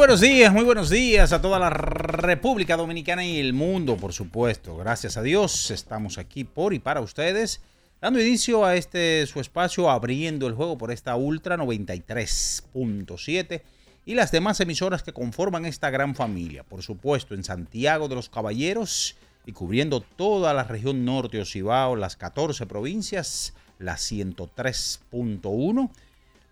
Buenos 0.00 0.20
días, 0.22 0.50
muy 0.50 0.64
buenos 0.64 0.88
días 0.88 1.30
a 1.34 1.42
toda 1.42 1.58
la 1.58 1.68
República 1.68 2.78
Dominicana 2.78 3.22
y 3.22 3.38
el 3.38 3.52
mundo, 3.52 3.98
por 3.98 4.14
supuesto. 4.14 4.78
Gracias 4.78 5.18
a 5.18 5.22
Dios, 5.22 5.70
estamos 5.70 6.16
aquí 6.16 6.44
por 6.44 6.72
y 6.72 6.78
para 6.78 7.02
ustedes, 7.02 7.60
dando 8.00 8.18
inicio 8.18 8.64
a 8.64 8.76
este 8.76 9.26
su 9.26 9.40
espacio, 9.40 9.90
abriendo 9.90 10.46
el 10.46 10.54
juego 10.54 10.78
por 10.78 10.90
esta 10.90 11.16
Ultra 11.16 11.58
93.7 11.58 13.60
y 14.06 14.14
las 14.14 14.32
demás 14.32 14.58
emisoras 14.60 15.02
que 15.02 15.12
conforman 15.12 15.66
esta 15.66 15.90
gran 15.90 16.14
familia. 16.14 16.62
Por 16.62 16.82
supuesto, 16.82 17.34
en 17.34 17.44
Santiago 17.44 18.08
de 18.08 18.14
los 18.14 18.30
Caballeros 18.30 19.16
y 19.44 19.52
cubriendo 19.52 20.00
toda 20.00 20.54
la 20.54 20.64
región 20.64 21.04
norte 21.04 21.42
Ocibao, 21.42 21.94
las 21.94 22.16
14 22.16 22.64
provincias, 22.64 23.52
la 23.78 23.96
103.1 23.96 25.90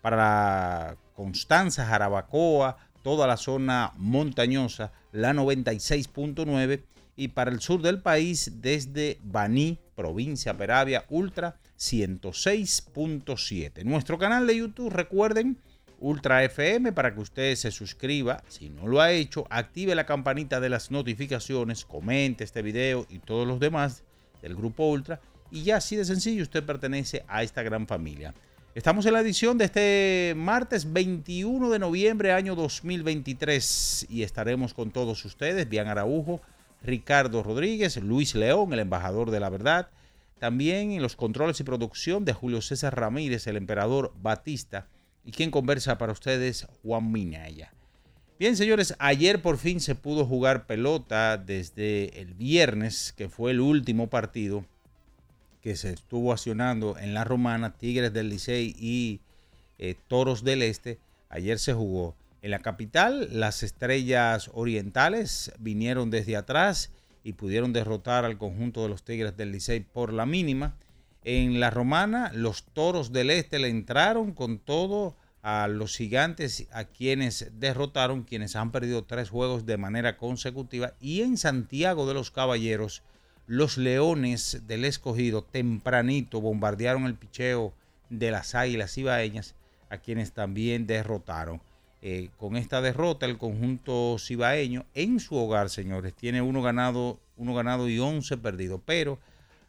para 0.01 0.97
Constanza, 1.15 1.87
Jarabacoa, 1.87 2.77
toda 3.09 3.25
la 3.25 3.37
zona 3.37 3.93
montañosa, 3.97 4.91
la 5.11 5.33
96.9 5.33 6.83
y 7.15 7.29
para 7.29 7.49
el 7.49 7.59
sur 7.59 7.81
del 7.81 8.03
país 8.03 8.61
desde 8.61 9.17
Baní, 9.23 9.79
provincia 9.95 10.55
Peravia, 10.55 11.05
Ultra 11.09 11.57
106.7. 11.79 13.83
Nuestro 13.83 14.19
canal 14.19 14.45
de 14.45 14.57
YouTube, 14.57 14.93
recuerden, 14.93 15.57
Ultra 15.97 16.43
FM, 16.43 16.91
para 16.91 17.15
que 17.15 17.21
usted 17.21 17.55
se 17.55 17.71
suscriba. 17.71 18.43
Si 18.47 18.69
no 18.69 18.85
lo 18.85 19.01
ha 19.01 19.11
hecho, 19.11 19.47
active 19.49 19.95
la 19.95 20.05
campanita 20.05 20.59
de 20.59 20.69
las 20.69 20.91
notificaciones, 20.91 21.85
comente 21.85 22.43
este 22.43 22.61
video 22.61 23.07
y 23.09 23.17
todos 23.17 23.47
los 23.47 23.59
demás 23.59 24.03
del 24.43 24.55
grupo 24.55 24.87
Ultra. 24.87 25.19
Y 25.49 25.63
ya 25.63 25.77
así 25.77 25.95
de 25.95 26.05
sencillo, 26.05 26.43
usted 26.43 26.63
pertenece 26.63 27.25
a 27.27 27.41
esta 27.41 27.63
gran 27.63 27.87
familia. 27.87 28.35
Estamos 28.75 29.07
en 29.07 29.13
la 29.13 29.21
edición 29.21 29.57
de 29.57 29.65
este 29.65 30.33
martes 30.37 30.93
21 30.93 31.71
de 31.71 31.79
noviembre 31.79 32.33
año 32.33 32.53
2023 32.53 34.05
y 34.09 34.21
estaremos 34.21 34.75
con 34.75 34.91
todos 34.91 35.25
ustedes, 35.25 35.67
Bian 35.67 35.87
Araujo, 35.87 36.39
Ricardo 36.83 37.41
Rodríguez, 37.41 37.97
Luis 37.97 38.35
León, 38.35 38.71
el 38.71 38.79
embajador 38.79 39.31
de 39.31 39.39
la 39.39 39.49
verdad, 39.49 39.89
también 40.37 40.91
en 40.91 41.01
los 41.01 41.15
controles 41.15 41.59
y 41.59 41.63
producción 41.63 42.25
de 42.25 42.33
Julio 42.33 42.61
César 42.61 42.95
Ramírez, 42.95 43.47
el 43.47 43.57
emperador 43.57 44.13
Batista, 44.21 44.85
y 45.25 45.31
quien 45.31 45.49
conversa 45.49 45.97
para 45.97 46.13
ustedes, 46.13 46.67
Juan 46.83 47.11
Minaya. 47.11 47.73
Bien, 48.37 48.55
señores, 48.55 48.93
ayer 48.99 49.41
por 49.41 49.57
fin 49.57 49.79
se 49.79 49.95
pudo 49.95 50.27
jugar 50.27 50.67
pelota 50.67 51.37
desde 51.37 52.21
el 52.21 52.35
viernes, 52.35 53.13
que 53.17 53.29
fue 53.29 53.49
el 53.49 53.61
último 53.61 54.11
partido 54.11 54.63
que 55.61 55.75
se 55.75 55.91
estuvo 55.91 56.31
accionando 56.31 56.97
en 56.97 57.13
la 57.13 57.23
Romana, 57.23 57.77
Tigres 57.77 58.13
del 58.13 58.29
Licey 58.29 58.75
y 58.77 59.21
eh, 59.77 59.95
Toros 60.07 60.43
del 60.43 60.61
Este. 60.61 60.99
Ayer 61.29 61.59
se 61.59 61.73
jugó 61.73 62.15
en 62.41 62.51
la 62.51 62.59
capital. 62.59 63.29
Las 63.31 63.63
estrellas 63.63 64.49
orientales 64.53 65.51
vinieron 65.59 66.09
desde 66.09 66.35
atrás 66.37 66.91
y 67.23 67.33
pudieron 67.33 67.73
derrotar 67.73 68.25
al 68.25 68.37
conjunto 68.37 68.83
de 68.83 68.89
los 68.89 69.03
Tigres 69.03 69.35
del 69.35 69.51
Licey 69.51 69.81
por 69.81 70.13
la 70.13 70.25
mínima. 70.25 70.75
En 71.23 71.59
la 71.59 71.69
Romana, 71.69 72.31
los 72.33 72.63
Toros 72.63 73.11
del 73.11 73.29
Este 73.29 73.59
le 73.59 73.67
entraron 73.67 74.33
con 74.33 74.59
todo 74.59 75.15
a 75.41 75.67
los 75.67 75.95
gigantes 75.95 76.67
a 76.71 76.85
quienes 76.85 77.51
derrotaron, 77.59 78.23
quienes 78.23 78.55
han 78.55 78.71
perdido 78.71 79.03
tres 79.03 79.29
juegos 79.29 79.65
de 79.65 79.77
manera 79.77 80.17
consecutiva. 80.17 80.93
Y 80.99 81.21
en 81.21 81.37
Santiago 81.37 82.07
de 82.07 82.13
los 82.13 82.31
Caballeros, 82.31 83.03
los 83.49 83.79
Leones 83.79 84.61
del 84.67 84.85
Escogido 84.85 85.41
tempranito 85.41 86.39
bombardearon 86.39 87.05
el 87.05 87.15
picheo 87.15 87.73
de 88.11 88.29
las 88.29 88.53
Águilas 88.53 88.93
Cibaeñas, 88.93 89.55
a 89.89 89.97
quienes 89.97 90.33
también 90.33 90.85
derrotaron. 90.85 91.59
Eh, 92.03 92.29
con 92.37 92.57
esta 92.57 92.79
derrota, 92.79 93.25
el 93.25 93.39
conjunto 93.39 94.17
cibaeño 94.19 94.85
en 94.93 95.19
su 95.19 95.35
hogar, 95.35 95.71
señores, 95.71 96.13
tiene 96.13 96.43
uno 96.43 96.61
ganado, 96.61 97.19
uno 97.37 97.55
ganado 97.55 97.89
y 97.89 97.97
once 97.97 98.37
perdidos. 98.37 98.81
Pero 98.85 99.17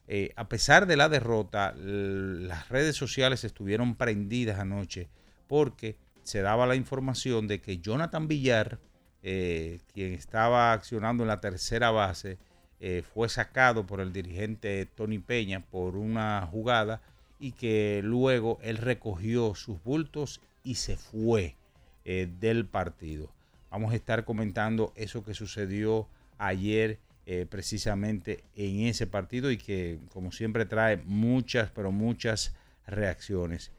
eh, 0.08 0.34
a 0.36 0.46
pesar 0.46 0.86
de 0.86 0.98
la 0.98 1.08
derrota, 1.08 1.74
las 1.74 2.68
redes 2.68 2.96
sociales 2.96 3.44
estuvieron 3.44 3.94
prendidas 3.94 4.58
anoche 4.58 5.08
porque 5.48 5.96
se 6.22 6.42
daba 6.42 6.66
la 6.66 6.76
información 6.76 7.48
de 7.48 7.62
que 7.62 7.78
Jonathan 7.78 8.28
Villar, 8.28 8.78
eh, 9.22 9.80
quien 9.94 10.12
estaba 10.12 10.74
accionando 10.74 11.22
en 11.22 11.28
la 11.28 11.40
tercera 11.40 11.90
base, 11.90 12.36
eh, 12.80 13.02
fue 13.14 13.28
sacado 13.28 13.86
por 13.86 14.00
el 14.00 14.12
dirigente 14.12 14.86
Tony 14.86 15.18
Peña 15.18 15.60
por 15.60 15.96
una 15.96 16.48
jugada 16.50 17.02
y 17.38 17.52
que 17.52 18.00
luego 18.02 18.58
él 18.62 18.78
recogió 18.78 19.54
sus 19.54 19.82
bultos 19.84 20.40
y 20.64 20.76
se 20.76 20.96
fue 20.96 21.56
eh, 22.04 22.28
del 22.40 22.64
partido. 22.64 23.30
Vamos 23.70 23.92
a 23.92 23.96
estar 23.96 24.24
comentando 24.24 24.92
eso 24.96 25.22
que 25.24 25.34
sucedió 25.34 26.08
ayer 26.38 26.98
eh, 27.26 27.46
precisamente 27.48 28.42
en 28.56 28.80
ese 28.86 29.06
partido 29.06 29.50
y 29.50 29.58
que 29.58 29.98
como 30.12 30.32
siempre 30.32 30.64
trae 30.64 30.96
muchas, 31.04 31.70
pero 31.70 31.92
muchas 31.92 32.54
reacciones. 32.86 33.70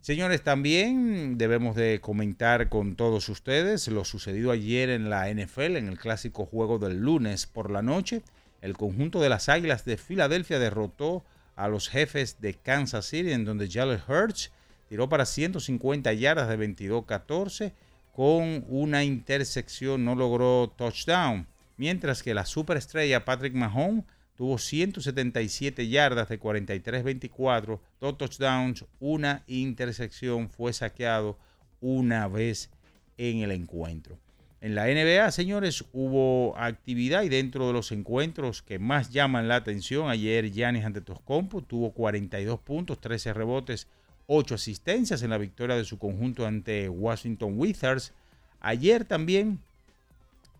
Señores, 0.00 0.42
también 0.42 1.36
debemos 1.36 1.76
de 1.76 2.00
comentar 2.00 2.68
con 2.68 2.96
todos 2.96 3.28
ustedes 3.28 3.88
lo 3.88 4.04
sucedido 4.04 4.50
ayer 4.50 4.88
en 4.88 5.10
la 5.10 5.28
NFL, 5.28 5.76
en 5.76 5.88
el 5.88 5.98
clásico 5.98 6.46
juego 6.46 6.78
del 6.78 7.00
lunes 7.00 7.46
por 7.46 7.70
la 7.70 7.82
noche. 7.82 8.22
El 8.60 8.76
conjunto 8.76 9.20
de 9.20 9.28
las 9.28 9.48
Águilas 9.48 9.84
de 9.84 9.96
Filadelfia 9.96 10.58
derrotó 10.58 11.24
a 11.56 11.68
los 11.68 11.88
jefes 11.88 12.40
de 12.40 12.54
Kansas 12.54 13.06
City, 13.06 13.32
en 13.32 13.44
donde 13.44 13.70
Jalen 13.70 14.00
Hurts 14.06 14.52
tiró 14.88 15.08
para 15.08 15.26
150 15.26 16.12
yardas 16.12 16.48
de 16.48 16.58
22-14 16.58 17.72
con 18.12 18.64
una 18.68 19.04
intersección, 19.04 20.04
no 20.04 20.14
logró 20.14 20.72
touchdown. 20.76 21.46
Mientras 21.76 22.22
que 22.22 22.32
la 22.32 22.46
superestrella 22.46 23.24
Patrick 23.26 23.54
Mahomes 23.54 24.04
tuvo 24.36 24.58
177 24.58 25.88
yardas 25.88 26.28
de 26.28 26.40
43-24, 26.40 27.78
dos 28.00 28.18
touchdowns, 28.18 28.84
una 29.00 29.42
intersección, 29.46 30.48
fue 30.48 30.72
saqueado 30.72 31.38
una 31.80 32.28
vez 32.28 32.70
en 33.18 33.38
el 33.38 33.50
encuentro. 33.50 34.18
En 34.66 34.74
la 34.74 34.86
NBA, 34.86 35.30
señores, 35.30 35.84
hubo 35.92 36.58
actividad 36.58 37.22
y 37.22 37.28
dentro 37.28 37.68
de 37.68 37.72
los 37.72 37.92
encuentros 37.92 38.62
que 38.62 38.80
más 38.80 39.10
llaman 39.10 39.46
la 39.46 39.54
atención, 39.54 40.10
ayer 40.10 40.50
Giannis 40.50 40.84
Antetokounmpo 40.84 41.62
tuvo 41.62 41.92
42 41.92 42.58
puntos, 42.58 43.00
13 43.00 43.32
rebotes, 43.32 43.86
8 44.26 44.56
asistencias 44.56 45.22
en 45.22 45.30
la 45.30 45.38
victoria 45.38 45.76
de 45.76 45.84
su 45.84 46.00
conjunto 46.00 46.44
ante 46.44 46.88
Washington 46.88 47.52
Wizards. 47.56 48.12
Ayer 48.58 49.04
también 49.04 49.60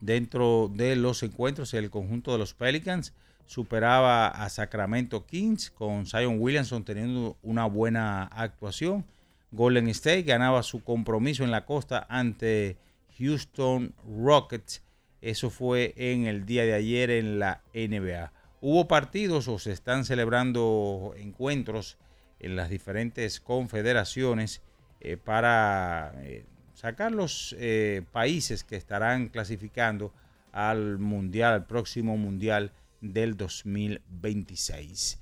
dentro 0.00 0.70
de 0.73 0.94
los 0.94 1.25
encuentros. 1.25 1.75
El 1.75 1.91
conjunto 1.91 2.31
de 2.31 2.38
los 2.38 2.55
Pelicans 2.55 3.12
superaba 3.44 4.29
a 4.29 4.49
Sacramento 4.50 5.26
Kings 5.26 5.69
con 5.73 6.06
Zion 6.06 6.37
Williamson 6.38 6.85
teniendo 6.85 7.37
una 7.43 7.67
buena 7.67 8.23
actuación. 8.23 9.05
Golden 9.50 9.88
State 9.88 10.23
ganaba 10.23 10.62
su 10.62 10.85
compromiso 10.85 11.43
en 11.43 11.50
la 11.50 11.64
costa 11.64 12.06
ante 12.09 12.76
Houston 13.19 13.95
Rockets. 14.07 14.83
Eso 15.21 15.51
fue 15.51 15.95
en 15.97 16.27
el 16.27 16.47
día 16.47 16.65
de 16.65 16.75
ayer 16.75 17.11
en 17.11 17.39
la 17.39 17.63
NBA. 17.75 18.33
Hubo 18.61 18.89
partidos 18.89 19.49
o 19.49 19.59
se 19.59 19.73
están 19.73 20.05
celebrando 20.05 21.15
encuentros 21.17 21.99
en 22.41 22.57
las 22.57 22.71
diferentes 22.71 23.41
confederaciones 23.41 24.63
eh, 25.01 25.17
para 25.17 26.13
eh, 26.23 26.45
sacar 26.75 27.13
los 27.13 27.55
eh, 27.59 28.03
países 28.13 28.65
que 28.65 28.77
estarán 28.77 29.29
clasificando 29.29 30.12
al 30.53 30.99
mundial, 30.99 31.53
al 31.55 31.67
próximo 31.67 32.17
mundial 32.17 32.73
del 33.01 33.37
2026. 33.37 35.19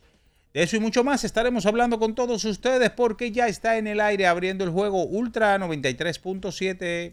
De 0.52 0.62
eso 0.62 0.76
y 0.76 0.80
mucho 0.80 1.02
más 1.02 1.24
estaremos 1.24 1.66
hablando 1.66 1.98
con 1.98 2.14
todos 2.14 2.44
ustedes 2.44 2.90
porque 2.90 3.32
ya 3.32 3.48
está 3.48 3.76
en 3.76 3.88
el 3.88 4.00
aire 4.00 4.26
abriendo 4.26 4.64
el 4.64 4.70
juego 4.70 5.04
Ultra 5.04 5.58
93.7. 5.58 7.12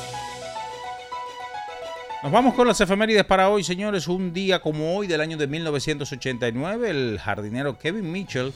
Nos 2.23 2.31
vamos 2.31 2.53
con 2.53 2.67
las 2.67 2.79
efemérides 2.79 3.25
para 3.25 3.49
hoy, 3.49 3.63
señores. 3.63 4.07
Un 4.07 4.31
día 4.31 4.61
como 4.61 4.95
hoy 4.95 5.07
del 5.07 5.21
año 5.21 5.37
de 5.37 5.47
1989, 5.47 6.87
el 6.87 7.19
jardinero 7.19 7.79
Kevin 7.79 8.11
Mitchell, 8.11 8.53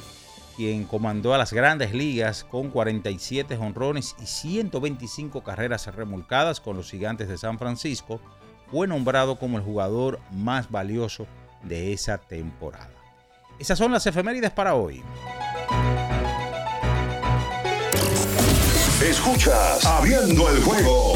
quien 0.56 0.84
comandó 0.84 1.34
a 1.34 1.40
las 1.40 1.52
grandes 1.52 1.92
ligas 1.92 2.44
con 2.44 2.70
47 2.70 3.58
honrones 3.58 4.16
y 4.22 4.28
125 4.28 5.44
carreras 5.44 5.88
remolcadas 5.88 6.62
con 6.62 6.78
los 6.78 6.92
gigantes 6.92 7.28
de 7.28 7.40
San 7.40 7.58
Francisco, 7.58 8.22
fue 8.70 8.88
nombrado 8.88 9.40
como 9.40 9.58
el 9.58 9.64
jugador 9.64 10.20
más 10.30 10.70
valioso 10.70 11.26
de 11.64 11.92
esa 11.92 12.20
temporada. 12.20 12.92
Esas 13.58 13.80
son 13.80 13.92
las 13.92 14.06
efemérides 14.06 14.52
para 14.52 14.76
hoy. 14.76 15.02
Escuchas 19.02 19.84
Abriendo 19.86 20.50
el 20.52 20.62
juego 20.62 21.16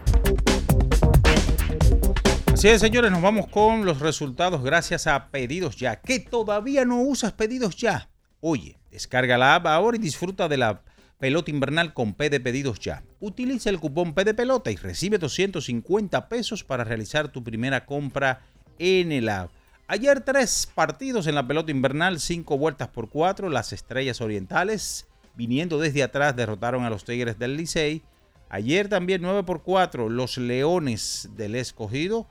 Así 2.61 2.67
es, 2.67 2.81
señores, 2.81 3.09
nos 3.09 3.23
vamos 3.23 3.47
con 3.47 3.85
los 3.85 4.01
resultados 4.01 4.61
gracias 4.61 5.07
a 5.07 5.31
Pedidos 5.31 5.77
Ya. 5.77 5.95
¿Que 5.95 6.19
todavía 6.19 6.85
no 6.85 7.01
usas 7.01 7.33
Pedidos 7.33 7.75
Ya? 7.75 8.11
Oye, 8.39 8.77
descarga 8.91 9.35
la 9.39 9.55
app 9.55 9.65
ahora 9.65 9.97
y 9.97 9.99
disfruta 9.99 10.47
de 10.47 10.57
la 10.57 10.83
pelota 11.17 11.49
invernal 11.49 11.95
con 11.95 12.13
P 12.13 12.29
de 12.29 12.39
Pedidos 12.39 12.79
Ya. 12.79 13.03
Utiliza 13.19 13.71
el 13.71 13.79
cupón 13.79 14.13
P 14.13 14.25
de 14.25 14.35
Pelota 14.35 14.69
y 14.69 14.75
recibe 14.75 15.17
250 15.17 16.29
pesos 16.29 16.63
para 16.63 16.83
realizar 16.83 17.29
tu 17.29 17.43
primera 17.43 17.87
compra 17.87 18.41
en 18.77 19.11
el 19.11 19.29
app. 19.29 19.49
Ayer 19.87 20.21
tres 20.21 20.69
partidos 20.71 21.25
en 21.25 21.33
la 21.33 21.47
pelota 21.47 21.71
invernal, 21.71 22.19
cinco 22.19 22.59
vueltas 22.59 22.89
por 22.89 23.09
cuatro. 23.09 23.49
Las 23.49 23.73
Estrellas 23.73 24.21
Orientales, 24.21 25.07
viniendo 25.33 25.79
desde 25.79 26.03
atrás, 26.03 26.35
derrotaron 26.35 26.83
a 26.83 26.91
los 26.91 27.05
Tigres 27.05 27.39
del 27.39 27.57
Licey. 27.57 28.03
Ayer 28.49 28.87
también 28.87 29.21
9 29.21 29.43
por 29.43 29.63
4, 29.63 30.09
los 30.09 30.37
Leones 30.37 31.29
del 31.37 31.55
Escogido 31.55 32.27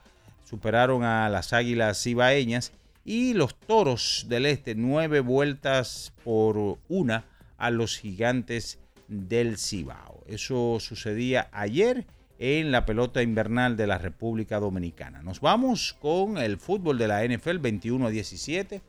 superaron 0.50 1.04
a 1.04 1.28
las 1.28 1.52
Águilas 1.52 2.02
Cibaeñas 2.02 2.72
y 3.04 3.34
los 3.34 3.54
Toros 3.54 4.26
del 4.28 4.46
Este, 4.46 4.74
nueve 4.74 5.20
vueltas 5.20 6.12
por 6.24 6.78
una 6.88 7.24
a 7.56 7.70
los 7.70 7.96
Gigantes 7.96 8.80
del 9.06 9.58
Cibao. 9.58 10.24
Eso 10.26 10.78
sucedía 10.80 11.48
ayer 11.52 12.04
en 12.40 12.72
la 12.72 12.84
pelota 12.84 13.22
invernal 13.22 13.76
de 13.76 13.86
la 13.86 13.98
República 13.98 14.58
Dominicana. 14.58 15.22
Nos 15.22 15.40
vamos 15.40 15.96
con 16.00 16.36
el 16.36 16.58
fútbol 16.58 16.98
de 16.98 17.06
la 17.06 17.24
NFL 17.24 17.58
21 17.58 18.08
a 18.08 18.10
17. 18.10 18.80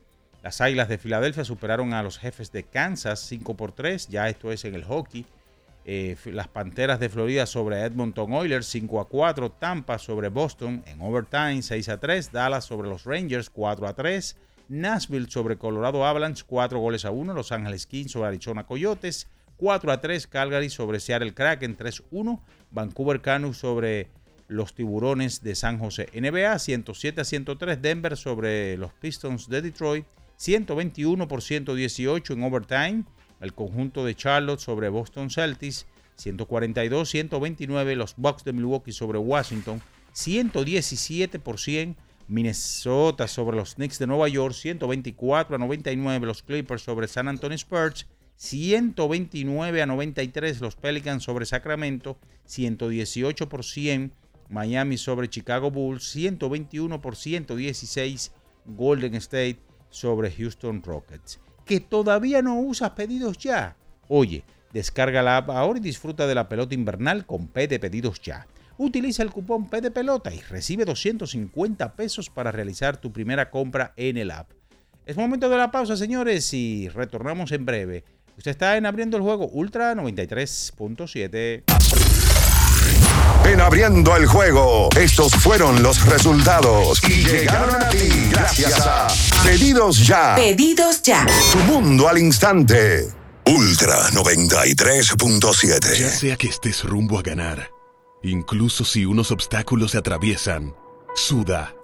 Las 0.42 0.60
Águilas 0.60 0.88
de 0.88 0.98
Filadelfia 0.98 1.44
superaron 1.44 1.94
a 1.94 2.02
los 2.02 2.18
jefes 2.18 2.50
de 2.50 2.64
Kansas 2.64 3.20
5 3.20 3.56
por 3.56 3.70
3. 3.70 4.08
Ya 4.08 4.28
esto 4.28 4.50
es 4.50 4.64
en 4.64 4.74
el 4.74 4.82
hockey. 4.82 5.26
Eh, 5.84 6.16
las 6.26 6.46
Panteras 6.46 7.00
de 7.00 7.08
Florida 7.08 7.44
sobre 7.44 7.80
Edmonton 7.80 8.32
Oilers 8.32 8.66
5 8.66 9.00
a 9.00 9.08
4, 9.08 9.50
Tampa 9.50 9.98
sobre 9.98 10.28
Boston 10.28 10.84
en 10.86 11.00
overtime 11.00 11.60
6 11.60 11.88
a 11.88 11.98
3, 11.98 12.30
Dallas 12.30 12.64
sobre 12.64 12.88
los 12.88 13.04
Rangers 13.04 13.50
4 13.50 13.88
a 13.88 13.94
3, 13.94 14.36
Nashville 14.68 15.28
sobre 15.28 15.58
Colorado 15.58 16.06
Avalanche 16.06 16.44
4 16.46 16.78
goles 16.78 17.04
a 17.04 17.10
1, 17.10 17.34
Los 17.34 17.50
Ángeles 17.50 17.86
Kings 17.86 18.12
sobre 18.12 18.28
Arizona 18.28 18.64
Coyotes 18.64 19.26
4 19.56 19.92
a 19.92 20.00
3, 20.00 20.26
Calgary 20.28 20.70
sobre 20.70 21.00
Seattle 21.00 21.34
Kraken 21.34 21.74
3 21.74 22.00
a 22.00 22.04
1, 22.12 22.42
Vancouver 22.70 23.20
Canucks 23.20 23.56
sobre 23.58 24.08
los 24.46 24.74
Tiburones 24.74 25.42
de 25.42 25.56
San 25.56 25.78
José 25.78 26.08
NBA 26.14 26.58
107 26.60 27.20
a 27.20 27.24
103, 27.24 27.82
Denver 27.82 28.16
sobre 28.16 28.76
los 28.76 28.92
Pistons 28.92 29.48
de 29.48 29.62
Detroit 29.62 30.06
121 30.36 31.28
por 31.28 31.42
118 31.42 32.32
en 32.32 32.42
overtime 32.42 33.04
el 33.42 33.52
conjunto 33.54 34.04
de 34.04 34.14
Charlotte 34.14 34.60
sobre 34.60 34.88
Boston 34.88 35.28
Celtics, 35.28 35.86
142-129 36.16 37.96
los 37.96 38.14
Bucks 38.16 38.44
de 38.44 38.52
Milwaukee 38.52 38.92
sobre 38.92 39.18
Washington, 39.18 39.82
117 40.12 41.38
por 41.40 41.58
100 41.58 41.96
Minnesota 42.28 43.26
sobre 43.26 43.56
los 43.56 43.74
Knicks 43.74 43.98
de 43.98 44.06
Nueva 44.06 44.28
York, 44.28 44.54
124 44.54 45.56
a 45.56 45.58
99 45.58 46.26
los 46.26 46.42
Clippers 46.42 46.82
sobre 46.82 47.08
San 47.08 47.26
Antonio 47.26 47.56
Spurs, 47.56 48.06
129 48.36 49.82
a 49.82 49.86
93 49.86 50.60
los 50.60 50.76
Pelicans 50.76 51.24
sobre 51.24 51.44
Sacramento, 51.44 52.18
118 52.46 53.48
por 53.48 53.64
100 53.64 54.12
Miami 54.50 54.98
sobre 54.98 55.28
Chicago 55.28 55.70
Bulls, 55.70 56.04
121 56.04 57.00
por 57.00 57.16
116 57.16 58.32
Golden 58.66 59.14
State 59.16 59.58
sobre 59.90 60.30
Houston 60.30 60.82
Rockets 60.82 61.40
que 61.64 61.80
todavía 61.80 62.42
no 62.42 62.60
usas 62.60 62.90
pedidos 62.90 63.38
ya. 63.38 63.76
Oye, 64.08 64.44
descarga 64.72 65.22
la 65.22 65.38
app 65.38 65.50
ahora 65.50 65.78
y 65.78 65.82
disfruta 65.82 66.26
de 66.26 66.34
la 66.34 66.48
pelota 66.48 66.74
invernal 66.74 67.26
con 67.26 67.48
P 67.48 67.68
de 67.68 67.78
pedidos 67.78 68.20
ya. 68.20 68.46
Utiliza 68.78 69.22
el 69.22 69.30
cupón 69.30 69.68
P 69.68 69.80
de 69.80 69.90
pelota 69.90 70.34
y 70.34 70.40
recibe 70.40 70.84
250 70.84 71.94
pesos 71.94 72.30
para 72.30 72.52
realizar 72.52 72.96
tu 72.96 73.12
primera 73.12 73.50
compra 73.50 73.92
en 73.96 74.16
el 74.16 74.30
app. 74.30 74.50
Es 75.04 75.16
momento 75.16 75.48
de 75.48 75.56
la 75.56 75.70
pausa, 75.70 75.96
señores, 75.96 76.52
y 76.54 76.88
retornamos 76.88 77.52
en 77.52 77.66
breve. 77.66 78.04
Usted 78.36 78.52
está 78.52 78.76
en 78.76 78.86
abriendo 78.86 79.16
el 79.16 79.22
juego 79.22 79.46
Ultra 79.48 79.94
93.7. 79.94 81.81
En 83.44 83.60
abriendo 83.60 84.16
el 84.16 84.26
juego, 84.26 84.88
estos 84.96 85.32
fueron 85.34 85.82
los 85.82 86.06
resultados 86.06 87.02
y 87.08 87.24
llegaron 87.24 87.74
a 87.74 87.88
ti 87.88 88.28
gracias 88.30 88.80
a 88.80 89.08
Pedidos 89.44 90.06
Ya. 90.06 90.34
Pedidos 90.36 91.02
ya. 91.02 91.26
Tu 91.52 91.58
mundo 91.58 92.08
al 92.08 92.18
instante. 92.18 93.08
Ultra 93.44 94.08
93.7. 94.10 95.98
Ya 95.98 96.10
sea 96.10 96.36
que 96.36 96.46
estés 96.46 96.84
rumbo 96.84 97.18
a 97.18 97.22
ganar, 97.22 97.70
incluso 98.22 98.84
si 98.84 99.04
unos 99.04 99.32
obstáculos 99.32 99.90
se 99.90 99.98
atraviesan, 99.98 100.74
suda, 101.16 101.74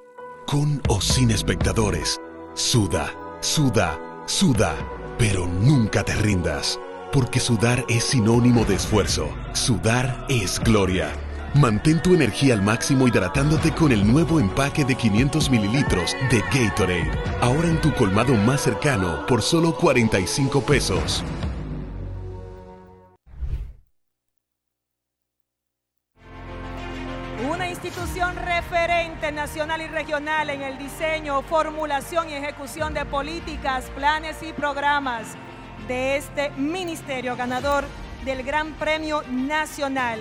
con 0.47 0.81
o 0.89 1.01
sin 1.01 1.33
espectadores, 1.33 2.21
suda, 2.55 3.13
suda, 3.41 3.99
suda, 4.27 4.77
pero 5.19 5.49
nunca 5.49 6.05
te 6.05 6.15
rindas, 6.15 6.79
porque 7.13 7.41
sudar 7.41 7.85
es 7.89 8.05
sinónimo 8.05 8.65
de 8.65 8.77
esfuerzo, 8.77 9.29
sudar 9.53 10.27
es 10.29 10.61
gloria. 10.61 11.13
Mantén 11.55 12.03
tu 12.03 12.15
energía 12.15 12.53
al 12.53 12.61
máximo 12.61 13.09
hidratándote 13.09 13.73
con 13.73 13.91
el 13.91 14.07
nuevo 14.07 14.39
empaque 14.39 14.85
de 14.85 14.95
500 14.95 15.49
mililitros 15.49 16.15
de 16.31 16.41
Gatorade. 16.53 17.11
Ahora 17.41 17.69
en 17.69 17.81
tu 17.81 17.93
colmado 17.95 18.35
más 18.35 18.61
cercano 18.61 19.25
por 19.27 19.41
solo 19.41 19.75
45 19.75 20.61
pesos. 20.61 21.25
Una 27.51 27.71
institución 27.71 28.37
referente 28.37 29.33
nacional 29.33 29.81
y 29.81 29.87
regional 29.87 30.51
en 30.51 30.61
el 30.61 30.77
diseño, 30.77 31.41
formulación 31.43 32.29
y 32.29 32.35
ejecución 32.35 32.93
de 32.93 33.07
políticas, 33.07 33.91
planes 33.97 34.43
y 34.43 34.53
programas 34.53 35.29
de 35.87 36.19
este 36.19 36.51
ministerio 36.51 37.37
ganador 37.37 37.85
del 38.27 38.43
Gran 38.43 38.75
Premio 38.75 39.23
Nacional 39.31 40.21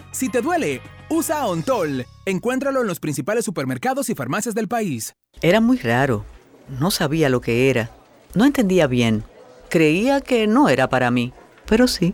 Si 0.11 0.27
te 0.29 0.41
duele, 0.41 0.81
usa 1.09 1.45
Ontol. 1.47 2.05
Encuéntralo 2.25 2.81
en 2.81 2.87
los 2.87 2.99
principales 2.99 3.45
supermercados 3.45 4.09
y 4.09 4.15
farmacias 4.15 4.53
del 4.53 4.67
país. 4.67 5.15
Era 5.41 5.61
muy 5.61 5.77
raro. 5.77 6.25
No 6.79 6.91
sabía 6.91 7.29
lo 7.29 7.39
que 7.39 7.69
era. 7.69 7.91
No 8.35 8.45
entendía 8.45 8.87
bien. 8.87 9.23
Creía 9.69 10.19
que 10.19 10.47
no 10.47 10.67
era 10.67 10.89
para 10.89 11.11
mí, 11.11 11.33
pero 11.65 11.87
sí. 11.87 12.13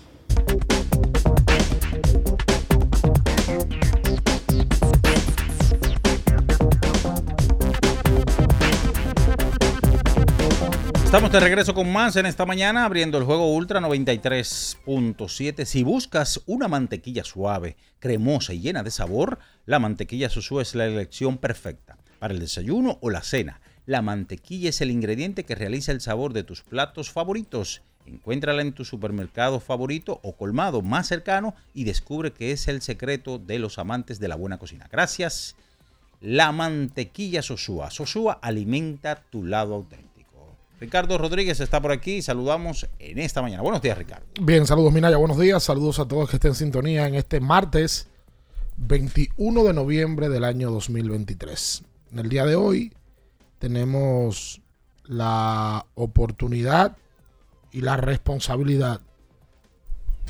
Estamos 11.11 11.33
de 11.33 11.41
regreso 11.41 11.73
con 11.73 11.91
más 11.91 12.15
en 12.15 12.25
esta 12.25 12.45
mañana, 12.45 12.85
abriendo 12.85 13.17
el 13.17 13.25
juego 13.25 13.53
Ultra 13.53 13.81
93.7. 13.81 15.65
Si 15.65 15.83
buscas 15.83 16.39
una 16.45 16.69
mantequilla 16.69 17.25
suave, 17.25 17.75
cremosa 17.99 18.53
y 18.53 18.61
llena 18.61 18.81
de 18.81 18.91
sabor, 18.91 19.37
la 19.65 19.79
mantequilla 19.79 20.29
Sosúa 20.29 20.61
es 20.61 20.73
la 20.73 20.85
elección 20.85 21.37
perfecta 21.37 21.97
para 22.17 22.33
el 22.33 22.39
desayuno 22.39 22.97
o 23.01 23.09
la 23.09 23.23
cena. 23.23 23.59
La 23.85 24.01
mantequilla 24.01 24.69
es 24.69 24.79
el 24.79 24.89
ingrediente 24.89 25.43
que 25.43 25.53
realiza 25.53 25.91
el 25.91 25.99
sabor 25.99 26.31
de 26.31 26.43
tus 26.43 26.61
platos 26.61 27.11
favoritos. 27.11 27.81
Encuéntrala 28.05 28.61
en 28.61 28.71
tu 28.71 28.85
supermercado 28.85 29.59
favorito 29.59 30.21
o 30.23 30.37
colmado 30.37 30.81
más 30.81 31.07
cercano 31.07 31.55
y 31.73 31.83
descubre 31.83 32.31
que 32.31 32.53
es 32.53 32.69
el 32.69 32.81
secreto 32.81 33.37
de 33.37 33.59
los 33.59 33.79
amantes 33.79 34.21
de 34.21 34.29
la 34.29 34.37
buena 34.37 34.59
cocina. 34.59 34.87
Gracias. 34.89 35.57
La 36.21 36.53
mantequilla 36.53 37.41
Sosúa. 37.41 37.91
Sosúa 37.91 38.39
alimenta 38.41 39.21
tu 39.29 39.43
lado 39.43 39.75
auténtico. 39.75 40.10
Ricardo 40.81 41.19
Rodríguez 41.19 41.59
está 41.59 41.79
por 41.79 41.91
aquí. 41.91 42.23
Saludamos 42.23 42.89
en 42.97 43.19
esta 43.19 43.43
mañana. 43.43 43.61
Buenos 43.61 43.83
días, 43.83 43.95
Ricardo. 43.95 44.25
Bien, 44.41 44.65
saludos 44.65 44.91
Minaya, 44.91 45.15
buenos 45.17 45.37
días. 45.37 45.61
Saludos 45.61 45.99
a 45.99 46.07
todos 46.07 46.27
que 46.27 46.37
estén 46.37 46.49
en 46.49 46.55
sintonía 46.55 47.07
en 47.07 47.13
este 47.13 47.39
martes 47.39 48.07
21 48.77 49.63
de 49.63 49.73
noviembre 49.73 50.27
del 50.27 50.43
año 50.43 50.71
2023. 50.71 51.83
En 52.13 52.17
el 52.17 52.29
día 52.29 52.47
de 52.47 52.55
hoy 52.55 52.91
tenemos 53.59 54.59
la 55.03 55.85
oportunidad 55.93 56.97
y 57.71 57.81
la 57.81 57.97
responsabilidad 57.97 59.01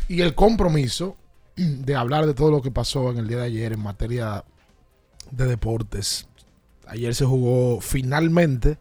y 0.10 0.20
el 0.20 0.36
compromiso 0.36 1.15
de 1.55 1.96
hablar 1.96 2.25
de 2.25 2.34
todo 2.34 2.51
lo 2.51 2.62
que 2.62 2.72
pasó 2.72 3.10
en 3.10 3.20
el 3.20 3.29
día 3.29 3.38
de 3.38 3.46
ayer 3.46 3.72
en 3.72 3.79
materia 3.79 4.43
de 5.31 5.46
deportes. 5.46 6.27
Ayer 6.88 7.15
se 7.15 7.24
jugó 7.24 7.79
finalmente 7.79 8.77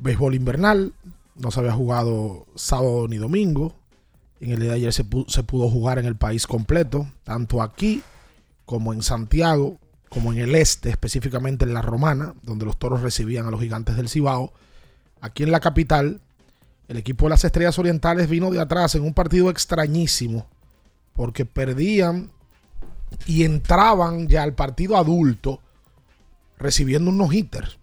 béisbol 0.00 0.34
invernal. 0.34 0.92
No 1.36 1.50
se 1.50 1.60
había 1.60 1.72
jugado 1.72 2.46
sábado 2.54 3.06
ni 3.08 3.16
domingo. 3.16 3.74
En 4.40 4.52
el 4.52 4.60
día 4.60 4.70
de 4.70 4.76
ayer 4.76 4.92
se, 4.92 5.04
se 5.28 5.42
pudo 5.42 5.68
jugar 5.68 5.98
en 5.98 6.06
el 6.06 6.16
país 6.16 6.46
completo, 6.46 7.06
tanto 7.24 7.62
aquí 7.62 8.02
como 8.64 8.92
en 8.92 9.02
Santiago, 9.02 9.78
como 10.08 10.32
en 10.32 10.38
el 10.38 10.54
este, 10.54 10.90
específicamente 10.90 11.64
en 11.64 11.74
la 11.74 11.82
Romana, 11.82 12.34
donde 12.42 12.64
los 12.64 12.78
toros 12.78 13.02
recibían 13.02 13.46
a 13.46 13.50
los 13.50 13.60
gigantes 13.60 13.96
del 13.96 14.08
Cibao. 14.08 14.52
Aquí 15.20 15.42
en 15.42 15.50
la 15.50 15.60
capital, 15.60 16.20
el 16.88 16.96
equipo 16.96 17.26
de 17.26 17.30
las 17.30 17.44
Estrellas 17.44 17.78
Orientales 17.78 18.28
vino 18.28 18.50
de 18.50 18.60
atrás 18.60 18.94
en 18.94 19.02
un 19.02 19.12
partido 19.12 19.50
extrañísimo, 19.50 20.46
porque 21.14 21.44
perdían 21.44 22.30
y 23.26 23.44
entraban 23.44 24.28
ya 24.28 24.42
al 24.42 24.54
partido 24.54 24.96
adulto 24.96 25.60
recibiendo 26.58 27.10
unos 27.10 27.32
hitters. 27.32 27.79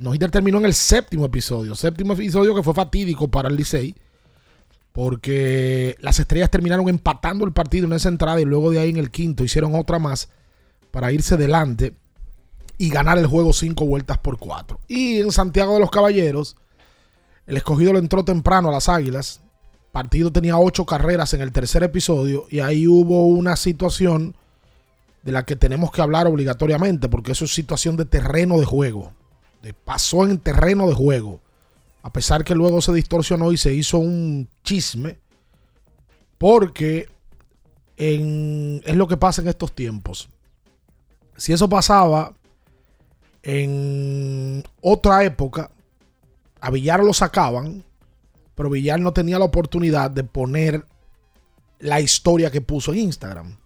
No-hitter 0.00 0.30
terminó 0.30 0.58
en 0.58 0.66
el 0.66 0.74
séptimo 0.74 1.24
episodio. 1.24 1.74
Séptimo 1.74 2.12
episodio 2.12 2.54
que 2.54 2.62
fue 2.62 2.74
fatídico 2.74 3.28
para 3.28 3.48
el 3.48 3.56
Licey. 3.56 3.94
Porque 4.92 5.96
las 6.00 6.18
estrellas 6.18 6.50
terminaron 6.50 6.88
empatando 6.88 7.44
el 7.44 7.52
partido 7.52 7.86
en 7.86 7.92
esa 7.92 8.08
entrada 8.08 8.40
y 8.40 8.44
luego 8.44 8.70
de 8.70 8.78
ahí 8.78 8.90
en 8.90 8.96
el 8.96 9.10
quinto 9.10 9.44
hicieron 9.44 9.74
otra 9.74 9.98
más 9.98 10.30
para 10.90 11.12
irse 11.12 11.36
delante 11.36 11.94
y 12.78 12.88
ganar 12.88 13.18
el 13.18 13.26
juego 13.26 13.52
cinco 13.52 13.84
vueltas 13.84 14.18
por 14.18 14.38
cuatro. 14.38 14.80
Y 14.88 15.20
en 15.20 15.32
Santiago 15.32 15.74
de 15.74 15.80
los 15.80 15.90
Caballeros, 15.90 16.56
el 17.46 17.58
escogido 17.58 17.92
le 17.92 17.98
entró 17.98 18.24
temprano 18.24 18.70
a 18.70 18.72
las 18.72 18.88
Águilas 18.88 19.40
partido 19.96 20.30
tenía 20.30 20.58
ocho 20.58 20.84
carreras 20.84 21.32
en 21.32 21.40
el 21.40 21.52
tercer 21.52 21.82
episodio 21.82 22.44
y 22.50 22.60
ahí 22.60 22.86
hubo 22.86 23.28
una 23.28 23.56
situación 23.56 24.36
de 25.22 25.32
la 25.32 25.46
que 25.46 25.56
tenemos 25.56 25.90
que 25.90 26.02
hablar 26.02 26.26
obligatoriamente 26.26 27.08
porque 27.08 27.32
eso 27.32 27.46
es 27.46 27.54
situación 27.54 27.96
de 27.96 28.04
terreno 28.04 28.58
de 28.58 28.66
juego. 28.66 29.14
Pasó 29.72 30.24
en 30.24 30.38
terreno 30.38 30.86
de 30.88 30.94
juego. 30.94 31.40
A 32.02 32.12
pesar 32.12 32.44
que 32.44 32.54
luego 32.54 32.80
se 32.80 32.92
distorsionó 32.92 33.52
y 33.52 33.56
se 33.56 33.74
hizo 33.74 33.98
un 33.98 34.48
chisme 34.62 35.18
porque 36.38 37.08
en- 37.96 38.82
es 38.84 38.94
lo 38.96 39.08
que 39.08 39.16
pasa 39.16 39.42
en 39.42 39.48
estos 39.48 39.74
tiempos. 39.74 40.28
Si 41.36 41.52
eso 41.52 41.68
pasaba 41.68 42.32
en 43.42 44.64
otra 44.80 45.24
época, 45.24 45.70
a 46.60 46.70
Villar 46.70 47.02
lo 47.02 47.12
sacaban, 47.12 47.84
pero 48.54 48.70
Villar 48.70 49.00
no 49.00 49.12
tenía 49.12 49.38
la 49.38 49.44
oportunidad 49.44 50.10
de 50.10 50.24
poner 50.24 50.86
la 51.78 52.00
historia 52.00 52.50
que 52.50 52.60
puso 52.60 52.92
en 52.92 53.00
Instagram, 53.00 53.56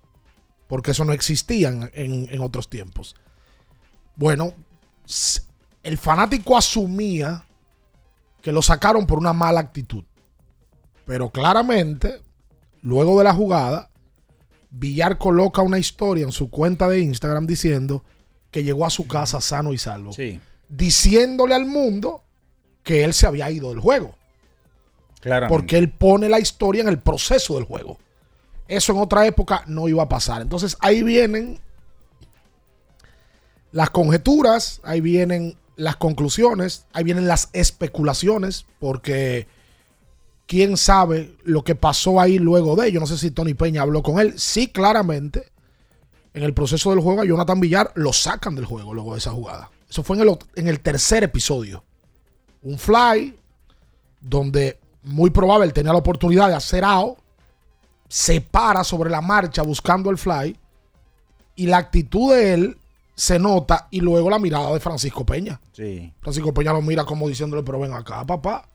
porque 0.67 0.91
eso 0.91 1.05
no 1.05 1.13
existía 1.13 1.69
en, 1.69 1.91
en- 2.31 2.41
otros 2.41 2.69
tiempos. 2.69 3.15
Bueno, 4.17 4.53
el 5.83 5.99
fanático 5.99 6.57
asumía 6.57 7.45
que 8.43 8.53
lo 8.53 8.63
sacaron 8.63 9.07
por 9.07 9.19
una 9.19 9.33
mala 9.33 9.61
actitud, 9.61 10.05
pero 11.05 11.31
claramente, 11.31 12.23
luego 12.83 13.19
de 13.19 13.25
la 13.25 13.35
jugada, 13.35 13.91
Villar 14.71 15.19
coloca 15.19 15.63
una 15.63 15.79
historia 15.79 16.25
en 16.25 16.33
su 16.33 16.49
cuenta 16.51 16.89
de 16.89 17.01
Instagram 17.01 17.47
diciendo 17.47 18.05
que 18.51 18.63
llegó 18.63 18.87
a 18.87 18.91
su 18.91 19.07
casa 19.07 19.41
sano 19.41 19.73
y 19.73 19.79
salvo. 19.79 20.13
Sí, 20.13 20.41
Diciéndole 20.69 21.55
al 21.55 21.67
mundo 21.67 22.23
que 22.85 23.03
él 23.05 23.13
se 23.13 23.27
había 23.27 23.51
ido 23.51 23.71
del 23.71 23.81
juego. 23.81 24.15
claramente. 25.21 25.55
Porque 25.55 25.77
él 25.77 25.91
pone 25.91 26.29
la 26.29 26.39
historia 26.39 26.83
en 26.83 26.89
el 26.89 26.99
proceso 27.01 27.55
del 27.57 27.65
juego. 27.65 27.99
Eso 28.69 28.93
en 28.93 28.99
otra 29.01 29.27
época 29.27 29.65
no 29.67 29.89
iba 29.89 30.05
a 30.05 30.09
pasar. 30.09 30.41
Entonces 30.43 30.77
ahí 30.81 31.03
vienen 31.03 31.59
las 33.73 33.91
conjeturas, 33.91 34.81
ahí 34.85 35.01
vienen 35.01 35.57
las 35.81 35.97
conclusiones, 35.97 36.85
ahí 36.93 37.05
vienen 37.05 37.27
las 37.27 37.49
especulaciones, 37.55 38.67
porque 38.79 39.47
quién 40.47 40.77
sabe 40.77 41.35
lo 41.43 41.65
que 41.65 41.75
pasó 41.75 42.21
ahí 42.21 42.39
luego 42.39 42.77
de 42.77 42.89
ello. 42.89 43.01
No 43.01 43.07
sé 43.07 43.17
si 43.17 43.31
Tony 43.31 43.55
Peña 43.55 43.81
habló 43.81 44.03
con 44.03 44.21
él. 44.21 44.39
Sí, 44.39 44.69
claramente, 44.69 45.51
en 46.35 46.43
el 46.43 46.53
proceso 46.53 46.91
del 46.91 47.01
juego 47.01 47.23
a 47.23 47.25
Jonathan 47.25 47.61
Villar 47.61 47.93
lo 47.95 48.13
sacan 48.13 48.55
del 48.55 48.67
juego 48.67 48.93
luego 48.93 49.15
de 49.15 49.21
esa 49.21 49.31
jugada. 49.31 49.71
Eso 49.89 50.03
fue 50.03 50.17
en 50.17 50.29
el, 50.29 50.39
en 50.55 50.69
el 50.69 50.81
tercer 50.81 51.25
episodio. 51.25 51.83
Un 52.63 52.79
fly 52.79 53.39
donde 54.21 54.79
muy 55.03 55.31
probable 55.31 55.73
tenía 55.73 55.93
la 55.93 55.99
oportunidad 55.99 56.49
de 56.49 56.57
hacer 56.57 56.85
out, 56.85 57.17
se 58.07 58.43
para 58.43 58.85
sobre 58.85 59.09
la 59.09 59.23
marcha 59.23 59.63
buscando 59.63 60.11
el 60.11 60.19
fly 60.19 60.59
y 61.57 61.67
la 61.69 61.79
actitud 61.79 62.35
de 62.35 62.53
él 62.53 62.80
se 63.21 63.39
nota 63.39 63.87
y 63.91 64.01
luego 64.01 64.31
la 64.31 64.39
mirada 64.39 64.73
de 64.73 64.81
Francisco 64.81 65.27
Peña. 65.27 65.61
Sí. 65.73 66.11
Francisco 66.23 66.55
Peña 66.55 66.73
lo 66.73 66.81
mira 66.81 67.05
como 67.05 67.29
diciéndole, 67.29 67.63
pero 67.63 67.79
ven 67.79 67.93
acá, 67.93 68.25
papá, 68.25 68.67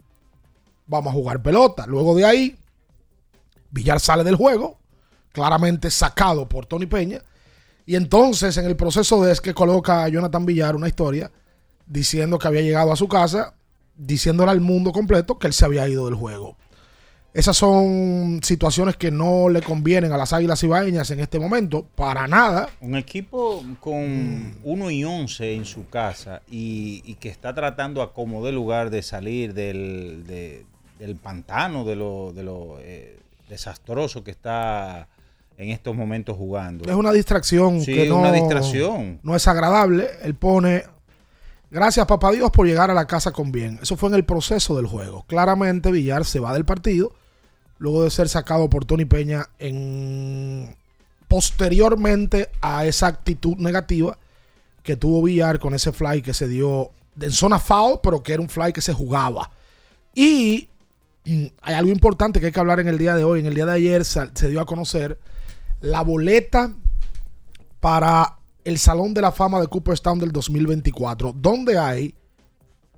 vamos 0.86 1.12
a 1.12 1.16
jugar 1.16 1.42
pelota. 1.42 1.88
Luego 1.88 2.14
de 2.14 2.26
ahí, 2.26 2.56
Villar 3.72 4.00
sale 4.00 4.24
del 4.24 4.36
juego, 4.36 4.78
claramente 5.32 5.90
sacado 5.90 6.48
por 6.48 6.68
Tony 6.68 6.86
Peña. 6.86 7.24
Y 7.88 7.96
entonces, 7.96 8.56
en 8.58 8.66
el 8.66 8.76
proceso 8.76 9.24
de 9.24 9.32
es 9.32 9.42
que 9.42 9.56
coloca 9.56 10.04
a 10.04 10.10
Jonathan 10.10 10.46
Villar 10.46 10.76
una 10.76 10.90
historia 10.90 11.32
diciendo 11.88 12.38
que 12.38 12.48
había 12.48 12.62
llegado 12.62 12.92
a 12.92 12.96
su 12.96 13.08
casa, 13.08 13.56
diciéndole 13.96 14.52
al 14.52 14.62
mundo 14.62 14.92
completo 14.92 15.40
que 15.40 15.48
él 15.48 15.54
se 15.54 15.66
había 15.66 15.90
ido 15.90 16.06
del 16.06 16.14
juego. 16.14 16.56
Esas 17.36 17.58
son 17.58 18.40
situaciones 18.44 18.96
que 18.96 19.12
no 19.12 19.50
le 19.50 19.62
convienen 19.62 20.14
a 20.14 20.18
las 20.18 20.32
Águilas 20.32 20.64
Ibaeñas 20.64 21.12
en 21.12 21.20
este 21.20 21.38
momento, 21.38 21.86
para 21.96 22.30
nada. 22.30 22.70
Un 22.80 22.96
equipo 22.96 23.62
con 23.82 24.56
1 24.64 24.92
y 24.92 25.04
11 25.04 25.54
en 25.56 25.66
su 25.66 25.90
casa 25.90 26.42
y, 26.50 27.04
y 27.06 27.16
que 27.16 27.28
está 27.28 27.54
tratando 27.54 28.02
a 28.02 28.14
como 28.14 28.46
de 28.46 28.54
lugar 28.54 28.90
de 28.90 29.02
salir 29.04 29.54
del, 29.54 30.24
de- 30.26 30.66
del 30.98 31.18
pantano, 31.18 31.84
de 31.84 31.98
lo, 31.98 32.32
de 32.34 32.44
lo 32.44 32.78
eh, 32.80 33.20
desastroso 33.50 34.24
que 34.24 34.32
está 34.32 35.10
en 35.58 35.72
estos 35.72 35.94
momentos 35.94 36.38
jugando. 36.38 36.90
Es 36.90 36.96
una 36.96 37.12
distracción 37.12 37.82
Sí, 37.82 37.94
que 37.94 38.08
no, 38.08 38.20
una 38.20 38.32
distracción. 38.32 39.20
no 39.24 39.36
es 39.36 39.46
agradable. 39.50 40.08
Él 40.24 40.36
pone, 40.36 40.84
gracias 41.70 42.06
papá 42.06 42.32
Dios 42.32 42.50
por 42.50 42.66
llegar 42.66 42.90
a 42.92 42.94
la 42.94 43.08
casa 43.08 43.32
con 43.34 43.52
bien. 43.52 43.78
Eso 43.82 43.98
fue 43.98 44.08
en 44.08 44.16
el 44.16 44.24
proceso 44.24 44.78
del 44.78 44.86
juego. 44.88 45.26
Claramente 45.28 45.92
Villar 45.92 46.24
se 46.24 46.40
va 46.40 46.54
del 46.54 46.64
partido 46.64 47.12
luego 47.78 48.04
de 48.04 48.10
ser 48.10 48.30
sacado 48.30 48.70
por 48.70 48.86
Tony 48.86 49.06
Peña 49.06 49.50
en 49.60 50.76
posteriormente 51.28 52.50
a 52.62 52.86
esa 52.86 53.08
actitud 53.08 53.58
negativa 53.58 54.18
que 54.84 54.96
tuvo 54.96 55.24
Villar 55.24 55.60
con 55.60 55.74
ese 55.74 55.92
fly 55.92 56.22
que 56.22 56.34
se 56.34 56.48
dio 56.48 56.92
en 57.20 57.32
zona 57.32 57.60
foul, 57.60 58.00
pero 58.04 58.22
que 58.22 58.34
era 58.34 58.42
un 58.42 58.50
fly 58.50 58.72
que 58.72 58.82
se 58.82 58.94
jugaba. 58.94 59.52
Y 60.14 60.70
mm, 61.26 61.46
hay 61.62 61.74
algo 61.74 61.92
importante 61.92 62.40
que 62.40 62.48
hay 62.48 62.52
que 62.52 62.60
hablar 62.60 62.80
en 62.80 62.88
el 62.88 62.98
día 62.98 63.16
de 63.16 63.24
hoy. 63.24 63.40
En 63.40 63.48
el 63.48 63.56
día 63.56 63.66
de 63.66 63.74
ayer 63.74 64.06
se 64.06 64.50
dio 64.50 64.62
a 64.62 64.66
conocer 64.66 65.20
la 65.82 66.02
boleta 66.02 66.74
para 67.80 68.38
el 68.64 68.78
Salón 68.78 69.14
de 69.14 69.22
la 69.22 69.32
Fama 69.32 69.60
de 69.60 69.68
Cooperstown 69.68 70.20
del 70.20 70.32
2024, 70.32 71.34
donde 71.34 71.78
hay 71.78 72.16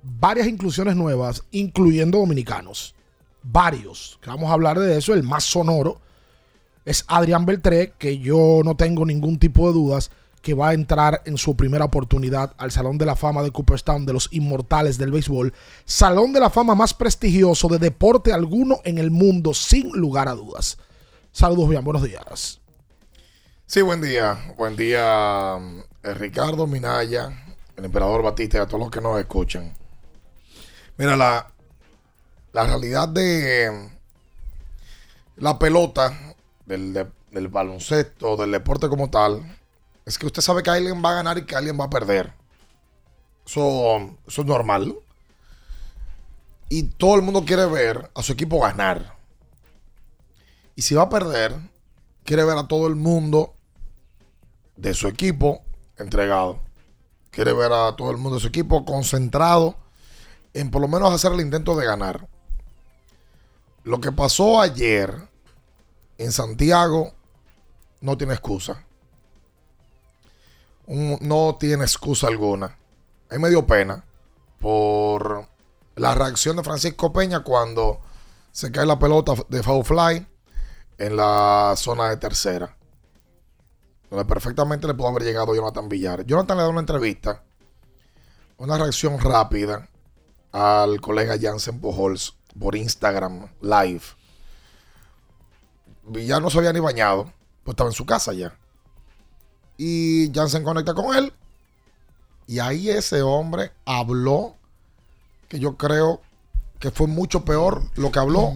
varias 0.02 0.46
inclusiones 0.46 0.96
nuevas, 0.96 1.42
incluyendo 1.50 2.18
dominicanos. 2.18 2.94
Varios. 3.42 4.18
Que 4.20 4.30
vamos 4.30 4.50
a 4.50 4.54
hablar 4.54 4.78
de 4.78 4.98
eso. 4.98 5.14
El 5.14 5.22
más 5.22 5.44
sonoro 5.44 6.00
es 6.84 7.04
Adrián 7.08 7.46
Beltré, 7.46 7.92
que 7.98 8.18
yo 8.18 8.62
no 8.64 8.76
tengo 8.76 9.04
ningún 9.04 9.38
tipo 9.38 9.66
de 9.66 9.74
dudas 9.74 10.10
que 10.42 10.54
va 10.54 10.70
a 10.70 10.74
entrar 10.74 11.22
en 11.26 11.36
su 11.36 11.56
primera 11.56 11.84
oportunidad 11.84 12.54
al 12.58 12.70
Salón 12.70 12.96
de 12.96 13.06
la 13.06 13.16
Fama 13.16 13.42
de 13.42 13.50
Cooperstown 13.50 14.06
de 14.06 14.12
los 14.12 14.28
Inmortales 14.32 14.96
del 14.96 15.12
Béisbol. 15.12 15.52
Salón 15.84 16.32
de 16.32 16.40
la 16.40 16.50
Fama 16.50 16.74
más 16.74 16.94
prestigioso 16.94 17.68
de 17.68 17.78
deporte 17.78 18.32
alguno 18.32 18.80
en 18.84 18.98
el 18.98 19.10
mundo, 19.10 19.52
sin 19.52 19.90
lugar 19.90 20.28
a 20.28 20.34
dudas. 20.34 20.78
Saludos, 21.32 21.68
bien, 21.68 21.84
buenos 21.84 22.02
días. 22.02 22.60
Sí, 23.66 23.82
buen 23.82 24.00
día. 24.00 24.54
Buen 24.56 24.76
día, 24.76 25.58
eh, 26.02 26.14
Ricardo 26.14 26.66
Minaya, 26.66 27.30
el 27.76 27.84
emperador 27.84 28.22
Batista 28.22 28.58
y 28.58 28.60
a 28.60 28.66
todos 28.66 28.80
los 28.80 28.90
que 28.90 29.00
nos 29.00 29.18
escuchan. 29.18 29.74
Mira, 30.96 31.16
la, 31.16 31.52
la 32.58 32.66
realidad 32.66 33.08
de 33.08 33.88
la 35.36 35.60
pelota, 35.60 36.34
del, 36.66 36.92
de- 36.92 37.06
del 37.30 37.46
baloncesto, 37.46 38.36
del 38.36 38.50
deporte 38.50 38.88
como 38.88 39.10
tal, 39.10 39.42
es 40.04 40.18
que 40.18 40.26
usted 40.26 40.42
sabe 40.42 40.64
que 40.64 40.70
alguien 40.70 41.00
va 41.04 41.12
a 41.12 41.14
ganar 41.14 41.38
y 41.38 41.46
que 41.46 41.54
alguien 41.54 41.78
va 41.78 41.84
a 41.84 41.90
perder. 41.90 42.32
Eso, 43.46 44.10
eso 44.26 44.40
es 44.42 44.46
normal. 44.48 44.96
Y 46.68 46.82
todo 46.82 47.14
el 47.14 47.22
mundo 47.22 47.44
quiere 47.44 47.64
ver 47.66 48.10
a 48.12 48.24
su 48.24 48.32
equipo 48.32 48.60
ganar. 48.60 49.14
Y 50.74 50.82
si 50.82 50.96
va 50.96 51.02
a 51.04 51.08
perder, 51.08 51.54
quiere 52.24 52.42
ver 52.42 52.58
a 52.58 52.66
todo 52.66 52.88
el 52.88 52.96
mundo 52.96 53.54
de 54.74 54.94
su 54.94 55.06
equipo 55.06 55.62
entregado. 55.96 56.58
Quiere 57.30 57.52
ver 57.52 57.72
a 57.72 57.94
todo 57.94 58.10
el 58.10 58.16
mundo 58.16 58.34
de 58.34 58.40
su 58.40 58.48
equipo 58.48 58.84
concentrado 58.84 59.76
en 60.54 60.72
por 60.72 60.82
lo 60.82 60.88
menos 60.88 61.12
hacer 61.14 61.30
el 61.30 61.40
intento 61.40 61.76
de 61.76 61.86
ganar. 61.86 62.26
Lo 63.88 64.02
que 64.02 64.12
pasó 64.12 64.60
ayer 64.60 65.14
en 66.18 66.30
Santiago 66.30 67.14
no 68.02 68.18
tiene 68.18 68.34
excusa. 68.34 68.84
No 70.86 71.56
tiene 71.58 71.84
excusa 71.84 72.26
alguna. 72.26 72.76
A 73.30 73.34
mí 73.34 73.40
me 73.40 73.48
dio 73.48 73.66
pena 73.66 74.04
por 74.60 75.48
la 75.96 76.14
reacción 76.14 76.58
de 76.58 76.64
Francisco 76.64 77.14
Peña 77.14 77.40
cuando 77.42 78.02
se 78.52 78.70
cae 78.70 78.84
la 78.84 78.98
pelota 78.98 79.32
de 79.48 79.62
foul 79.62 80.26
en 80.98 81.16
la 81.16 81.72
zona 81.78 82.10
de 82.10 82.18
tercera. 82.18 82.76
Donde 84.10 84.26
perfectamente 84.26 84.86
le 84.86 84.92
pudo 84.92 85.08
haber 85.08 85.22
llegado 85.22 85.54
Jonathan 85.54 85.88
Villar. 85.88 86.26
Jonathan 86.26 86.58
le 86.58 86.62
da 86.64 86.68
una 86.68 86.80
entrevista, 86.80 87.42
una 88.58 88.76
reacción 88.76 89.18
rápida 89.18 89.88
al 90.52 91.00
colega 91.00 91.38
Jansen 91.40 91.80
Pujols 91.80 92.37
por 92.58 92.76
Instagram 92.76 93.48
Live. 93.60 94.02
Villar 96.04 96.40
no 96.42 96.50
se 96.50 96.58
había 96.58 96.72
ni 96.72 96.80
bañado, 96.80 97.32
pues 97.64 97.74
estaba 97.74 97.90
en 97.90 97.94
su 97.94 98.06
casa 98.06 98.32
ya. 98.32 98.56
Y 99.76 100.32
Jansen 100.34 100.64
conecta 100.64 100.94
con 100.94 101.14
él. 101.16 101.32
Y 102.46 102.60
ahí 102.60 102.88
ese 102.88 103.22
hombre 103.22 103.72
habló 103.84 104.56
que 105.48 105.58
yo 105.60 105.76
creo 105.76 106.20
que 106.78 106.90
fue 106.90 107.06
mucho 107.06 107.44
peor 107.44 107.82
lo 107.94 108.10
que 108.10 108.18
habló 108.18 108.54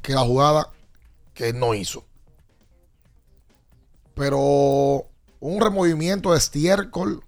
que 0.00 0.14
la 0.14 0.22
jugada 0.22 0.70
que 1.34 1.52
no 1.52 1.74
hizo. 1.74 2.04
Pero 4.14 5.08
un 5.40 5.60
removimiento 5.60 6.32
de 6.32 6.38
estiércol 6.38 7.24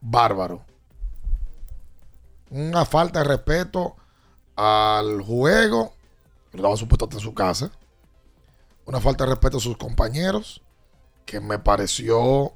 bárbaro. 0.00 0.64
Una 2.50 2.84
falta 2.84 3.20
de 3.20 3.24
respeto 3.24 3.96
al 4.56 5.22
juego, 5.22 5.94
estaba 6.52 6.76
supuesto 6.76 7.08
en 7.12 7.20
su 7.20 7.34
casa. 7.34 7.70
Una 8.86 9.00
falta 9.00 9.24
de 9.24 9.30
respeto 9.30 9.58
a 9.58 9.60
sus 9.60 9.76
compañeros 9.76 10.62
que 11.24 11.40
me 11.40 11.58
pareció 11.58 12.52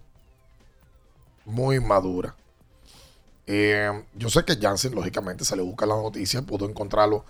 muy 1.44 1.80
madura. 1.80 2.36
Eh, 3.46 4.04
yo 4.14 4.28
sé 4.30 4.44
que 4.44 4.56
Jansen, 4.56 4.94
lógicamente, 4.94 5.44
salió 5.44 5.64
a 5.64 5.68
buscar 5.68 5.88
la 5.88 5.96
noticia, 5.96 6.42
pudo 6.42 6.68
encontrarlo 6.68 7.24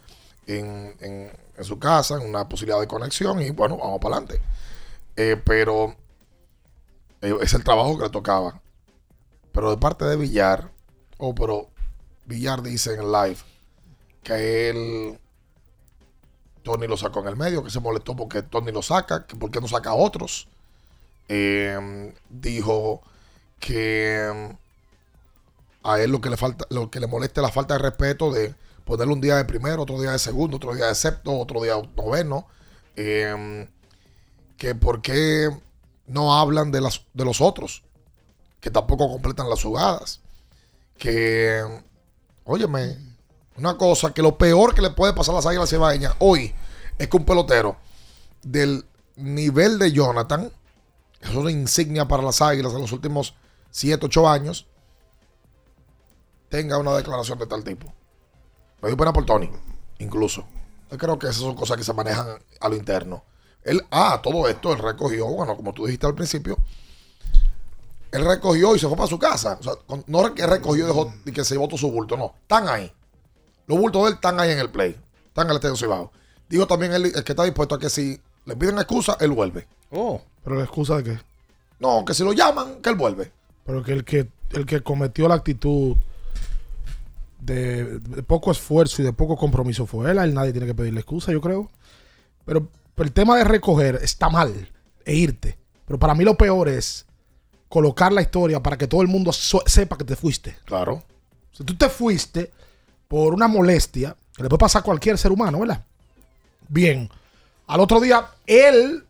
en, 0.47 0.95
en- 1.01 1.41
su 1.65 1.79
casa, 1.79 2.15
en 2.17 2.27
una 2.27 2.49
posibilidad 2.49 2.81
de 2.81 2.89
conexión, 2.89 3.43
y 3.43 3.51
bueno, 3.51 3.77
vamos 3.77 4.01
para 4.01 4.17
adelante. 4.17 4.41
Eh, 5.17 5.37
pero 5.45 5.95
eh, 7.21 7.35
es 7.43 7.55
el 7.55 7.65
trabajo 7.65 7.97
que 7.99 8.05
le 8.05 8.11
tocaba. 8.11 8.61
Pero 9.53 9.71
de 9.71 9.77
parte 9.77 10.05
de 10.05 10.17
Villar, 10.17 10.71
oh, 11.19 11.35
pero 11.35 11.69
Villar 12.27 12.63
dice 12.63 12.95
en 12.95 13.13
live 13.13 13.39
que 14.23 14.71
él, 14.71 15.19
Tony 16.63 16.87
lo 16.87 16.97
sacó 16.97 17.21
en 17.21 17.29
el 17.29 17.37
medio, 17.37 17.65
que 17.65 17.71
se 17.71 17.81
molestó 17.81 18.15
porque 18.17 18.43
Tony 18.43 18.73
lo 18.73 18.83
saca, 18.83 19.27
que 19.27 19.37
por 19.37 19.51
qué 19.51 19.61
no 19.61 19.69
saca 19.69 19.91
a 19.91 19.95
otros. 19.95 20.49
Eh, 21.29 22.13
dijo 22.29 23.03
que 23.59 24.57
a 25.83 26.01
él 26.01 26.11
lo 26.11 26.21
que 26.21 26.31
le 26.31 26.37
falta, 26.37 26.67
lo 26.71 26.91
que 26.91 27.01
le 27.01 27.07
molesta 27.07 27.41
es 27.41 27.47
la 27.47 27.53
falta 27.53 27.75
de 27.75 27.81
respeto 27.81 28.33
de 28.33 28.55
ponerle 28.85 29.13
un 29.13 29.21
día 29.21 29.37
de 29.37 29.45
primero, 29.45 29.83
otro 29.83 30.01
día 30.01 30.13
de 30.13 30.19
segundo, 30.19 30.57
otro 30.57 30.75
día 30.75 30.87
de 30.87 30.95
sexto, 30.95 31.39
otro 31.39 31.63
día 31.63 31.77
de 31.77 31.89
noveno. 31.97 32.47
Eh, 32.97 33.69
que 34.61 34.75
por 34.75 35.01
qué 35.01 35.49
no 36.07 36.37
hablan 36.39 36.71
de, 36.71 36.83
las, 36.83 37.07
de 37.15 37.25
los 37.25 37.41
otros, 37.41 37.83
que 38.61 38.71
tampoco 38.71 39.09
completan 39.09 39.49
las 39.49 39.63
jugadas. 39.63 40.21
Que, 40.99 41.65
óyeme, 42.45 42.99
una 43.61 43.77
cosa, 43.77 44.13
que 44.13 44.23
lo 44.23 44.37
peor 44.37 44.75
que 44.75 44.83
le 44.83 44.91
puede 44.91 45.13
pasar 45.13 45.35
a 45.35 45.37
las 45.37 45.47
águilas 45.47 45.69
cibaeñas 45.69 46.15
hoy 46.19 46.55
es 46.99 47.09
que 47.09 47.17
un 47.17 47.25
pelotero 47.25 47.77
del 48.43 48.87
nivel 49.17 49.79
de 49.79 49.93
Jonathan, 49.93 50.51
es 51.21 51.35
una 51.35 51.51
insignia 51.51 52.09
para 52.09 52.23
las 52.23 52.41
águilas 52.41 52.73
en 52.73 52.81
los 52.81 52.93
últimos 52.93 53.35
7, 53.71 54.07
8 54.07 54.29
años, 54.29 54.67
tenga 56.49 56.79
una 56.79 56.97
declaración 56.97 57.39
de 57.39 57.47
tal 57.47 57.63
tipo. 57.63 57.93
Me 58.81 58.89
dio 58.89 58.97
pena 58.97 59.13
por 59.13 59.27
Tony, 59.27 59.51
incluso. 59.99 60.45
Yo 60.91 60.97
creo 60.97 61.19
que 61.19 61.27
esas 61.27 61.43
son 61.43 61.55
cosas 61.55 61.77
que 61.77 61.85
se 61.85 61.93
manejan 61.93 62.27
a 62.61 62.69
lo 62.69 62.77
interno. 62.77 63.25
Él, 63.63 63.87
ah, 63.91 64.21
todo 64.23 64.49
esto, 64.49 64.73
él 64.73 64.79
recogió, 64.79 65.27
bueno, 65.27 65.55
como 65.55 65.75
tú 65.75 65.85
dijiste 65.85 66.07
al 66.07 66.15
principio, 66.15 66.57
él 68.11 68.25
recogió 68.25 68.75
y 68.75 68.79
se 68.79 68.89
fue 68.89 68.97
para 68.97 69.07
su 69.07 69.19
casa. 69.19 69.59
O 69.61 69.63
sea, 69.63 69.75
no 70.07 70.35
que 70.35 70.47
recogió 70.47 70.85
y, 70.85 70.87
dejó, 70.87 71.13
y 71.27 71.33
que 71.33 71.45
se 71.45 71.57
todo 71.57 71.77
su 71.77 71.91
bulto, 71.91 72.17
no. 72.17 72.35
Están 72.43 72.67
ahí. 72.67 72.91
Los 73.71 73.79
bultos 73.79 74.03
de 74.03 74.09
él 74.09 74.15
están 74.15 74.41
ahí 74.41 74.51
en 74.51 74.59
el 74.59 74.69
play. 74.69 74.97
Están 75.29 75.47
en 75.47 75.51
el 75.53 75.57
estadio 75.57 75.77
Cibao. 75.77 76.11
Digo 76.49 76.67
también 76.67 76.93
él, 76.93 77.07
el 77.15 77.23
que 77.25 77.33
está 77.33 77.45
dispuesto 77.45 77.77
a 77.77 77.79
que 77.79 77.89
si 77.89 78.21
le 78.45 78.57
piden 78.57 78.77
excusa, 78.79 79.17
él 79.21 79.31
vuelve. 79.31 79.69
Oh. 79.93 80.21
¿Pero 80.43 80.57
la 80.57 80.63
excusa 80.65 80.97
de 80.97 81.05
qué? 81.05 81.19
No, 81.79 82.05
que 82.05 82.13
si 82.13 82.25
lo 82.25 82.33
llaman, 82.33 82.83
que 82.83 82.91
él 82.91 82.97
vuelve. 82.97 83.31
Pero 83.65 83.85
que 83.85 83.93
el 83.93 84.05
que, 84.05 84.29
el 84.51 84.67
que 84.67 84.83
cometió 84.83 85.29
la 85.29 85.37
actitud 85.37 85.97
de, 87.39 87.99
de 88.01 88.23
poco 88.25 88.51
esfuerzo 88.51 89.03
y 89.03 89.05
de 89.05 89.13
poco 89.13 89.37
compromiso 89.37 89.87
fue 89.87 90.11
él. 90.11 90.19
A 90.19 90.25
él 90.25 90.35
nadie 90.35 90.51
tiene 90.53 90.67
que 90.67 90.75
pedirle 90.75 91.01
excusa, 91.01 91.31
yo 91.31 91.41
creo. 91.41 91.71
Pero, 92.45 92.69
pero 92.97 93.07
el 93.07 93.13
tema 93.13 93.37
de 93.37 93.45
recoger 93.45 94.01
está 94.03 94.29
mal 94.29 94.69
e 95.05 95.15
irte. 95.15 95.59
Pero 95.87 95.99
para 95.99 96.15
mí 96.15 96.25
lo 96.25 96.37
peor 96.37 96.69
es 96.69 97.07
colocar 97.69 98.13
la 98.13 98.23
historia 98.23 98.61
para 98.63 98.77
que 98.77 98.89
todo 98.89 99.03
el 99.03 99.09
mundo 99.09 99.33
so- 99.33 99.63
sepa 99.67 99.97
que 99.97 100.05
te 100.05 100.17
fuiste. 100.17 100.57
Claro. 100.65 101.05
Si 101.53 101.63
tú 101.65 101.77
te 101.77 101.89
fuiste 101.89 102.51
por 103.11 103.35
una 103.35 103.49
molestia, 103.49 104.15
que 104.37 104.45
le 104.45 104.49
puede 104.49 104.61
pasar 104.61 104.81
a 104.81 104.85
cualquier 104.85 105.19
ser 105.19 105.33
humano, 105.33 105.59
¿verdad? 105.59 105.83
Bien. 106.69 107.11
Al 107.67 107.81
otro 107.81 107.99
día, 108.01 108.25
él, 108.47 109.03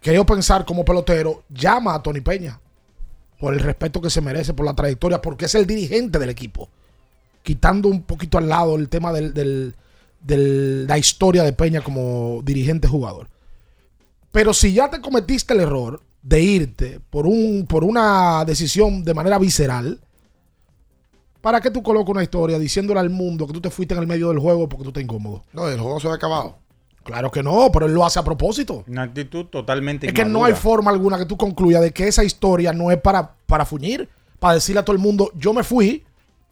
quería 0.00 0.26
pensar 0.26 0.64
como 0.64 0.84
pelotero, 0.84 1.44
llama 1.48 1.94
a 1.94 2.02
Tony 2.02 2.22
Peña 2.22 2.58
por 3.38 3.54
el 3.54 3.60
respeto 3.60 4.00
que 4.00 4.10
se 4.10 4.20
merece, 4.20 4.52
por 4.52 4.66
la 4.66 4.74
trayectoria, 4.74 5.22
porque 5.22 5.44
es 5.44 5.54
el 5.54 5.64
dirigente 5.64 6.18
del 6.18 6.28
equipo. 6.30 6.68
Quitando 7.44 7.88
un 7.88 8.02
poquito 8.02 8.36
al 8.36 8.48
lado 8.48 8.74
el 8.74 8.88
tema 8.88 9.12
del- 9.12 9.76
la 10.26 10.98
historia 10.98 11.44
de 11.44 11.52
Peña 11.52 11.82
como 11.82 12.40
dirigente 12.42 12.88
jugador. 12.88 13.28
Pero 14.32 14.52
si 14.52 14.72
ya 14.72 14.90
te 14.90 15.00
cometiste 15.00 15.54
el 15.54 15.60
error 15.60 16.02
de 16.20 16.42
irte 16.42 17.00
por, 17.10 17.28
un, 17.28 17.64
por 17.68 17.84
una 17.84 18.44
decisión 18.44 19.04
de 19.04 19.14
manera 19.14 19.38
visceral, 19.38 20.00
¿para 21.40 21.60
qué 21.60 21.70
tú 21.70 21.82
colocas 21.82 22.10
una 22.10 22.22
historia 22.22 22.58
diciéndole 22.58 23.00
al 23.00 23.10
mundo 23.10 23.46
que 23.46 23.52
tú 23.52 23.60
te 23.60 23.70
fuiste 23.70 23.94
en 23.94 24.00
el 24.00 24.06
medio 24.06 24.28
del 24.28 24.38
juego 24.38 24.68
porque 24.68 24.84
tú 24.84 24.90
estás 24.90 25.02
incómodo? 25.02 25.44
No, 25.52 25.68
el 25.68 25.80
juego 25.80 26.00
se 26.00 26.08
ha 26.08 26.14
acabado. 26.14 26.58
Claro 27.02 27.30
que 27.30 27.42
no, 27.42 27.70
pero 27.72 27.86
él 27.86 27.94
lo 27.94 28.04
hace 28.04 28.18
a 28.18 28.22
propósito. 28.22 28.84
Una 28.86 29.02
actitud 29.02 29.46
totalmente 29.46 30.06
Es 30.06 30.12
que 30.12 30.24
no 30.24 30.44
hay 30.44 30.52
forma 30.52 30.90
alguna 30.90 31.18
que 31.18 31.24
tú 31.24 31.36
concluyas 31.36 31.80
de 31.80 31.92
que 31.92 32.06
esa 32.06 32.22
historia 32.22 32.72
no 32.72 32.90
es 32.90 33.00
para, 33.00 33.34
para 33.46 33.64
fuñir, 33.64 34.08
para 34.38 34.54
decirle 34.54 34.80
a 34.80 34.84
todo 34.84 34.94
el 34.94 35.02
mundo, 35.02 35.30
yo 35.34 35.52
me 35.52 35.64
fui, 35.64 36.04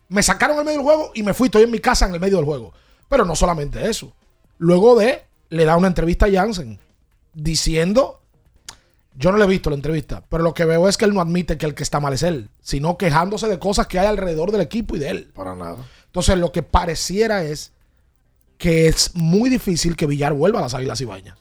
me 0.08 0.22
sacaron 0.22 0.56
en 0.56 0.60
el 0.60 0.66
medio 0.66 0.78
del 0.78 0.86
juego 0.86 1.10
y 1.14 1.22
me 1.22 1.34
fui, 1.34 1.46
estoy 1.46 1.64
en 1.64 1.70
mi 1.70 1.80
casa 1.80 2.06
en 2.06 2.14
el 2.14 2.20
medio 2.20 2.36
del 2.36 2.46
juego. 2.46 2.72
Pero 3.08 3.24
no 3.24 3.36
solamente 3.36 3.88
eso. 3.88 4.12
Luego 4.58 4.98
de, 4.98 5.22
le 5.50 5.64
da 5.64 5.76
una 5.76 5.88
entrevista 5.88 6.26
a 6.26 6.30
Jansen 6.30 6.78
diciendo, 7.34 8.20
yo 9.18 9.32
no 9.32 9.38
le 9.38 9.44
he 9.44 9.48
visto 9.48 9.68
la 9.68 9.74
entrevista, 9.74 10.24
pero 10.28 10.44
lo 10.44 10.54
que 10.54 10.64
veo 10.64 10.88
es 10.88 10.96
que 10.96 11.04
él 11.04 11.12
no 11.12 11.20
admite 11.20 11.58
que 11.58 11.66
el 11.66 11.74
que 11.74 11.82
está 11.82 11.98
mal 11.98 12.12
es 12.12 12.22
él, 12.22 12.50
sino 12.60 12.96
quejándose 12.96 13.48
de 13.48 13.58
cosas 13.58 13.88
que 13.88 13.98
hay 13.98 14.06
alrededor 14.06 14.52
del 14.52 14.60
equipo 14.60 14.94
y 14.94 15.00
de 15.00 15.10
él. 15.10 15.32
Para 15.34 15.56
nada. 15.56 15.78
Entonces 16.06 16.38
lo 16.38 16.52
que 16.52 16.62
pareciera 16.62 17.42
es 17.42 17.72
que 18.58 18.86
es 18.86 19.16
muy 19.16 19.50
difícil 19.50 19.96
que 19.96 20.06
Villar 20.06 20.34
vuelva 20.34 20.60
a 20.60 20.62
las 20.62 20.74
Águilas 20.74 21.00
Ibañas, 21.00 21.36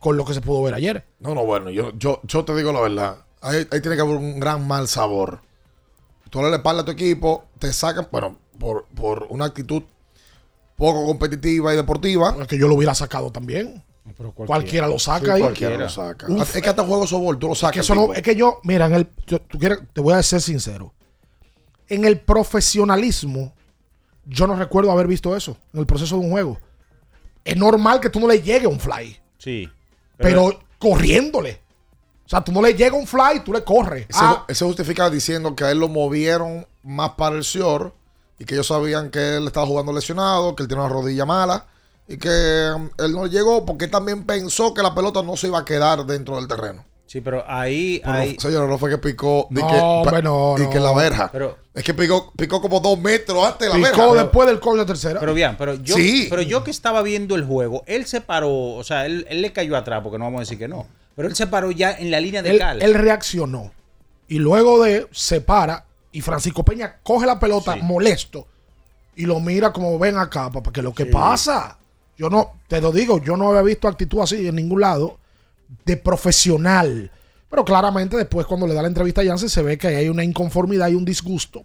con 0.00 0.16
lo 0.16 0.24
que 0.24 0.34
se 0.34 0.40
pudo 0.40 0.64
ver 0.64 0.74
ayer. 0.74 1.06
No, 1.20 1.32
no, 1.34 1.44
bueno, 1.44 1.70
yo, 1.70 1.92
yo, 1.96 2.20
yo 2.24 2.44
te 2.44 2.56
digo 2.56 2.72
la 2.72 2.80
verdad. 2.80 3.18
Ahí, 3.40 3.68
ahí 3.70 3.80
tiene 3.80 3.94
que 3.94 4.02
haber 4.02 4.16
un 4.16 4.40
gran 4.40 4.66
mal 4.66 4.88
sabor. 4.88 5.42
Tú 6.28 6.42
le 6.42 6.56
espalda 6.56 6.82
a 6.82 6.84
tu 6.84 6.90
equipo, 6.90 7.44
te 7.60 7.72
sacan, 7.72 8.08
bueno, 8.10 8.38
por, 8.58 8.86
por 8.96 9.28
una 9.30 9.44
actitud 9.44 9.84
poco 10.76 11.06
competitiva 11.06 11.72
y 11.72 11.76
deportiva. 11.76 12.34
Es 12.40 12.48
que 12.48 12.58
yo 12.58 12.66
lo 12.66 12.74
hubiera 12.74 12.94
sacado 12.94 13.30
también. 13.30 13.84
Cualquiera. 14.34 14.86
lo 14.86 14.98
saca 14.98 15.24
Sí, 15.26 15.30
ahí. 15.30 15.40
Cualquiera 15.42 15.76
lo 15.76 15.88
saca. 15.88 16.26
Uf. 16.28 16.56
es 16.56 16.62
que 16.62 16.68
hasta 16.68 16.84
juego 16.84 17.06
softball 17.06 17.38
tú 17.38 17.46
lo 17.48 17.52
Es 17.54 17.58
sacas. 17.60 17.74
que, 17.74 17.80
eso 17.80 17.94
no- 17.94 18.12
es 18.14 18.22
que 18.22 18.34
yo, 18.36 18.60
mira, 18.64 18.86
en 18.86 18.94
el, 18.94 19.08
yo- 19.26 19.40
tú 19.40 19.58
quieres- 19.58 19.78
te 19.92 20.00
voy 20.00 20.14
a 20.14 20.22
ser 20.22 20.40
sincero. 20.40 20.92
En 21.88 22.04
el 22.04 22.18
profesionalismo, 22.20 23.52
yo 24.24 24.46
no 24.46 24.56
recuerdo 24.56 24.90
haber 24.92 25.06
visto 25.06 25.36
eso 25.36 25.56
en 25.72 25.80
el 25.80 25.86
proceso 25.86 26.16
de 26.18 26.24
un 26.24 26.30
juego. 26.30 26.58
Es 27.44 27.56
normal 27.56 28.00
que 28.00 28.08
tú 28.08 28.20
no 28.20 28.28
le 28.28 28.40
llegue 28.40 28.66
un 28.66 28.78
fly, 28.80 29.18
Sí. 29.38 29.68
pero, 30.16 30.60
corriéndole. 30.78 31.60
O 32.24 32.28
sea, 32.28 32.40
tú 32.42 32.52
no 32.52 32.62
le 32.62 32.72
llega 32.74 32.96
un 32.96 33.06
fly, 33.06 33.40
tú 33.44 33.52
le 33.52 33.62
corres. 33.64 34.06
Él 34.08 34.14
se- 34.14 34.20
Ah, 34.24 34.44
él 34.48 34.54
se 34.56 34.64
justifica 34.64 35.10
diciendo 35.10 35.54
que 35.54 35.64
a 35.64 35.70
él 35.70 35.78
lo 35.78 35.88
movieron 35.88 36.66
más 36.82 37.10
para 37.10 37.36
el 37.36 37.42
short 37.42 37.94
y 38.38 38.44
que 38.44 38.54
ellos 38.54 38.68
sabían 38.68 39.10
que 39.10 39.36
él 39.36 39.46
estaba 39.48 39.66
jugando 39.66 39.92
lesionado, 39.92 40.54
que 40.56 40.62
él 40.62 40.68
tiene 40.68 40.82
una 40.82 40.92
rodilla 40.92 41.26
mala 41.26 41.66
y 42.08 42.16
que 42.16 42.70
um, 42.74 42.90
él 42.98 43.12
no 43.12 43.26
llegó 43.26 43.64
porque 43.64 43.86
él 43.86 43.90
también 43.90 44.24
pensó 44.24 44.74
que 44.74 44.82
la 44.82 44.94
pelota 44.94 45.22
no 45.22 45.36
se 45.36 45.46
iba 45.48 45.60
a 45.60 45.64
quedar 45.64 46.04
dentro 46.04 46.36
del 46.36 46.48
terreno. 46.48 46.84
Sí, 47.06 47.20
pero 47.20 47.44
ahí, 47.46 48.00
Pero 48.02 48.16
ahí 48.16 48.34
no, 48.34 48.40
señor, 48.40 48.68
no 48.70 48.78
fue 48.78 48.88
que 48.88 48.96
picó 48.98 49.46
No, 49.50 49.66
que, 49.68 49.74
hombre, 49.78 50.22
no, 50.22 50.54
di 50.58 50.66
que 50.68 50.78
no. 50.78 50.84
la 50.84 50.92
verja. 50.94 51.28
Pero- 51.30 51.58
es 51.74 51.84
que 51.84 51.92
picó, 51.92 52.32
picó 52.36 52.60
como 52.62 52.80
dos 52.80 52.98
metros 52.98 53.44
antes 53.46 53.70
de 53.70 53.78
la 53.78 53.88
picó 53.90 54.08
verja. 54.12 54.22
después 54.24 54.48
del 54.48 54.58
gol 54.58 54.78
de 54.78 54.86
tercera. 54.86 55.20
Pero 55.20 55.34
bien, 55.34 55.54
pero 55.58 55.74
yo, 55.74 55.94
Sí. 55.94 56.26
pero 56.30 56.40
yo 56.42 56.64
que 56.64 56.70
estaba 56.70 57.02
viendo 57.02 57.34
el 57.34 57.44
juego, 57.44 57.82
él 57.86 58.06
se 58.06 58.22
paró, 58.22 58.50
o 58.50 58.82
sea, 58.84 59.04
él, 59.04 59.26
él 59.28 59.42
le 59.42 59.52
cayó 59.52 59.76
atrás, 59.76 60.00
porque 60.02 60.18
no 60.18 60.24
vamos 60.24 60.38
a 60.38 60.42
decir 60.42 60.58
que 60.58 60.68
no. 60.68 60.86
Pero 61.14 61.28
él 61.28 61.36
se 61.36 61.46
paró 61.46 61.70
ya 61.70 61.92
en 61.92 62.10
la 62.10 62.18
línea 62.20 62.42
de 62.42 62.50
él, 62.50 62.58
cal. 62.58 62.80
él 62.80 62.94
reaccionó. 62.94 63.72
Y 64.28 64.38
luego 64.38 64.82
de, 64.82 65.06
se 65.12 65.42
para 65.42 65.84
y 66.12 66.22
Francisco 66.22 66.64
Peña 66.64 66.96
coge 67.02 67.26
la 67.26 67.38
pelota 67.38 67.76
molesto 67.76 68.46
y 69.16 69.26
lo 69.26 69.38
mira 69.40 69.70
como 69.72 69.98
ven 69.98 70.16
acá, 70.16 70.50
papá, 70.50 70.72
que 70.72 70.80
lo 70.80 70.94
que 70.94 71.04
pasa. 71.06 71.76
Yo 72.16 72.28
no, 72.30 72.52
te 72.68 72.80
lo 72.80 72.92
digo, 72.92 73.22
yo 73.22 73.36
no 73.36 73.48
había 73.50 73.62
visto 73.62 73.88
actitud 73.88 74.20
así 74.20 74.46
en 74.46 74.56
ningún 74.56 74.80
lado 74.80 75.18
de 75.84 75.96
profesional. 75.96 77.10
Pero 77.50 77.64
claramente 77.64 78.16
después 78.16 78.46
cuando 78.46 78.66
le 78.66 78.74
da 78.74 78.82
la 78.82 78.88
entrevista 78.88 79.20
a 79.20 79.24
Jansen 79.24 79.48
se 79.48 79.62
ve 79.62 79.76
que 79.78 79.88
hay 79.88 80.08
una 80.08 80.24
inconformidad 80.24 80.88
y 80.88 80.94
un 80.94 81.04
disgusto 81.04 81.64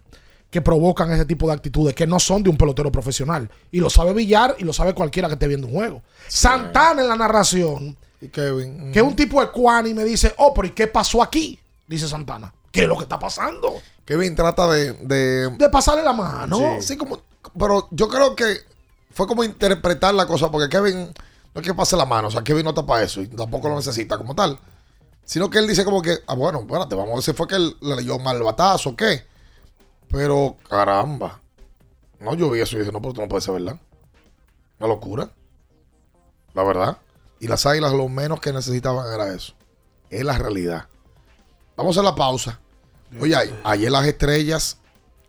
que 0.50 0.60
provocan 0.62 1.10
ese 1.12 1.26
tipo 1.26 1.46
de 1.46 1.52
actitudes 1.54 1.94
que 1.94 2.06
no 2.06 2.18
son 2.18 2.42
de 2.42 2.50
un 2.50 2.56
pelotero 2.56 2.90
profesional. 2.90 3.50
Y 3.70 3.80
lo 3.80 3.90
sabe 3.90 4.12
Villar 4.14 4.56
y 4.58 4.64
lo 4.64 4.72
sabe 4.72 4.94
cualquiera 4.94 5.28
que 5.28 5.34
esté 5.34 5.46
viendo 5.46 5.66
un 5.66 5.74
juego. 5.74 6.02
Santana 6.26 7.02
en 7.02 7.08
la 7.08 7.16
narración 7.16 7.96
Y 8.20 8.28
Kevin. 8.28 8.90
que 8.92 9.02
un 9.02 9.14
tipo 9.14 9.42
ecuánime 9.42 10.04
dice, 10.04 10.34
oh, 10.38 10.52
pero 10.54 10.68
¿y 10.68 10.70
qué 10.70 10.86
pasó 10.86 11.22
aquí? 11.22 11.58
Dice 11.86 12.08
Santana. 12.08 12.52
¿Qué 12.70 12.82
es 12.82 12.88
lo 12.88 12.96
que 12.96 13.02
está 13.04 13.18
pasando? 13.18 13.74
Kevin 14.04 14.34
trata 14.34 14.70
de, 14.70 14.92
de, 14.94 15.50
De 15.56 15.68
pasarle 15.68 16.02
la 16.02 16.12
mano. 16.12 16.78
Sí, 16.80 16.96
como, 16.96 17.20
pero 17.58 17.88
yo 17.90 18.08
creo 18.08 18.34
que 18.34 18.44
fue 19.18 19.26
como 19.26 19.42
interpretar 19.42 20.14
la 20.14 20.28
cosa, 20.28 20.48
porque 20.48 20.68
Kevin 20.68 21.12
no 21.52 21.60
es 21.60 21.66
que 21.66 21.74
pase 21.74 21.96
la 21.96 22.04
mano, 22.04 22.28
o 22.28 22.30
sea, 22.30 22.44
Kevin 22.44 22.62
no 22.62 22.70
está 22.70 22.86
para 22.86 23.02
eso 23.02 23.20
y 23.20 23.26
tampoco 23.26 23.68
lo 23.68 23.74
necesita 23.74 24.16
como 24.16 24.32
tal. 24.32 24.56
Sino 25.24 25.50
que 25.50 25.58
él 25.58 25.66
dice 25.66 25.84
como 25.84 26.00
que, 26.00 26.18
ah, 26.28 26.36
bueno, 26.36 26.60
espérate, 26.60 26.94
vamos 26.94 27.10
a 27.10 27.14
ver 27.16 27.24
si 27.24 27.32
fue 27.32 27.48
que 27.48 27.56
él 27.56 27.76
le 27.80 27.96
leyó 27.96 28.20
mal 28.20 28.36
el 28.36 28.44
batazo 28.44 28.90
o 28.90 28.96
qué. 28.96 29.24
Pero, 30.08 30.56
caramba. 30.70 31.40
No, 32.20 32.34
yo 32.34 32.48
vi 32.48 32.60
eso 32.60 32.76
y 32.76 32.78
dije, 32.78 32.92
no, 32.92 33.00
pero 33.00 33.08
esto 33.08 33.22
no 33.22 33.28
puede 33.28 33.42
ser 33.42 33.54
verdad. 33.54 33.80
Una 34.78 34.88
locura. 34.88 35.28
la 36.54 36.62
verdad. 36.62 36.98
Y 37.40 37.48
las 37.48 37.66
águilas 37.66 37.92
lo 37.94 38.08
menos 38.08 38.38
que 38.40 38.52
necesitaban 38.52 39.12
era 39.12 39.34
eso. 39.34 39.52
Es 40.10 40.22
la 40.22 40.38
realidad. 40.38 40.86
Vamos 41.76 41.98
a 41.98 42.04
la 42.04 42.14
pausa. 42.14 42.60
Oye, 43.20 43.34
ayer 43.64 43.90
las 43.90 44.06
estrellas 44.06 44.77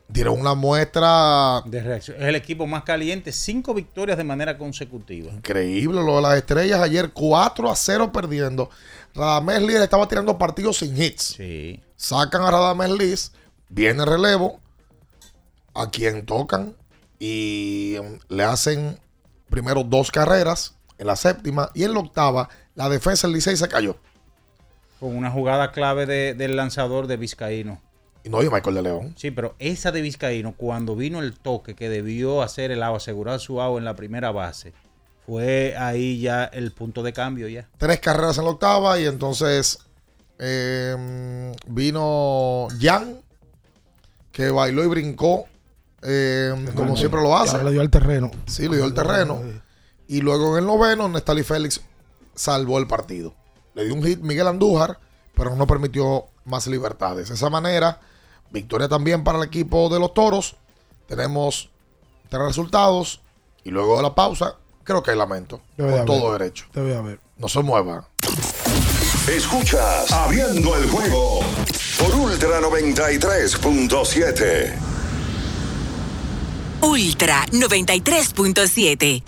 dieron 0.09 0.39
una 0.39 0.55
muestra 0.55 1.61
de 1.65 1.81
reacción. 1.81 2.17
Es 2.17 2.23
el 2.23 2.35
equipo 2.35 2.67
más 2.67 2.83
caliente, 2.83 3.31
cinco 3.31 3.73
victorias 3.73 4.17
de 4.17 4.23
manera 4.23 4.57
consecutiva. 4.57 5.31
Increíble 5.31 6.03
lo 6.03 6.17
de 6.17 6.21
las 6.23 6.35
estrellas 6.35 6.81
ayer 6.81 7.11
4 7.11 7.71
a 7.71 7.75
0 7.75 8.11
perdiendo. 8.11 8.69
Radamés 9.13 9.61
Liz 9.61 9.77
estaba 9.77 10.07
tirando 10.07 10.37
partidos 10.37 10.77
sin 10.77 10.99
hits. 11.01 11.35
Sí. 11.37 11.79
Sacan 11.95 12.41
a 12.41 12.51
Radamés 12.51 12.89
Liz, 12.89 13.31
viene 13.69 14.03
relevo, 14.03 14.59
a 15.73 15.89
quien 15.89 16.25
tocan 16.25 16.75
y 17.19 17.97
le 18.29 18.43
hacen 18.43 18.99
primero 19.49 19.83
dos 19.83 20.11
carreras 20.11 20.75
en 20.97 21.07
la 21.07 21.15
séptima 21.15 21.69
y 21.73 21.83
en 21.83 21.93
la 21.93 21.99
octava 21.99 22.49
la 22.75 22.89
defensa 22.89 23.27
del 23.27 23.35
Licey 23.35 23.55
se 23.55 23.67
cayó. 23.67 23.97
Con 24.99 25.15
una 25.15 25.29
jugada 25.29 25.71
clave 25.71 26.05
del 26.33 26.55
lanzador 26.55 27.07
de 27.07 27.17
Vizcaíno. 27.17 27.81
Y 28.23 28.29
no, 28.29 28.43
y 28.43 28.49
Michael 28.49 28.75
de 28.75 28.81
León. 28.81 29.13
Sí, 29.17 29.31
pero 29.31 29.55
esa 29.59 29.91
de 29.91 30.01
Vizcaíno, 30.01 30.53
cuando 30.55 30.95
vino 30.95 31.19
el 31.19 31.33
toque 31.33 31.75
que 31.75 31.89
debió 31.89 32.41
hacer 32.41 32.71
el 32.71 32.83
agua, 32.83 32.97
asegurar 32.97 33.39
su 33.39 33.61
agua 33.61 33.79
en 33.79 33.85
la 33.85 33.95
primera 33.95 34.31
base, 34.31 34.73
fue 35.25 35.75
ahí 35.77 36.19
ya 36.19 36.45
el 36.45 36.71
punto 36.71 37.03
de 37.03 37.13
cambio 37.13 37.47
ya. 37.47 37.67
Tres 37.77 37.99
carreras 37.99 38.37
en 38.37 38.45
la 38.45 38.49
octava 38.49 38.99
y 38.99 39.05
entonces 39.05 39.79
em, 40.37 41.51
vino 41.67 42.67
Jan, 42.79 43.21
que 44.31 44.49
bailó 44.49 44.83
y 44.83 44.87
brincó, 44.87 45.45
em, 46.01 46.65
como 46.73 46.97
siempre 46.97 47.21
lo 47.21 47.37
hace. 47.37 47.63
le 47.63 47.71
dio 47.71 47.81
el 47.81 47.89
terreno. 47.89 48.31
Sí, 48.47 48.67
le 48.67 48.77
dio 48.77 48.85
el 48.85 48.93
terreno. 48.93 49.41
Y 50.07 50.21
luego 50.21 50.53
en 50.53 50.63
el 50.63 50.65
noveno, 50.65 51.07
Nestali 51.07 51.43
Félix 51.43 51.81
salvó 52.33 52.79
el 52.79 52.87
partido. 52.87 53.35
Le 53.75 53.85
dio 53.85 53.93
un 53.93 54.03
hit 54.03 54.19
Miguel 54.21 54.47
Andújar, 54.47 54.99
pero 55.35 55.55
no 55.55 55.67
permitió 55.67 56.25
más 56.45 56.65
libertades. 56.67 57.29
De 57.29 57.35
esa 57.35 57.49
manera, 57.49 57.99
victoria 58.51 58.87
también 58.87 59.23
para 59.23 59.39
el 59.39 59.45
equipo 59.45 59.89
de 59.89 59.99
los 59.99 60.13
Toros. 60.13 60.55
Tenemos 61.07 61.69
tres 62.29 62.43
resultados 62.43 63.21
y 63.63 63.71
luego 63.71 63.97
de 63.97 64.03
la 64.03 64.13
pausa, 64.15 64.55
creo 64.83 65.03
que 65.03 65.11
hay 65.11 65.17
lamento. 65.17 65.61
con 65.77 66.05
todo 66.05 66.31
derecho. 66.33 66.65
No 67.37 67.47
se 67.47 67.61
mueva. 67.61 68.07
Escuchas 69.27 70.11
Abriendo 70.11 70.75
el 70.75 70.89
juego 70.89 71.41
por 71.99 72.15
Ultra 72.15 72.59
93.7. 72.61 74.73
Ultra 76.81 77.45
93.7. 77.51 79.23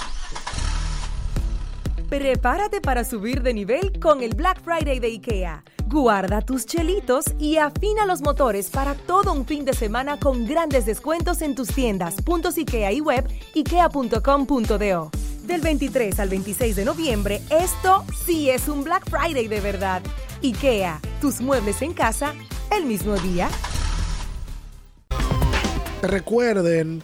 Prepárate 2.12 2.82
para 2.82 3.06
subir 3.06 3.42
de 3.42 3.54
nivel 3.54 3.98
con 4.02 4.22
el 4.22 4.36
Black 4.36 4.62
Friday 4.62 5.00
de 5.00 5.08
IKEA. 5.08 5.64
Guarda 5.88 6.42
tus 6.42 6.66
chelitos 6.66 7.24
y 7.40 7.56
afina 7.56 8.06
los 8.06 8.20
motores 8.20 8.70
para 8.70 8.96
todo 8.96 9.32
un 9.32 9.46
fin 9.46 9.64
de 9.64 9.72
semana 9.72 10.20
con 10.20 10.46
grandes 10.46 10.86
descuentos 10.86 11.42
en 11.42 11.56
tus 11.56 11.70
tiendas, 11.70 12.16
puntos 12.22 12.58
IKEA 12.58 12.92
y 12.92 13.00
web, 13.00 13.26
ikea.com.do. 13.56 15.12
Del 15.44 15.62
23 15.62 16.20
al 16.20 16.28
26 16.28 16.76
de 16.76 16.84
noviembre, 16.84 17.42
esto 17.50 18.04
sí 18.26 18.50
es 18.50 18.68
un 18.68 18.84
Black 18.84 19.10
Friday 19.10 19.48
de 19.48 19.62
verdad. 19.62 20.02
IKEA, 20.44 21.00
tus 21.22 21.40
muebles 21.40 21.82
en 21.82 21.94
casa, 21.94 22.34
el 22.76 22.86
mismo 22.86 23.16
día. 23.20 23.48
Recuerden 26.02 27.04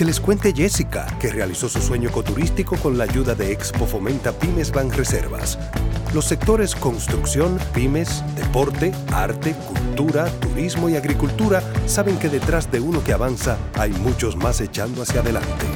Que 0.00 0.06
les 0.06 0.18
cuente 0.18 0.54
Jessica, 0.54 1.06
que 1.20 1.28
realizó 1.28 1.68
su 1.68 1.78
sueño 1.82 2.08
ecoturístico 2.08 2.74
con 2.76 2.96
la 2.96 3.04
ayuda 3.04 3.34
de 3.34 3.52
Expo 3.52 3.84
Fomenta 3.84 4.32
Pymes 4.32 4.72
Ban 4.72 4.90
Reservas. 4.90 5.58
Los 6.14 6.24
sectores 6.24 6.74
construcción, 6.74 7.58
pymes, 7.74 8.24
deporte, 8.34 8.92
arte, 9.12 9.54
cultura, 9.68 10.24
turismo 10.40 10.88
y 10.88 10.96
agricultura 10.96 11.62
saben 11.84 12.18
que 12.18 12.30
detrás 12.30 12.72
de 12.72 12.80
uno 12.80 13.04
que 13.04 13.12
avanza 13.12 13.58
hay 13.74 13.90
muchos 13.90 14.36
más 14.36 14.62
echando 14.62 15.02
hacia 15.02 15.20
adelante. 15.20 15.66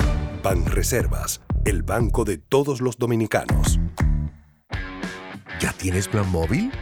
Ban 0.42 0.64
Reservas, 0.64 1.42
el 1.66 1.82
banco 1.82 2.24
de 2.24 2.38
todos 2.38 2.80
los 2.80 2.96
dominicanos. 2.96 3.78
¿Ya 5.60 5.74
tienes 5.74 6.08
plan 6.08 6.30
móvil? 6.30 6.72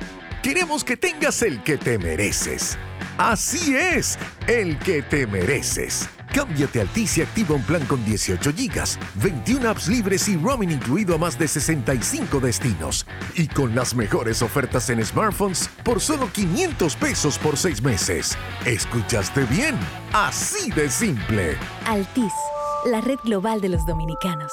Queremos 0.44 0.84
que 0.84 0.96
tengas 0.96 1.42
el 1.42 1.60
que 1.64 1.76
te 1.76 1.98
mereces. 1.98 2.78
Así 3.18 3.74
es, 3.74 4.16
el 4.46 4.78
que 4.78 5.02
te 5.02 5.26
mereces 5.26 6.08
Cámbiate 6.32 6.78
a 6.78 6.82
Altis 6.82 7.18
y 7.18 7.22
activa 7.22 7.54
un 7.54 7.62
plan 7.62 7.84
con 7.86 8.02
18 8.04 8.52
gigas, 8.54 8.98
21 9.16 9.68
apps 9.68 9.88
libres 9.88 10.28
y 10.28 10.36
roaming 10.36 10.70
incluido 10.70 11.14
a 11.14 11.18
más 11.18 11.38
de 11.38 11.46
65 11.46 12.40
destinos. 12.40 13.06
Y 13.34 13.48
con 13.48 13.74
las 13.74 13.94
mejores 13.94 14.40
ofertas 14.40 14.88
en 14.90 15.04
smartphones 15.04 15.68
por 15.84 16.00
solo 16.00 16.30
500 16.32 16.96
pesos 16.96 17.38
por 17.38 17.56
6 17.56 17.82
meses. 17.82 18.36
¿Escuchaste 18.64 19.44
bien? 19.44 19.76
Así 20.12 20.70
de 20.70 20.88
simple. 20.88 21.56
Altis, 21.86 22.32
la 22.86 23.00
red 23.02 23.18
global 23.24 23.60
de 23.60 23.68
los 23.68 23.84
dominicanos. 23.86 24.52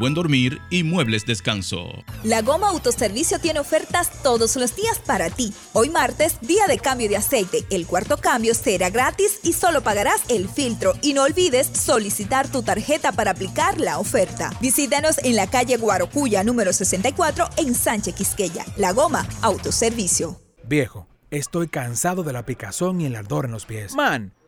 buen 0.00 0.14
dormir 0.14 0.62
y 0.70 0.82
muebles 0.82 1.26
descanso. 1.26 1.90
La 2.24 2.40
Goma 2.40 2.70
Autoservicio 2.70 3.38
tiene 3.38 3.60
ofertas 3.60 4.10
todos 4.22 4.56
los 4.56 4.74
días 4.74 4.98
para 4.98 5.28
ti. 5.28 5.52
Hoy 5.74 5.90
martes, 5.90 6.38
día 6.40 6.66
de 6.66 6.78
cambio 6.78 7.08
de 7.08 7.18
aceite. 7.18 7.66
El 7.70 7.86
cuarto 7.86 8.16
cambio 8.16 8.54
será 8.54 8.88
gratis 8.88 9.40
y 9.42 9.52
solo 9.52 9.82
pagarás 9.82 10.22
el 10.30 10.48
filtro. 10.48 10.94
Y 11.02 11.12
no 11.12 11.24
olvides 11.24 11.66
solicitar 11.66 12.50
tu 12.50 12.62
tarjeta 12.62 13.12
para 13.12 13.32
aplicar 13.32 13.78
la 13.78 13.98
oferta. 13.98 14.50
Visítanos 14.60 15.18
en 15.18 15.36
la 15.36 15.50
calle 15.50 15.76
Guarocuya 15.76 16.42
número 16.44 16.72
64 16.72 17.50
en 17.58 17.74
Sánchez 17.74 18.14
Quisqueya. 18.14 18.64
La 18.78 18.92
Goma 18.92 19.28
Autoservicio. 19.42 20.40
Viejo, 20.64 21.06
estoy 21.30 21.68
cansado 21.68 22.22
de 22.22 22.32
la 22.32 22.46
picazón 22.46 23.02
y 23.02 23.06
el 23.06 23.16
ardor 23.16 23.44
en 23.44 23.50
los 23.50 23.66
pies. 23.66 23.94
Man, 23.94 24.32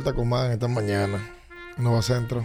Más 0.00 0.46
en 0.46 0.52
esta 0.52 0.66
mañana. 0.66 1.18
Nova 1.76 2.00
Centro. 2.02 2.44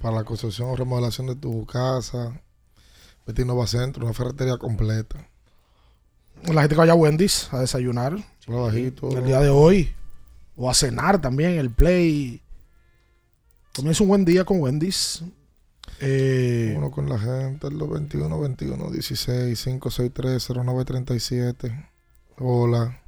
Para 0.00 0.16
la 0.16 0.24
construcción 0.24 0.68
o 0.68 0.76
remodelación 0.76 1.26
de 1.26 1.34
tu 1.34 1.66
casa. 1.66 2.40
Betty 3.26 3.44
Nova 3.44 3.66
Centro, 3.66 4.04
una 4.04 4.14
ferretería 4.14 4.56
completa. 4.56 5.28
La 6.44 6.60
gente 6.60 6.74
que 6.74 6.80
vaya 6.80 6.92
a 6.92 6.96
Wendy's 6.96 7.52
a 7.52 7.60
desayunar. 7.60 8.16
Trabajito. 8.44 9.10
El 9.16 9.24
día 9.24 9.40
de 9.40 9.48
hoy. 9.48 9.94
O 10.56 10.70
a 10.70 10.74
cenar 10.74 11.20
también, 11.20 11.58
el 11.58 11.70
play. 11.70 12.40
Comienza 13.74 14.04
un 14.04 14.08
buen 14.08 14.24
día 14.24 14.44
con 14.44 14.60
Wendy's. 14.60 15.24
Eh, 16.00 16.74
Uno 16.76 16.90
con 16.90 17.08
la 17.08 17.18
gente, 17.18 17.66
el 17.66 17.76
21 17.76 18.40
21 18.40 18.90
16 18.90 19.64
563 19.64 20.48
0937. 20.48 21.90
Hola. 22.38 23.00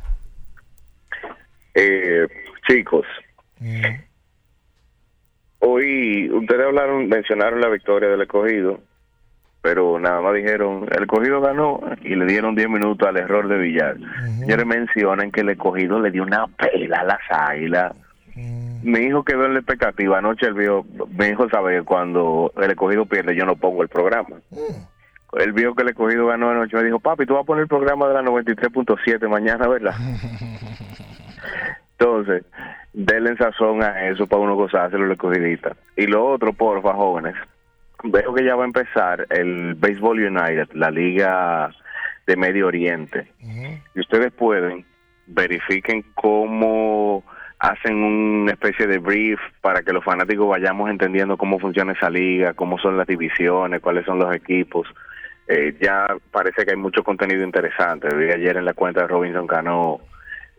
Eh, 1.74 2.26
chicos, 2.66 3.04
hoy 5.58 6.30
ustedes 6.30 6.66
hablaron, 6.66 7.08
mencionaron 7.08 7.60
la 7.60 7.68
victoria 7.68 8.08
del 8.08 8.22
escogido, 8.22 8.80
pero 9.62 9.98
nada 9.98 10.20
más 10.20 10.34
dijeron, 10.34 10.86
el 10.90 11.02
escogido 11.02 11.40
ganó 11.40 11.80
y 12.02 12.14
le 12.14 12.26
dieron 12.26 12.54
10 12.54 12.68
minutos 12.68 13.08
al 13.08 13.16
error 13.16 13.48
de 13.48 13.58
Villar. 13.58 13.96
Señores, 14.38 14.66
mencionan 14.66 15.32
que 15.32 15.40
el 15.40 15.50
escogido 15.50 16.00
le 16.00 16.10
dio 16.10 16.22
una 16.22 16.46
pela 16.46 17.00
a 17.00 17.04
las 17.04 17.20
águilas. 17.28 17.92
Mi 18.82 19.00
hijo 19.00 19.24
quedó 19.24 19.46
en 19.46 19.54
la 19.54 19.60
expectativa. 19.60 20.18
Anoche 20.18 20.46
él 20.46 20.54
vio, 20.54 20.84
mi 21.18 21.26
hijo 21.26 21.48
sabe 21.48 21.78
que 21.78 21.82
cuando 21.82 22.52
el 22.56 22.70
escogido 22.70 23.06
pierde 23.06 23.34
yo 23.34 23.44
no 23.44 23.56
pongo 23.56 23.82
el 23.82 23.88
programa. 23.88 24.36
Él 25.32 25.52
vio 25.52 25.74
que 25.74 25.82
el 25.82 25.88
escogido 25.88 26.26
ganó 26.26 26.50
anoche. 26.50 26.76
Me 26.76 26.84
dijo, 26.84 27.00
papi, 27.00 27.26
tú 27.26 27.34
vas 27.34 27.42
a 27.42 27.46
poner 27.46 27.62
el 27.62 27.68
programa 27.68 28.06
de 28.08 28.14
la 28.14 28.22
93.7 28.22 29.28
mañana, 29.28 29.66
¿verdad? 29.66 29.94
Entonces, 31.98 32.44
denle 32.92 33.36
sazón 33.36 33.82
a 33.82 34.08
eso 34.08 34.26
para 34.26 34.42
uno 34.42 34.54
gozárselo 34.54 35.06
el 35.06 35.12
escogidista. 35.12 35.76
Y 35.96 36.06
lo 36.06 36.26
otro, 36.26 36.52
porfa, 36.52 36.92
jóvenes. 36.94 37.34
Veo 38.04 38.34
que 38.34 38.44
ya 38.44 38.54
va 38.54 38.64
a 38.64 38.66
empezar 38.66 39.26
el 39.30 39.74
Baseball 39.74 40.18
United, 40.18 40.68
la 40.74 40.90
liga 40.90 41.70
de 42.26 42.36
Medio 42.36 42.66
Oriente. 42.66 43.32
Y 43.94 44.00
ustedes 44.00 44.32
pueden, 44.32 44.84
verifiquen 45.26 46.04
cómo 46.14 47.24
hacen 47.58 47.94
una 47.96 48.52
especie 48.52 48.86
de 48.86 48.98
brief 48.98 49.40
para 49.62 49.82
que 49.82 49.92
los 49.92 50.04
fanáticos 50.04 50.48
vayamos 50.48 50.90
entendiendo 50.90 51.38
cómo 51.38 51.58
funciona 51.58 51.92
esa 51.92 52.10
liga, 52.10 52.52
cómo 52.52 52.78
son 52.78 52.98
las 52.98 53.06
divisiones, 53.06 53.80
cuáles 53.80 54.04
son 54.04 54.18
los 54.18 54.34
equipos. 54.34 54.86
Eh, 55.48 55.76
ya 55.80 56.08
parece 56.30 56.64
que 56.64 56.72
hay 56.72 56.76
mucho 56.76 57.02
contenido 57.02 57.42
interesante. 57.42 58.14
Vi 58.14 58.30
ayer 58.30 58.56
en 58.58 58.64
la 58.64 58.74
cuenta 58.74 59.02
de 59.02 59.06
Robinson 59.06 59.46
Cano 59.46 60.00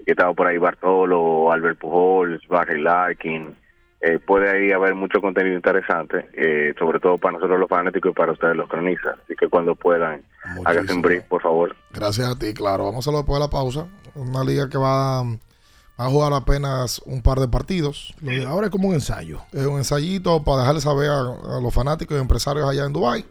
que 0.08 0.14
estaba 0.14 0.34
por 0.34 0.48
ahí 0.48 0.58
Bartolo, 0.58 1.52
Albert 1.52 1.80
Pujols, 1.80 2.42
Barry 2.48 2.82
Larkin. 2.82 3.54
Eh, 4.00 4.20
puede 4.26 4.50
ahí 4.50 4.72
haber 4.72 4.96
mucho 4.96 5.20
contenido 5.20 5.58
interesante, 5.58 6.30
eh, 6.32 6.74
sobre 6.80 7.02
todo 7.02 7.18
para 7.18 7.34
nosotros 7.34 7.60
los 7.60 7.68
fanáticos 7.68 8.12
y 8.12 8.16
para 8.16 8.32
ustedes 8.32 8.56
los 8.56 8.70
cronistas. 8.70 9.18
Así 9.22 9.36
que 9.38 9.50
cuando 9.50 9.76
puedan, 9.76 10.24
háganse 10.64 10.94
un 10.94 11.02
brief, 11.02 11.26
por 11.26 11.42
favor. 11.42 11.76
Gracias 11.92 12.26
a 12.26 12.40
ti, 12.40 12.54
claro. 12.54 12.86
Vamos 12.86 12.96
a 12.96 13.00
hacerlo 13.00 13.18
después 13.18 13.38
de 13.38 13.46
la 13.48 13.50
pausa. 13.50 13.88
Una 14.16 14.46
liga 14.46 14.70
que 14.70 14.78
va, 14.78 15.24
va 15.24 15.36
a 15.98 16.06
jugar 16.06 16.32
apenas 16.32 17.00
un 17.00 17.22
par 17.22 17.42
de 17.42 17.50
partidos. 17.50 18.16
Lo 18.22 18.32
de 18.32 18.46
ahora 18.46 18.68
es 18.68 18.72
como 18.72 18.88
un 18.88 18.94
ensayo. 18.94 19.42
Es 19.52 19.66
un 19.66 19.78
ensayito 19.78 20.42
para 20.42 20.62
dejarle 20.62 20.80
saber 20.80 21.10
a, 21.10 21.58
a 21.58 21.62
los 21.62 21.74
fanáticos 21.74 22.16
y 22.16 22.22
empresarios 22.22 22.70
allá 22.70 22.86
en 22.86 22.94
Dubai 22.94 23.26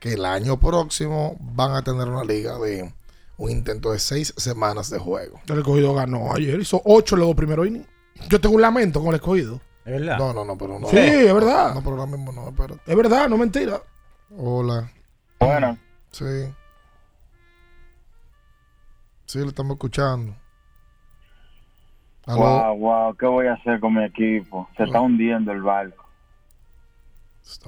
que 0.00 0.14
el 0.14 0.24
año 0.24 0.58
próximo 0.58 1.36
van 1.38 1.76
a 1.76 1.82
tener 1.82 2.08
una 2.08 2.24
liga 2.24 2.58
de 2.58 2.92
un 3.38 3.50
intento 3.50 3.92
de 3.92 3.98
seis 3.98 4.34
semanas 4.36 4.90
de 4.90 4.98
juego. 4.98 5.40
El 5.48 5.58
escogido 5.58 5.94
ganó 5.94 6.34
ayer. 6.34 6.60
Hizo 6.60 6.82
ocho 6.84 7.14
en 7.14 7.20
los 7.20 7.28
dos 7.28 7.36
primeros 7.36 7.66
innings. 7.66 7.86
Yo 8.28 8.40
tengo 8.40 8.56
un 8.56 8.62
lamento 8.62 9.00
con 9.00 9.10
el 9.10 9.14
escogido. 9.14 9.60
¿Es 9.84 9.92
verdad? 9.92 10.18
No, 10.18 10.34
no, 10.34 10.44
no, 10.44 10.58
pero 10.58 10.78
no. 10.78 10.88
Sí, 10.88 10.98
es 10.98 11.32
verdad. 11.32 11.72
No, 11.72 11.80
pero 11.82 11.96
ahora 11.96 12.10
mismo 12.10 12.32
no, 12.32 12.48
espérate. 12.48 12.80
Es 12.84 12.96
verdad, 12.96 13.28
no 13.28 13.38
mentira. 13.38 13.80
Hola. 14.36 14.92
Bueno. 15.38 15.78
Sí. 16.10 16.24
Sí, 19.24 19.38
lo 19.38 19.48
estamos 19.48 19.74
escuchando. 19.74 20.34
Aló. 22.26 22.40
Wow, 22.40 22.78
wow, 22.78 23.16
¿qué 23.16 23.26
voy 23.26 23.46
a 23.46 23.54
hacer 23.54 23.78
con 23.78 23.94
mi 23.94 24.04
equipo? 24.04 24.68
Se 24.76 24.82
está 24.82 25.00
hundiendo 25.00 25.52
el 25.52 25.62
barco. 25.62 26.04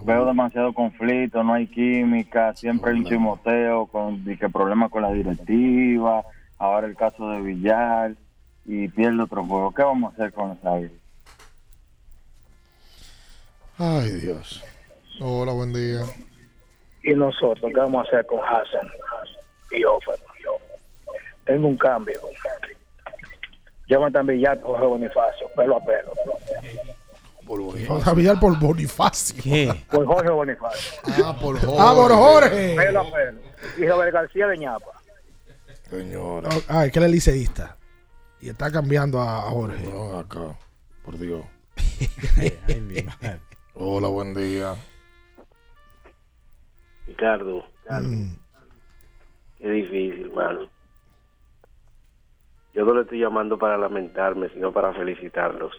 Veo 0.05 0.27
demasiado 0.27 0.73
conflicto, 0.73 1.43
no 1.43 1.55
hay 1.55 1.67
química, 1.67 2.55
siempre 2.55 2.91
hay 2.91 2.99
un 2.99 3.05
chimoteo, 3.07 3.87
con 3.87 4.23
y 4.27 4.37
que 4.37 4.49
problemas 4.49 4.91
con 4.91 5.03
la 5.03 5.13
directiva, 5.13 6.25
ahora 6.59 6.87
el 6.87 6.97
caso 6.97 7.31
de 7.31 7.41
Villar 7.41 8.15
y 8.67 8.89
pierde 8.89 9.23
otro 9.23 9.45
juego. 9.45 9.73
¿Qué 9.73 9.83
vamos 9.83 10.13
a 10.13 10.15
hacer 10.15 10.33
con 10.33 10.53
esa 10.53 10.77
vida? 10.77 10.91
Ay, 13.79 14.11
Dios. 14.21 14.63
Hola, 15.21 15.53
buen 15.53 15.73
día. 15.73 16.01
¿Y 17.03 17.15
nosotros 17.15 17.73
qué 17.73 17.81
vamos 17.81 18.05
a 18.05 18.09
hacer 18.09 18.27
con 18.27 18.41
Hassan 18.41 18.89
y 19.71 19.85
Offer? 19.85 20.17
Tengo 21.45 21.69
un 21.69 21.77
cambio. 21.77 22.21
Yo 23.89 24.01
me 24.01 24.11
también 24.11 24.41
ya 24.41 24.57
Jorge 24.63 24.87
Bonifacio, 24.87 25.49
pelo 25.57 25.77
a 25.77 25.85
pelo. 25.85 26.13
Por 27.51 28.15
pillar 28.15 28.39
por 28.39 28.57
Bonifacio. 28.61 29.75
Por 29.91 30.07
Jorge 30.07 30.31
Bonifacio. 30.31 31.01
Ah, 31.25 31.37
por 31.37 31.59
Jorge. 31.59 31.77
Ah, 31.81 31.93
por 31.97 32.13
Jorge. 32.13 32.77
Pelo 32.77 33.01
a 33.01 33.11
pelo. 33.11 33.41
Y 33.77 33.89
Robert 33.89 34.13
García 34.13 34.47
de 34.47 34.59
ñapa. 34.59 34.93
Señora. 35.91 36.49
Ah, 36.69 36.87
es 36.87 36.93
que 36.93 37.01
él 37.01 37.07
es 37.07 37.11
liceísta. 37.11 37.77
Y 38.41 38.51
está 38.51 38.71
cambiando 38.71 39.21
a 39.21 39.39
a 39.39 39.51
Jorge. 39.51 39.85
No, 39.89 40.17
acá. 40.19 40.57
Por 41.05 41.19
Dios. 41.19 41.45
Hola, 43.75 44.07
buen 44.09 44.33
día. 44.33 44.77
Ricardo, 47.09 47.65
Mm. 47.91 48.35
qué 49.59 49.69
difícil, 49.71 50.27
hermano. 50.27 50.69
Yo 52.73 52.85
no 52.85 52.95
le 52.95 53.03
estoy 53.03 53.19
llamando 53.19 53.59
para 53.59 53.77
lamentarme, 53.77 54.49
sino 54.51 54.73
para 54.73 54.93
felicitarlos. 54.95 55.73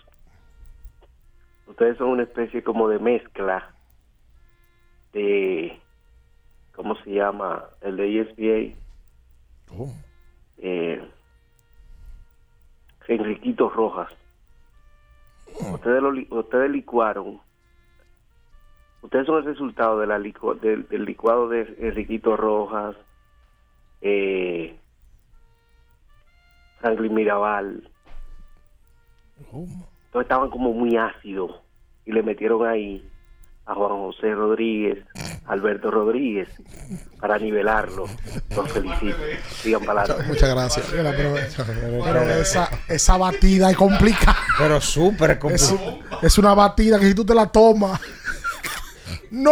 Ustedes 1.71 1.97
son 1.97 2.09
una 2.09 2.23
especie 2.23 2.63
como 2.63 2.87
de 2.89 2.99
mezcla 2.99 3.73
de, 5.13 5.79
¿cómo 6.75 6.95
se 6.97 7.11
llama? 7.11 7.65
El 7.81 7.95
de 7.97 8.21
ESPA. 8.21 8.77
Eh, 10.57 11.09
Enriquito 13.07 13.69
Rojas. 13.69 14.11
Ustedes, 15.73 16.01
lo 16.01 16.39
ustedes 16.39 16.69
licuaron. 16.71 17.39
Ustedes 19.01 19.25
son 19.25 19.37
el 19.39 19.45
resultado 19.45 19.99
de 19.99 20.07
la 20.07 20.19
licu- 20.19 20.59
del, 20.59 20.87
del 20.89 21.05
licuado 21.05 21.49
de 21.49 21.61
Enriquito 21.79 22.37
Rojas, 22.37 22.95
eh, 24.01 24.77
Franklin 26.79 27.13
Mirabal. 27.13 27.89
Todos 30.11 30.23
estaban 30.23 30.49
como 30.49 30.73
muy 30.73 30.97
ácidos 30.97 31.51
y 32.05 32.11
le 32.11 32.21
metieron 32.23 32.67
ahí 32.67 33.07
a 33.65 33.75
Juan 33.75 33.91
José 33.91 34.33
Rodríguez, 34.33 34.97
Alberto 35.45 35.91
Rodríguez, 35.91 36.49
para 37.19 37.37
nivelarlo. 37.37 38.05
Los 38.55 38.71
felicito. 38.71 39.15
Sigan 39.61 39.83
para 39.85 40.01
adelante. 40.01 40.25
Muchas 40.27 40.49
gracias. 40.49 40.85
Pero, 40.91 41.11
pero 42.03 42.21
esa, 42.33 42.69
esa 42.87 43.17
batida 43.17 43.69
es 43.71 43.77
complicada. 43.77 44.37
Pero 44.57 44.81
súper 44.81 45.31
Es, 45.31 45.37
complicado. 45.37 45.99
es 46.21 46.37
una 46.37 46.53
batida 46.53 46.99
que 46.99 47.05
si 47.05 47.15
tú 47.15 47.23
te 47.23 47.33
la 47.35 47.47
tomas. 47.47 48.01
¡No! 49.31 49.51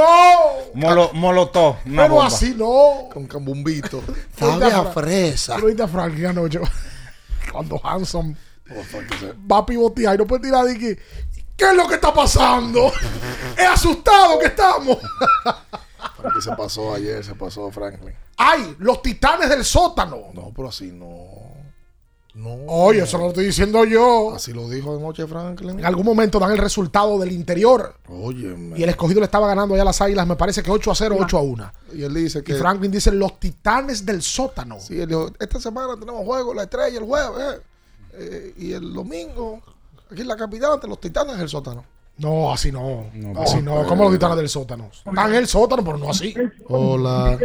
Molo, 0.74 1.12
molotov. 1.14 1.78
Una 1.86 2.04
Pero 2.04 2.14
bomba. 2.16 2.28
así 2.28 2.54
no. 2.58 3.08
Con 3.14 3.28
cambumbito. 3.28 4.04
Sabia 4.38 4.84
fresa. 4.86 5.56
Tú 5.56 5.62
lo 5.62 5.68
viste 5.68 5.84
a 5.84 5.88
Franklin 5.88 6.26
anoche. 6.28 6.60
Cuando 7.52 7.80
Hanson 7.84 8.36
va 9.52 9.58
a 9.60 9.66
pivotear 9.66 10.16
y 10.16 10.18
no 10.18 10.28
puede 10.28 10.44
tirar 10.44 10.66
de 10.66 10.78
que. 10.78 11.00
¿Qué 11.56 11.66
es 11.66 11.76
lo 11.76 11.88
que 11.90 11.96
está 11.96 12.14
pasando? 12.14 12.90
¡Es 13.58 13.68
asustado 13.68 14.40
que 14.40 14.46
estamos! 14.46 14.98
Franklin 16.16 16.42
se 16.42 16.52
pasó 16.56 16.94
ayer, 16.94 17.24
se 17.24 17.36
pasó 17.36 17.70
Franklin. 17.70 18.14
¡Ay! 18.38 18.76
Los 18.80 19.02
titanes 19.02 19.50
del 19.50 19.66
sótano. 19.66 20.28
No, 20.34 20.54
pero 20.56 20.70
así 20.70 20.92
no. 20.94 21.40
No. 22.36 22.56
Oye, 22.68 23.02
eso 23.04 23.18
lo 23.18 23.28
estoy 23.30 23.48
diciendo 23.48 23.84
yo. 23.84 24.34
Así 24.34 24.54
lo 24.54 24.70
dijo 24.70 24.96
anoche 24.96 25.28
Franklin. 25.28 25.80
En 25.80 25.86
algún 25.86 26.06
momento 26.06 26.40
dan 26.40 26.52
el 26.52 26.58
resultado 26.58 27.20
del 27.20 27.34
interior. 27.34 27.96
Oye, 28.08 28.56
Y 28.78 28.84
el 28.84 28.90
escogido 28.90 29.20
le 29.20 29.26
estaba 29.26 29.46
ganando 29.48 29.74
allá 29.74 29.82
a 29.82 29.86
las 29.88 30.00
águilas, 30.00 30.26
me 30.26 30.38
parece 30.38 30.64
que 30.64 30.72
8 30.72 30.92
a 30.92 30.96
0, 30.96 31.18
8 31.20 31.38
a 31.38 31.42
1. 31.42 31.72
Y 31.96 32.04
él 32.04 32.14
dice 32.14 32.42
que. 32.42 32.54
Y 32.54 32.56
Franklin 32.56 32.92
dice 32.92 33.12
los 33.12 33.38
titanes 33.38 34.06
del 34.06 34.22
sótano. 34.22 34.80
Sí, 34.80 35.02
él 35.02 35.10
dijo, 35.10 35.30
esta 35.40 35.60
semana 35.60 36.00
tenemos 36.00 36.24
juego, 36.24 36.54
la 36.54 36.64
estrella 36.64 36.98
el 37.00 37.04
jueves. 37.04 37.56
eh. 37.58 37.62
Eh, 38.20 38.54
y 38.58 38.74
el 38.74 38.94
domingo, 38.94 39.62
aquí 40.12 40.22
en 40.22 40.28
la 40.28 40.36
capital, 40.36 40.74
ante 40.74 40.88
los 40.88 41.00
titanes 41.00 41.38
del 41.38 41.48
sótano. 41.48 41.86
No, 42.18 42.52
así 42.52 42.70
no. 42.70 43.06
así 43.38 43.62
no. 43.62 43.86
¿Cómo 43.88 44.04
los 44.04 44.14
titanes 44.14 44.36
del 44.38 44.50
sótano? 44.50 44.90
Están 44.92 45.30
en 45.30 45.36
el 45.36 45.48
sótano, 45.48 45.84
pero 45.86 45.98
no 45.98 46.10
así. 46.10 46.34
Hola. 46.68 47.38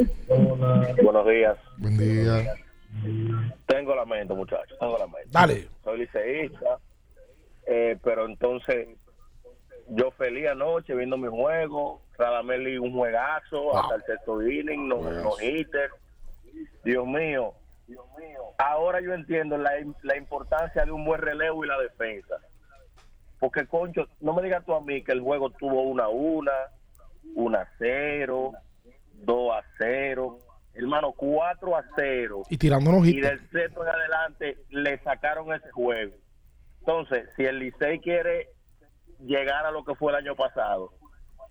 Buenos 1.02 1.26
días. 1.28 1.56
Buen 1.78 1.96
día. 1.96 2.54
Tengo 3.66 3.94
lamento, 3.94 4.34
muchachos. 4.34 4.76
Tengo 4.80 4.98
lamento. 4.98 5.28
Dale. 5.30 5.68
Soy 5.84 5.98
liceísta. 6.00 6.78
eh, 7.66 7.96
pero 8.02 8.26
entonces, 8.26 8.88
yo 9.90 10.10
feliz 10.12 10.48
anoche 10.48 10.94
viendo 10.94 11.16
mi 11.16 11.28
juego. 11.28 12.00
Radamel 12.18 12.78
un 12.80 12.92
juegazo 12.92 13.76
hasta 13.76 13.96
el 13.96 14.02
sexto 14.04 14.40
inning, 14.42 14.88
no, 14.88 15.00
no 15.02 15.32
hitter. 15.40 15.90
Dios 16.84 17.06
mío. 17.06 17.52
Ahora 18.58 19.00
yo 19.00 19.12
entiendo 19.12 19.58
la, 19.58 19.72
la 20.02 20.16
importancia 20.16 20.84
de 20.84 20.92
un 20.92 21.04
buen 21.04 21.20
relevo 21.20 21.64
y 21.64 21.68
la 21.68 21.78
defensa. 21.78 22.36
Porque, 23.38 23.66
concho, 23.66 24.06
no 24.20 24.32
me 24.32 24.42
digas 24.42 24.64
tú 24.64 24.74
a 24.74 24.80
mí 24.80 25.02
que 25.02 25.12
el 25.12 25.20
juego 25.20 25.50
tuvo 25.50 25.82
una 25.82 26.04
a 26.04 26.08
una, 26.08 26.52
una 27.34 27.60
a 27.62 27.68
cero, 27.78 28.52
dos 29.12 29.52
a 29.54 29.62
cero, 29.78 30.38
hermano, 30.72 31.12
cuatro 31.12 31.76
a 31.76 31.84
cero. 31.96 32.42
Y 32.48 32.56
tirando 32.56 32.90
unos 32.90 33.06
Y 33.06 33.20
del 33.20 33.38
sexto 33.50 33.82
en 33.82 33.88
adelante 33.88 34.58
le 34.70 34.98
sacaron 35.02 35.52
ese 35.52 35.70
juego. 35.70 36.14
Entonces, 36.80 37.28
si 37.36 37.44
el 37.44 37.58
Licey 37.58 38.00
quiere 38.00 38.48
llegar 39.20 39.66
a 39.66 39.70
lo 39.70 39.84
que 39.84 39.94
fue 39.94 40.12
el 40.12 40.18
año 40.18 40.34
pasado, 40.36 40.92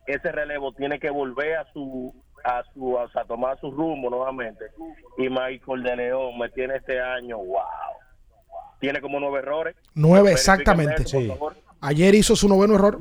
ese 0.06 0.32
relevo 0.32 0.74
tiene 0.74 1.00
que 1.00 1.10
volver 1.10 1.58
a 1.58 1.72
su 1.74 2.23
a 2.44 2.64
su 2.74 2.98
a, 2.98 3.10
a 3.14 3.26
tomar 3.26 3.60
su 3.60 3.72
rumbo 3.72 4.10
nuevamente. 4.10 4.66
Y 5.18 5.30
Michael 5.30 5.84
de 5.84 5.96
León 5.96 6.38
me 6.38 6.50
tiene 6.50 6.76
este 6.76 7.00
año, 7.00 7.38
wow. 7.38 7.60
Tiene 8.80 9.00
como 9.02 9.20
nueve 9.20 9.40
errores. 9.40 9.76
Nueve, 9.94 10.32
exactamente. 10.32 11.04
eso. 11.04 11.20
Ayer 11.80 12.16
hizo 12.16 12.36
su 12.36 12.50
noveno 12.50 12.76
error. 12.76 13.00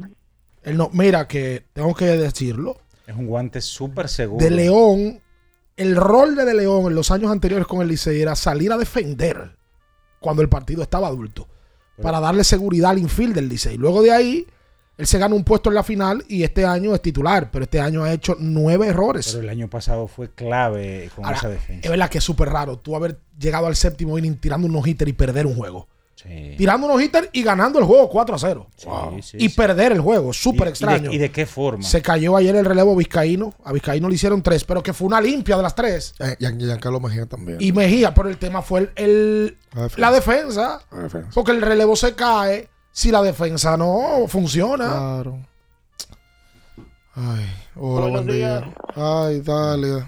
Él 0.62 0.76
no, 0.76 0.90
mira 0.92 1.26
que 1.26 1.64
tengo 1.72 1.94
que 1.94 2.04
decirlo. 2.04 2.76
Es 3.06 3.16
un 3.16 3.26
guante 3.26 3.60
súper 3.60 4.08
seguro. 4.08 4.44
De 4.44 4.50
León, 4.50 5.20
el 5.76 5.96
rol 5.96 6.36
de 6.36 6.44
De 6.44 6.54
León 6.54 6.86
en 6.86 6.94
los 6.94 7.10
años 7.10 7.32
anteriores 7.32 7.66
con 7.66 7.82
el 7.82 7.88
Licey 7.88 8.20
era 8.20 8.36
salir 8.36 8.70
a 8.70 8.78
defender 8.78 9.56
cuando 10.20 10.40
el 10.42 10.48
partido 10.48 10.82
estaba 10.82 11.08
adulto. 11.08 11.48
Para 12.00 12.20
darle 12.20 12.44
seguridad 12.44 12.92
al 12.92 12.98
infield 12.98 13.34
del 13.34 13.48
Licey. 13.48 13.76
Luego 13.76 14.02
de 14.02 14.12
ahí, 14.12 14.46
él 14.98 15.06
se 15.06 15.18
gana 15.18 15.34
un 15.34 15.42
puesto 15.44 15.68
en 15.70 15.74
la 15.74 15.82
final 15.82 16.24
y 16.28 16.42
este 16.42 16.64
año 16.64 16.94
es 16.94 17.02
titular. 17.02 17.50
Pero 17.50 17.64
este 17.64 17.80
año 17.80 18.04
ha 18.04 18.12
hecho 18.12 18.36
nueve 18.38 18.86
errores. 18.88 19.28
Pero 19.32 19.42
el 19.42 19.48
año 19.48 19.68
pasado 19.68 20.06
fue 20.06 20.30
clave 20.30 21.10
con 21.14 21.24
Ahora, 21.24 21.36
esa 21.38 21.48
defensa. 21.48 21.80
Es 21.84 21.90
verdad 21.90 22.08
que 22.10 22.18
es 22.18 22.24
súper 22.24 22.48
raro 22.50 22.78
tú 22.78 22.94
haber 22.94 23.18
llegado 23.38 23.66
al 23.66 23.76
séptimo 23.76 24.18
inning 24.18 24.36
tirando 24.36 24.66
unos 24.68 24.86
hitter 24.86 25.08
y 25.08 25.12
perder 25.12 25.46
un 25.46 25.54
juego. 25.56 25.88
Tirando 26.56 26.86
unos 26.86 27.02
hitter 27.02 27.28
y 27.32 27.42
ganando 27.42 27.80
el 27.80 27.84
juego 27.84 28.08
4 28.08 28.36
a 28.36 28.38
0. 28.38 28.68
sí, 28.76 28.88
y 29.38 29.48
sí. 29.48 29.56
perder 29.56 29.90
el 29.90 30.00
juego, 30.00 30.32
súper 30.32 30.58
¿Y- 30.58 30.60
y 30.60 30.64
de- 30.66 30.70
extraño. 30.70 31.12
y 31.12 31.18
de 31.18 31.32
qué 31.32 31.46
forma? 31.46 31.82
Se 31.82 32.00
cayó 32.00 32.36
ayer 32.36 32.54
el 32.54 32.64
relevo 32.64 32.94
Vizcaíno. 32.94 33.54
A 33.64 33.72
Vizcaíno 33.72 34.08
le 34.08 34.14
hicieron 34.14 34.40
tres, 34.40 34.62
pero 34.62 34.84
que 34.84 34.92
fue 34.92 35.08
una 35.08 35.20
limpia 35.20 35.56
de 35.56 35.64
las 35.64 35.74
tres. 35.74 36.14
Eh, 36.20 36.36
y 36.38 36.44
a 36.44 36.52
Giancarlo 36.52 37.00
Mejía 37.00 37.26
también. 37.26 37.58
Y 37.60 37.72
Mejía, 37.72 38.14
pero 38.14 38.28
el 38.28 38.36
tema 38.38 38.62
fue 38.62 38.80
el, 38.80 38.90
el- 38.94 39.56
La 39.74 39.82
defensa. 39.82 40.00
la 40.00 40.12
defensa. 40.12 40.80
La 40.92 41.02
defensa. 41.02 41.30
Porque 41.34 41.50
el 41.50 41.60
relevo 41.60 41.96
se 41.96 42.14
cae 42.14 42.68
si 42.92 43.10
la 43.10 43.22
defensa 43.22 43.76
no 43.76 44.26
funciona. 44.28 44.88
Claro. 44.88 45.38
Ay, 47.14 47.46
hola, 47.74 48.00
Buenos 48.02 48.10
buen 48.24 48.26
día. 48.26 48.74
Ay, 48.94 49.40
dale. 49.40 50.06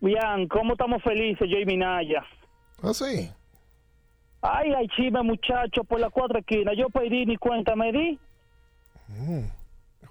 Bien, 0.00 0.48
¿cómo 0.48 0.72
estamos 0.72 1.02
felices, 1.02 1.48
yo 1.48 1.58
y 1.58 1.66
Minaya? 1.66 2.24
Ah, 2.82 2.94
sí. 2.94 3.30
Ay, 4.40 4.72
ay, 4.76 4.88
chisme, 4.88 5.22
muchacho, 5.22 5.84
por 5.84 6.00
las 6.00 6.10
cuatro 6.10 6.38
esquinas. 6.38 6.74
Yo 6.76 6.88
pedí 6.88 7.26
ni 7.26 7.36
cuenta 7.36 7.76
me 7.76 7.92
di. 7.92 8.18
Mm. 9.08 9.44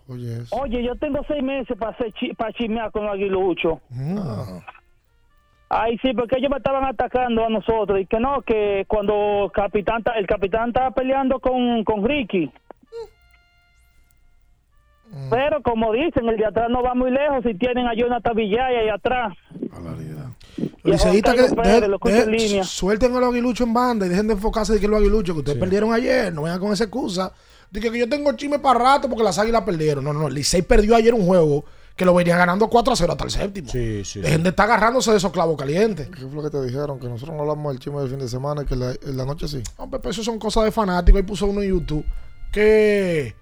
Oye, 0.07 0.37
eso. 0.41 0.55
Oye, 0.55 0.83
yo 0.83 0.95
tengo 0.95 1.19
seis 1.27 1.43
meses 1.43 1.77
para 1.77 1.97
para 2.37 2.53
chismear 2.53 2.91
con 2.91 3.03
los 3.03 3.13
aguiluchos. 3.13 3.79
Ah. 4.17 4.61
Ay, 5.73 5.97
sí, 6.01 6.11
porque 6.13 6.35
ellos 6.37 6.51
me 6.51 6.57
estaban 6.57 6.83
atacando 6.83 7.45
a 7.45 7.49
nosotros. 7.49 7.97
Y 8.01 8.05
que 8.05 8.19
no, 8.19 8.41
que 8.41 8.83
cuando 8.87 9.45
el 9.45 9.51
capitán, 9.53 10.03
ta- 10.03 10.17
el 10.17 10.27
capitán 10.27 10.69
estaba 10.69 10.91
peleando 10.91 11.39
con, 11.39 11.83
con 11.85 12.03
Ricky. 12.05 12.51
Pero 15.29 15.61
como 15.61 15.91
dicen, 15.91 16.27
el 16.29 16.37
de 16.37 16.45
atrás 16.45 16.69
no 16.69 16.81
va 16.83 16.93
muy 16.93 17.11
lejos 17.11 17.43
si 17.43 17.53
tienen 17.55 17.85
a 17.87 17.93
Jonathan 17.93 18.33
Villaya 18.35 18.79
ahí 18.79 18.89
atrás. 18.89 19.33
Los 20.83 21.05
liceístas 21.05 21.35
que 21.35 21.55
Pérez, 21.55 21.81
de- 21.81 21.87
lo 21.89 21.95
escucho 21.95 22.15
de- 22.15 22.21
en 22.23 22.31
línea. 22.31 22.63
suelten 22.63 23.15
a 23.15 23.19
los 23.19 23.29
aguiluchos 23.31 23.67
en 23.67 23.73
banda 23.73 24.05
y 24.05 24.09
dejen 24.09 24.27
de 24.27 24.33
enfocarse 24.33 24.73
de 24.73 24.79
que 24.79 24.87
los 24.87 24.99
aguiluchos 24.99 25.35
que 25.35 25.39
ustedes 25.39 25.57
perdieron 25.57 25.93
ayer. 25.93 26.33
No 26.33 26.43
vengan 26.43 26.59
con 26.59 26.71
esa 26.71 26.85
excusa. 26.85 27.33
De 27.69 27.79
que, 27.79 27.91
que 27.91 27.99
yo 27.99 28.09
tengo 28.09 28.31
chisme 28.33 28.59
para 28.59 28.79
rato 28.79 29.07
porque 29.09 29.23
las 29.23 29.37
águilas 29.39 29.61
perdieron. 29.63 30.03
No, 30.03 30.11
no, 30.13 30.19
no. 30.21 30.29
Licey 30.29 30.61
perdió 30.61 30.95
ayer 30.95 31.13
un 31.13 31.25
juego 31.25 31.65
que 31.95 32.05
lo 32.05 32.13
venía 32.13 32.35
ganando 32.37 32.67
4 32.69 32.93
a 32.93 32.95
0 32.95 33.11
hasta 33.11 33.23
el 33.25 33.31
séptimo. 33.31 33.69
Sí, 33.69 34.03
sí. 34.05 34.21
Dejen 34.21 34.43
de 34.43 34.49
estar 34.49 34.65
agarrándose 34.65 35.11
de 35.11 35.17
esos 35.17 35.31
clavos 35.31 35.57
calientes. 35.57 36.09
¿Qué 36.09 36.21
fue 36.21 36.31
lo 36.35 36.43
que 36.43 36.49
te 36.49 36.61
dijeron? 36.63 36.99
Que 36.99 37.07
nosotros 37.07 37.35
no 37.35 37.41
hablamos 37.43 37.71
del 37.73 37.79
chisme 37.79 37.99
del 37.99 38.09
fin 38.09 38.19
de 38.19 38.27
semana 38.27 38.63
y 38.63 38.65
que 38.65 38.75
la, 38.75 38.91
en 38.91 39.17
la 39.17 39.25
noche 39.25 39.47
sí. 39.47 39.61
Hombre, 39.77 39.99
pero 39.99 40.11
eso 40.11 40.23
son 40.23 40.39
cosas 40.39 40.63
de 40.65 40.71
fanáticos. 40.71 41.19
Ahí 41.19 41.25
puso 41.25 41.45
uno 41.45 41.61
en 41.61 41.69
YouTube 41.69 42.05
que 42.51 43.35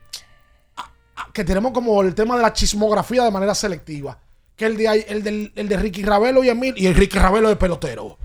que 1.34 1.44
tenemos 1.44 1.72
como 1.74 2.02
el 2.02 2.16
tema 2.16 2.36
de 2.36 2.42
la 2.42 2.54
chismografía 2.54 3.24
de 3.24 3.32
manera 3.32 3.54
selectiva. 3.54 4.18
Que 4.56 4.66
el 4.66 4.76
de, 4.78 4.88
ahí- 4.88 5.06
el 5.08 5.24
del- 5.24 5.52
el 5.56 5.70
de 5.70 5.78
Ricky 5.78 6.02
Ravelo 6.04 6.44
y 6.44 6.50
Emil, 6.50 6.74
y 6.76 6.88
el 6.88 6.96
Ricky 6.96 7.18
Ravelo 7.20 7.50
es 7.50 7.58
pelotero. 7.58 8.18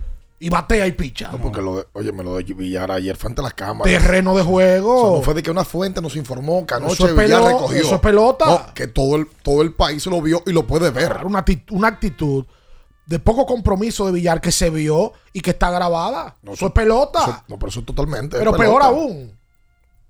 Y 0.45 0.51
batea 0.51 0.87
y 0.87 0.93
picha. 0.93 1.31
No, 1.33 1.39
porque 1.39 1.63
lo 1.63 1.77
de, 1.77 1.87
oye, 1.95 2.13
me 2.13 2.23
lo 2.23 2.37
de 2.37 2.43
Villar 2.45 2.91
ayer 2.91 3.17
frente 3.17 3.41
a 3.41 3.45
las 3.45 3.55
cámaras. 3.55 3.91
Terreno 3.91 4.35
de 4.35 4.43
O 4.43 4.45
sea, 4.45 4.53
juego. 4.53 5.17
no 5.17 5.23
fue 5.23 5.33
de 5.35 5.43
que 5.43 5.51
una 5.51 5.65
fuente 5.65 6.03
nos 6.03 6.17
informó 6.17 6.67
que 6.67 6.75
anoche 6.75 7.03
es 7.05 7.17
Villar 7.17 7.43
recogió. 7.43 7.79
eso 7.81 7.95
es 7.95 8.01
pelota. 8.03 8.45
No, 8.45 8.75
que 8.75 8.87
todo 8.87 9.17
el, 9.17 9.27
todo 9.43 9.63
el 9.63 9.73
país 9.73 10.05
lo 10.07 10.21
vio 10.21 10.43
y 10.47 10.53
lo 10.53 10.67
puede 10.67 10.91
ver. 10.91 11.09
Claro, 11.09 11.29
una, 11.29 11.45
acti- 11.45 11.65
una 11.71 11.89
actitud 11.89 12.45
de 13.07 13.19
poco 13.19 13.47
compromiso 13.47 14.05
de 14.07 14.13
Villar 14.13 14.41
que 14.43 14.53
se 14.53 14.69
vio 14.69 15.15
y 15.33 15.41
que 15.41 15.51
está 15.53 15.71
grabada. 15.71 16.37
eso 16.53 16.67
es 16.67 16.73
pelota. 16.73 17.21
Eso- 17.23 17.43
no, 17.49 17.59
pero 17.59 17.71
eso 17.71 17.81
es 17.81 17.87
totalmente. 17.87 18.37
pero 18.39 18.51
es 18.51 18.57
peor 18.59 18.83
aún. 18.83 19.33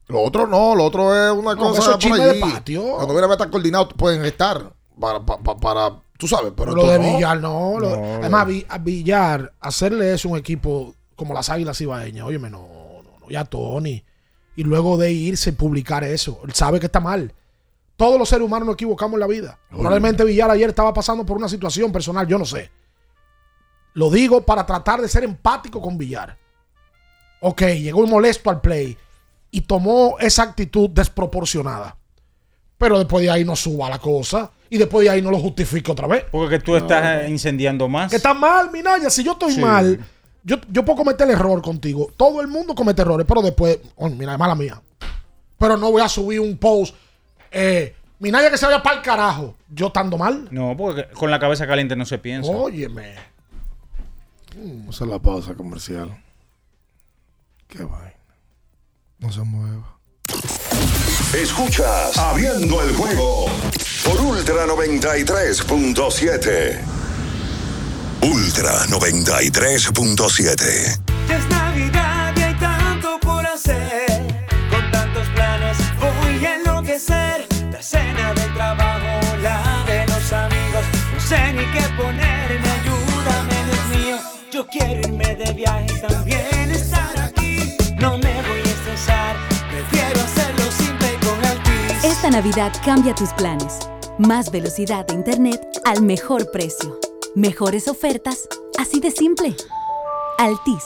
Lo 0.08 0.20
otro 0.20 0.46
no, 0.48 0.74
lo 0.74 0.84
otro 0.84 1.14
es 1.14 1.32
una 1.32 1.54
No, 1.54 1.60
cosa 1.60 1.80
eso 1.80 1.98
es 1.98 2.06
por 2.08 2.20
allí. 2.20 2.24
de 2.34 2.40
patio. 2.40 2.82
Cuando 2.96 3.14
viene 3.14 3.28
a 3.28 3.32
estar 3.32 3.50
coordinado, 3.50 3.88
pueden 3.88 4.24
estar 4.24 4.72
para, 5.00 5.20
para, 5.24 5.42
para- 5.60 5.96
tú 6.18 6.28
sabes, 6.28 6.52
pero 6.56 6.74
lo 6.74 6.86
de 6.88 6.98
no. 6.98 7.14
Villar 7.16 7.40
no. 7.40 7.78
lo- 7.78 7.96
No, 7.96 8.14
además, 8.16 8.46
Vi- 8.46 8.66
a 8.68 8.78
Villar, 8.78 9.52
hacerle 9.60 10.12
eso 10.14 10.28
a 10.28 10.32
un 10.32 10.38
equipo 10.38 10.94
como 11.16 11.34
las 11.34 11.48
Águilas 11.50 11.80
Ibaeñas, 11.80 12.26
óyeme, 12.26 12.50
no, 12.50 12.60
no, 13.02 13.18
no, 13.20 13.28
ya 13.30 13.44
Tony. 13.44 14.02
Y 14.56 14.62
luego 14.64 14.96
de 14.96 15.10
irse 15.12 15.50
y 15.50 15.52
publicar 15.54 16.04
eso, 16.04 16.40
él 16.44 16.54
sabe 16.54 16.78
que 16.80 16.86
está 16.86 17.00
mal. 17.00 17.32
Todos 17.96 18.18
los 18.18 18.28
seres 18.28 18.44
humanos 18.46 18.66
nos 18.66 18.74
equivocamos 18.74 19.14
en 19.14 19.20
la 19.20 19.26
vida. 19.26 19.58
Probablemente 19.70 20.24
Villar 20.24 20.50
ayer 20.50 20.68
estaba 20.70 20.92
pasando 20.92 21.24
por 21.26 21.36
una 21.36 21.48
situación 21.48 21.92
personal, 21.92 22.26
yo 22.26 22.38
no 22.38 22.44
sé. 22.44 22.70
Lo 23.94 24.10
digo 24.10 24.42
para 24.44 24.66
tratar 24.66 25.00
de 25.00 25.08
ser 25.08 25.22
empático 25.24 25.80
con 25.80 25.96
Villar. 25.96 26.36
Ok, 27.40 27.62
llegó 27.62 28.06
molesto 28.06 28.50
al 28.50 28.60
play 28.60 28.96
y 29.50 29.60
tomó 29.62 30.16
esa 30.18 30.42
actitud 30.42 30.90
desproporcionada. 30.90 31.96
Pero 32.78 32.98
después 32.98 33.22
de 33.22 33.30
ahí 33.30 33.44
no 33.44 33.54
suba 33.54 33.88
la 33.88 33.98
cosa 34.00 34.50
y 34.74 34.78
después 34.78 35.04
de 35.04 35.10
ahí 35.10 35.22
no 35.22 35.30
lo 35.30 35.38
justifique 35.38 35.92
otra 35.92 36.08
vez. 36.08 36.24
Porque 36.32 36.58
que 36.58 36.64
tú 36.64 36.74
estás 36.74 37.28
incendiando 37.28 37.88
más. 37.88 38.10
Que 38.10 38.16
está 38.16 38.34
mal, 38.34 38.70
Minaya. 38.72 39.08
Si 39.08 39.22
yo 39.22 39.32
estoy 39.32 39.52
Sí. 39.52 39.60
mal, 39.60 40.04
yo, 40.42 40.56
yo 40.68 40.84
puedo 40.84 40.96
cometer 40.98 41.28
el 41.28 41.34
error 41.34 41.62
contigo. 41.62 42.10
Todo 42.16 42.40
el 42.40 42.48
mundo 42.48 42.74
comete 42.74 43.02
errores, 43.02 43.24
pero 43.28 43.40
después, 43.40 43.78
oh, 43.94 44.08
mira, 44.08 44.32
es 44.32 44.38
mala 44.38 44.56
mía. 44.56 44.82
Pero 45.58 45.76
no 45.76 45.92
voy 45.92 46.02
a 46.02 46.08
subir 46.08 46.40
un 46.40 46.56
post. 46.58 46.94
Eh, 47.52 47.94
Minaya 48.18 48.50
que 48.50 48.58
se 48.58 48.66
vaya 48.66 48.82
para 48.82 48.96
el 48.96 49.02
carajo. 49.02 49.54
Yo 49.68 49.86
estando 49.88 50.18
mal. 50.18 50.48
No, 50.50 50.76
porque 50.76 51.06
con 51.14 51.30
la 51.30 51.38
cabeza 51.38 51.66
caliente 51.66 51.94
no 51.94 52.04
se 52.04 52.18
piensa. 52.18 52.50
Óyeme. 52.50 53.14
Vamos 54.56 55.00
a 55.00 55.06
la 55.06 55.18
pausa 55.20 55.54
comercial. 55.54 56.16
Qué 57.68 57.84
vaina. 57.84 58.12
No 59.20 59.30
se 59.30 59.40
mueva. 59.42 59.98
Escuchas 61.34 62.16
Abriendo 62.16 62.80
el 62.80 62.94
juego 62.94 63.50
por 64.04 64.20
Ultra 64.20 64.66
93.7. 64.66 66.78
Ultra 68.22 68.86
93.7. 68.86 71.00
Ya 71.28 71.36
es 71.36 71.48
Navidad 71.48 72.32
y 72.36 72.42
hay 72.42 72.54
tanto 72.54 73.18
por 73.20 73.44
hacer. 73.44 74.06
Con 74.70 74.88
tantos 74.92 75.26
planes 75.30 75.76
voy 75.98 76.46
a 76.46 76.54
enloquecer. 76.54 77.48
La 77.72 77.82
cena 77.82 78.32
del 78.34 78.54
trabajo, 78.54 79.20
la 79.42 79.82
de 79.86 80.06
los 80.06 80.32
amigos. 80.32 80.84
No 81.12 81.20
sé 81.20 81.52
ni 81.52 81.66
qué 81.72 81.82
ponerme, 81.96 82.70
ayúdame, 82.80 83.56
Dios 83.72 83.88
mío. 83.98 84.18
Yo 84.52 84.64
quiero 84.68 85.00
irme 85.00 85.34
de 85.34 85.52
viaje 85.52 85.92
también 86.06 86.53
Esta 92.24 92.40
Navidad 92.40 92.72
cambia 92.82 93.14
tus 93.14 93.34
planes. 93.34 93.80
Más 94.16 94.50
velocidad 94.50 95.06
de 95.06 95.12
Internet 95.12 95.60
al 95.84 96.00
mejor 96.00 96.50
precio. 96.50 96.98
Mejores 97.34 97.86
ofertas, 97.86 98.48
así 98.78 98.98
de 98.98 99.10
simple. 99.10 99.54
Altis. 100.38 100.84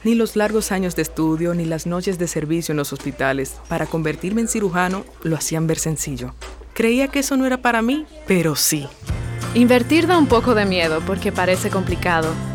Ni 0.04 0.14
los 0.14 0.36
largos 0.36 0.72
años 0.72 0.94
de 0.96 1.02
estudio 1.02 1.54
ni 1.54 1.64
las 1.64 1.86
noches 1.86 2.18
de 2.18 2.28
servicio 2.28 2.72
en 2.72 2.76
los 2.76 2.92
hospitales 2.92 3.56
para 3.68 3.86
convertirme 3.86 4.42
en 4.42 4.48
cirujano 4.48 5.04
lo 5.22 5.36
hacían 5.36 5.66
ver 5.66 5.78
sencillo. 5.78 6.34
Creía 6.74 7.08
que 7.08 7.20
eso 7.20 7.36
no 7.36 7.46
era 7.46 7.62
para 7.62 7.82
mí, 7.82 8.04
pero 8.26 8.56
sí. 8.56 8.86
Invertir 9.54 10.06
da 10.06 10.18
un 10.18 10.26
poco 10.26 10.54
de 10.54 10.66
miedo 10.66 11.00
porque 11.06 11.32
parece 11.32 11.70
complicado, 11.70 12.28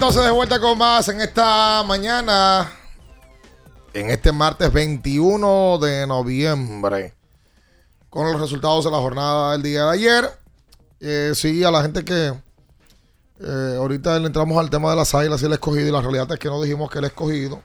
Entonces 0.00 0.24
de 0.24 0.30
vuelta 0.30 0.58
con 0.58 0.78
más 0.78 1.06
en 1.10 1.20
esta 1.20 1.82
mañana, 1.82 2.72
en 3.92 4.08
este 4.08 4.32
martes 4.32 4.72
21 4.72 5.76
de 5.76 6.06
noviembre, 6.06 7.12
con 8.08 8.32
los 8.32 8.40
resultados 8.40 8.86
de 8.86 8.90
la 8.90 8.96
jornada 8.96 9.52
del 9.52 9.62
día 9.62 9.84
de 9.84 9.90
ayer. 9.90 10.30
Eh, 11.00 11.32
sí, 11.34 11.62
a 11.64 11.70
la 11.70 11.82
gente 11.82 12.02
que 12.02 12.32
eh, 13.40 13.74
ahorita 13.76 14.18
le 14.18 14.28
entramos 14.28 14.56
al 14.56 14.70
tema 14.70 14.88
de 14.88 14.96
las 14.96 15.14
águilas 15.14 15.42
y 15.42 15.44
el 15.44 15.52
escogido, 15.52 15.88
y 15.88 15.92
la 15.92 16.00
realidad 16.00 16.32
es 16.32 16.38
que 16.38 16.48
no 16.48 16.62
dijimos 16.62 16.90
que 16.90 17.00
el 17.00 17.04
escogido 17.04 17.60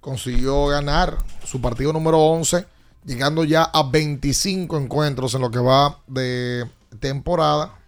consiguió 0.00 0.66
ganar 0.66 1.18
su 1.44 1.60
partido 1.60 1.92
número 1.92 2.20
11, 2.20 2.64
llegando 3.04 3.42
ya 3.42 3.64
a 3.64 3.82
25 3.82 4.78
encuentros 4.78 5.34
en 5.34 5.40
lo 5.40 5.50
que 5.50 5.58
va 5.58 5.98
de 6.06 6.70
temporada. 7.00 7.80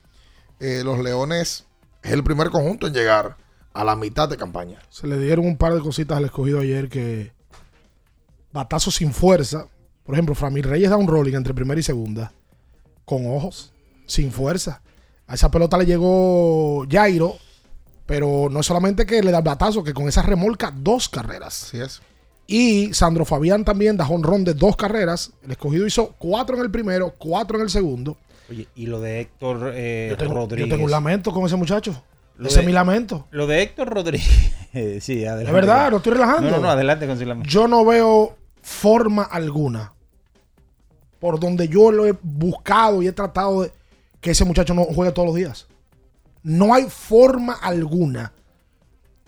Eh, 0.58 0.82
los 0.84 0.98
Leones 0.98 1.66
es 2.02 2.12
el 2.12 2.24
primer 2.24 2.50
conjunto 2.50 2.88
en 2.88 2.94
llegar 2.94 3.43
a 3.74 3.84
la 3.84 3.96
mitad 3.96 4.28
de 4.28 4.36
campaña. 4.36 4.78
Se 4.88 5.06
le 5.06 5.18
dieron 5.18 5.46
un 5.46 5.56
par 5.56 5.74
de 5.74 5.80
cositas 5.80 6.16
al 6.16 6.24
escogido 6.24 6.60
ayer 6.60 6.88
que. 6.88 7.32
Batazos 8.52 8.94
sin 8.94 9.12
fuerza. 9.12 9.66
Por 10.04 10.14
ejemplo, 10.14 10.34
Framil 10.34 10.62
Reyes 10.62 10.90
da 10.90 10.96
un 10.96 11.08
rolling 11.08 11.34
entre 11.34 11.52
primera 11.52 11.78
y 11.78 11.82
segunda. 11.82 12.32
Con 13.04 13.26
ojos. 13.26 13.72
Sin 14.06 14.30
fuerza. 14.30 14.80
A 15.26 15.34
esa 15.34 15.50
pelota 15.50 15.76
le 15.76 15.86
llegó 15.86 16.86
Jairo. 16.88 17.36
Pero 18.06 18.48
no 18.50 18.60
es 18.60 18.66
solamente 18.66 19.06
que 19.06 19.22
le 19.22 19.30
da 19.30 19.38
el 19.38 19.44
batazo, 19.44 19.82
que 19.82 19.94
con 19.94 20.06
esa 20.08 20.22
remolca 20.22 20.72
dos 20.74 21.08
carreras. 21.08 21.64
Así 21.64 21.80
es. 21.80 22.00
Y 22.46 22.92
Sandro 22.92 23.24
Fabián 23.24 23.64
también 23.64 23.96
da 23.96 24.06
ron 24.06 24.44
de 24.44 24.52
dos 24.52 24.76
carreras. 24.76 25.32
El 25.42 25.52
escogido 25.52 25.86
hizo 25.86 26.14
cuatro 26.18 26.56
en 26.56 26.62
el 26.62 26.70
primero, 26.70 27.14
cuatro 27.16 27.56
en 27.56 27.62
el 27.64 27.70
segundo. 27.70 28.18
Oye, 28.50 28.68
y 28.74 28.86
lo 28.86 29.00
de 29.00 29.20
Héctor 29.20 29.72
eh, 29.74 30.08
Yo 30.10 30.18
tengo, 30.18 30.34
yo 30.34 30.40
Rodríguez. 30.40 30.68
tengo 30.68 30.84
un 30.84 30.90
lamento 30.90 31.32
con 31.32 31.46
ese 31.46 31.56
muchacho. 31.56 32.04
Lo 32.36 32.48
ese 32.48 32.56
de- 32.56 32.60
es 32.62 32.66
mi 32.66 32.72
lamento. 32.72 33.26
Lo 33.30 33.46
de 33.46 33.62
Héctor 33.62 33.88
Rodríguez. 33.88 34.52
sí, 35.00 35.24
adelante. 35.24 35.44
Es 35.46 35.52
verdad, 35.52 35.90
no 35.90 35.98
estoy 35.98 36.14
relajando. 36.14 36.50
No, 36.50 36.56
no, 36.56 36.62
no, 36.62 36.70
adelante 36.70 37.06
con 37.06 37.18
su 37.18 37.24
lamento. 37.24 37.48
Yo 37.48 37.68
no 37.68 37.84
veo 37.84 38.36
forma 38.62 39.22
alguna 39.24 39.92
por 41.20 41.40
donde 41.40 41.68
yo 41.68 41.90
lo 41.90 42.06
he 42.06 42.14
buscado 42.22 43.02
y 43.02 43.06
he 43.06 43.12
tratado 43.12 43.62
de 43.62 43.72
que 44.20 44.32
ese 44.32 44.44
muchacho 44.44 44.74
no 44.74 44.84
juegue 44.84 45.12
todos 45.12 45.26
los 45.26 45.36
días. 45.36 45.66
No 46.42 46.74
hay 46.74 46.84
forma 46.90 47.54
alguna 47.54 48.32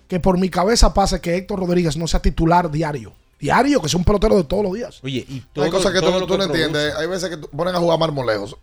que 0.09 0.21
por 0.21 0.39
mi 0.39 0.51
cabeza 0.51 0.93
pase 0.93 1.21
que 1.21 1.37
Héctor 1.37 1.61
Rodríguez 1.61 1.97
no 1.97 2.07
sea 2.07 2.21
titular 2.21 2.71
diario. 2.71 3.13
Diario, 3.39 3.81
que 3.81 3.87
es 3.87 3.95
un 3.95 4.05
pelotero 4.05 4.37
de 4.37 4.45
todos 4.45 4.63
los 4.63 4.73
días. 4.75 5.01
Oye, 5.03 5.25
y 5.29 5.43
Hay 5.61 5.71
cosas 5.71 5.93
que 5.93 6.01
tú, 6.01 6.27
tú 6.27 6.39
no 6.39 6.45
entiendes. 6.45 6.95
Hay 6.97 7.07
veces 7.07 7.31
que 7.31 7.37
ponen 7.37 7.75
a 7.75 7.79
jugar 7.79 7.99
Marmolejos, 7.99 8.57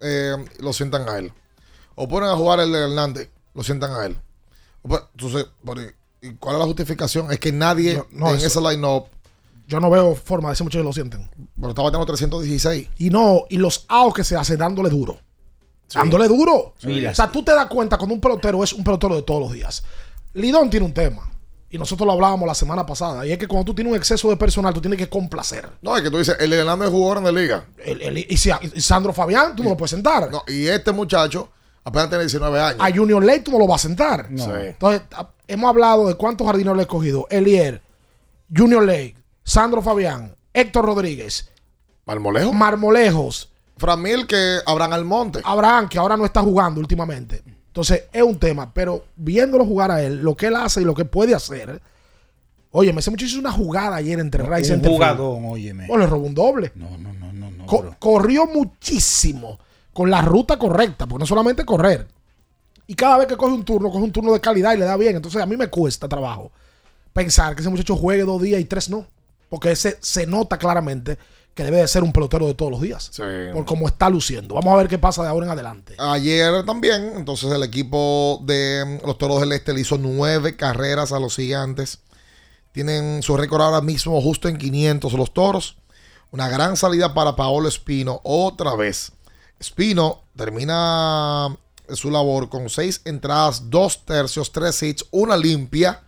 eh, 0.00 0.34
lo 0.58 0.72
sientan 0.72 1.08
a 1.08 1.18
él. 1.18 1.32
O 1.94 2.08
ponen 2.08 2.28
a 2.28 2.36
jugar 2.36 2.60
el 2.60 2.72
de 2.72 2.78
Hernández, 2.80 3.30
lo 3.54 3.62
sientan 3.62 3.92
a 3.92 4.06
él. 4.06 4.16
Pues, 4.82 5.02
Entonces, 5.12 5.46
¿y 6.22 6.30
cuál 6.34 6.56
es 6.56 6.60
la 6.60 6.66
justificación? 6.66 7.32
Es 7.32 7.38
que 7.38 7.52
nadie 7.52 7.94
No, 7.94 8.06
no, 8.12 8.30
en 8.30 8.36
eso- 8.36 8.46
ese 8.46 8.60
line-up. 8.60 9.04
Yo 9.66 9.80
no 9.80 9.88
veo 9.88 10.14
forma 10.14 10.50
de 10.50 10.54
ese 10.54 10.62
muchacho 10.62 10.80
que 10.80 10.84
lo 10.84 10.92
sienten. 10.92 11.28
Pero 11.56 11.70
está 11.70 11.80
bateando 11.82 12.04
316. 12.06 12.88
Y 12.98 13.08
no, 13.10 13.44
y 13.48 13.56
los 13.56 13.86
outs 13.88 14.14
que 14.16 14.24
se 14.24 14.36
hacen 14.36 14.58
dándole 14.58 14.90
duro. 14.90 15.18
Dándole 15.94 16.28
duro. 16.28 16.74
Sí. 16.78 17.06
O 17.06 17.14
sea, 17.14 17.30
tú 17.30 17.42
te 17.44 17.52
das 17.52 17.66
cuenta 17.66 17.96
cuando 17.96 18.14
un 18.14 18.20
pelotero 18.20 18.62
es 18.64 18.72
un 18.72 18.84
pelotero 18.84 19.14
de 19.14 19.22
todos 19.22 19.40
los 19.40 19.52
días. 19.52 19.84
Lidón 20.34 20.68
tiene 20.68 20.84
un 20.86 20.92
tema. 20.92 21.30
Y 21.70 21.78
nosotros 21.78 22.06
lo 22.06 22.12
hablábamos 22.12 22.46
la 22.46 22.54
semana 22.54 22.84
pasada. 22.86 23.26
Y 23.26 23.32
es 23.32 23.38
que 23.38 23.48
cuando 23.48 23.64
tú 23.64 23.74
tienes 23.74 23.90
un 23.92 23.96
exceso 23.96 24.28
de 24.28 24.36
personal, 24.36 24.72
tú 24.74 24.80
tienes 24.80 24.98
que 24.98 25.08
complacer. 25.08 25.68
No, 25.82 25.96
es 25.96 26.02
que 26.02 26.10
tú 26.10 26.18
dices, 26.18 26.36
el 26.38 26.50
de 26.50 26.58
Hernández 26.58 26.88
jugó 26.90 27.08
ahora 27.08 27.20
en 27.20 27.34
la 27.34 27.40
liga. 27.40 27.64
El- 27.78 28.02
el- 28.02 28.18
y, 28.18 28.36
si, 28.36 28.50
y 28.74 28.80
Sandro 28.80 29.12
Fabián, 29.12 29.56
tú 29.56 29.62
no 29.64 29.70
lo 29.70 29.76
puedes 29.76 29.90
sentar. 29.90 30.30
No, 30.30 30.42
y 30.46 30.66
este 30.66 30.92
muchacho 30.92 31.50
apenas 31.84 32.08
tiene 32.08 32.24
19 32.24 32.60
años. 32.60 32.80
A 32.80 32.90
Junior 32.94 33.22
Lake 33.24 33.40
tú 33.40 33.52
no 33.52 33.58
lo 33.58 33.66
vas 33.66 33.84
a 33.84 33.88
sentar. 33.88 34.28
Sí. 34.34 34.44
Entonces, 34.50 35.02
hemos 35.46 35.68
hablado 35.68 36.08
de 36.08 36.14
cuántos 36.14 36.46
jardineros 36.46 36.76
le 36.76 36.82
he 36.82 36.84
escogido. 36.84 37.26
Elier, 37.30 37.82
Junior 38.54 38.84
Lake, 38.84 39.16
Sandro 39.42 39.82
Fabián, 39.82 40.34
Héctor 40.52 40.84
Rodríguez, 40.86 41.50
Marmolejo. 42.06 42.52
Marmolejos. 42.52 43.50
Framil 43.76 44.26
que 44.26 44.58
Abraham 44.66 44.92
Almonte. 44.92 45.40
Abraham, 45.44 45.88
que 45.88 45.98
ahora 45.98 46.16
no 46.16 46.24
está 46.24 46.40
jugando 46.42 46.80
últimamente. 46.80 47.42
Entonces, 47.66 48.04
es 48.12 48.22
un 48.22 48.38
tema. 48.38 48.72
Pero 48.72 49.04
viéndolo 49.16 49.64
jugar 49.64 49.90
a 49.90 50.00
él, 50.02 50.18
lo 50.22 50.36
que 50.36 50.46
él 50.46 50.54
hace 50.56 50.82
y 50.82 50.84
lo 50.84 50.94
que 50.94 51.04
puede 51.04 51.34
hacer. 51.34 51.80
Oye, 52.70 52.94
ese 52.96 53.10
muchacho 53.10 53.26
hizo 53.30 53.38
una 53.40 53.50
jugada 53.52 53.96
ayer 53.96 54.18
entre 54.20 54.44
Rice 54.44 54.72
y 54.74 54.76
Un 54.76 54.84
jugadón, 54.84 55.44
óyeme. 55.46 55.86
O 55.88 55.96
le 55.98 56.06
robó 56.06 56.26
un 56.26 56.34
doble. 56.34 56.72
No, 56.74 56.96
no, 56.98 57.12
no, 57.14 57.32
no, 57.32 57.50
no. 57.50 57.66
Co- 57.66 57.80
pero- 57.80 57.96
corrió 57.98 58.46
muchísimo 58.46 59.58
con 59.94 60.10
la 60.10 60.20
ruta 60.20 60.58
correcta, 60.58 61.06
porque 61.06 61.20
no 61.22 61.26
solamente 61.26 61.64
correr. 61.64 62.06
Y 62.86 62.94
cada 62.94 63.16
vez 63.16 63.26
que 63.26 63.36
coge 63.36 63.54
un 63.54 63.64
turno, 63.64 63.90
coge 63.90 64.04
un 64.04 64.12
turno 64.12 64.32
de 64.34 64.40
calidad 64.40 64.74
y 64.74 64.76
le 64.76 64.84
da 64.84 64.98
bien. 64.98 65.16
Entonces 65.16 65.40
a 65.40 65.46
mí 65.46 65.56
me 65.56 65.68
cuesta 65.68 66.06
trabajo 66.06 66.52
pensar 67.14 67.54
que 67.54 67.62
ese 67.62 67.70
muchacho 67.70 67.96
juegue 67.96 68.24
dos 68.24 68.42
días 68.42 68.60
y 68.60 68.66
tres 68.66 68.90
no. 68.90 69.06
Porque 69.48 69.70
ese 69.70 69.96
se 70.00 70.26
nota 70.26 70.58
claramente 70.58 71.16
que 71.54 71.62
debe 71.62 71.76
de 71.78 71.88
ser 71.88 72.02
un 72.02 72.12
pelotero 72.12 72.46
de 72.46 72.54
todos 72.54 72.72
los 72.72 72.80
días. 72.80 73.12
Por 73.52 73.64
cómo 73.64 73.86
está 73.86 74.10
luciendo. 74.10 74.56
Vamos 74.56 74.74
a 74.74 74.76
ver 74.76 74.88
qué 74.88 74.98
pasa 74.98 75.22
de 75.22 75.28
ahora 75.28 75.46
en 75.46 75.52
adelante. 75.52 75.94
Ayer 75.98 76.64
también, 76.66 77.12
entonces 77.16 77.52
el 77.52 77.62
equipo 77.62 78.40
de 78.44 79.00
mm, 79.00 79.06
los 79.06 79.16
Toros 79.16 79.40
del 79.40 79.52
Este 79.52 79.72
le 79.72 79.80
hizo 79.80 79.96
nueve 79.96 80.56
carreras 80.56 81.12
a 81.12 81.20
los 81.20 81.36
gigantes. 81.36 82.00
Tienen 82.72 83.22
su 83.22 83.36
récord 83.36 83.62
ahora 83.62 83.80
mismo 83.80 84.20
justo 84.20 84.48
en 84.48 84.58
500 84.58 85.12
los 85.12 85.32
Toros. 85.32 85.76
Una 86.32 86.48
gran 86.48 86.76
salida 86.76 87.14
para 87.14 87.36
Paolo 87.36 87.68
Espino 87.68 88.20
otra 88.24 88.74
vez. 88.74 89.12
Espino 89.64 90.24
termina 90.36 91.56
su 91.88 92.10
labor 92.10 92.50
con 92.50 92.68
seis 92.68 93.00
entradas, 93.06 93.70
dos 93.70 94.04
tercios, 94.04 94.52
tres 94.52 94.82
hits, 94.82 95.06
una 95.10 95.38
limpia. 95.38 96.02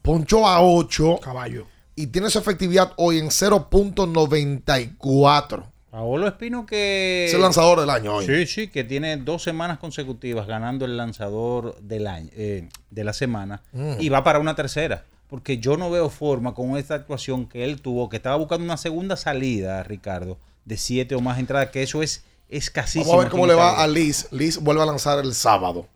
Ponchó 0.00 0.46
a 0.46 0.62
8. 0.62 1.18
Caballo. 1.20 1.66
Y 1.96 2.06
tiene 2.08 2.28
su 2.30 2.38
efectividad 2.38 2.92
hoy 2.96 3.18
en 3.18 3.30
0.94. 3.30 5.64
Paolo 5.90 6.26
Espino 6.28 6.66
que... 6.66 7.24
Es 7.26 7.34
el 7.34 7.40
lanzador 7.40 7.80
del 7.80 7.90
año 7.90 8.14
hoy. 8.16 8.26
Sí, 8.26 8.46
sí, 8.46 8.68
que 8.68 8.84
tiene 8.84 9.16
dos 9.16 9.42
semanas 9.42 9.78
consecutivas 9.78 10.46
ganando 10.46 10.84
el 10.84 10.96
lanzador 10.96 11.76
del 11.80 12.06
año, 12.06 12.30
eh, 12.34 12.68
de 12.90 13.04
la 13.04 13.12
semana 13.12 13.62
Mm. 13.72 13.94
y 14.00 14.08
va 14.08 14.22
para 14.24 14.38
una 14.38 14.54
tercera. 14.54 15.04
Porque 15.28 15.58
yo 15.58 15.76
no 15.76 15.90
veo 15.90 16.10
forma 16.10 16.54
con 16.54 16.76
esta 16.76 16.94
actuación 16.94 17.46
que 17.48 17.64
él 17.64 17.80
tuvo, 17.80 18.08
que 18.08 18.16
estaba 18.18 18.36
buscando 18.36 18.62
una 18.64 18.76
segunda 18.76 19.16
salida, 19.16 19.82
Ricardo, 19.82 20.38
de 20.64 20.76
siete 20.76 21.16
o 21.16 21.20
más 21.20 21.38
entradas, 21.40 21.70
que 21.70 21.82
eso 21.82 22.02
es 22.02 22.22
escasísimo. 22.48 23.04
Vamos 23.06 23.20
a 23.20 23.24
ver 23.24 23.30
cómo 23.30 23.46
le 23.46 23.54
va 23.54 23.82
a 23.82 23.86
Liz. 23.86 24.28
Liz 24.30 24.58
vuelve 24.58 24.82
a 24.82 24.86
lanzar 24.86 25.18
el 25.20 25.34
sábado. 25.34 25.86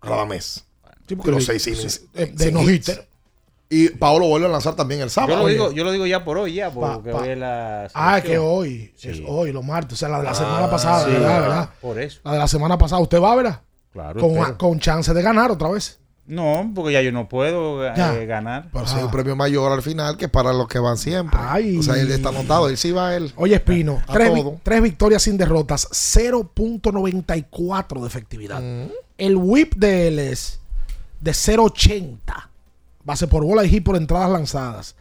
Radamés. 0.00 0.64
Sí, 1.06 1.16
porque 1.16 1.30
los 1.30 1.44
seis 1.44 1.66
innings. 1.66 1.92
sí, 2.14 2.24
de- 2.34 2.52
no 2.52 2.62
hitter. 2.68 3.08
Y 3.68 3.88
Paolo 3.88 4.26
vuelve 4.26 4.46
a 4.46 4.50
lanzar 4.50 4.74
también 4.76 5.00
el 5.00 5.06
Yo 5.08 5.14
sábado. 5.14 5.38
lo, 5.38 5.44
Oye, 5.44 5.54
digo, 5.54 5.72
yo 5.72 5.82
lo 5.84 5.92
digo 5.92 6.04
ya 6.06 6.22
por 6.24 6.36
hoy, 6.36 6.54
ya, 6.54 6.70
porque 6.70 7.10
pa- 7.10 7.18
hoy 7.20 7.28
es 7.30 7.38
la. 7.38 7.88
Ah, 7.94 8.18
es 8.18 8.22
que 8.24 8.28
selección. 8.36 8.44
hoy. 8.54 8.94
Es 9.02 9.20
hoy, 9.26 9.52
los 9.52 9.64
martes. 9.64 9.94
O 9.94 9.96
sea, 9.96 10.08
la 10.10 10.18
de 10.18 10.24
la 10.24 10.30
Ah, 10.30 10.34
semana 10.34 10.70
pasada, 10.70 11.04
sí, 11.06 11.10
¿verdad? 11.12 11.40
¿verdad? 11.40 11.70
por 11.80 11.98
eso. 11.98 12.20
La 12.24 12.32
de 12.32 12.38
la 12.38 12.48
semana 12.48 12.76
pasada. 12.76 13.00
¿Usted 13.00 13.18
va, 13.20 13.34
verdad? 13.34 13.60
Claro, 13.92 14.20
Con, 14.20 14.54
con 14.56 14.78
chance 14.80 15.12
de 15.14 15.22
ganar 15.22 15.50
otra 15.50 15.70
vez. 15.70 15.98
No, 16.24 16.70
porque 16.74 16.92
ya 16.92 17.02
yo 17.02 17.10
no 17.10 17.28
puedo 17.28 17.84
eh, 17.86 18.26
ganar. 18.26 18.68
Pero 18.72 18.86
hay 18.86 19.02
un 19.02 19.10
premio 19.10 19.34
mayor 19.34 19.72
al 19.72 19.82
final 19.82 20.16
que 20.16 20.28
para 20.28 20.52
los 20.52 20.68
que 20.68 20.78
van 20.78 20.96
siempre. 20.96 21.38
Ay. 21.42 21.78
O 21.78 21.82
sea, 21.82 21.96
él 22.00 22.10
está 22.12 22.28
anotado, 22.28 22.68
él 22.68 22.76
sí 22.76 22.92
va 22.92 23.16
él. 23.16 23.32
Oye, 23.36 23.56
Espino, 23.56 24.00
A 24.06 24.12
tres, 24.12 24.32
vi- 24.32 24.40
todo. 24.40 24.60
tres 24.62 24.82
victorias 24.82 25.22
sin 25.22 25.36
derrotas, 25.36 25.88
0.94 25.90 28.00
de 28.00 28.06
efectividad. 28.06 28.60
Mm. 28.62 28.90
El 29.18 29.36
whip 29.36 29.74
de 29.76 30.08
él 30.08 30.18
es 30.18 30.60
de 31.20 31.32
0.80. 31.32 32.18
Base 33.04 33.26
por 33.26 33.44
bola 33.44 33.64
y 33.64 33.68
hit 33.68 33.84
por 33.84 33.96
entradas 33.96 34.30
lanzadas. 34.30 34.94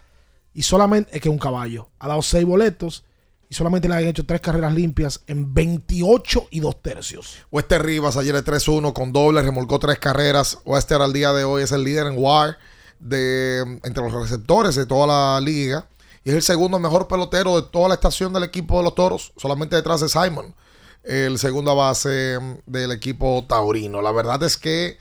Y 0.54 0.64
solamente, 0.64 1.16
es 1.16 1.22
que 1.22 1.30
es 1.30 1.34
un 1.34 1.40
caballo. 1.40 1.88
Ha 2.00 2.08
dado 2.08 2.22
6 2.22 2.46
boletos 2.46 3.04
y 3.52 3.54
solamente 3.54 3.89
le 3.89 3.95
han 3.95 4.06
hecho 4.06 4.26
3 4.26 4.39
carreras 4.39 4.74
limpias 4.74 5.20
en 5.28 5.54
28 5.54 6.47
y 6.52 6.62
2 6.62 6.82
tercios. 6.82 7.36
Wester 7.52 7.84
Rivas 7.84 8.16
ayer 8.16 8.34
de 8.34 8.49
3-1 8.49 8.93
con 8.93 9.12
doble, 9.12 9.41
remolcó 9.41 9.78
tres 9.78 9.99
carreras. 9.99 10.60
Wester 10.64 11.02
al 11.02 11.12
día 11.12 11.34
de 11.34 11.43
hoy 11.43 11.64
es 11.64 11.74
el 11.74 11.84
líder 11.84 12.08
en 12.08 12.18
WAR 12.18 12.58
de, 13.02 13.60
entre 13.84 14.04
los 14.04 14.14
receptores 14.14 14.76
de 14.76 14.86
toda 14.86 15.06
la 15.06 15.41
liga. 15.41 15.86
Y 16.24 16.30
es 16.30 16.36
el 16.38 16.43
segundo 16.43 16.80
mejor 16.80 17.10
pelotero 17.10 17.62
de 17.62 17.68
toda 17.68 17.89
la 17.89 17.95
estación 17.95 18.32
del 18.32 18.45
equipo 18.45 18.78
de 18.78 18.86
los 18.86 18.95
toros, 18.95 19.34
solamente 19.36 19.76
detrás 19.76 19.99
de 19.99 20.08
Simon, 20.08 20.56
el 21.04 21.38
segunda 21.38 21.74
base 21.74 22.39
mm, 22.39 22.72
del 22.72 22.93
equipo 22.93 23.43
taurino. 23.49 24.02
La 24.02 24.14
verdad 24.14 24.41
es 24.43 24.56
que 24.56 24.97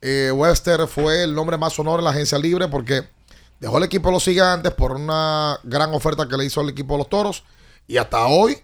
eh, 0.00 0.32
Webster 0.34 0.88
fue 0.88 1.22
el 1.22 1.36
nombre 1.36 1.56
más 1.56 1.74
sonoro 1.74 2.00
en 2.00 2.04
la 2.06 2.10
agencia 2.10 2.36
libre 2.36 2.66
porque 2.66 3.04
dejó 3.60 3.78
el 3.78 3.84
equipo 3.84 4.08
de 4.08 4.14
los 4.14 4.24
gigantes 4.24 4.72
por 4.72 4.90
una 4.90 5.60
gran 5.62 5.94
oferta 5.94 6.26
que 6.26 6.36
le 6.36 6.46
hizo 6.46 6.60
al 6.60 6.70
equipo 6.70 6.94
de 6.94 6.98
los 6.98 7.08
toros 7.08 7.44
y 7.86 7.96
hasta 7.96 8.26
hoy 8.26 8.58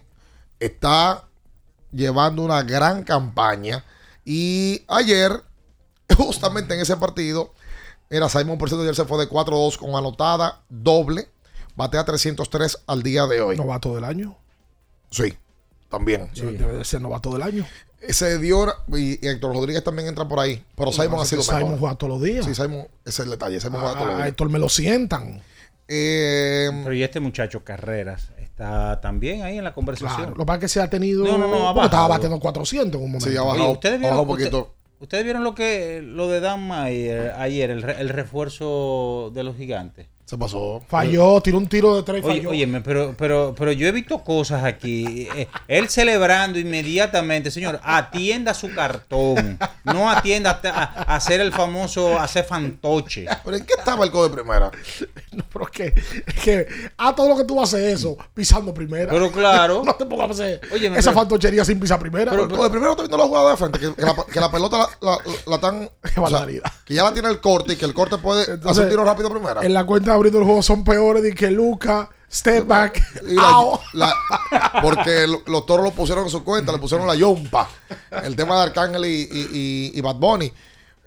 está 0.59 1.27
llevando 1.91 2.43
una 2.43 2.63
gran 2.63 3.03
campaña. 3.03 3.83
Y 4.25 4.83
ayer, 4.87 5.31
justamente 6.17 6.73
en 6.73 6.81
ese 6.81 6.97
partido, 6.97 7.53
mira, 8.09 8.29
Simon 8.29 8.57
por 8.57 8.69
cierto 8.69 8.83
ayer 8.83 8.95
se 8.95 9.05
fue 9.05 9.17
de 9.19 9.29
4-2 9.29 9.77
con 9.77 9.95
anotada 9.95 10.63
doble, 10.69 11.29
batea 11.75 12.05
303 12.05 12.83
al 12.87 13.03
día 13.03 13.27
de 13.27 13.41
hoy. 13.41 13.57
Novato 13.57 13.95
del 13.95 14.03
año. 14.03 14.37
Sí, 15.09 15.37
también. 15.89 16.29
Debe 16.33 16.77
de 16.77 16.85
ser 16.85 17.01
novato 17.01 17.31
del 17.31 17.43
año. 17.43 17.65
Se 18.09 18.37
dio, 18.37 18.67
y, 18.89 19.25
y 19.25 19.29
Héctor 19.29 19.53
Rodríguez 19.53 19.81
también 19.81 20.09
entra 20.09 20.27
por 20.27 20.39
ahí, 20.39 20.61
pero 20.75 20.91
Simon 20.91 21.21
ha 21.21 21.25
sido 21.25 21.41
Simon 21.41 21.63
mejor. 21.63 21.79
juega 21.79 21.95
todos 21.95 22.13
los 22.13 22.21
días. 22.21 22.45
Sí, 22.45 22.53
Simon, 22.53 22.81
ese 23.05 23.09
es 23.09 23.19
el 23.19 23.29
detalle. 23.29 23.61
Simon 23.61 23.79
juega 23.79 23.93
todos 23.93 24.07
los 24.07 24.15
A 24.15 24.17
días. 24.17 24.27
Héctor 24.29 24.49
me 24.49 24.59
lo 24.59 24.67
sientan. 24.67 25.41
Eh, 25.87 26.69
Pero 26.83 26.93
y 26.95 27.03
este 27.03 27.19
muchacho 27.19 27.63
Carreras 27.63 28.29
está 28.39 28.99
también 29.01 29.43
ahí 29.43 29.57
en 29.57 29.63
la 29.63 29.73
conversación. 29.73 30.15
Claro, 30.17 30.31
lo 30.31 30.37
que 30.37 30.45
pasa 30.45 30.55
es 30.57 30.61
que 30.61 30.67
se 30.69 30.81
ha 30.81 30.89
tenido. 30.89 31.25
No, 31.25 31.37
no, 31.37 31.47
no, 31.47 31.67
abajo. 31.67 31.85
estaba 31.85 32.07
batiendo 32.07 32.39
400 32.39 32.99
en 32.99 33.05
un 33.05 33.11
momento. 33.11 33.29
Sí, 33.29 33.35
ha 33.37 33.41
bajado, 33.43 33.71
¿ustedes 33.71 33.99
vieron, 33.99 34.19
un 34.19 34.27
poquito. 34.27 34.57
usted- 34.59 34.73
¿Ustedes 34.99 35.23
vieron 35.25 35.43
lo 35.43 35.53
que 35.53 36.01
lo 36.01 36.29
de 36.29 36.39
Dan 36.39 36.65
Mayer 36.65 37.31
ayer, 37.37 37.69
el, 37.71 37.81
re- 37.81 37.99
el 37.99 38.07
refuerzo 38.07 39.31
de 39.33 39.43
los 39.43 39.57
gigantes? 39.57 40.07
Se 40.33 40.37
pasó. 40.39 40.81
Falló, 40.87 41.39
tiró 41.41 41.59
un 41.59 41.67
tiro 41.67 41.95
de 41.95 42.01
tres 42.01 42.23
y 42.23 42.25
Oye, 42.25 42.37
falló. 42.37 42.49
óyeme, 42.49 42.81
pero, 42.81 43.13
pero, 43.15 43.53
pero 43.55 43.71
yo 43.71 43.87
he 43.87 43.91
visto 43.91 44.23
cosas 44.23 44.63
aquí. 44.63 45.27
Eh, 45.35 45.47
él 45.67 45.89
celebrando 45.89 46.57
inmediatamente, 46.57 47.51
señor, 47.51 47.79
atienda 47.83 48.55
su 48.55 48.73
cartón. 48.73 49.59
No 49.83 50.09
atienda 50.09 50.59
a, 50.63 51.15
hacer 51.15 51.39
el 51.39 51.53
famoso, 51.53 52.19
hacer 52.19 52.45
fantoche. 52.45 53.27
¿Pero 53.45 53.57
en 53.57 53.63
qué 53.63 53.73
estaba 53.77 54.03
el 54.05 54.09
codo 54.09 54.29
de 54.29 54.35
primera? 54.35 54.71
No, 55.33 55.43
pero 55.51 55.65
es 55.65 55.71
que, 55.71 55.85
es 56.27 56.43
que 56.43 56.67
a 56.95 57.15
todo 57.15 57.29
lo 57.29 57.35
que 57.35 57.43
tú 57.43 57.59
haces 57.59 57.79
eso, 57.95 58.15
pisando 58.35 58.71
primera. 58.71 59.11
Pero 59.11 59.31
claro. 59.31 59.81
no 59.85 59.95
te 59.95 60.05
pongas 60.05 60.29
a 60.29 60.33
hacer 60.33 60.61
Óyeme, 60.71 60.99
esa 60.99 61.09
pero- 61.09 61.21
fantochería 61.21 61.65
sin 61.65 61.79
pisar 61.79 61.99
primera. 61.99 62.29
Pero 62.29 62.43
el 62.43 62.49
codo 62.49 62.63
de 62.65 62.69
primera 62.69 62.91
está 62.91 63.01
viendo 63.01 63.17
la 63.17 63.23
jugada 63.23 63.49
de 63.49 63.57
frente, 63.57 63.79
que, 63.79 63.95
que 63.95 64.01
la, 64.03 64.15
que 64.31 64.39
la 64.39 64.51
pelota 64.51 64.77
la, 64.77 65.11
la, 65.11 65.17
la 65.47 65.59
tan. 65.59 65.89
O 66.17 66.27
sea, 66.29 66.45
que 66.85 66.93
ya 66.93 67.03
la 67.03 67.13
tiene 67.13 67.29
el 67.29 67.41
corte 67.41 67.73
y 67.73 67.75
que 67.77 67.85
el 67.85 67.95
corte 67.95 68.19
puede 68.19 68.43
hacer 68.43 68.53
Entonces, 68.55 68.83
un 68.83 68.89
tiro 68.91 69.03
rápido 69.03 69.31
primera. 69.31 69.61
En 69.63 69.73
la 69.73 69.83
cuenta 69.85 70.15
abriendo 70.23 70.39
el 70.39 70.45
juego 70.45 70.61
son 70.63 70.83
peores 70.83 71.21
de 71.23 71.35
que 71.35 71.51
Luca, 71.51 72.09
step 72.31 72.65
back, 72.65 73.01
Y 73.27 73.33
la- 73.35 73.41
out. 73.49 73.81
la- 73.93 74.13
porque 74.81 75.27
lo- 75.27 75.41
los 75.45 75.65
toros 75.65 75.83
lo 75.85 75.91
pusieron 75.91 76.23
en 76.23 76.29
su 76.29 76.43
cuenta, 76.43 76.71
le 76.71 76.77
pusieron 76.79 77.05
la 77.05 77.15
yompa. 77.15 77.69
El 78.23 78.35
tema 78.35 78.55
de 78.57 78.61
Arcángel 78.63 79.05
y, 79.05 79.09
y, 79.09 79.49
y- 79.51 79.91
y 79.95 80.01
Bad 80.01 80.15
Bunny. 80.15 80.45
Eh, 80.45 80.51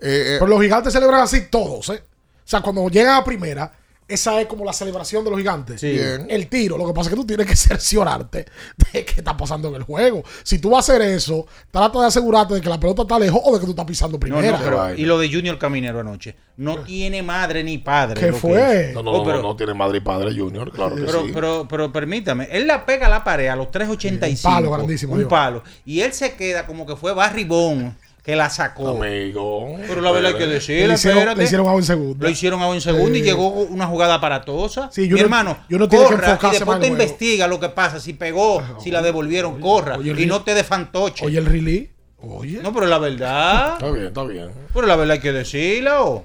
eh, 0.03 0.37
Pero 0.39 0.47
los 0.49 0.61
gigantes 0.61 0.93
celebran 0.93 1.23
así 1.23 1.49
todos, 1.51 1.89
¿eh? 1.89 2.05
O 2.05 2.49
sea, 2.49 2.61
cuando 2.61 2.87
llegan 2.89 3.15
a 3.17 3.25
primera, 3.25 3.73
esa 4.09 4.41
es 4.41 4.47
como 4.47 4.65
la 4.65 4.73
celebración 4.73 5.25
de 5.25 5.31
los 5.31 5.39
gigantes. 5.39 5.81
Sí. 5.81 5.99
El 6.29 6.49
tiro. 6.49 6.79
Lo 6.79 6.87
que 6.87 6.93
pasa 6.93 7.09
es 7.09 7.15
que 7.15 7.21
tú 7.21 7.27
tienes 7.27 7.47
que 7.47 7.57
cerciorarte 7.57 8.47
de 8.93 9.05
qué 9.05 9.15
está 9.17 9.37
pasando 9.37 9.69
en 9.69 9.75
el 9.77 9.83
juego. 9.83 10.23
Si 10.43 10.59
tú 10.59 10.71
vas 10.71 10.89
a 10.89 10.93
hacer 10.93 11.03
eso, 11.09 11.47
trata 11.71 12.01
de 12.01 12.07
asegurarte 12.07 12.55
de 12.55 12.61
que 12.61 12.69
la 12.69 12.79
pelota 12.79 13.03
está 13.03 13.19
lejos 13.19 13.41
o 13.45 13.53
de 13.55 13.59
que 13.61 13.65
tú 13.67 13.71
estás 13.73 13.85
pisando 13.87 14.19
No, 14.19 14.41
no, 14.41 14.59
pero- 14.63 14.77
vaina. 14.79 15.01
y 15.01 15.05
lo 15.05 15.19
de 15.19 15.33
Junior 15.33 15.59
Caminero 15.59 16.01
anoche. 16.01 16.37
No 16.59 16.79
tiene 16.79 17.23
madre 17.23 17.63
ni 17.65 17.79
padre. 17.79 18.19
¿Qué 18.21 18.27
que 18.29 18.33
fue? 18.33 18.93
no, 18.95 19.03
no, 19.03 19.11
Oh, 19.11 19.19
no, 19.19 19.25
pero- 19.25 19.43
no 19.43 19.57
tiene 19.57 19.75
madre 19.75 19.99
y 19.99 20.01
padre 20.01 20.35
Junior, 20.35 20.71
claro 20.73 20.97
que 20.97 21.03
Pero, 21.03 21.23
sí. 21.27 21.31
pero, 21.35 21.67
pero 21.69 21.93
permítame, 21.93 22.49
él 22.51 22.67
la 22.67 22.87
pega 22.87 23.09
a 23.09 23.11
la 23.11 23.23
pared 23.25 23.49
a 23.49 23.57
los 23.57 23.69
3.85. 23.71 24.37
Un 24.49 24.55
palo 24.55 24.71
grandísimo, 24.71 25.15
Un 25.15 25.29
palo. 25.29 25.63
Y 25.85 26.01
él 26.01 26.13
se 26.13 26.35
queda 26.35 26.67
como 26.67 26.87
que 26.87 26.97
fue 26.97 27.13
Barry 27.13 27.45
Bond 27.45 27.93
que 28.27 28.35
la 28.35 28.51
sacó. 28.51 28.89
Amigo. 29.03 29.77
Pero 29.87 30.01
la 30.01 30.11
verdad 30.11 30.33
hay 30.33 30.37
que 30.39 30.47
Le 30.49 30.55
decirle, 30.55 30.95
hicieron, 30.95 31.19
espérate. 31.21 31.39
le 31.39 31.45
hicieron 31.45 31.69
a 31.69 31.73
un 31.73 31.83
segundo. 31.85 32.25
Lo 32.25 32.29
hicieron 32.29 32.61
a 32.61 32.67
un 32.69 32.81
segundo 32.81 33.17
y 33.17 33.23
llegó 33.23 33.47
una 33.49 33.87
jugada 33.87 34.15
aparatosa. 34.15 34.91
Sí, 34.93 35.03
Mi 35.03 35.07
Junior- 35.11 35.27
hermano, 35.27 35.59
tiene 35.69 35.89
que 35.89 35.97
corra 35.97 36.31
enfocarse 36.33 36.57
y 36.57 36.59
después 36.59 36.81
te 36.81 36.87
investiga 36.89 37.47
lo 37.47 37.61
que 37.61 37.69
pasa, 37.69 38.01
si 38.01 38.15
pegó, 38.15 38.61
si 38.83 38.91
la 38.91 39.01
devolvieron, 39.01 39.61
corra. 39.61 39.97
oye, 39.97 40.13
y 40.21 40.27
no 40.27 40.43
te 40.43 40.55
de 40.55 40.65
fantoche. 40.65 41.25
Oye, 41.25 41.39
el 41.39 41.47
release. 41.47 41.93
Oye. 42.21 42.59
no, 42.61 42.73
pero 42.75 42.87
la 42.87 42.99
verdad, 42.99 43.75
Está 43.75 43.91
bien, 43.93 44.07
está 44.07 44.25
bien. 44.25 44.51
pero 44.75 44.87
la 44.89 44.97
verdad 44.97 45.15
hay 45.15 45.21
que 45.21 45.33
decirlo. 45.33 46.25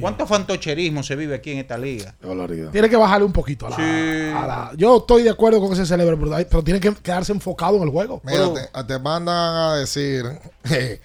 ¿Cuánto 0.00 0.26
fantocherismo 0.26 1.02
se 1.02 1.14
vive 1.16 1.34
aquí 1.36 1.50
en 1.52 1.58
esta 1.58 1.76
liga? 1.78 2.14
Tiene 2.72 2.88
que 2.88 2.96
bajarle 2.96 3.24
un 3.24 3.32
poquito 3.32 3.66
a 3.66 3.70
la, 3.70 3.76
Sí. 3.76 3.82
a 3.82 4.46
la- 4.46 4.72
Yo 4.76 4.98
estoy 4.98 5.22
de 5.24 5.30
acuerdo 5.30 5.58
con 5.60 5.70
que 5.70 5.76
se 5.76 5.86
celebre, 5.86 6.16
pero, 6.16 6.30
pero 6.48 6.62
tiene 6.62 6.78
que 6.80 6.92
quedarse 6.94 7.32
enfocado 7.32 7.76
en 7.76 7.82
el 7.84 7.90
juego. 7.90 8.20
Mira, 8.24 8.48
te, 8.52 8.84
te 8.84 8.98
mandan 9.00 9.56
a 9.56 9.76
decir 9.76 10.24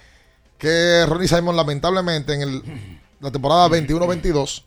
que 0.58 1.04
Ronnie 1.06 1.28
Simon, 1.28 1.56
lamentablemente, 1.56 2.34
en 2.34 2.42
el, 2.42 3.00
la 3.20 3.30
temporada 3.30 3.68
21-22, 3.68 4.64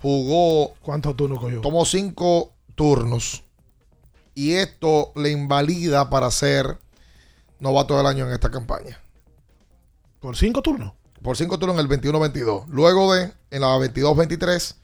jugó, 0.00 0.74
¿Cuántos 0.82 1.16
turnos 1.16 1.38
cogió? 1.40 1.60
tomó 1.60 1.84
cinco 1.84 2.52
turnos. 2.74 3.42
Y 4.34 4.52
esto 4.52 5.12
le 5.14 5.30
invalida 5.30 6.08
para 6.08 6.30
ser 6.30 6.78
novato 7.58 7.96
del 7.96 8.06
año 8.06 8.26
en 8.26 8.32
esta 8.32 8.50
campaña. 8.50 9.00
Por 10.20 10.36
cinco 10.36 10.62
turnos. 10.62 10.92
Por 11.22 11.36
cinco 11.36 11.58
turnos 11.58 11.78
en 11.78 11.90
el 11.90 12.00
21-22. 12.00 12.66
Luego 12.68 13.14
de, 13.14 13.32
en 13.50 13.60
la 13.60 13.76
22-23, 13.76 14.74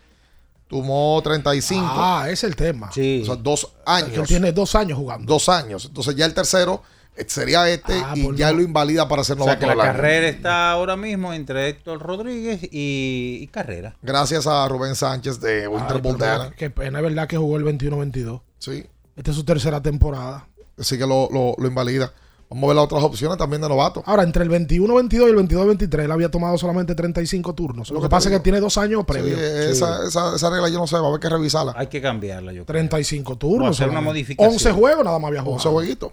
tomó 0.69 1.21
35. 1.23 1.85
Ah, 1.89 2.25
ese 2.27 2.33
es 2.33 2.45
el 2.45 2.57
tema. 2.57 2.93
Sí. 2.93 3.21
O 3.23 3.27
sea, 3.27 3.37
dos 3.37 3.73
años. 3.87 4.29
tiene 4.29 4.53
dos 4.53 4.75
años 4.75 4.99
jugando. 4.99 5.33
Dos 5.33 5.49
años. 5.49 5.87
Entonces 5.87 6.14
ya 6.14 6.27
el 6.27 6.35
tercero 6.35 6.83
sería 7.27 7.69
este 7.69 7.95
Ah, 7.95 8.12
y 8.16 8.35
ya 8.37 8.53
lo 8.53 8.62
invalida 8.62 9.09
para 9.09 9.25
ser 9.25 9.35
O 9.35 9.45
sea 9.45 9.55
novato 9.55 9.61
que 9.69 9.75
la 9.77 9.83
carrera 9.85 10.29
está 10.29 10.71
ahora 10.71 10.97
mismo 10.97 11.33
entre 11.33 11.69
Héctor 11.69 12.01
Rodríguez 12.01 12.62
y, 12.64 13.39
y 13.41 13.47
Carrera. 13.49 13.97
Gracias 14.03 14.47
a 14.47 14.66
Rubén 14.69 14.95
Sánchez 14.95 15.41
de 15.41 15.66
Winter 15.69 16.03
mira, 16.03 16.53
Qué 16.57 16.71
pena, 16.71 16.99
es 16.99 17.05
verdad 17.05 17.27
que 17.29 17.37
jugó 17.37 17.57
el 17.57 17.64
21-22. 17.64 18.41
Sí. 18.59 18.87
Esta 19.16 19.31
es 19.33 19.37
su 19.37 19.45
tercera 19.45 19.83
temporada. 19.83 20.49
Así 20.79 20.97
que 20.97 21.07
lo, 21.07 21.29
lo- 21.33 21.55
lo 21.59 21.66
invalida. 21.69 22.12
Vamos 22.51 22.64
a 22.64 22.66
ver 22.69 22.77
las 22.77 22.85
otras 22.87 23.03
opciones 23.05 23.37
también 23.37 23.61
de 23.61 23.69
novato. 23.69 24.03
Ahora, 24.07 24.23
entre 24.23 24.43
el 24.43 24.49
21-22 24.51 25.12
y 25.12 25.16
el 25.16 25.37
22-23, 25.37 26.05
él 26.05 26.12
había 26.12 26.31
tomado 26.31 26.57
solamente 26.57 26.95
35 26.95 27.55
turnos. 27.55 27.91
Lo 27.91 28.01
que 28.01 28.09
pasa 28.09 28.31
es 28.31 28.37
que 28.37 28.41
tiene 28.41 28.59
dos 28.59 28.79
años 28.79 29.01
Sí, 29.01 29.12
previos. 29.12 29.39
esa, 29.39 30.07
esa- 30.07 30.35
esa 30.37 30.49
regla 30.51 30.71
yo 30.71 30.79
no 30.79 30.87
sé, 30.87 30.97
va 30.97 31.05
a 31.05 31.09
haber 31.09 31.21
que 31.21 31.29
revisarla. 31.29 31.75
Hay 31.77 31.89
que 31.89 32.01
cambiarla, 32.01 32.53
yo 32.53 32.64
creo. 32.64 32.79
35 32.79 33.33
O 33.33 33.37
turnos. 33.37 33.71
hacer 33.79 33.91
una 33.91 34.01
modificación. 34.01 34.51
11 34.55 34.73
juegos 34.73 35.05
nada 35.05 35.19
más 35.19 35.29
había 35.29 35.43
jugado. 35.43 35.57
11 35.57 35.69
jueguitos. 35.69 36.12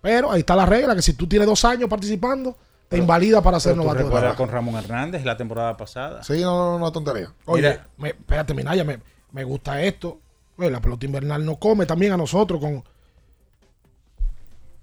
Pero 0.00 0.30
ahí 0.30 0.40
está 0.40 0.54
la 0.56 0.66
regla, 0.66 0.94
que 0.94 1.02
si 1.02 1.14
tú 1.14 1.26
tienes 1.26 1.48
dos 1.48 1.64
años 1.64 1.88
participando, 1.88 2.56
te 2.88 2.98
invalida 2.98 3.42
para 3.42 3.58
ser 3.58 3.76
novato. 3.76 4.16
año. 4.16 4.36
con 4.36 4.48
Ramón 4.48 4.76
Hernández 4.76 5.24
la 5.24 5.36
temporada 5.36 5.76
pasada. 5.76 6.22
Sí, 6.22 6.40
no, 6.42 6.56
no, 6.56 6.72
no, 6.72 6.78
no, 6.78 6.92
tontería. 6.92 7.32
Oye, 7.46 7.62
Mira. 7.70 7.88
me, 7.96 8.08
espérate, 8.10 8.54
Minaya, 8.54 8.84
me, 8.84 9.00
me 9.32 9.44
gusta 9.44 9.82
esto. 9.82 10.20
Oye, 10.56 10.70
la 10.70 10.80
pelota 10.80 11.04
invernal 11.06 11.44
no 11.44 11.56
come 11.56 11.84
también 11.86 12.12
a 12.12 12.16
nosotros 12.16 12.60
con 12.60 12.84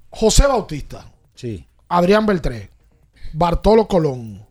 José 0.10 0.46
Bautista, 0.48 1.06
Sí. 1.36 1.66
Adrián 1.90 2.26
Beltré, 2.26 2.70
Bartolo 3.34 3.88
Colón, 3.88 4.46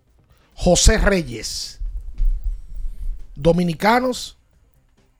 José 0.55 0.99
Reyes, 0.99 1.81
dominicanos 3.35 4.39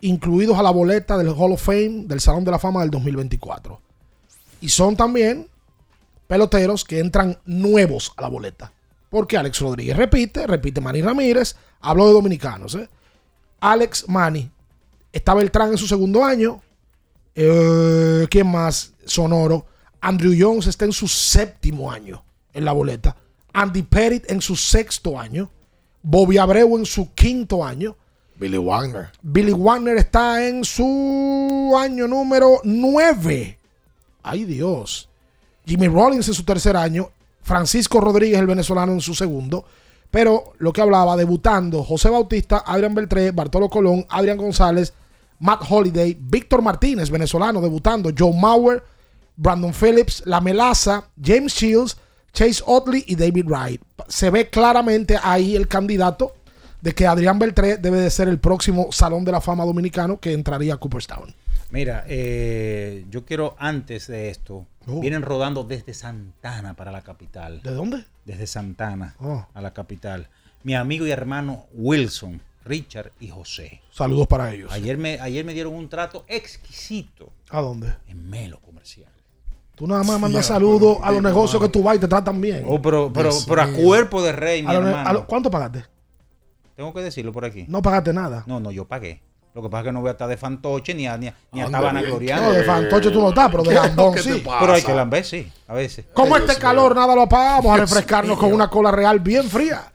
incluidos 0.01 0.59
a 0.59 0.63
la 0.63 0.71
boleta 0.71 1.17
del 1.17 1.29
Hall 1.29 1.53
of 1.53 1.63
Fame 1.63 2.05
del 2.07 2.21
Salón 2.21 2.45
de 2.45 2.51
la 2.51 2.59
Fama 2.59 2.81
del 2.81 2.91
2024. 2.91 3.81
Y 4.63 4.71
son 4.71 4.97
también 4.97 5.49
peloteros 6.27 6.85
que 6.85 6.99
entran 6.99 7.39
nuevos 7.45 8.13
a 8.17 8.23
la 8.23 8.29
boleta. 8.29 8.73
Porque 9.11 9.37
Alex 9.37 9.61
Rodríguez 9.61 9.97
repite, 9.97 10.47
repite 10.47 10.81
Manny 10.81 11.03
Ramírez, 11.03 11.57
hablo 11.81 12.07
de 12.07 12.15
dominicanos. 12.15 12.75
¿eh? 12.77 12.89
Alex 13.61 14.09
Manny, 14.09 14.51
está 15.13 15.35
Beltrán 15.35 15.73
en 15.73 15.79
su 15.79 15.87
segundo 15.87 16.25
año. 16.25 16.63
Eh, 17.35 18.27
¿Quién 18.31 18.47
más? 18.47 18.95
Sonoro. 19.05 19.67
Andrew 20.01 20.33
Jones 20.39 20.67
está 20.69 20.85
en 20.85 20.93
su 20.93 21.07
séptimo 21.07 21.91
año 21.91 22.25
en 22.55 22.65
la 22.65 22.73
boleta. 22.73 23.17
Andy 23.53 23.83
Pettit 23.83 24.31
en 24.31 24.41
su 24.41 24.57
sexto 24.57 25.19
año. 25.19 25.51
Bobby 26.03 26.39
Abreu 26.39 26.79
en 26.79 26.87
su 26.87 27.13
quinto 27.13 27.65
año. 27.65 27.97
Billy 28.37 28.59
Wagner. 28.59 29.11
Billy 29.21 29.53
Wagner 29.53 29.99
está 29.99 30.47
en 30.47 30.65
su 30.65 31.75
año 31.77 32.09
número 32.09 32.61
9. 32.65 33.59
Ay 34.23 34.45
Dios. 34.45 35.09
Jimmy 35.65 35.89
Rollins 35.89 36.29
en 36.29 36.35
su 36.35 36.45
tercer 36.45 36.77
año. 36.77 37.11
Francisco 37.43 38.01
Rodríguez, 38.01 38.39
el 38.39 38.47
venezolano, 38.47 38.93
en 38.93 39.01
su 39.01 39.15
segundo. 39.15 39.65
Pero 40.11 40.53
lo 40.59 40.73
que 40.73 40.83
hablaba, 40.83 41.17
debutando 41.17 41.83
José 41.83 42.11
Bautista, 42.11 42.63
Adrián 42.67 42.95
Beltré, 42.95 43.31
Bartolo 43.31 43.69
Colón, 43.69 44.07
Adrián 44.11 44.37
González, 44.37 44.93
Matt 45.39 45.63
Holiday, 45.69 46.17
Víctor 46.21 46.63
Martínez, 46.63 47.11
venezolano, 47.11 47.61
debutando, 47.61 48.11
Joe 48.17 48.33
Mauer, 48.33 48.85
Brandon 49.37 49.73
Phillips, 49.73 50.23
La 50.27 50.41
Melaza, 50.41 51.05
James 51.21 51.55
Shields, 51.55 51.97
Chase 52.33 52.63
Otley 52.67 53.05
y 53.07 53.17
David 53.17 53.47
Wright. 53.47 53.83
Se 54.07 54.31
ve 54.31 54.51
claramente 54.51 55.19
ahí 55.23 55.57
el 55.57 55.67
candidato 55.67 56.35
de 56.81 56.95
que 56.95 57.07
Adrián 57.07 57.39
Beltré 57.39 57.79
debe 57.79 57.99
de 57.99 58.11
ser 58.11 58.29
el 58.29 58.39
próximo 58.39 58.89
Salón 58.93 59.25
de 59.25 59.33
la 59.33 59.41
Fama 59.41 59.65
Dominicano 59.65 60.19
que 60.21 60.33
entraría 60.33 60.75
a 60.75 60.77
Cooperstown. 60.77 61.35
Mira, 61.73 62.05
eh, 62.07 63.07
yo 63.11 63.25
quiero 63.25 63.57
antes 63.59 64.07
de 64.07 64.29
esto, 64.29 64.67
Oh. 64.87 65.01
vienen 65.01 65.23
rodando 65.23 65.65
desde 65.65 65.95
Santana 65.95 66.75
para 66.75 66.93
la 66.93 67.01
capital. 67.03 67.63
¿De 67.63 67.71
dónde? 67.73 68.05
Desde 68.27 68.47
Santana 68.47 69.15
Oh. 69.21 69.47
a 69.55 69.61
la 69.63 69.73
capital. 69.73 70.29
Mi 70.65 70.75
amigo 70.75 71.07
y 71.07 71.11
hermano 71.11 71.65
Wilson, 71.73 72.43
Richard 72.65 73.13
y 73.21 73.29
José. 73.29 73.81
Saludos 73.91 74.27
para 74.27 74.53
ellos. 74.53 74.71
Ayer 74.71 74.99
me, 74.99 75.19
ayer 75.19 75.45
me 75.47 75.55
dieron 75.55 75.75
un 75.75 75.89
trato 75.89 76.25
exquisito 76.29 77.33
¿A 77.49 77.61
dónde? 77.63 77.95
en 78.07 78.29
Melo 78.29 78.61
Comercial. 78.61 79.11
Tú 79.75 79.87
nada 79.87 80.03
más 80.05 80.21
mandas 80.21 80.45
saludos 80.47 80.99
a 81.03 81.11
los 81.11 81.23
negocios 81.23 81.61
que 81.61 81.69
tú 81.71 81.83
vas 81.83 81.97
y 81.97 82.01
te 82.01 82.07
tratan 82.07 82.39
bien. 82.41 82.65
Oh, 82.67 82.81
pero, 82.83 83.11
pero, 83.13 83.31
Dios 83.31 83.47
pero 83.49 83.63
a 83.63 83.73
cuerpo 83.73 84.23
de 84.23 84.33
rey, 84.33 84.63
mi 84.63 84.69
A 84.69 84.75
lo- 84.75 84.89
hermano. 84.89 85.09
a 85.09 85.13
lo- 85.15 85.27
¿Cuánto 85.27 85.51
pagaste? 85.51 85.87
Tengo 86.77 86.93
que 86.93 87.01
decirlo 87.01 87.33
por 87.33 87.47
aquí. 87.47 87.65
No 87.67 87.81
pagaste 87.81 88.13
nada. 88.13 88.45
No, 88.47 88.61
no, 88.61 88.71
yo 88.71 88.87
pagué. 88.87 89.23
Lo 89.55 89.63
que 89.63 89.69
pasa 89.69 89.81
es 89.83 89.85
que 89.87 89.93
no 89.93 90.01
voy 90.01 90.09
a 90.09 90.13
estar 90.13 90.29
de 90.29 90.37
fantoche 90.39 90.95
ni 90.95 91.07
a, 91.07 91.19
ni 91.19 91.29
a, 91.29 91.35
ni 91.53 91.61
a 91.61 91.67
estar 91.67 91.83
vanagloriando. 91.83 92.49
No, 92.49 92.53
de 92.53 92.65
fantoche 92.65 93.11
tú 93.11 93.21
no 93.21 93.29
estás, 93.29 93.51
pero 93.51 93.63
de 93.63 93.69
¿Qué? 93.69 93.75
lambón 93.75 94.15
¿Qué 94.15 94.23
te 94.23 94.33
sí. 94.35 94.45
Pero 94.61 94.73
hay 94.73 94.83
que 94.83 94.95
lamber, 94.95 95.25
sí, 95.25 95.53
a 95.69 95.75
veces. 95.75 96.07
Como 96.15 96.35
Ay, 96.35 96.41
este 96.41 96.53
Dios 96.55 96.63
calor, 96.63 96.97
nada 96.97 97.15
lo 97.15 97.23
apagamos 97.23 97.75
a 97.75 97.77
refrescarnos 97.77 98.39
con 98.39 98.53
una 98.53 98.69
cola 98.69 98.91
real 98.91 99.21
bien 99.21 99.45
fría. 99.49 99.93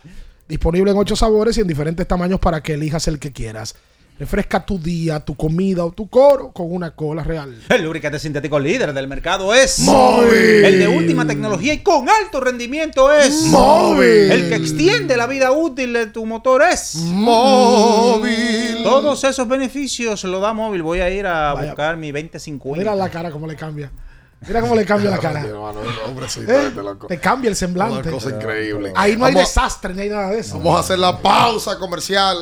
Disponible 0.47 0.91
en 0.91 0.97
ocho 0.97 1.15
sabores 1.15 1.57
y 1.57 1.61
en 1.61 1.67
diferentes 1.67 2.07
tamaños 2.07 2.39
para 2.39 2.61
que 2.61 2.75
elijas 2.75 3.07
el 3.07 3.19
que 3.19 3.33
quieras. 3.33 3.75
Refresca 4.19 4.65
tu 4.65 4.79
día, 4.79 5.19
tu 5.19 5.35
comida 5.35 5.85
o 5.85 5.91
tu 5.91 6.09
coro 6.09 6.51
con 6.51 6.73
una 6.73 6.95
cola 6.95 7.23
real. 7.23 7.55
El 7.69 7.83
lubricante 7.83 8.17
sintético 8.17 8.57
líder 8.57 8.91
del 8.91 9.07
mercado 9.07 9.53
es 9.53 9.77
Móvil. 9.79 10.65
El 10.65 10.79
de 10.79 10.87
última 10.87 11.27
tecnología 11.27 11.73
y 11.73 11.83
con 11.83 12.09
alto 12.09 12.39
rendimiento 12.39 13.13
es 13.13 13.43
Móvil. 13.43 14.31
El 14.31 14.49
que 14.49 14.55
extiende 14.55 15.15
la 15.17 15.27
vida 15.27 15.51
útil 15.51 15.93
de 15.93 16.07
tu 16.07 16.25
motor 16.25 16.63
es 16.63 16.95
Móvil. 16.95 18.81
Todos 18.83 19.23
esos 19.23 19.47
beneficios 19.47 20.23
lo 20.23 20.39
da 20.39 20.51
móvil. 20.51 20.81
Voy 20.81 20.99
a 21.01 21.11
ir 21.11 21.27
a 21.27 21.53
Vaya. 21.53 21.67
buscar 21.67 21.97
mi 21.97 22.11
2050. 22.11 22.75
Mira 22.79 22.95
la 22.95 23.09
cara 23.09 23.29
cómo 23.29 23.45
le 23.45 23.55
cambia. 23.55 23.91
Mira 24.47 24.61
cómo 24.61 24.73
le 24.75 24.83
cambia 24.83 25.11
la 25.11 25.19
cara. 25.19 25.45
Hombrecito, 26.07 26.51
¿Eh? 26.51 26.71
Te 27.07 27.19
cambia 27.19 27.49
el 27.49 27.55
semblante. 27.55 28.09
Una 28.09 28.11
cosa 28.11 28.31
increíble. 28.31 28.93
Ahí 28.95 29.15
no 29.15 29.25
hay 29.25 29.35
desastre 29.35 29.93
ni 29.93 30.01
hay 30.01 30.09
nada 30.09 30.31
de 30.31 30.39
eso. 30.39 30.57
Vamos 30.57 30.77
a 30.77 30.79
hacer 30.79 30.97
la 30.97 31.21
pausa 31.21 31.77
comercial. 31.77 32.35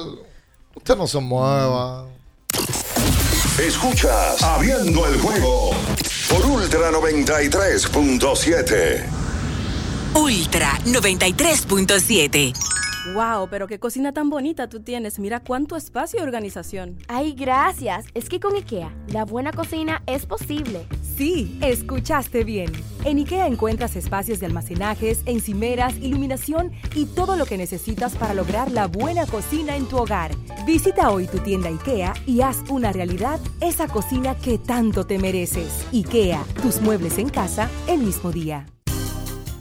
Usted 0.75 0.95
no 0.95 1.07
se 1.07 1.19
mueva. 1.19 2.05
Escuchas 3.59 4.41
Abriendo 4.43 5.07
el 5.07 5.19
juego 5.19 5.71
por 6.29 6.45
Ultra 6.45 6.91
93.7. 6.91 9.03
Ultra 10.13 10.79
93.7. 10.85 12.53
Wow, 13.13 13.47
pero 13.49 13.67
qué 13.67 13.79
cocina 13.79 14.13
tan 14.13 14.29
bonita 14.29 14.67
tú 14.67 14.81
tienes. 14.81 15.19
Mira 15.19 15.39
cuánto 15.39 15.75
espacio 15.75 16.19
y 16.19 16.23
organización. 16.23 16.97
Ay, 17.07 17.33
gracias. 17.33 18.05
Es 18.13 18.29
que 18.29 18.39
con 18.39 18.55
IKEA, 18.55 18.91
la 19.09 19.25
buena 19.25 19.51
cocina 19.51 20.01
es 20.07 20.25
posible. 20.25 20.87
Sí, 21.17 21.57
escuchaste 21.61 22.43
bien. 22.43 22.71
En 23.05 23.17
IKEA 23.17 23.47
encuentras 23.47 23.95
espacios 23.95 24.41
de 24.41 24.47
almacenajes, 24.47 25.21
encimeras, 25.25 25.95
iluminación 25.97 26.71
y 26.93 27.05
todo 27.05 27.37
lo 27.37 27.45
que 27.45 27.57
necesitas 27.57 28.15
para 28.15 28.33
lograr 28.33 28.69
la 28.71 28.87
buena 28.87 29.25
cocina 29.25 29.77
en 29.77 29.85
tu 29.85 29.97
hogar. 29.97 30.35
Visita 30.65 31.11
hoy 31.11 31.27
tu 31.27 31.37
tienda 31.39 31.69
IKEA 31.69 32.13
y 32.25 32.41
haz 32.41 32.57
una 32.69 32.91
realidad 32.91 33.39
esa 33.61 33.87
cocina 33.87 34.35
que 34.35 34.57
tanto 34.57 35.05
te 35.05 35.17
mereces. 35.17 35.85
IKEA, 35.93 36.43
tus 36.61 36.81
muebles 36.81 37.17
en 37.17 37.29
casa 37.29 37.69
el 37.87 37.99
mismo 37.99 38.31
día. 38.33 38.65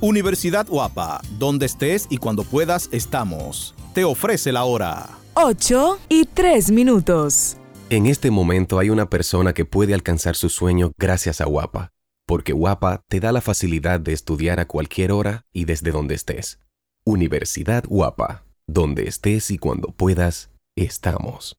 Universidad 0.01 0.67
Guapa, 0.67 1.21
donde 1.39 1.67
estés 1.67 2.09
y 2.11 2.17
cuando 2.17 2.43
puedas 2.43 2.89
estamos. 2.91 3.75
Te 3.95 4.03
ofrece 4.05 4.51
la 4.51 4.65
hora. 4.65 5.09
8 5.35 5.99
y 6.09 6.27
3 6.27 6.73
minutos. 6.73 7.59
En 7.91 8.07
este 8.07 8.31
momento 8.31 8.79
hay 8.79 8.89
una 8.89 9.11
persona 9.11 9.53
que 9.53 9.67
puede 9.67 9.93
alcanzar 9.93 10.37
su 10.37 10.49
sueño 10.49 10.93
gracias 10.97 11.43
a 11.43 11.45
Guapa, 11.45 11.93
porque 12.27 12.55
Guapa 12.55 13.03
te 13.09 13.21
da 13.21 13.31
la 13.31 13.43
facilidad 13.43 14.01
de 14.01 14.15
estudiar 14.15 14.59
a 14.59 14.67
cualquier 14.67 15.13
hora 15.13 15.47
y 15.53 15.67
desde 15.67 15.91
donde 15.91 16.15
estés. 16.15 16.61
Universidad 17.05 17.85
Guapa, 17.87 18.47
donde 18.67 19.07
estés 19.07 19.51
y 19.51 19.59
cuando 19.59 19.89
puedas, 19.89 20.51
estamos. 20.77 21.59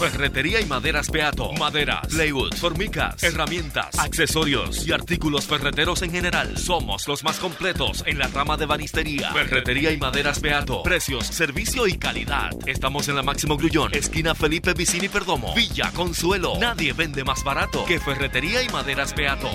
Ferretería 0.00 0.62
y 0.62 0.64
maderas 0.64 1.10
Beato. 1.10 1.52
Maderas, 1.52 2.06
plywood, 2.08 2.54
formicas, 2.54 3.22
herramientas, 3.22 3.98
accesorios 3.98 4.86
y 4.86 4.92
artículos 4.92 5.44
ferreteros 5.44 6.00
en 6.00 6.10
general. 6.10 6.56
Somos 6.56 7.06
los 7.06 7.22
más 7.22 7.38
completos 7.38 8.02
en 8.06 8.18
la 8.18 8.28
rama 8.28 8.56
de 8.56 8.64
banistería. 8.64 9.30
Ferretería 9.30 9.92
y 9.92 9.98
maderas 9.98 10.40
Beato. 10.40 10.82
Precios, 10.82 11.26
servicio 11.26 11.86
y 11.86 11.98
calidad. 11.98 12.48
Estamos 12.66 13.08
en 13.08 13.16
la 13.16 13.22
Máximo 13.22 13.58
Grullón, 13.58 13.94
esquina 13.94 14.34
Felipe 14.34 14.72
Vicini 14.72 15.10
Perdomo. 15.10 15.54
Villa 15.54 15.92
Consuelo. 15.92 16.54
Nadie 16.58 16.94
vende 16.94 17.22
más 17.22 17.44
barato 17.44 17.84
que 17.84 18.00
Ferretería 18.00 18.62
y 18.62 18.70
maderas 18.70 19.14
Beato. 19.14 19.50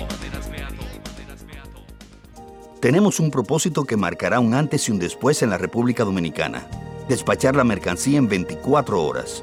Tenemos 2.80 3.18
un 3.18 3.32
propósito 3.32 3.82
que 3.82 3.96
marcará 3.96 4.38
un 4.38 4.54
antes 4.54 4.88
y 4.88 4.92
un 4.92 5.00
después 5.00 5.42
en 5.42 5.50
la 5.50 5.58
República 5.58 6.04
Dominicana. 6.04 6.68
Despachar 7.08 7.56
la 7.56 7.64
mercancía 7.64 8.18
en 8.18 8.28
24 8.28 9.02
horas. 9.02 9.42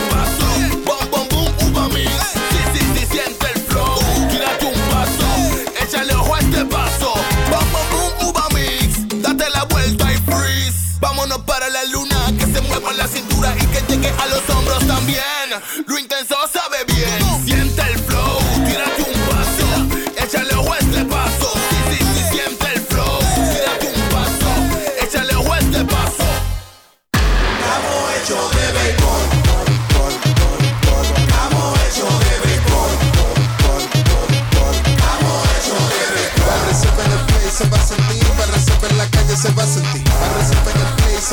Vámonos 11.01 11.39
para 11.39 11.67
la 11.69 11.83
luna. 11.85 12.31
Que 12.37 12.45
se 12.45 12.61
mueva 12.61 12.93
la 12.93 13.07
cintura 13.07 13.53
y 13.59 13.65
que 13.65 13.81
llegue 13.89 14.09
a 14.09 14.27
los 14.27 14.47
hombros 14.49 14.85
también. 14.85 15.49
Lo 15.87 15.97
intenso 15.97 16.35
sabe 16.53 16.85
bien. 16.85 17.19
Siente 17.43 17.81
el 17.81 17.97
flow. 17.99 18.37
Tírate 18.65 19.01
un 19.01 19.19
paso. 19.27 19.67
Échale 20.23 20.53
a 20.53 20.77
este 20.77 21.03
paso. 21.05 21.53
Sí, 21.69 21.77
sí, 21.89 21.97
sí, 22.13 22.23
siente 22.31 22.67
el 22.75 22.81
flow. 22.81 23.19
Tírate 23.51 23.87
un 23.87 24.01
paso. 24.09 24.51
Échale 25.01 25.33
a 25.33 25.57
este 25.57 25.83
paso. 25.85 26.27
Estamos 27.57 28.01
hechos 28.15 28.45
de 28.55 28.65
béisbol. 28.77 29.23
Estamos 31.17 31.79
hechos 31.81 32.13
de 32.21 32.33
béisbol. 32.45 32.91
Estamos 34.85 35.37
hechos 35.57 35.83
de 35.89 36.05
béisbol. 36.13 36.51
Para 36.95 37.05
en 37.05 37.11
el 37.11 37.25
play 37.25 37.49
se 37.51 37.65
va 37.69 37.77
a 37.77 37.85
sentir, 37.85 38.23
para 38.37 38.55
en 38.91 38.97
la 38.97 39.07
calle 39.09 39.35
se 39.35 39.51
va 39.51 39.63
a 39.63 39.67
sentir, 39.67 40.00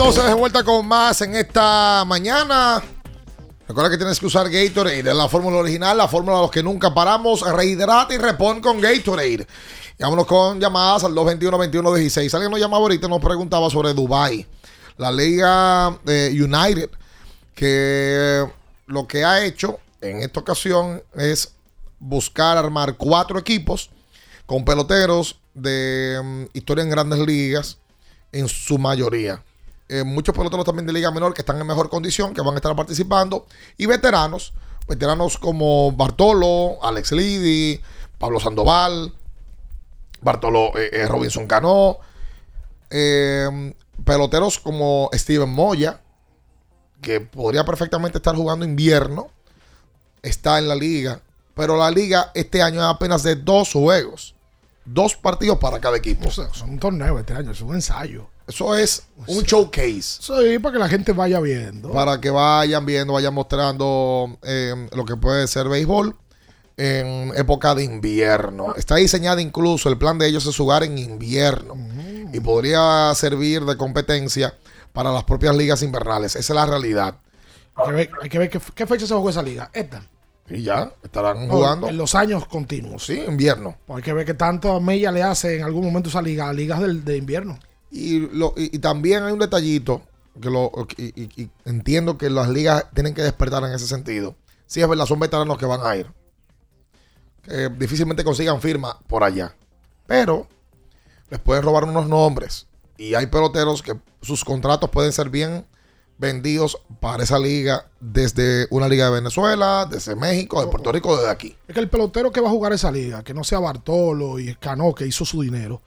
12 0.00 0.22
de 0.22 0.32
vuelta 0.32 0.64
con 0.64 0.88
más 0.88 1.20
en 1.20 1.36
esta 1.36 2.04
mañana. 2.06 2.82
Recuerda 3.68 3.90
que 3.90 3.98
tienes 3.98 4.18
que 4.18 4.24
usar 4.24 4.48
Gatorade, 4.48 5.12
la 5.12 5.28
fórmula 5.28 5.58
original, 5.58 5.94
la 5.94 6.08
fórmula 6.08 6.36
de 6.36 6.42
los 6.44 6.50
que 6.50 6.62
nunca 6.62 6.94
paramos. 6.94 7.42
Rehidrata 7.42 8.14
y 8.14 8.16
repon 8.16 8.62
con 8.62 8.80
Gatorade. 8.80 9.46
Vámonos 9.98 10.26
con 10.26 10.58
llamadas 10.58 11.04
al 11.04 11.12
221-2116. 11.12 12.32
Alguien 12.32 12.50
nos 12.50 12.58
llamaba 12.58 12.82
ahorita 12.82 13.08
y 13.08 13.10
nos 13.10 13.20
preguntaba 13.20 13.68
sobre 13.68 13.92
Dubai, 13.92 14.46
la 14.96 15.12
Liga 15.12 16.00
eh, 16.06 16.30
United, 16.32 16.88
que 17.54 18.46
lo 18.86 19.06
que 19.06 19.22
ha 19.22 19.44
hecho 19.44 19.80
en 20.00 20.22
esta 20.22 20.40
ocasión 20.40 21.02
es 21.14 21.52
buscar 21.98 22.56
armar 22.56 22.96
cuatro 22.96 23.38
equipos 23.38 23.90
con 24.46 24.64
peloteros 24.64 25.38
de 25.52 26.18
mm, 26.24 26.56
historia 26.56 26.84
en 26.84 26.90
grandes 26.90 27.18
ligas 27.18 27.76
en 28.32 28.48
su 28.48 28.78
mayoría. 28.78 29.44
Eh, 29.90 30.04
muchos 30.04 30.34
peloteros 30.34 30.64
también 30.64 30.86
de 30.86 30.92
Liga 30.92 31.10
Menor 31.10 31.34
que 31.34 31.42
están 31.42 31.60
en 31.60 31.66
mejor 31.66 31.90
condición, 31.90 32.32
que 32.32 32.42
van 32.42 32.54
a 32.54 32.56
estar 32.56 32.74
participando. 32.76 33.46
Y 33.76 33.86
veteranos, 33.86 34.52
veteranos 34.86 35.36
como 35.36 35.90
Bartolo, 35.92 36.78
Alex 36.80 37.10
Lidi, 37.10 37.80
Pablo 38.18 38.38
Sandoval, 38.38 39.12
Bartolo 40.20 40.76
eh, 40.78 40.90
eh, 40.92 41.06
Robinson 41.08 41.46
Cano, 41.46 41.98
eh, 42.90 43.74
peloteros 44.04 44.58
como 44.58 45.10
Steven 45.12 45.48
Moya, 45.48 46.00
que 47.00 47.20
podría 47.20 47.64
perfectamente 47.64 48.18
estar 48.18 48.36
jugando 48.36 48.64
invierno, 48.64 49.30
está 50.22 50.58
en 50.58 50.68
la 50.68 50.74
liga. 50.74 51.20
Pero 51.54 51.76
la 51.76 51.90
liga 51.90 52.30
este 52.34 52.62
año 52.62 52.80
es 52.80 52.86
apenas 52.86 53.22
de 53.22 53.36
dos 53.36 53.72
juegos. 53.72 54.34
Dos 54.84 55.16
partidos 55.16 55.58
para 55.58 55.80
cada 55.80 55.96
equipo. 55.96 56.28
O 56.28 56.30
sea, 56.30 56.52
son 56.54 56.70
un 56.70 56.78
torneo 56.78 57.18
este 57.18 57.34
año, 57.34 57.50
es 57.50 57.60
un 57.60 57.74
ensayo. 57.74 58.28
Eso 58.50 58.74
es 58.74 59.06
un 59.28 59.44
showcase. 59.44 60.02
Sí, 60.20 60.58
para 60.58 60.72
que 60.72 60.78
la 60.80 60.88
gente 60.88 61.12
vaya 61.12 61.38
viendo. 61.40 61.92
Para 61.92 62.20
que 62.20 62.30
vayan 62.30 62.84
viendo, 62.84 63.12
vayan 63.12 63.32
mostrando 63.32 64.36
eh, 64.42 64.88
lo 64.92 65.04
que 65.04 65.16
puede 65.16 65.46
ser 65.46 65.68
béisbol 65.68 66.16
en 66.76 67.32
época 67.36 67.76
de 67.76 67.84
invierno. 67.84 68.74
Está 68.74 68.96
diseñado 68.96 69.38
incluso, 69.38 69.88
el 69.88 69.98
plan 69.98 70.18
de 70.18 70.26
ellos 70.26 70.44
es 70.46 70.56
jugar 70.56 70.82
en 70.82 70.98
invierno. 70.98 71.76
Y 72.32 72.40
podría 72.40 73.12
servir 73.14 73.64
de 73.64 73.76
competencia 73.76 74.54
para 74.92 75.12
las 75.12 75.22
propias 75.24 75.54
ligas 75.56 75.82
invernales. 75.82 76.34
Esa 76.34 76.52
es 76.52 76.56
la 76.56 76.66
realidad. 76.66 77.18
Hay 77.76 77.86
que 77.86 77.92
ver, 77.92 78.10
hay 78.22 78.28
que 78.28 78.38
ver 78.38 78.50
qué, 78.50 78.60
qué 78.74 78.86
fecha 78.86 79.06
se 79.06 79.14
jugó 79.14 79.30
esa 79.30 79.42
liga. 79.42 79.70
Esta. 79.72 80.02
Y 80.48 80.62
ya, 80.62 80.92
estarán 81.04 81.46
No, 81.46 81.54
jugando. 81.54 81.88
En 81.88 81.96
los 81.96 82.16
años 82.16 82.46
continuos. 82.46 83.06
Sí, 83.06 83.22
invierno. 83.26 83.76
Pues 83.86 83.98
hay 83.98 84.02
que 84.02 84.12
ver 84.12 84.26
qué 84.26 84.34
tanto 84.34 84.80
mella 84.80 85.12
le 85.12 85.22
hace 85.22 85.58
en 85.58 85.62
algún 85.62 85.84
momento 85.84 86.08
esa 86.08 86.20
liga, 86.20 86.48
a 86.48 86.52
ligas 86.52 86.80
del, 86.80 87.04
de 87.04 87.16
invierno. 87.16 87.58
Y, 87.90 88.20
lo- 88.20 88.54
y- 88.56 88.78
también 88.78 89.22
hay 89.24 89.32
un 89.32 89.38
detallito 89.38 90.02
que 90.40 90.48
lo 90.50 90.70
y- 90.96 91.42
y 91.42 91.50
entiendo 91.64 92.16
que 92.16 92.30
las 92.30 92.48
ligas 92.48 92.86
tienen 92.94 93.14
que 93.14 93.22
despertar 93.22 93.64
en 93.64 93.72
ese 93.72 93.86
sentido. 93.86 94.36
Sí, 94.66 94.80
es 94.80 94.88
verdad, 94.88 95.06
son 95.06 95.18
veteranos 95.18 95.58
que 95.58 95.66
van 95.66 95.80
a 95.84 95.96
ir. 95.96 96.06
Que 97.42 97.68
difícilmente 97.70 98.22
consigan 98.24 98.60
firma 98.60 98.98
por 99.06 99.24
allá. 99.24 99.54
Pero 100.06 100.46
les 101.30 101.40
pueden 101.40 101.62
robar 101.64 101.84
unos 101.84 102.06
nombres. 102.06 102.66
Y 102.96 103.14
hay 103.14 103.26
peloteros 103.26 103.82
que 103.82 103.98
sus 104.22 104.44
contratos 104.44 104.90
pueden 104.90 105.12
ser 105.12 105.30
bien 105.30 105.66
vendidos 106.18 106.78
para 107.00 107.22
esa 107.22 107.38
liga 107.38 107.86
desde 107.98 108.66
una 108.70 108.86
liga 108.88 109.06
de 109.06 109.12
Venezuela, 109.12 109.88
desde 109.90 110.14
México, 110.14 110.60
de 110.60 110.66
Puerto 110.70 110.92
Rico, 110.92 111.16
desde 111.16 111.30
aquí. 111.30 111.56
Es 111.66 111.74
que 111.74 111.80
el 111.80 111.88
pelotero 111.88 112.30
que 112.30 112.42
va 112.42 112.48
a 112.48 112.52
jugar 112.52 112.74
esa 112.74 112.92
liga, 112.92 113.24
que 113.24 113.32
no 113.32 113.42
sea 113.42 113.58
Bartolo 113.58 114.38
y 114.38 114.54
Cano, 114.56 114.94
que 114.94 115.06
hizo 115.06 115.24
su 115.24 115.40
dinero, 115.40 115.80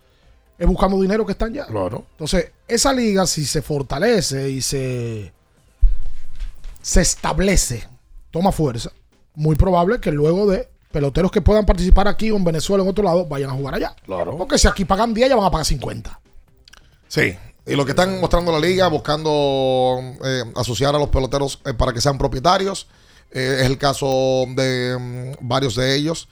es 0.57 0.67
buscando 0.67 1.01
dinero 1.01 1.25
que 1.25 1.31
están 1.33 1.53
ya. 1.53 1.65
Claro. 1.65 2.05
Entonces, 2.11 2.51
esa 2.67 2.93
liga, 2.93 3.25
si 3.27 3.45
se 3.45 3.61
fortalece 3.61 4.49
y 4.49 4.61
se, 4.61 5.33
se 6.81 7.01
establece, 7.01 7.87
toma 8.31 8.51
fuerza, 8.51 8.91
muy 9.35 9.55
probable 9.55 9.99
que 9.99 10.11
luego 10.11 10.49
de 10.49 10.67
peloteros 10.91 11.31
que 11.31 11.41
puedan 11.41 11.65
participar 11.65 12.07
aquí 12.07 12.29
o 12.31 12.37
en 12.37 12.43
Venezuela 12.43 12.83
o 12.83 12.85
en 12.85 12.91
otro 12.91 13.03
lado, 13.03 13.25
vayan 13.25 13.49
a 13.49 13.53
jugar 13.53 13.75
allá. 13.75 13.95
Claro. 14.05 14.37
Porque 14.37 14.57
si 14.57 14.67
aquí 14.67 14.85
pagan 14.85 15.13
10, 15.13 15.29
ya 15.29 15.35
van 15.35 15.45
a 15.45 15.51
pagar 15.51 15.65
50. 15.65 16.19
Sí. 17.07 17.35
Y 17.65 17.75
lo 17.75 17.85
que 17.85 17.91
están 17.91 18.19
mostrando 18.19 18.51
la 18.51 18.59
liga, 18.59 18.87
buscando 18.89 19.99
eh, 20.23 20.43
asociar 20.55 20.95
a 20.95 20.99
los 20.99 21.09
peloteros 21.09 21.61
eh, 21.65 21.73
para 21.73 21.93
que 21.93 22.01
sean 22.01 22.17
propietarios. 22.17 22.87
eh, 23.31 23.57
es 23.61 23.65
el 23.65 23.77
caso 23.77 24.45
de 24.55 24.97
mm, 25.39 25.47
varios 25.47 25.75
de 25.75 25.95
ellos, 25.95 26.27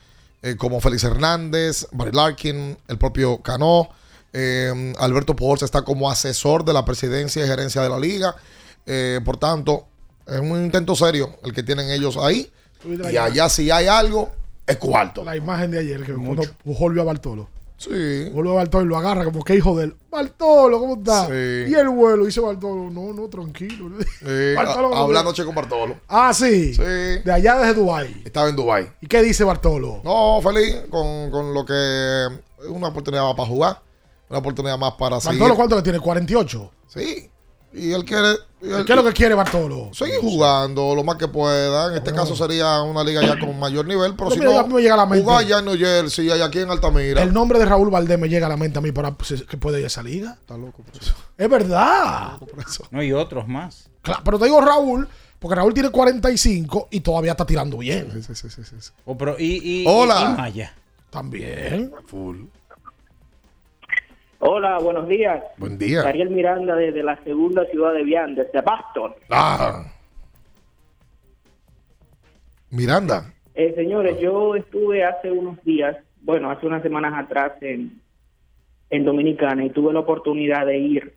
como 0.58 0.82
Félix 0.82 1.04
Hernández, 1.04 1.88
Barry 1.92 2.12
Larkin, 2.12 2.76
el 2.88 2.98
propio 2.98 3.38
Cano. 3.44 3.90
Eh, 4.34 4.94
Alberto 4.98 5.36
Pujols 5.36 5.64
está 5.64 5.82
como 5.84 6.10
asesor 6.10 6.64
de 6.64 6.74
la 6.74 6.86
presidencia 6.86 7.44
y 7.44 7.48
gerencia 7.48 7.82
de 7.82 7.90
la 7.90 8.00
liga. 8.00 8.36
Eh, 8.86 9.20
por 9.24 9.38
tanto, 9.38 9.88
es 10.28 10.40
un 10.40 10.64
intento 10.64 10.96
serio 10.96 11.38
el 11.44 11.54
que 11.54 11.64
tienen 11.64 11.90
ellos 11.90 12.18
ahí. 12.18 12.52
Y 12.86 13.18
allá 13.18 13.50
si 13.50 13.70
hay 13.70 13.88
algo, 13.88 14.32
es 14.66 14.78
cuarto. 14.78 15.24
La 15.24 15.36
imagen 15.36 15.72
de 15.72 15.80
ayer, 15.80 16.04
que 16.04 16.14
cuando 16.14 16.44
Pujol 16.64 16.94
vio 16.94 17.04
a 17.04 17.06
Bartolo. 17.06 17.48
Sí. 17.78 18.30
Vuelve 18.32 18.52
a 18.52 18.54
Bartolo 18.54 18.86
y 18.86 18.88
lo 18.90 18.98
agarra 18.98 19.26
como 19.26 19.44
que 19.44 19.56
hijo 19.56 19.76
de 19.76 19.86
él. 19.86 19.96
Bartolo, 20.12 20.80
¿cómo 20.80 20.98
está? 20.98 21.26
Sí. 21.26 21.66
Y 21.68 21.74
el 21.74 21.90
vuelo, 21.90 22.26
dice 22.26 22.40
Bartolo, 22.40 22.92
no, 22.92 23.12
no, 23.12 23.28
tranquilo. 23.28 23.90
Eh, 24.24 24.54
Bartolo, 24.56 24.92
con 24.92 25.56
Bartolo. 25.56 25.96
Ah, 26.08 26.32
sí. 26.32 26.76
Sí. 26.76 26.84
De 26.84 27.32
allá 27.32 27.58
desde 27.58 27.74
Dubái. 27.74 28.22
Estaba 28.24 28.50
en 28.50 28.56
Dubai. 28.56 28.92
¿Y 29.02 29.08
qué 29.08 29.24
dice 29.24 29.44
Bartolo? 29.44 30.02
No, 30.04 30.40
feliz 30.44 30.76
con, 30.92 31.32
con 31.32 31.56
lo 31.56 31.66
que 31.66 32.28
es 32.62 32.68
una 32.70 32.90
oportunidad 32.90 33.36
para 33.36 33.50
jugar, 33.50 33.82
una 34.32 34.40
oportunidad 34.40 34.78
más 34.78 34.94
para 34.94 35.20
seguir. 35.20 35.40
¿Bartolo 35.40 35.56
cuánto 35.56 35.76
le 35.76 35.82
tiene? 35.82 36.00
¿48? 36.00 36.70
Sí. 36.88 37.30
Y 37.74 37.94
él 37.94 38.04
quiere. 38.04 38.32
y 38.62 38.70
él- 38.70 38.84
¿Qué 38.86 38.92
es 38.92 38.96
lo 38.98 39.04
que 39.06 39.14
quiere 39.14 39.34
Bartolo? 39.34 39.92
Seguir 39.94 40.20
jugando 40.20 40.94
lo 40.94 41.06
más 41.06 41.16
que 41.16 41.30
pueda. 41.30 41.90
En 41.92 41.98
este 41.98 42.12
caso 42.14 42.36
sería 42.36 42.82
una 42.82 43.02
liga 43.02 43.22
ya 43.22 43.40
con 43.40 43.58
mayor 43.58 43.88
nivel. 43.88 44.14
Pero 44.14 44.26
No, 44.26 44.32
si 44.32 44.40
mira, 44.42 44.62
no, 44.62 44.68
me 44.68 44.82
llega 44.82 44.96
a 44.96 44.98
la 44.98 45.06
mente. 45.06 45.24
jugar 45.24 45.40
allá 45.40 45.60
en 45.60 45.66
New 45.66 45.78
Jersey 45.78 46.28
y 46.28 46.32
aquí 46.32 46.60
en 46.60 46.70
Altamira. 46.70 47.22
El 47.24 47.32
nombre 47.32 47.60
de 47.60 47.66
Raúl 47.66 47.90
Valdés 47.90 48.20
me 48.20 48.28
llega 48.28 48.48
a 48.48 48.50
la 48.50 48.58
mente 48.58 48.80
a 48.80 48.82
mí 48.82 48.92
para 48.92 49.16
que 49.50 49.56
puede 49.58 49.80
ir 49.80 49.86
a 49.86 49.88
esa 49.88 50.04
liga. 50.04 50.38
Está 50.42 50.58
loco 50.58 50.84
por 50.84 51.02
eso. 51.02 51.14
Es 51.38 51.50
verdad. 51.50 52.34
No 52.92 53.00
hay 53.00 53.14
otros 53.14 53.48
más. 53.48 53.90
Claro, 54.02 54.22
pero 54.26 54.38
te 54.38 54.46
digo 54.46 54.60
Raúl, 54.60 55.08
porque 55.40 55.56
Raúl 55.56 55.74
tiene 55.74 55.92
45 55.92 56.90
y 56.92 57.00
todavía 57.00 57.32
está 57.32 57.46
tirando 57.46 57.78
bien. 57.78 58.12
Oh, 59.06 59.18
pero 59.18 59.38
y, 59.40 59.82
y, 59.84 59.86
Hola. 59.88 60.34
y 60.36 60.42
Maya. 60.42 60.74
También. 61.10 61.94
Full. 62.08 62.38
Hola, 64.44 64.80
buenos 64.80 65.08
días. 65.08 65.44
Buen 65.58 65.78
día. 65.78 66.02
Ariel 66.02 66.32
Miranda 66.32 66.76
desde 66.76 67.04
la 67.04 67.16
segunda 67.24 67.64
ciudad 67.66 67.94
de 67.94 68.04
Vian, 68.04 68.34
desde 68.34 68.60
Boston. 68.62 69.14
Ah. 69.30 69.86
Miranda. 72.72 73.32
Eh, 73.54 73.72
señores, 73.76 74.20
yo 74.20 74.56
estuve 74.56 75.04
hace 75.04 75.30
unos 75.30 75.64
días, 75.64 75.96
bueno, 76.22 76.50
hace 76.50 76.66
unas 76.66 76.82
semanas 76.82 77.14
atrás 77.16 77.54
en, 77.62 78.02
en 78.90 79.06
Dominicana 79.06 79.64
y 79.64 79.70
tuve 79.70 79.94
la 79.94 80.00
oportunidad 80.00 80.66
de 80.66 80.78
ir 80.80 81.14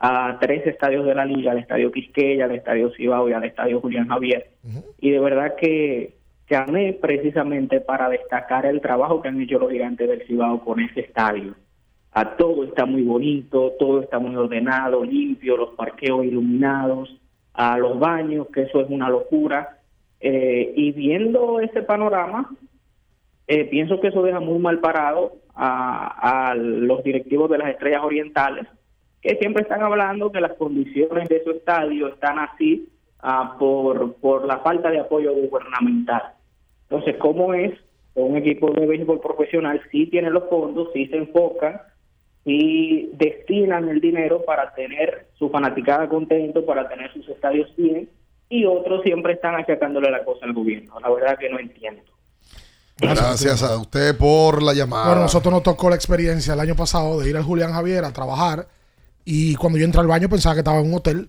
a 0.00 0.36
tres 0.40 0.66
estadios 0.66 1.06
de 1.06 1.14
la 1.14 1.24
liga, 1.24 1.52
al 1.52 1.58
estadio 1.58 1.92
Quisqueya, 1.92 2.46
al 2.46 2.56
estadio 2.56 2.90
Cibao 2.96 3.28
y 3.28 3.32
al 3.32 3.44
estadio 3.44 3.80
Julián 3.80 4.08
Javier. 4.08 4.50
Y 4.98 5.12
de 5.12 5.20
verdad 5.20 5.54
que 5.54 6.16
llamé 6.50 6.98
precisamente 7.00 7.80
para 7.80 8.08
destacar 8.08 8.66
el 8.66 8.80
trabajo 8.80 9.22
que 9.22 9.28
han 9.28 9.40
hecho 9.40 9.60
los 9.60 9.70
gigantes 9.70 10.08
del 10.08 10.26
Cibao 10.26 10.64
con 10.64 10.80
ese 10.80 11.02
estadio. 11.02 11.54
A 12.16 12.34
todo 12.38 12.64
está 12.64 12.86
muy 12.86 13.02
bonito, 13.02 13.74
todo 13.78 14.00
está 14.00 14.18
muy 14.18 14.34
ordenado, 14.36 15.04
limpio, 15.04 15.54
los 15.58 15.74
parqueos 15.74 16.24
iluminados, 16.24 17.14
a 17.52 17.76
los 17.76 17.98
baños, 17.98 18.46
que 18.54 18.62
eso 18.62 18.80
es 18.80 18.88
una 18.88 19.10
locura. 19.10 19.80
Eh, 20.18 20.72
y 20.74 20.92
viendo 20.92 21.60
ese 21.60 21.82
panorama, 21.82 22.50
eh, 23.46 23.66
pienso 23.66 24.00
que 24.00 24.08
eso 24.08 24.22
deja 24.22 24.40
muy 24.40 24.58
mal 24.58 24.80
parado 24.80 25.34
a, 25.54 26.54
los 26.56 27.04
directivos 27.04 27.50
de 27.50 27.58
las 27.58 27.68
estrellas 27.68 28.00
orientales, 28.02 28.66
que 29.20 29.36
siempre 29.36 29.64
están 29.64 29.82
hablando 29.82 30.32
que 30.32 30.40
las 30.40 30.54
condiciones 30.54 31.28
de 31.28 31.44
su 31.44 31.50
estadio 31.50 32.08
están 32.08 32.38
así 32.38 32.88
ah, 33.20 33.56
por, 33.58 34.14
por 34.14 34.46
la 34.46 34.60
falta 34.60 34.88
de 34.88 35.00
apoyo 35.00 35.34
gubernamental. 35.34 36.22
Entonces, 36.88 37.16
¿cómo 37.18 37.52
es? 37.52 37.78
Un 38.14 38.38
equipo 38.38 38.70
de 38.70 38.86
béisbol 38.86 39.20
profesional 39.20 39.82
sí 39.92 40.06
tiene 40.06 40.30
los 40.30 40.48
fondos, 40.48 40.88
sí 40.94 41.08
se 41.08 41.18
enfocan 41.18 41.78
y 42.48 43.10
destinan 43.14 43.88
el 43.88 44.00
dinero 44.00 44.44
para 44.44 44.72
tener 44.72 45.26
su 45.36 45.50
fanaticada 45.50 46.08
contento, 46.08 46.64
para 46.64 46.88
tener 46.88 47.12
sus 47.12 47.28
estadios 47.28 47.68
bien, 47.76 48.08
y 48.48 48.64
otros 48.64 49.02
siempre 49.02 49.32
están 49.32 49.56
achacándole 49.56 50.08
la 50.12 50.24
cosa 50.24 50.46
al 50.46 50.52
gobierno. 50.52 50.94
La 51.00 51.10
verdad 51.10 51.36
que 51.36 51.50
no 51.50 51.58
entiendo. 51.58 52.02
Gracias 52.98 53.64
a 53.64 53.76
usted 53.76 54.16
por 54.16 54.62
la 54.62 54.72
llamada. 54.74 55.08
Bueno, 55.08 55.22
nosotros 55.22 55.52
nos 55.52 55.64
tocó 55.64 55.90
la 55.90 55.96
experiencia 55.96 56.54
el 56.54 56.60
año 56.60 56.76
pasado 56.76 57.18
de 57.18 57.28
ir 57.28 57.36
al 57.36 57.42
Julián 57.42 57.72
Javier 57.72 58.04
a 58.04 58.12
trabajar 58.12 58.68
y 59.24 59.56
cuando 59.56 59.76
yo 59.76 59.84
entré 59.84 60.00
al 60.00 60.06
baño 60.06 60.28
pensaba 60.28 60.54
que 60.54 60.60
estaba 60.60 60.78
en 60.78 60.86
un 60.86 60.94
hotel. 60.94 61.28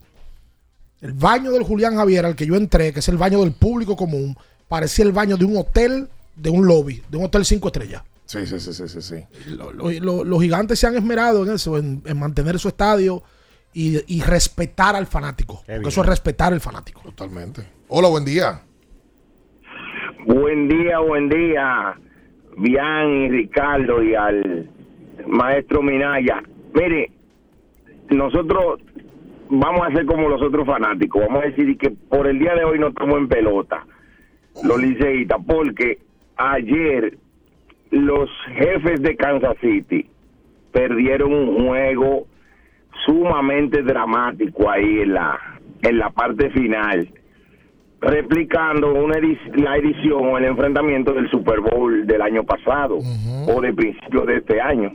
El 1.01 1.13
baño 1.13 1.51
del 1.51 1.63
Julián 1.63 1.95
Javier 1.95 2.27
al 2.27 2.35
que 2.35 2.45
yo 2.45 2.55
entré, 2.55 2.93
que 2.93 2.99
es 2.99 3.09
el 3.09 3.17
baño 3.17 3.39
del 3.39 3.53
público 3.53 3.95
común, 3.95 4.37
parecía 4.67 5.03
el 5.03 5.13
baño 5.13 5.35
de 5.35 5.45
un 5.45 5.57
hotel, 5.57 6.07
de 6.35 6.51
un 6.51 6.67
lobby, 6.67 7.01
de 7.09 7.17
un 7.17 7.25
hotel 7.25 7.43
cinco 7.43 7.69
estrellas. 7.69 8.03
Sí, 8.27 8.45
sí, 8.45 8.59
sí, 8.59 8.73
sí, 8.73 8.87
sí. 8.89 9.01
sí. 9.01 9.23
Lo- 9.55 9.71
lo- 9.71 10.23
los 10.25 10.41
gigantes 10.41 10.77
se 10.79 10.85
han 10.87 10.95
esmerado 10.95 11.43
en 11.45 11.53
eso, 11.53 11.77
en, 11.77 12.01
en 12.05 12.19
mantener 12.19 12.59
su 12.59 12.67
estadio 12.67 13.23
y, 13.73 13.97
y 14.13 14.21
respetar 14.21 14.95
al 14.95 15.07
fanático. 15.07 15.55
Porque 15.65 15.71
bien. 15.79 15.87
eso 15.87 16.01
es 16.01 16.07
respetar 16.07 16.51
al 16.53 16.59
fanático. 16.61 17.01
Totalmente. 17.03 17.63
Hola, 17.87 18.09
buen 18.09 18.25
día. 18.25 18.61
Buen 20.25 20.67
día, 20.67 20.99
buen 20.99 21.29
día, 21.29 21.95
Bian 22.57 23.09
y 23.09 23.29
Ricardo 23.29 24.03
y 24.03 24.13
al 24.13 24.69
maestro 25.25 25.81
Minaya. 25.81 26.43
Mire, 26.73 27.11
nosotros 28.09 28.81
vamos 29.49 29.87
a 29.87 29.91
ser 29.93 30.05
como 30.05 30.27
los 30.27 30.41
otros 30.41 30.65
fanáticos, 30.65 31.21
vamos 31.25 31.43
a 31.43 31.47
decir 31.47 31.77
que 31.77 31.91
por 31.91 32.27
el 32.27 32.39
día 32.39 32.55
de 32.55 32.65
hoy 32.65 32.77
no 32.77 32.89
estamos 32.89 33.17
en 33.19 33.29
pelota, 33.29 33.85
los 34.63 34.81
liceístas, 34.81 35.37
porque 35.47 35.99
ayer 36.35 37.17
los 37.91 38.29
jefes 38.55 39.01
de 39.01 39.15
Kansas 39.15 39.55
City 39.61 40.07
perdieron 40.71 41.33
un 41.33 41.67
juego 41.67 42.27
sumamente 43.05 43.81
dramático 43.83 44.69
ahí 44.69 45.01
en 45.01 45.13
la 45.13 45.39
en 45.81 45.97
la 45.99 46.09
parte 46.09 46.49
final 46.49 47.07
replicando 48.01 48.93
una 48.93 49.15
edic- 49.17 49.55
la 49.55 49.77
edición 49.77 50.25
o 50.25 50.37
el 50.37 50.45
enfrentamiento 50.45 51.13
del 51.13 51.29
Super 51.29 51.59
Bowl 51.61 52.05
del 52.05 52.21
año 52.21 52.43
pasado 52.43 52.99
o 53.47 53.61
de 53.61 53.73
principio 53.73 54.21
de 54.21 54.37
este 54.37 54.61
año, 54.61 54.91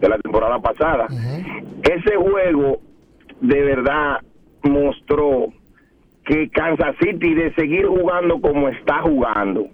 de 0.00 0.08
la 0.08 0.18
temporada 0.18 0.58
pasada. 0.60 1.06
Ese 1.82 2.16
juego 2.16 2.80
de 3.40 3.60
verdad 3.62 4.18
mostró 4.62 5.52
que 6.24 6.48
Kansas 6.50 6.96
City 7.00 7.34
de 7.34 7.52
seguir 7.54 7.86
jugando 7.86 8.40
como 8.40 8.68
está 8.68 9.02
jugando 9.02 9.66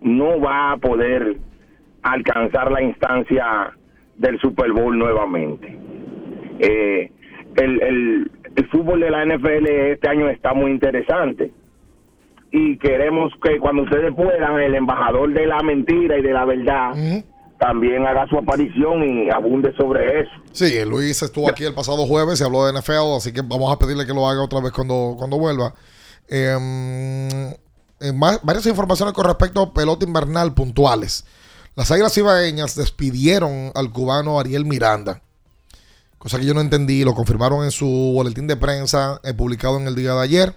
no 0.00 0.40
va 0.40 0.72
a 0.72 0.76
poder 0.76 1.36
alcanzar 2.02 2.70
la 2.70 2.82
instancia 2.82 3.72
del 4.16 4.38
Super 4.40 4.72
Bowl 4.72 4.98
nuevamente. 4.98 5.78
Eh, 6.60 7.12
el, 7.56 7.82
el, 7.82 8.30
el 8.56 8.68
fútbol 8.70 9.00
de 9.00 9.10
la 9.10 9.24
NFL 9.24 9.66
este 9.92 10.08
año 10.08 10.28
está 10.28 10.54
muy 10.54 10.70
interesante 10.70 11.52
y 12.50 12.78
queremos 12.78 13.32
que 13.42 13.58
cuando 13.58 13.82
ustedes 13.82 14.14
puedan 14.14 14.58
el 14.60 14.74
embajador 14.74 15.32
de 15.32 15.46
la 15.46 15.58
mentira 15.62 16.18
y 16.18 16.22
de 16.22 16.32
la 16.32 16.44
verdad 16.44 16.92
también 17.58 18.06
haga 18.06 18.26
su 18.28 18.38
aparición 18.38 19.02
y 19.02 19.30
abunde 19.30 19.72
sobre 19.76 20.20
eso. 20.20 20.30
Sí, 20.52 20.72
Luis 20.88 21.20
estuvo 21.22 21.48
aquí 21.50 21.64
el 21.64 21.74
pasado 21.74 22.06
jueves 22.06 22.40
y 22.40 22.44
habló 22.44 22.64
de 22.66 22.72
NFL, 22.78 23.16
así 23.16 23.32
que 23.32 23.42
vamos 23.42 23.72
a 23.72 23.78
pedirle 23.78 24.06
que 24.06 24.14
lo 24.14 24.26
haga 24.28 24.42
otra 24.44 24.60
vez 24.60 24.70
cuando, 24.72 25.14
cuando 25.18 25.38
vuelva. 25.38 25.74
Eh, 26.28 26.56
eh, 28.00 28.12
más- 28.12 28.40
varias 28.44 28.66
informaciones 28.66 29.12
con 29.12 29.24
respecto 29.26 29.60
a 29.60 29.72
pelota 29.74 30.04
invernal 30.06 30.54
puntuales. 30.54 31.26
Las 31.78 31.92
Águilas 31.92 32.18
Ibaeñas 32.18 32.74
despidieron 32.74 33.70
al 33.72 33.92
cubano 33.92 34.40
Ariel 34.40 34.64
Miranda, 34.64 35.22
cosa 36.18 36.36
que 36.36 36.44
yo 36.44 36.52
no 36.52 36.60
entendí, 36.60 37.04
lo 37.04 37.14
confirmaron 37.14 37.62
en 37.64 37.70
su 37.70 37.86
boletín 37.86 38.48
de 38.48 38.56
prensa 38.56 39.20
eh, 39.22 39.32
publicado 39.32 39.78
en 39.78 39.86
el 39.86 39.94
día 39.94 40.12
de 40.14 40.20
ayer. 40.20 40.54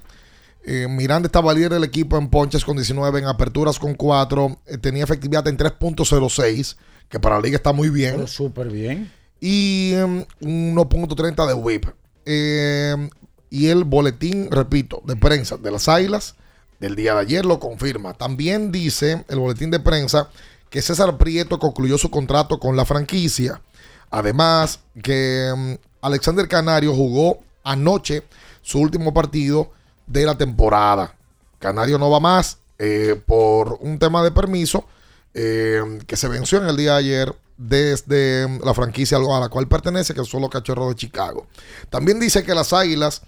Eh, 0.66 0.88
Miranda 0.90 1.28
estaba 1.28 1.54
líder 1.54 1.74
del 1.74 1.84
equipo 1.84 2.18
en 2.18 2.28
ponches 2.28 2.66
con 2.66 2.76
19, 2.76 3.20
en 3.20 3.26
aperturas 3.26 3.78
con 3.78 3.94
4, 3.94 4.62
eh, 4.66 4.80
tenía 4.80 5.04
efectividad 5.04 5.48
en 5.48 5.58
3.06, 5.60 6.78
que 7.08 7.20
para 7.20 7.36
la 7.36 7.42
liga 7.44 7.58
está 7.58 7.72
muy 7.72 7.90
bien 7.92 8.16
Pero 8.16 8.26
súper 8.26 8.70
bien. 8.70 9.12
y 9.40 9.94
em, 9.94 10.26
1.30 10.40 11.46
de 11.46 11.54
whip. 11.54 11.86
Em, 12.26 13.12
y 13.52 13.68
el 13.68 13.84
boletín, 13.84 14.50
repito, 14.50 15.04
de 15.06 15.16
prensa 15.16 15.58
de 15.58 15.70
las 15.70 15.88
Águilas 15.88 16.34
del 16.80 16.96
día 16.96 17.14
de 17.14 17.22
ayer 17.22 17.46
lo 17.46 17.60
confirma. 17.60 18.16
También 18.16 18.72
dice 18.72 19.24
el 19.30 19.38
boletín 19.38 19.70
de 19.70 19.80
prensa 19.80 20.30
que 20.72 20.82
César 20.82 21.18
Prieto 21.18 21.60
concluyó 21.60 22.00
su 22.00 22.10
contrato 22.10 22.58
con 22.58 22.76
la 22.76 22.86
franquicia. 22.86 23.62
Además, 24.10 24.80
que 25.04 25.50
em, 25.50 25.78
Alexander 26.02 26.48
Canario 26.48 26.96
jugó 26.96 27.42
anoche 27.64 28.24
su 28.62 28.80
último 28.80 29.14
partido 29.14 29.70
de 30.08 30.26
la 30.26 30.38
temporada. 30.38 31.14
Canario 31.60 32.00
no 32.00 32.10
va 32.10 32.20
más 32.22 32.58
eh, 32.80 33.22
por 33.28 33.78
un 33.82 34.00
tema 34.00 34.24
de 34.24 34.32
permiso 34.32 34.86
eh, 35.34 36.00
que 36.08 36.16
se 36.16 36.30
venció 36.30 36.58
en 36.58 36.68
el 36.68 36.78
día 36.78 36.94
de 36.94 36.98
ayer 37.00 37.36
desde 37.58 38.48
la 38.64 38.74
franquicia 38.74 39.18
a 39.18 39.40
la 39.40 39.50
cual 39.50 39.68
pertenece, 39.68 40.14
que 40.14 40.24
son 40.24 40.42
los 40.42 40.50
Cachorros 40.50 40.88
de 40.88 40.96
Chicago. 40.96 41.48
También 41.90 42.20
dice 42.20 42.44
que 42.44 42.56
las 42.56 42.72
Águilas 42.72 43.24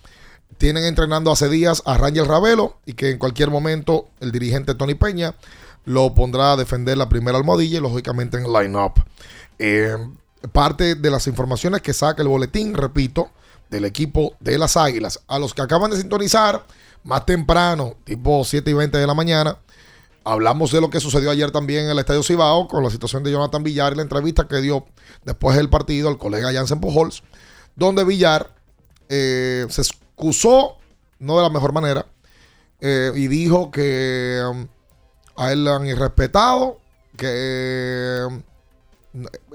tienen 0.58 0.86
entrenando 0.86 1.30
hace 1.30 1.50
días 1.50 1.84
a 1.86 1.98
Rangel 1.98 2.26
Ravelo 2.26 2.78
y 2.86 2.94
que 2.94 3.10
en 3.10 3.18
cualquier 3.18 3.50
momento 3.50 4.08
el 4.22 4.32
dirigente 4.32 4.76
Tony 4.76 4.96
Peña 4.96 5.36
lo 5.86 6.14
pondrá 6.14 6.54
a 6.54 6.58
defender 6.58 6.98
la 6.98 7.10
primera 7.10 7.38
almohadilla 7.38 7.78
y 7.78 7.82
lógicamente 7.82 8.38
en 8.38 8.52
line-up. 8.52 8.94
Eh, 9.60 9.96
parte 10.52 10.96
de 10.96 11.12
las 11.12 11.28
informaciones 11.28 11.82
que 11.82 11.94
saca 11.94 12.22
el 12.22 12.28
boletín, 12.28 12.74
repito, 12.74 13.32
del 13.70 13.86
equipo 13.86 14.36
de 14.40 14.58
las 14.58 14.78
Águilas. 14.78 15.20
A 15.28 15.40
los 15.40 15.54
que 15.54 15.62
acaban 15.62 15.92
de 15.92 15.98
sintonizar 15.98 16.66
más 17.04 17.26
temprano, 17.26 17.96
tipo 18.04 18.44
7 18.44 18.70
y 18.70 18.74
20 18.74 18.98
de 18.98 19.08
la 19.08 19.14
mañana, 19.14 19.58
hablamos 20.24 20.72
de 20.72 20.82
lo 20.82 20.90
que 20.90 21.00
sucedió 21.00 21.32
ayer 21.32 21.52
también 21.52 21.86
en 21.86 21.92
el 21.92 22.00
Estadio 22.00 22.24
Cibao 22.24 22.68
con 22.68 22.84
la 22.84 22.90
situación 22.90 23.24
de 23.24 23.32
Jonathan 23.32 23.64
Villar 23.64 23.94
y 23.94 23.98
la 23.98 24.04
entrevista 24.04 24.48
que 24.48 24.62
dio 24.62 24.86
después 25.26 25.58
del 25.58 25.70
partido 25.70 26.10
al 26.10 26.18
colega 26.18 26.54
Jansen 26.54 26.80
Pujols, 26.80 27.24
donde 27.76 28.04
Villar 28.04 28.54
eh, 29.10 29.66
se 29.70 29.82
excusó, 29.82 30.78
no 31.20 31.38
de 31.38 31.44
la 31.44 31.50
mejor 31.50 31.74
manera, 31.74 32.06
eh, 32.80 33.12
y 33.16 33.28
dijo 33.28 33.72
que 33.72 34.42
um, 34.50 34.68
a 35.36 35.52
él 35.52 35.64
lo 35.64 35.74
han 35.74 35.86
irrespetado, 35.86 36.80
que 37.18 38.20
um, 38.28 38.42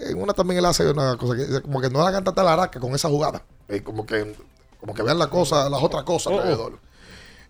en 0.00 0.22
una 0.22 0.32
también 0.32 0.58
él 0.58 0.66
hace 0.66 0.88
una 0.90 1.16
cosa 1.16 1.36
que 1.36 1.44
dice 1.44 1.62
como 1.62 1.80
que 1.80 1.90
no 1.90 2.00
le 2.00 2.08
hagan 2.08 2.24
tanta 2.24 2.42
laraca 2.42 2.80
con 2.80 2.94
esa 2.94 3.08
jugada. 3.08 3.42
Eh, 3.68 3.82
como 3.82 4.06
que 4.06 4.34
como 4.80 4.94
que 4.94 5.02
vean 5.02 5.18
la 5.18 5.28
cosa, 5.28 5.68
las 5.68 5.82
otras 5.82 6.04
cosas 6.04 6.32
alrededor. 6.32 6.78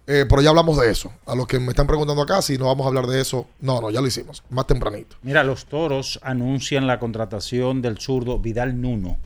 Eh, 0.07 0.25
pero 0.27 0.41
ya 0.41 0.49
hablamos 0.49 0.79
de 0.79 0.91
eso. 0.91 1.13
A 1.27 1.35
los 1.35 1.47
que 1.47 1.59
me 1.59 1.69
están 1.69 1.87
preguntando 1.87 2.23
acá 2.23 2.41
si 2.41 2.57
no 2.57 2.65
vamos 2.65 2.87
a 2.87 2.89
hablar 2.89 3.07
de 3.07 3.21
eso, 3.21 3.47
no, 3.61 3.81
no, 3.83 3.91
ya 3.91 4.01
lo 4.01 4.07
hicimos, 4.07 4.43
más 4.49 4.67
tempranito. 4.67 5.17
Mira, 5.21 5.45
los 5.45 5.67
toros 5.67 6.19
anuncian 6.23 6.87
la 6.87 6.99
contratación 6.99 7.83
del 7.83 7.99
zurdo 7.99 8.39
Vidal 8.39 8.81
Nuno 8.81 9.19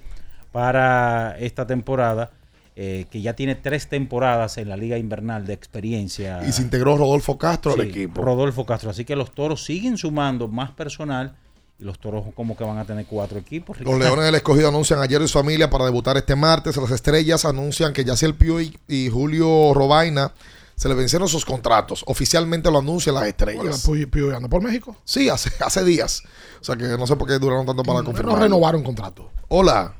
para 0.50 1.38
esta 1.38 1.68
temporada, 1.68 2.32
eh, 2.74 3.06
que 3.10 3.20
ya 3.20 3.34
tiene 3.34 3.54
tres 3.54 3.88
temporadas 3.88 4.56
en 4.58 4.68
la 4.68 4.76
Liga 4.76 4.96
Invernal 4.98 5.46
de 5.46 5.52
experiencia. 5.52 6.40
Y 6.46 6.52
se 6.52 6.62
integró 6.62 6.96
Rodolfo 6.96 7.36
Castro 7.38 7.72
al 7.74 7.80
equipo. 7.82 8.22
Rodolfo 8.22 8.64
Castro. 8.64 8.90
Así 8.90 9.04
que 9.04 9.14
los 9.16 9.30
toros 9.32 9.64
siguen 9.64 9.98
sumando 9.98 10.48
más 10.48 10.70
personal 10.70 11.36
y 11.78 11.84
los 11.84 11.98
toros 11.98 12.24
como 12.34 12.56
que 12.56 12.64
van 12.64 12.78
a 12.78 12.84
tener 12.84 13.04
cuatro 13.06 13.38
equipos. 13.38 13.78
Los 13.80 13.98
Leones 13.98 14.24
del 14.24 14.34
Escogido 14.36 14.68
anuncian 14.68 15.00
a 15.02 15.06
Jerry 15.06 15.24
y 15.24 15.28
su 15.28 15.38
familia 15.38 15.68
para 15.68 15.84
debutar 15.84 16.16
este 16.16 16.34
martes. 16.36 16.76
Las 16.76 16.90
Estrellas 16.90 17.44
anuncian 17.44 17.92
que 17.92 18.04
Yaciel 18.04 18.34
Puig 18.34 18.78
y 18.88 19.08
Julio 19.10 19.74
Robaina 19.74 20.32
se 20.74 20.88
le 20.88 20.94
vencieron 20.94 21.28
sus 21.28 21.44
contratos. 21.44 22.02
Oficialmente 22.06 22.70
lo 22.70 22.78
anuncian 22.78 23.14
las 23.16 23.26
Estrellas. 23.26 23.84
Puy- 23.86 24.06
Puy 24.06 24.34
anda 24.34 24.48
por 24.48 24.62
México. 24.62 24.96
Sí, 25.04 25.28
hace, 25.28 25.50
hace 25.64 25.84
días. 25.84 26.22
O 26.60 26.64
sea 26.64 26.76
que 26.76 26.84
no 26.84 27.06
sé 27.06 27.16
por 27.16 27.28
qué 27.28 27.38
duraron 27.38 27.66
tanto 27.66 27.82
para 27.82 27.98
No 27.98 28.06
confirmar. 28.06 28.38
renovaron 28.40 28.82
contrato. 28.82 29.30
Hola. 29.48 29.94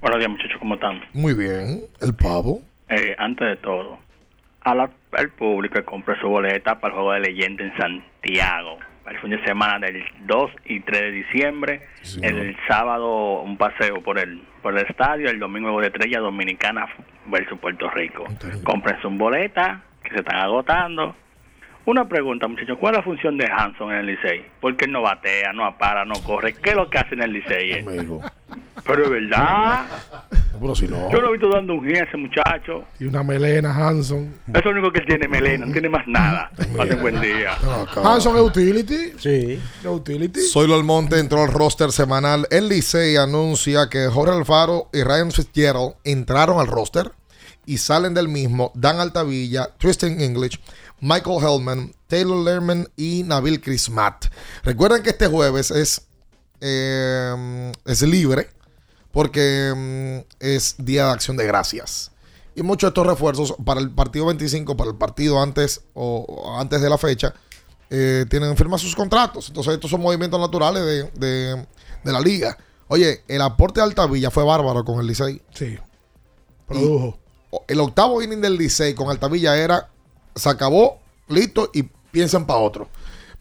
Buenos 0.00 0.18
días, 0.18 0.30
muchachos, 0.30 0.56
¿cómo 0.58 0.74
están? 0.74 1.00
Muy 1.12 1.34
bien. 1.34 1.80
El 2.00 2.14
pavo. 2.14 2.60
Eh, 2.88 3.14
antes 3.18 3.46
de 3.46 3.56
todo, 3.56 3.98
a 4.62 4.74
la- 4.74 4.90
al 5.12 5.28
público 5.30 5.74
que 5.74 5.84
compre 5.84 6.18
su 6.20 6.28
boleta 6.28 6.80
para 6.80 6.88
el 6.94 7.00
juego 7.00 7.12
de 7.12 7.20
leyenda 7.20 7.64
en 7.64 7.76
Santiago. 7.76 8.78
Para 9.04 9.16
el 9.16 9.22
fin 9.22 9.30
de 9.30 9.44
semana 9.44 9.78
del 9.86 10.02
2 10.26 10.50
y 10.66 10.80
3 10.80 11.00
de 11.00 11.10
diciembre. 11.10 11.82
el 12.22 12.56
sábado 12.66 13.42
un 13.42 13.56
paseo 13.58 14.02
por 14.02 14.18
el 14.18 14.40
por 14.62 14.76
el 14.78 14.86
estadio. 14.86 15.28
El 15.30 15.38
domingo 15.38 15.78
de 15.80 15.86
Estrella 15.88 16.18
Dominicana 16.20 16.86
versus 17.26 17.58
Puerto 17.58 17.88
Rico. 17.90 18.24
Compren 18.64 19.00
su 19.02 19.10
boleta, 19.10 19.82
que 20.02 20.10
se 20.10 20.16
están 20.16 20.36
agotando. 20.36 21.14
Una 21.86 22.08
pregunta, 22.08 22.46
muchachos. 22.46 22.76
¿Cuál 22.78 22.94
es 22.94 22.98
la 22.98 23.04
función 23.04 23.38
de 23.38 23.46
Hanson 23.46 23.90
en 23.92 23.98
el 23.98 24.06
Licey? 24.06 24.44
Porque 24.60 24.84
él 24.84 24.92
no 24.92 25.02
batea, 25.02 25.52
no 25.52 25.64
apara, 25.64 26.04
no 26.04 26.14
corre. 26.22 26.54
¿Qué 26.54 26.70
es 26.70 26.76
lo 26.76 26.90
que 26.90 26.98
hace 26.98 27.14
en 27.14 27.22
el 27.22 27.32
Licey? 27.32 27.84
Pero 28.84 29.04
es 29.04 29.10
verdad. 29.10 29.86
Si 30.74 30.86
no. 30.86 31.10
Yo 31.10 31.22
lo 31.22 31.28
he 31.28 31.32
visto 31.32 31.48
dando 31.48 31.72
un 31.74 31.84
giro 31.84 32.00
a 32.00 32.02
ese 32.04 32.18
muchacho. 32.18 32.84
Y 32.98 33.06
una 33.06 33.22
melena, 33.22 33.74
Hanson. 33.74 34.34
Eso 34.48 34.58
es 34.58 34.64
lo 34.66 34.70
único 34.72 34.92
que 34.92 35.00
él 35.00 35.06
tiene, 35.06 35.26
Melena. 35.26 35.64
No 35.64 35.72
tiene 35.72 35.88
más 35.88 36.06
nada. 36.06 36.50
Pasen 36.76 37.00
buen 37.00 37.18
día. 37.20 37.56
Hanson 38.04 38.36
es 38.36 38.42
utility. 38.42 39.12
Sí. 39.16 39.58
Es 39.80 39.86
utility. 39.86 40.40
Soy 40.40 40.70
Almonte 40.70 41.18
entró 41.18 41.42
al 41.42 41.50
roster 41.50 41.92
semanal. 41.92 42.46
El 42.50 42.68
Licey 42.68 43.16
anuncia 43.16 43.88
que 43.88 44.06
Jorge 44.08 44.34
Alfaro 44.34 44.90
y 44.92 45.02
Ryan 45.02 45.30
Fitzgerald 45.32 45.94
entraron 46.04 46.60
al 46.60 46.66
roster 46.66 47.10
y 47.64 47.78
salen 47.78 48.12
del 48.14 48.28
mismo 48.28 48.72
Dan 48.74 49.00
Altavilla, 49.00 49.68
Tristan 49.78 50.20
English, 50.20 50.60
Michael 51.00 51.38
Hellman, 51.42 51.94
Taylor 52.06 52.36
Lerman 52.44 52.88
y 52.96 53.22
Nabil 53.24 53.60
Crismat. 53.60 54.26
Recuerden 54.62 55.02
que 55.02 55.10
este 55.10 55.26
jueves 55.26 55.70
es, 55.70 56.02
eh, 56.60 57.72
es 57.84 58.02
libre 58.02 58.48
porque 59.12 59.72
mm, 60.24 60.34
es 60.40 60.76
Día 60.78 61.06
de 61.06 61.10
Acción 61.12 61.36
de 61.36 61.46
Gracias. 61.46 62.10
Y 62.54 62.62
muchos 62.62 62.88
de 62.88 62.90
estos 62.90 63.06
refuerzos 63.06 63.54
para 63.64 63.80
el 63.80 63.90
partido 63.90 64.26
25, 64.26 64.76
para 64.76 64.90
el 64.90 64.96
partido 64.96 65.40
antes 65.40 65.82
o 65.94 66.24
o 66.28 66.58
antes 66.58 66.80
de 66.80 66.90
la 66.90 66.98
fecha, 66.98 67.32
eh, 67.88 68.26
tienen 68.28 68.56
firmas 68.56 68.80
sus 68.80 68.94
contratos. 68.94 69.48
Entonces, 69.48 69.74
estos 69.74 69.90
son 69.90 70.00
movimientos 70.00 70.38
naturales 70.40 70.84
de, 70.84 71.04
de- 71.14 71.66
de 72.04 72.12
la 72.12 72.20
liga. 72.20 72.56
Oye, 72.88 73.22
el 73.28 73.40
aporte 73.42 73.80
de 73.80 73.84
Altavilla 73.84 74.30
fue 74.30 74.42
bárbaro 74.44 74.84
con 74.84 75.00
el 75.00 75.06
Licey. 75.06 75.40
Sí. 75.54 75.78
Produjo. 76.66 77.18
Y 77.68 77.72
el 77.72 77.80
octavo 77.80 78.22
inning 78.22 78.40
del 78.40 78.56
Licey 78.56 78.94
con 78.94 79.10
Altavilla 79.10 79.56
era, 79.56 79.90
se 80.34 80.48
acabó, 80.48 80.98
listo, 81.28 81.70
y 81.72 81.84
piensen 82.10 82.46
para 82.46 82.60
otro. 82.60 82.88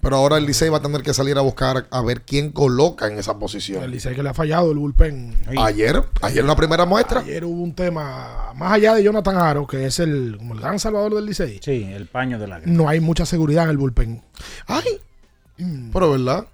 Pero 0.01 0.15
ahora 0.15 0.37
el 0.37 0.45
Licey 0.45 0.69
va 0.69 0.77
a 0.77 0.81
tener 0.81 1.01
que 1.01 1.13
salir 1.13 1.37
a 1.37 1.41
buscar 1.41 1.87
a 1.91 2.01
ver 2.01 2.21
quién 2.21 2.51
coloca 2.51 3.07
en 3.07 3.17
esa 3.17 3.37
posición. 3.37 3.83
El 3.83 3.91
Licey 3.91 4.15
que 4.15 4.23
le 4.23 4.29
ha 4.29 4.33
fallado 4.33 4.71
el 4.71 4.77
bullpen. 4.77 5.35
Ayer, 5.57 6.01
ayer 6.21 6.39
en 6.39 6.47
la 6.47 6.55
primera 6.55 6.85
muestra. 6.85 7.19
Ayer 7.19 7.43
hubo 7.43 7.61
un 7.61 7.73
tema, 7.73 8.53
más 8.55 8.73
allá 8.73 8.95
de 8.95 9.03
Jonathan 9.03 9.35
Aro, 9.35 9.67
que 9.67 9.85
es 9.85 9.99
el, 9.99 10.35
como 10.37 10.53
el 10.53 10.61
gran 10.61 10.79
salvador 10.79 11.15
del 11.15 11.25
Licey. 11.25 11.59
Sí, 11.61 11.83
el 11.83 12.07
paño 12.07 12.39
de 12.39 12.47
la 12.47 12.59
No 12.59 12.87
hay 12.87 13.01
mucha 13.01 13.25
seguridad 13.25 13.65
en 13.65 13.71
el 13.71 13.77
bullpen. 13.77 14.21
Ay, 14.67 15.01
pero 15.91 16.11
verdad. 16.11 16.47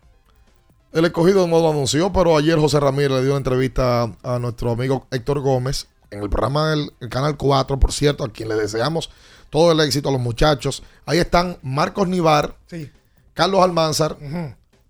El 0.91 1.05
escogido 1.05 1.45
no 1.45 1.59
lo 1.59 1.69
anunció, 1.69 2.11
pero 2.13 2.37
ayer 2.37 2.57
José 2.57 2.79
Ramírez 2.79 3.11
le 3.11 3.21
dio 3.21 3.31
una 3.31 3.37
entrevista 3.37 4.11
a 4.23 4.39
nuestro 4.39 4.71
amigo 4.71 5.07
Héctor 5.11 5.41
Gómez 5.41 5.87
en 6.09 6.23
el 6.23 6.29
programa 6.29 6.69
del 6.69 6.93
el 7.01 7.09
Canal 7.09 7.35
4, 7.37 7.79
por 7.79 7.91
cierto, 7.91 8.23
a 8.23 8.29
quien 8.29 8.49
le 8.49 8.55
deseamos 8.55 9.11
todo 9.55 9.71
el 9.71 9.79
éxito 9.79 10.09
a 10.09 10.11
los 10.11 10.19
muchachos. 10.19 10.83
Ahí 11.05 11.17
están 11.19 11.57
Marcos 11.63 12.09
Nivar, 12.09 12.57
Sí. 12.67 12.91
Carlos 13.33 13.61
Almanzar. 13.63 14.17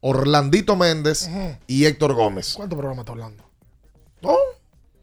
Orlandito 0.01 0.75
Méndez 0.75 1.29
y 1.67 1.85
Héctor 1.85 2.13
Gómez. 2.13 2.53
¿Cuánto 2.55 2.75
programa 2.75 3.01
está 3.03 3.11
hablando? 3.11 3.43
No, 4.21 4.35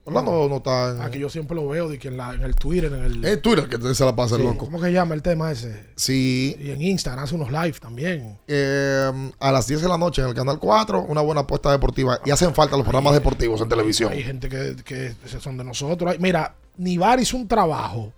Orlando 0.05 0.49
no 0.49 0.57
está 0.57 0.91
en, 0.97 1.03
Aquí 1.03 1.21
yo 1.21 1.29
siempre 1.29 1.55
lo 1.55 1.69
veo 1.69 1.89
de 1.89 1.97
que 1.97 2.09
en, 2.09 2.17
la- 2.17 2.35
en 2.35 2.43
el 2.43 2.57
Twitter, 2.57 2.93
en 2.93 3.05
el. 3.05 3.25
en 3.25 3.41
Twitter, 3.41 3.69
que 3.69 3.95
se 3.95 4.05
la 4.05 4.17
pasa 4.17 4.35
el 4.35 4.43
loco. 4.43 4.65
¿Cómo 4.67 4.81
que 4.81 4.87
se 4.87 4.93
llama 4.93 5.15
el 5.15 5.23
tema 5.23 5.53
ese? 5.53 5.87
Sí, 5.95 6.57
Y 6.61 6.71
en 6.73 6.83
Instagram 6.83 7.23
hace 7.25 7.37
unos 7.37 7.53
live 7.53 7.75
también. 7.81 8.37
eh, 8.49 9.31
a 9.39 9.53
las 9.53 9.67
10 9.69 9.81
de 9.83 9.89
la 9.89 9.97
noche 9.99 10.23
en 10.23 10.29
el 10.29 10.35
Canal 10.35 10.59
4, 10.59 11.03
una 11.03 11.21
buena 11.21 11.43
apuesta 11.43 11.71
deportiva. 11.71 12.19
Y 12.25 12.31
hacen 12.33 12.53
falta 12.53 12.77
los 12.77 12.85
programas 12.85 13.15
deportivos 13.15 13.61
en 13.61 13.69
televisión. 13.69 14.11
Hay 14.13 14.25
gente 14.25 14.49
que, 14.49 14.75
que 14.85 15.15
son 15.41 15.57
de 15.57 15.63
nosotros. 15.63 16.17
Mira, 16.19 16.53
Nivar 16.79 17.21
hizo 17.21 17.37
un 17.37 17.47
trabajo 17.47 18.13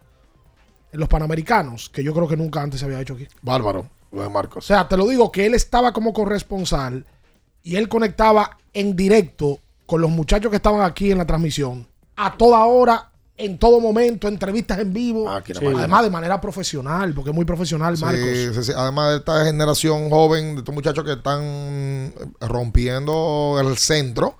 en 0.94 1.00
los 1.00 1.08
Panamericanos 1.08 1.90
que 1.90 2.02
yo 2.04 2.14
creo 2.14 2.26
que 2.28 2.36
nunca 2.36 2.62
antes 2.62 2.80
se 2.80 2.86
había 2.86 3.00
hecho 3.00 3.14
aquí. 3.14 3.26
Bárbaro, 3.42 3.86
lo 4.12 4.20
de 4.22 4.26
O 4.28 4.30
Marcos. 4.30 4.64
sea, 4.64 4.88
te 4.88 4.96
lo 4.96 5.06
digo 5.08 5.30
que 5.32 5.44
él 5.44 5.54
estaba 5.54 5.92
como 5.92 6.12
corresponsal 6.12 7.04
y 7.62 7.76
él 7.76 7.88
conectaba 7.88 8.56
en 8.72 8.94
directo 8.96 9.58
con 9.86 10.00
los 10.00 10.10
muchachos 10.10 10.50
que 10.50 10.56
estaban 10.56 10.80
aquí 10.82 11.10
en 11.10 11.18
la 11.18 11.26
transmisión 11.26 11.86
a 12.16 12.36
toda 12.36 12.64
hora, 12.64 13.10
en 13.36 13.58
todo 13.58 13.80
momento, 13.80 14.28
entrevistas 14.28 14.78
en 14.78 14.92
vivo. 14.92 15.22
Sí. 15.44 15.52
máquina. 15.52 15.78
Además, 15.80 16.04
de 16.04 16.10
manera 16.10 16.40
profesional, 16.40 17.12
porque 17.12 17.30
es 17.30 17.34
muy 17.36 17.44
profesional, 17.44 17.98
Marcos. 17.98 18.28
sí, 18.54 18.62
sí. 18.62 18.72
Además 18.76 19.10
de 19.10 19.16
esta 19.16 19.44
generación 19.44 20.08
joven, 20.10 20.54
de 20.54 20.58
estos 20.60 20.72
muchachos 20.74 21.04
que 21.04 21.12
están 21.14 22.14
rompiendo 22.40 23.56
el 23.60 23.76
centro 23.78 24.36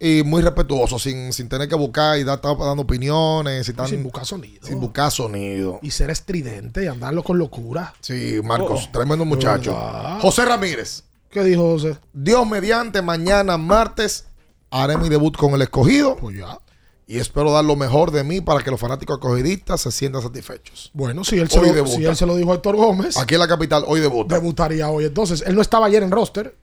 y 0.00 0.22
muy 0.24 0.40
respetuosos, 0.42 1.02
sin, 1.02 1.32
sin 1.32 1.48
tener 1.48 1.68
que 1.68 1.74
buscar 1.74 2.18
y 2.18 2.24
dar, 2.24 2.40
dando 2.40 2.82
opiniones. 2.82 3.68
Y 3.68 3.74
tan- 3.74 3.86
Sin 3.86 4.02
buscar 4.02 4.24
sonido. 4.24 4.66
Sin 4.66 4.80
buscar 4.80 5.10
sonido. 5.10 5.78
Y 5.82 5.90
ser 5.90 6.08
estridente 6.10 6.82
y 6.84 6.86
andarlo 6.86 7.22
con 7.22 7.36
locura. 7.38 7.92
Sí, 8.00 8.40
Marcos, 8.42 8.86
Oh. 8.88 8.92
tremendo 8.92 9.24
muchacho. 9.24 9.72
¿Verdad? 9.74 10.20
José 10.20 10.44
Ramírez. 10.46 11.04
¿Qué 11.30 11.44
dijo 11.44 11.62
José? 11.72 11.96
Dios 12.12 12.46
mediante, 12.48 13.02
mañana 13.02 13.56
martes 13.58 14.24
haré 14.70 14.96
mi 14.96 15.08
debut 15.08 15.36
con 15.36 15.52
el 15.54 15.62
escogido. 15.62 16.16
Pues 16.16 16.36
ya. 16.38 16.58
Y 17.06 17.18
espero 17.18 17.50
dar 17.52 17.64
lo 17.64 17.74
mejor 17.74 18.12
de 18.12 18.22
mí 18.22 18.40
para 18.40 18.62
que 18.62 18.70
los 18.70 18.78
fanáticos 18.78 19.16
escogidistas 19.18 19.80
se 19.80 19.90
sientan 19.90 20.22
satisfechos. 20.22 20.90
Bueno, 20.94 21.24
si 21.24 21.38
él, 21.38 21.50
se 21.50 21.58
Hoy 21.58 21.68
lo, 21.68 21.74
debuta. 21.74 21.96
si 21.96 22.04
él 22.04 22.14
se 22.16 22.24
lo 22.24 22.36
dijo 22.36 22.52
a 22.52 22.54
Héctor 22.54 22.76
Gómez, 22.76 23.16
Aquí 23.16 23.34
en 23.34 23.40
la 23.40 23.48
capital, 23.48 23.82
hoy 23.88 23.98
debuta. 24.00 24.36
debutaría 24.36 24.88
hoy. 24.88 25.04
Entonces, 25.06 25.42
él 25.44 25.56
no 25.56 25.60
estaba 25.62 25.86
ayer 25.86 26.04
en 26.04 26.12
roster. 26.12 26.56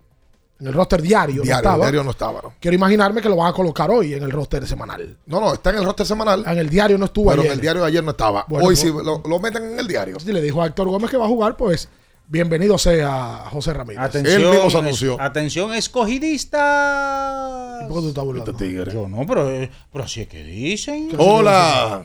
En 0.59 0.67
el 0.67 0.73
roster 0.73 1.01
diario. 1.01 1.37
no 1.37 1.43
Diario, 1.43 1.57
estaba. 1.59 1.77
diario 1.85 2.03
no 2.03 2.11
estaba. 2.11 2.41
¿no? 2.41 2.53
Quiero 2.59 2.75
imaginarme 2.75 3.21
que 3.21 3.29
lo 3.29 3.35
van 3.35 3.51
a 3.51 3.53
colocar 3.53 3.91
hoy 3.91 4.13
en 4.15 4.23
el 4.23 4.31
roster 4.31 4.65
semanal. 4.67 5.15
No, 5.27 5.39
no, 5.39 5.53
está 5.53 5.69
en 5.69 5.77
el 5.77 5.85
roster 5.85 6.05
semanal. 6.05 6.43
En 6.47 6.57
el 6.57 6.69
diario 6.69 6.97
no 6.97 7.05
estuvo 7.05 7.29
Pero 7.29 7.41
ayer. 7.41 7.51
en 7.51 7.57
el 7.57 7.61
diario 7.61 7.81
de 7.83 7.87
ayer 7.89 8.03
no 8.03 8.11
estaba. 8.11 8.43
Bueno, 8.47 8.65
Hoy 8.65 8.75
pues- 8.75 8.79
sí 8.79 8.87
lo, 8.91 9.21
lo 9.23 9.39
meten 9.39 9.63
en 9.73 9.79
el 9.79 9.87
diario. 9.87 10.19
Si 10.19 10.31
le 10.33 10.41
dijo 10.41 10.61
a 10.61 10.65
Héctor 10.65 10.87
Gómez 10.89 11.11
que 11.11 11.17
va 11.17 11.25
a 11.25 11.27
jugar, 11.27 11.55
pues 11.57 11.89
bienvenido 12.27 12.75
sea 12.79 13.43
José 13.51 13.71
Ramírez. 13.73 14.01
Atención, 14.01 14.41
Él 14.41 14.49
mismo 14.49 14.69
se 14.71 14.77
es- 14.77 14.83
anunció. 14.83 15.21
atención, 15.21 15.73
escogidista. 15.75 17.81
¿Por 17.87 17.97
qué 17.97 18.01
tú 18.01 18.07
estás 18.09 18.23
burlando? 18.25 18.51
Este 18.51 18.65
tigre. 18.65 18.91
Yo 18.91 19.07
no, 19.07 19.27
pero, 19.27 19.51
eh, 19.51 19.69
pero 19.91 20.05
así 20.05 20.21
es 20.21 20.27
que 20.27 20.43
dicen. 20.43 21.09
Hola. 21.19 22.03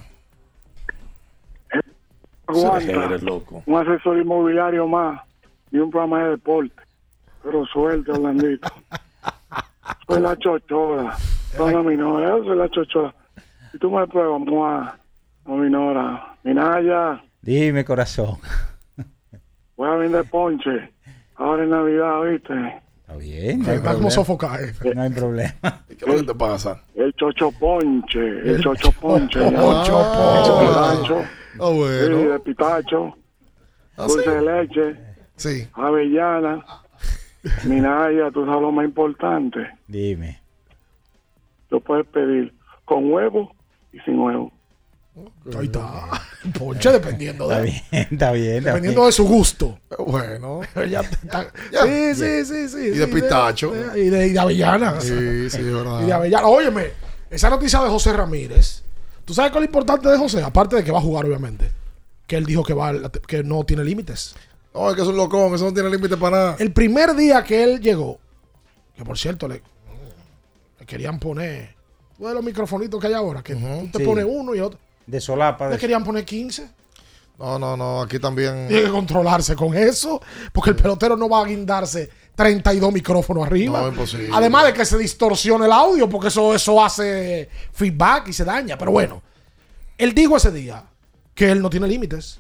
Aguanta. 2.47 3.05
Eres 3.07 3.23
loco. 3.23 3.63
Un 3.67 3.77
asesor 3.81 4.19
inmobiliario 4.19 4.87
más 4.87 5.23
y 5.71 5.79
un 5.79 5.91
programa 5.91 6.25
de 6.25 6.31
deporte. 6.33 6.75
Pero 7.43 7.65
suerte, 7.67 8.11
Orlandito. 8.13 8.69
soy 10.07 10.21
la 10.21 10.37
chochora. 10.37 11.17
Soy 11.57 11.73
la 11.75 11.83
minora. 11.83 12.29
Yo 12.29 12.45
soy 12.45 12.57
la 12.57 12.69
chochora. 12.71 13.15
Y 13.75 13.79
tú 13.79 13.91
me 13.91 14.07
pruebas, 14.07 14.41
mua. 14.41 14.99
No, 15.47 15.57
minora. 15.57 16.37
Minaya, 16.45 17.23
Dime, 17.41 17.85
corazón. 17.85 18.37
voy 19.77 19.89
a 19.89 19.95
vender 19.95 20.25
ponche. 20.31 20.93
Ahora 21.37 21.65
en 21.65 21.71
Navidad, 21.71 22.21
¿viste? 22.23 22.83
Está 23.01 23.17
bien. 23.17 23.63
No 23.63 23.69
hay 23.71 23.77
Está 23.77 23.93
como 23.95 24.09
problema. 24.09 24.11
sofocar. 24.11 24.61
eh. 24.61 24.73
No 24.95 25.03
hay 25.03 25.11
problema. 25.11 25.53
¿Qué 25.89 25.95
es 25.95 26.07
lo 26.07 26.15
que 26.17 26.23
te 26.23 26.35
pasa? 26.35 26.83
El 26.95 27.13
chocho 27.15 27.51
ponche. 27.53 28.21
El 28.21 28.61
chocho 28.63 28.93
ponche. 28.93 29.39
Chocho 29.41 29.57
Ah, 29.59 30.45
ponche. 30.45 30.65
de 30.65 30.75
rancho. 30.75 31.19
Ah, 31.19 31.29
Sí, 31.53 31.59
bueno. 31.79 32.33
de 32.33 32.41
pitacho. 32.41 33.17
¿Ah, 33.97 34.07
Dulce 34.07 34.25
sí? 34.25 34.31
de 34.31 34.43
leche. 34.43 34.97
Sí. 35.37 35.69
Avellana. 35.75 36.65
Minaya, 37.65 38.31
tú 38.33 38.45
sabes 38.47 38.61
lo 38.63 38.71
más 38.73 38.85
importante. 38.85 39.61
Dime. 39.89 40.41
Lo 41.71 41.81
puedes 41.81 42.07
pedir 42.07 42.53
con 42.85 43.11
huevo 43.13 43.55
y 43.93 43.99
sin 44.01 44.19
huevo. 44.19 44.53
Ahí 45.59 45.67
está. 45.67 46.09
Ponche 46.59 46.91
dependiendo 46.91 47.45
Está 47.45 47.57
de 47.59 47.63
bien, 47.65 47.83
está 48.11 48.33
bien. 48.33 48.57
está 48.57 48.71
Dependiendo 48.71 49.01
bien. 49.03 49.09
de 49.09 49.13
su 49.13 49.25
gusto. 49.27 49.79
Bueno. 50.07 50.61
Ya 50.89 51.01
está- 51.01 51.49
Ya. 51.71 51.83
sí, 51.83 52.15
sí, 52.15 52.45
sí, 52.45 52.69
sí. 52.69 52.79
Y 52.87 52.91
de 52.99 53.07
sí, 53.07 53.13
pistacho. 53.13 53.73
de- 53.73 54.01
y, 54.05 54.09
de, 54.09 54.29
y 54.29 54.33
de 54.33 54.39
avellana. 54.39 55.01
Sí, 55.01 55.51
sí, 55.51 55.63
verdad. 55.63 56.01
Y 56.03 56.07
de 56.07 56.13
avellana. 56.13 56.47
Óyeme, 56.47 56.87
esa 57.31 57.51
noticia 57.51 57.83
de 57.83 57.89
José 57.91 58.13
Ramírez. 58.15 58.85
¿Tú 59.25 59.35
sabes 59.35 59.53
cuál 59.53 59.65
es 59.65 59.69
lo 59.71 59.75
importante 59.77 60.09
de 60.09 60.17
José? 60.19 60.43
Aparte 60.43 60.77
de 60.77 60.85
que 60.85 60.91
va 60.91 60.99
a 60.99 61.03
jugar, 61.03 61.25
obviamente. 61.27 61.71
Que 62.27 62.37
él 62.37 62.47
dijo 62.47 62.65
que, 62.65 62.73
va, 62.75 62.93
que 63.27 63.45
no 63.45 63.65
tiene 63.65 63.85
límites. 63.85 64.35
No, 64.75 64.89
es 64.91 64.97
que 64.97 65.03
es 65.03 65.09
un 65.09 65.17
locón, 65.17 65.55
eso 65.55 65.65
no 65.67 65.75
tiene 65.75 65.91
límite 65.91 66.17
para 66.17 66.37
nada. 66.37 66.57
El 66.59 66.73
primer 66.73 67.15
día 67.15 67.43
que 67.45 67.63
él 67.63 67.81
llegó, 67.81 68.19
que 68.97 69.05
por 69.05 69.19
cierto 69.19 69.47
le, 69.49 69.63
le 70.81 70.87
querían 70.87 71.19
poner, 71.19 71.75
tú 72.17 72.25
ves 72.25 72.35
los 72.35 72.43
microfonitos 72.45 73.01
que 73.01 73.07
hay 73.09 73.13
ahora, 73.15 73.43
que 73.43 73.55
tú 73.55 73.89
te 73.93 73.99
Sí. 73.99 74.05
pones 74.05 74.25
uno 74.29 74.55
y 74.55 74.61
otro. 74.61 74.79
De 75.07 75.21
solapa. 75.21 75.67
Le 75.67 75.73
de- 75.73 75.79
querían 75.79 76.03
poner 76.05 76.25
15. 76.25 76.69
No, 77.39 77.59
no, 77.59 77.77
no, 77.77 78.03
aquí 78.03 78.19
también. 78.19 78.69
Tiene 78.69 78.85
que 78.85 78.91
controlarse 78.91 79.57
con 79.57 79.75
eso, 79.77 80.21
porque 80.53 80.71
el 80.71 80.77
pelotero 80.77 81.17
no 81.17 81.29
va 81.29 81.41
a 81.43 81.45
guindarse 81.45 82.09
32 82.37 82.93
micrófonos 82.93 83.45
arriba. 83.47 83.81
No, 83.81 83.89
imposible. 83.89 84.31
Además 84.33 84.67
de 84.67 84.73
que 84.75 84.85
se 84.85 84.97
distorsiona 84.97 85.67
el 85.67 85.73
audio, 85.73 86.09
porque 86.09 86.29
eso, 86.29 86.55
eso 86.55 86.83
hace 86.83 87.49
feedback 87.73 88.29
y 88.29 88.33
se 88.33 88.45
daña. 88.45 88.79
Pero 88.79 88.93
bueno, 88.93 89.23
él 89.99 90.15
dijo 90.15 90.37
ese 90.37 90.53
día 90.53 90.85
que 91.35 91.51
él 91.51 91.61
no 91.61 91.69
tiene 91.69 91.89
límites. 91.89 92.39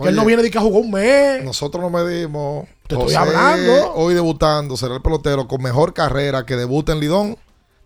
Que 0.00 0.08
él 0.08 0.16
no 0.16 0.24
viene 0.24 0.42
de 0.42 0.50
que 0.50 0.58
jugó 0.58 0.78
un 0.78 0.90
mes. 0.90 1.44
Nosotros 1.44 1.82
no 1.82 1.90
medimos. 1.90 2.66
Te 2.86 2.94
estoy 2.96 3.14
hablando. 3.14 3.92
Hoy 3.94 4.14
debutando, 4.14 4.76
será 4.76 4.94
el 4.94 5.02
pelotero 5.02 5.46
con 5.48 5.62
mejor 5.62 5.92
carrera 5.94 6.44
que 6.46 6.56
debuta 6.56 6.92
en 6.92 7.00
Lidón 7.00 7.36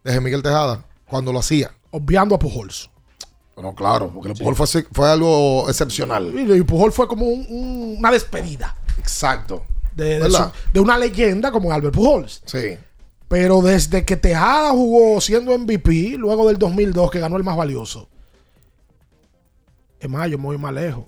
desde 0.04 0.20
Miguel 0.20 0.42
Tejada, 0.42 0.84
cuando 1.08 1.32
lo 1.32 1.40
hacía. 1.40 1.72
Obviando 1.90 2.34
a 2.34 2.38
Pujols. 2.38 2.90
Bueno, 3.54 3.74
claro, 3.74 4.10
porque 4.12 4.32
el 4.32 4.36
Pujol 4.38 4.54
fue, 4.54 4.64
así- 4.64 4.84
fue 4.92 5.08
algo 5.10 5.64
excepcional. 5.68 6.32
Y 6.38 6.52
y 6.52 6.62
Pujol 6.62 6.92
fue 6.92 7.08
como 7.08 7.24
un- 7.26 7.46
un- 7.48 7.96
una 7.98 8.10
despedida 8.10 8.76
Exacto. 8.98 9.64
de, 9.94 10.04
de 10.04 10.18
¿Verdad? 10.20 10.52
su- 10.52 10.72
de 10.74 10.80
una 10.80 10.98
leyenda 10.98 11.50
como 11.50 11.72
Albert 11.72 11.94
Pujols. 11.94 12.42
Sí. 12.44 12.76
Pero 13.28 13.62
desde 13.62 14.04
que 14.04 14.16
Tejada 14.16 14.70
jugó 14.72 15.20
siendo 15.22 15.52
MVP, 15.58 16.16
luego 16.18 16.46
del 16.46 16.58
2002 16.58 17.10
que 17.10 17.18
ganó 17.18 17.36
el 17.38 17.44
más 17.44 17.56
valioso. 17.56 18.08
Es 19.98 20.08
más, 20.10 20.28
yo 20.30 20.36
me 20.38 20.44
voy 20.44 20.58
más 20.58 20.74
lejos. 20.74 21.04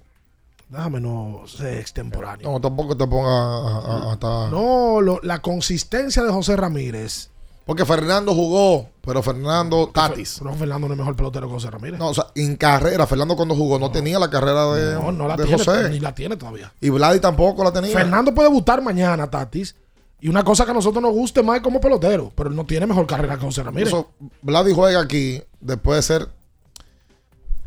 Déjame 0.69 1.01
no 1.01 1.43
ser 1.47 1.79
extemporáneo. 1.79 2.51
No, 2.51 2.61
tampoco 2.61 2.97
te 2.97 3.07
ponga 3.07 3.31
a, 3.31 3.79
a- 3.79 4.11
a 4.11 4.15
estar- 4.15 4.51
No, 4.51 5.01
lo- 5.01 5.21
la 5.23 5.41
consistencia 5.41 6.23
de 6.23 6.31
José 6.33 6.57
Ramírez. 6.57 7.31
Porque 7.65 7.85
Fernando 7.85 8.35
jugó, 8.35 8.89
pero 9.03 9.23
Fernando 9.23 9.89
Tatis. 9.89 10.41
No, 10.41 10.55
Fernando 10.55 10.89
no 10.89 10.95
es 10.95 10.99
mejor 10.99 11.17
pelotero 11.17 11.49
que 11.49 11.53
José 11.55 11.71
Ramírez. 11.71 11.99
No, 11.99 12.09
o 12.09 12.15
sea, 12.15 12.29
en 12.35 12.57
carrera, 12.57 13.07
Fernando 13.07 13.37
cuando 13.37 13.55
jugó 13.55 13.79
no, 13.79 13.91
tenía 13.91 14.19
la 14.19 14.31
carrera 14.31 14.73
de, 14.73 14.95
No, 14.95 15.13
no 15.13 15.29
la 15.29 15.37
de 15.37 15.45
tiene, 15.45 15.59
José. 15.65 15.91
ni 15.91 16.01
la 16.01 16.15
tiene 16.15 16.37
todavía. 16.37 16.73
Y 16.81 16.89
Vladi 16.89 17.21
tampoco 17.21 17.63
la 17.65 17.73
tenía. 17.73 17.93
Fernando 17.93 18.35
puede 18.35 18.49
debutar 18.49 18.81
mañana, 18.83 19.29
Tatis. 19.29 19.75
Y 20.21 20.29
una 20.29 20.43
cosa 20.45 20.65
que 20.65 20.71
a 20.71 20.75
nosotros 20.75 21.03
nos 21.03 21.13
guste 21.13 21.43
más 21.43 21.57
es 21.59 21.63
como 21.63 21.81
pelotero, 21.81 22.33
pero 22.35 22.49
él 22.51 22.57
no 22.57 22.65
tiene 22.65 22.87
mejor 22.87 23.07
carrera 23.07 23.37
que 23.37 23.45
José 23.45 23.63
Ramírez. 23.63 23.89
Eso, 23.89 24.09
Vladi 24.43 24.73
juega 24.75 25.01
aquí 25.01 25.43
después 25.61 25.97
de 25.97 26.03
ser 26.03 26.29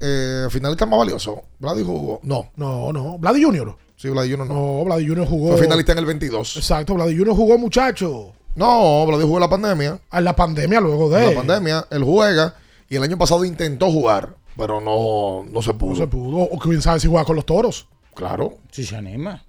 eh, 0.02 0.48
finalista 0.50 0.86
más 0.86 1.00
valioso. 1.00 1.44
Vladi 1.60 1.84
jugó. 1.84 2.20
No. 2.24 2.52
No, 2.56 2.92
no. 2.92 3.18
Vladi 3.18 3.44
Junior. 3.44 3.78
Sí, 3.96 4.10
Vladi 4.10 4.32
Junior 4.32 4.48
no. 4.48 4.54
No, 4.56 4.86
Vladi 4.86 5.08
Junior 5.08 5.28
jugó. 5.28 5.52
Fue 5.52 5.62
finalista 5.62 5.92
en 5.92 6.00
el 6.00 6.06
22. 6.06 6.58
Exacto, 6.58 6.96
Vladi 6.96 7.16
Junior 7.16 7.36
jugó, 7.36 7.58
muchacho. 7.58 8.34
No, 8.56 9.06
Vladi 9.06 9.24
jugó 9.24 9.38
en 9.38 9.42
la 9.42 9.50
pandemia. 9.50 10.00
En 10.12 10.24
la 10.24 10.36
pandemia 10.36 10.82
luego 10.82 11.10
de. 11.10 11.24
En 11.24 11.30
la 11.30 11.36
pandemia, 11.36 11.88
él 11.92 12.04
juega. 12.04 12.56
Y 12.90 12.96
el 12.96 13.04
año 13.04 13.18
pasado 13.18 13.46
intentó 13.46 13.90
jugar, 13.92 14.36
pero 14.58 14.82
no, 14.82 15.46
no 15.50 15.62
se 15.62 15.74
pudo. 15.74 15.92
No 15.92 15.96
se 15.96 16.08
pudo. 16.08 16.38
O 16.40 16.60
quién 16.60 16.82
sabe 16.82 17.00
si 17.00 17.08
juega 17.08 17.24
con 17.24 17.36
los 17.36 17.46
toros. 17.46 17.88
Claro. 18.14 18.58
Si 18.72 18.84
se 18.84 18.96
anima. 18.98 19.44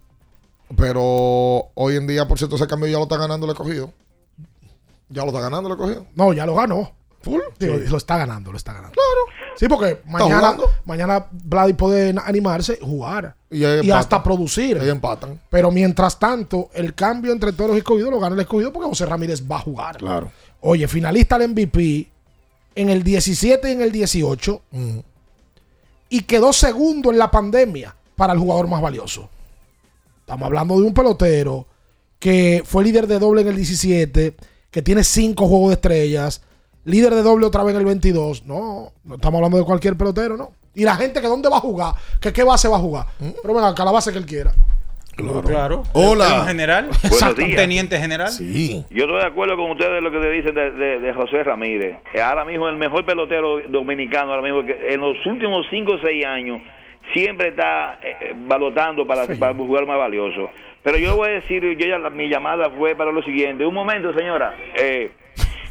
Pero 0.76 1.70
hoy 1.74 1.96
en 1.96 2.06
día, 2.06 2.28
por 2.28 2.38
cierto, 2.38 2.56
ese 2.56 2.66
cambio 2.66 2.88
ya 2.88 2.98
lo 2.98 3.04
está 3.04 3.16
ganando 3.16 3.46
el 3.46 3.52
escogido. 3.52 3.92
Ya 5.08 5.22
lo 5.22 5.28
está 5.28 5.40
ganando 5.40 5.68
el 5.68 5.74
escogido. 5.74 6.06
No, 6.14 6.32
ya 6.32 6.46
lo 6.46 6.54
ganó. 6.54 6.92
Full. 7.22 7.40
Digo, 7.58 7.76
Sí. 7.78 7.88
Lo 7.88 7.96
está 7.96 8.16
ganando, 8.18 8.50
lo 8.50 8.56
está 8.56 8.72
ganando. 8.72 8.92
Claro. 8.94 9.52
Sí, 9.56 9.68
porque 9.68 10.00
mañana, 10.06 10.56
mañana 10.84 11.26
Vladi 11.30 11.74
puede 11.74 12.14
animarse, 12.24 12.78
jugar 12.80 13.36
Y, 13.50 13.64
hasta 13.90 14.22
producir. 14.22 14.78
Empatan. 14.78 15.40
Pero 15.50 15.70
mientras 15.70 16.18
tanto, 16.18 16.70
el 16.72 16.94
cambio 16.94 17.32
entre 17.32 17.52
toros 17.52 17.76
y 17.76 17.78
escogido 17.80 18.10
lo 18.10 18.18
gana 18.18 18.34
el 18.34 18.40
escogido 18.40 18.72
porque 18.72 18.88
José 18.88 19.04
Ramírez 19.06 19.42
va 19.50 19.56
a 19.56 19.60
jugar. 19.60 19.98
Claro. 19.98 20.32
Oye, 20.62 20.88
finalista 20.88 21.36
al 21.36 21.48
MVP 21.48 22.08
en 22.74 22.88
el 22.88 23.02
17 23.02 23.68
y 23.68 23.72
en 23.72 23.80
el 23.82 23.92
18 23.92 24.62
Mm. 24.70 24.98
y 26.08 26.22
quedó 26.22 26.52
segundo 26.52 27.10
en 27.10 27.18
la 27.18 27.30
pandemia 27.30 27.94
para 28.16 28.32
el 28.32 28.38
jugador 28.38 28.68
más 28.68 28.80
valioso. 28.80 29.28
Estamos 30.20 30.46
hablando 30.46 30.76
de 30.80 30.86
un 30.86 30.94
pelotero 30.94 31.66
que 32.18 32.62
fue 32.64 32.84
líder 32.84 33.06
de 33.06 33.18
doble 33.18 33.42
en 33.42 33.48
el 33.48 33.56
17, 33.56 34.34
que 34.70 34.82
tiene 34.82 35.02
cinco 35.04 35.48
juegos 35.48 35.68
de 35.70 35.74
estrellas, 35.74 36.40
líder 36.84 37.14
de 37.14 37.22
doble 37.22 37.46
otra 37.46 37.62
vez 37.64 37.74
en 37.74 37.80
el 37.80 37.86
22. 37.86 38.44
No, 38.46 38.92
no 39.04 39.14
estamos 39.14 39.38
hablando 39.38 39.58
de 39.58 39.64
cualquier 39.64 39.96
pelotero, 39.96 40.36
¿no? 40.36 40.50
Y 40.74 40.84
la 40.84 40.94
gente 40.96 41.20
que 41.20 41.26
dónde 41.26 41.48
va 41.50 41.58
a 41.58 41.60
jugar, 41.60 41.94
que 42.20 42.32
qué 42.32 42.42
base 42.44 42.66
va 42.68 42.76
a 42.76 42.80
jugar. 42.80 43.06
Pero 43.42 43.54
venga, 43.54 43.68
acá 43.68 43.84
la 43.84 43.92
base 43.92 44.10
que 44.12 44.18
él 44.18 44.26
quiera. 44.26 44.52
Claro. 45.14 45.42
Claro. 45.42 45.82
Hola. 45.92 46.40
Un 46.40 46.46
general. 46.46 46.88
Días. 47.36 47.56
teniente 47.56 47.98
general. 47.98 48.30
Sí. 48.30 48.82
Yo 48.90 49.04
estoy 49.04 49.18
de 49.20 49.26
acuerdo 49.26 49.56
con 49.56 49.70
ustedes 49.72 50.02
lo 50.02 50.10
que 50.10 50.18
te 50.18 50.30
dicen 50.30 50.54
de, 50.54 50.70
de- 50.70 51.00
de 51.00 51.12
José 51.12 51.42
Ramírez. 51.44 51.98
Ahora 52.24 52.46
mismo 52.46 52.66
el 52.68 52.76
mejor 52.78 53.04
pelotero 53.04 53.60
dominicano, 53.68 54.30
ahora 54.32 54.42
mismo 54.42 54.64
que 54.64 54.94
en 54.94 55.00
los 55.02 55.14
últimos 55.26 55.66
5 55.68 55.92
o 55.92 55.98
6 55.98 56.24
años 56.24 56.62
siempre 57.12 57.48
está 57.48 57.98
eh, 58.02 58.32
balotando 58.34 59.06
para, 59.06 59.26
para 59.38 59.54
jugar 59.54 59.86
más 59.86 59.98
valioso. 59.98 60.48
Pero 60.82 60.96
yo 60.96 61.14
voy 61.16 61.28
a 61.28 61.32
decir, 61.32 61.62
yo 61.62 61.86
ya 61.86 61.98
la- 61.98 62.08
mi 62.08 62.30
llamada 62.30 62.70
fue 62.70 62.94
para 62.96 63.12
lo 63.12 63.22
siguiente. 63.22 63.66
Un 63.66 63.74
momento, 63.74 64.14
señora. 64.14 64.54
Eh, 64.76 65.10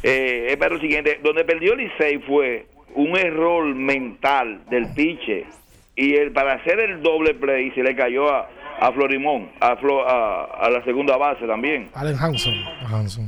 eh, 0.02 0.46
es 0.50 0.56
para 0.56 0.74
lo 0.74 0.80
siguiente. 0.80 1.20
Donde 1.22 1.44
perdió 1.44 1.74
Licey 1.74 2.18
fue 2.26 2.66
un 2.94 3.16
error 3.16 3.64
mental 3.74 4.64
del 4.70 4.92
piche. 4.94 5.46
Y 5.94 6.14
el, 6.14 6.32
para 6.32 6.54
hacer 6.54 6.80
el 6.80 7.02
doble 7.02 7.34
play 7.34 7.70
se 7.72 7.82
le 7.82 7.94
cayó 7.94 8.30
a, 8.32 8.48
a 8.80 8.92
Florimón, 8.92 9.50
a, 9.60 9.76
Flo- 9.76 10.04
a, 10.06 10.44
a 10.44 10.70
la 10.70 10.82
segunda 10.84 11.16
base 11.16 11.46
también. 11.46 11.90
Allen 11.94 12.16
Hanson. 12.18 12.54
Hanson. 12.86 13.26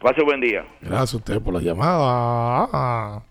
Pase 0.00 0.22
buen 0.22 0.40
día. 0.40 0.64
Gracias 0.80 1.14
a 1.14 1.16
usted 1.16 1.40
por 1.40 1.54
la 1.54 1.60
llamada. 1.60 2.68
Ah, 2.72 3.22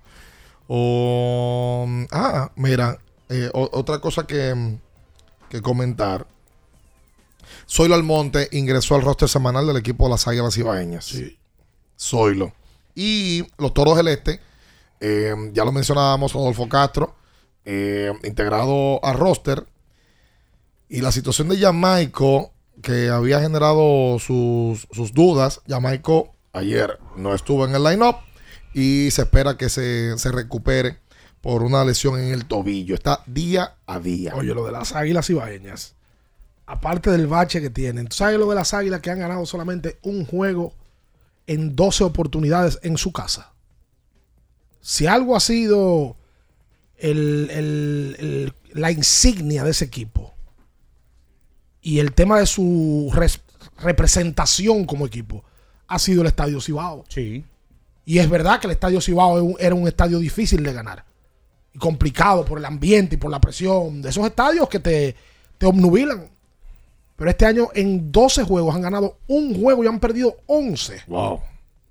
ah, 2.12 2.52
mira, 2.56 2.98
eh, 3.30 3.50
o- 3.54 3.70
otra 3.74 4.00
cosa 4.00 4.26
que, 4.28 4.54
que 5.50 5.62
comentar. 5.62 6.26
Zoilo 7.70 7.96
Almonte 7.96 8.48
ingresó 8.52 8.96
al 8.96 9.02
roster 9.02 9.30
semanal 9.30 9.66
del 9.68 9.78
equipo 9.78 10.06
de 10.06 10.12
las 10.12 10.28
Águilas 10.28 10.58
Ibaeñas. 10.58 11.06
Sí. 11.06 11.38
Zoilo. 12.00 12.52
Y 12.96 13.46
los 13.58 13.74
Toros 13.74 13.98
del 13.98 14.08
Este, 14.08 14.40
eh, 15.00 15.34
ya 15.54 15.66
lo 15.66 15.72
mencionábamos, 15.72 16.34
Rodolfo 16.34 16.70
Castro, 16.70 17.16
eh, 17.66 18.12
integrado 18.24 19.04
al 19.04 19.18
roster. 19.18 19.66
Y 20.90 21.02
la 21.02 21.12
situación 21.12 21.50
de 21.50 21.58
Jamaico, 21.58 22.52
que 22.82 23.10
había 23.10 23.40
generado 23.40 24.20
sus, 24.20 24.88
sus 24.92 25.14
dudas, 25.14 25.62
Jamaico 25.68 26.34
ayer 26.54 27.00
no 27.18 27.34
estuvo 27.34 27.66
en 27.66 27.76
el 27.76 27.84
line-up 27.84 28.18
y 28.74 29.10
se 29.12 29.24
espera 29.24 29.58
que 29.58 29.70
se, 29.70 30.18
se 30.18 30.32
recupere 30.32 31.00
por 31.42 31.64
una 31.64 31.84
lesión 31.84 32.20
en 32.20 32.34
el 32.34 32.46
tobillo. 32.46 32.96
Está 32.96 33.22
día 33.26 33.76
a 33.86 34.00
día. 34.00 34.34
Oye, 34.36 34.54
lo 34.54 34.66
de 34.66 34.72
las 34.72 34.96
águilas 34.96 35.30
ibaeñas. 35.30 35.96
Aparte 36.66 37.12
del 37.12 37.28
bache 37.28 37.60
que 37.60 37.70
tienen. 37.70 38.08
¿Tú 38.08 38.16
sabes 38.16 38.40
lo 38.40 38.48
de 38.48 38.56
las 38.56 38.74
águilas 38.74 39.02
que 39.02 39.12
han 39.12 39.20
ganado 39.20 39.46
solamente 39.46 40.00
un 40.04 40.26
juego 40.26 40.74
en 41.48 41.76
12 41.76 42.04
oportunidades 42.04 42.80
en 42.84 42.98
su 42.98 43.12
casa? 43.12 43.52
Si 44.82 45.08
algo 45.08 45.36
ha 45.36 45.40
sido 45.40 46.18
el- 46.98 47.50
el- 47.52 48.16
el- 48.20 48.54
la 48.74 48.92
insignia 48.92 49.64
de 49.64 49.72
ese 49.72 49.86
equipo 49.86 50.34
y 51.82 52.00
el 52.00 52.14
tema 52.14 52.40
de 52.40 52.46
su 52.46 53.12
res- 53.14 53.42
representación 53.80 54.86
como 54.86 55.06
equipo 55.06 55.44
ha 55.88 56.00
sido 56.00 56.22
el 56.22 56.28
Estadio 56.28 56.60
Cibao. 56.62 57.04
Sí. 57.08 57.44
Y 58.06 58.20
es 58.20 58.30
verdad 58.30 58.60
que 58.60 58.68
el 58.68 58.72
Estadio 58.72 59.00
Cibao 59.02 59.58
era 59.60 59.76
un 59.76 59.88
estadio 59.88 60.20
difícil 60.20 60.64
de 60.64 60.74
ganar. 60.74 61.06
Y 61.74 61.80
complicado 61.80 62.46
por 62.46 62.58
el 62.58 62.66
ambiente 62.66 63.16
y 63.16 63.18
por 63.18 63.32
la 63.32 63.40
presión 63.42 64.02
de 64.02 64.10
esos 64.10 64.26
estadios 64.26 64.68
que 64.70 64.80
te, 64.80 65.16
te 65.58 65.66
obnubilan. 65.66 66.30
Pero 67.16 67.30
este 67.30 67.46
año 67.46 67.70
en 67.74 68.12
12 68.12 68.44
juegos 68.44 68.74
han 68.76 68.82
ganado 68.82 69.18
un 69.28 69.60
juego 69.60 69.84
y 69.84 69.88
han 69.88 70.00
perdido 70.00 70.36
11. 70.48 71.02
Wow. 71.08 71.40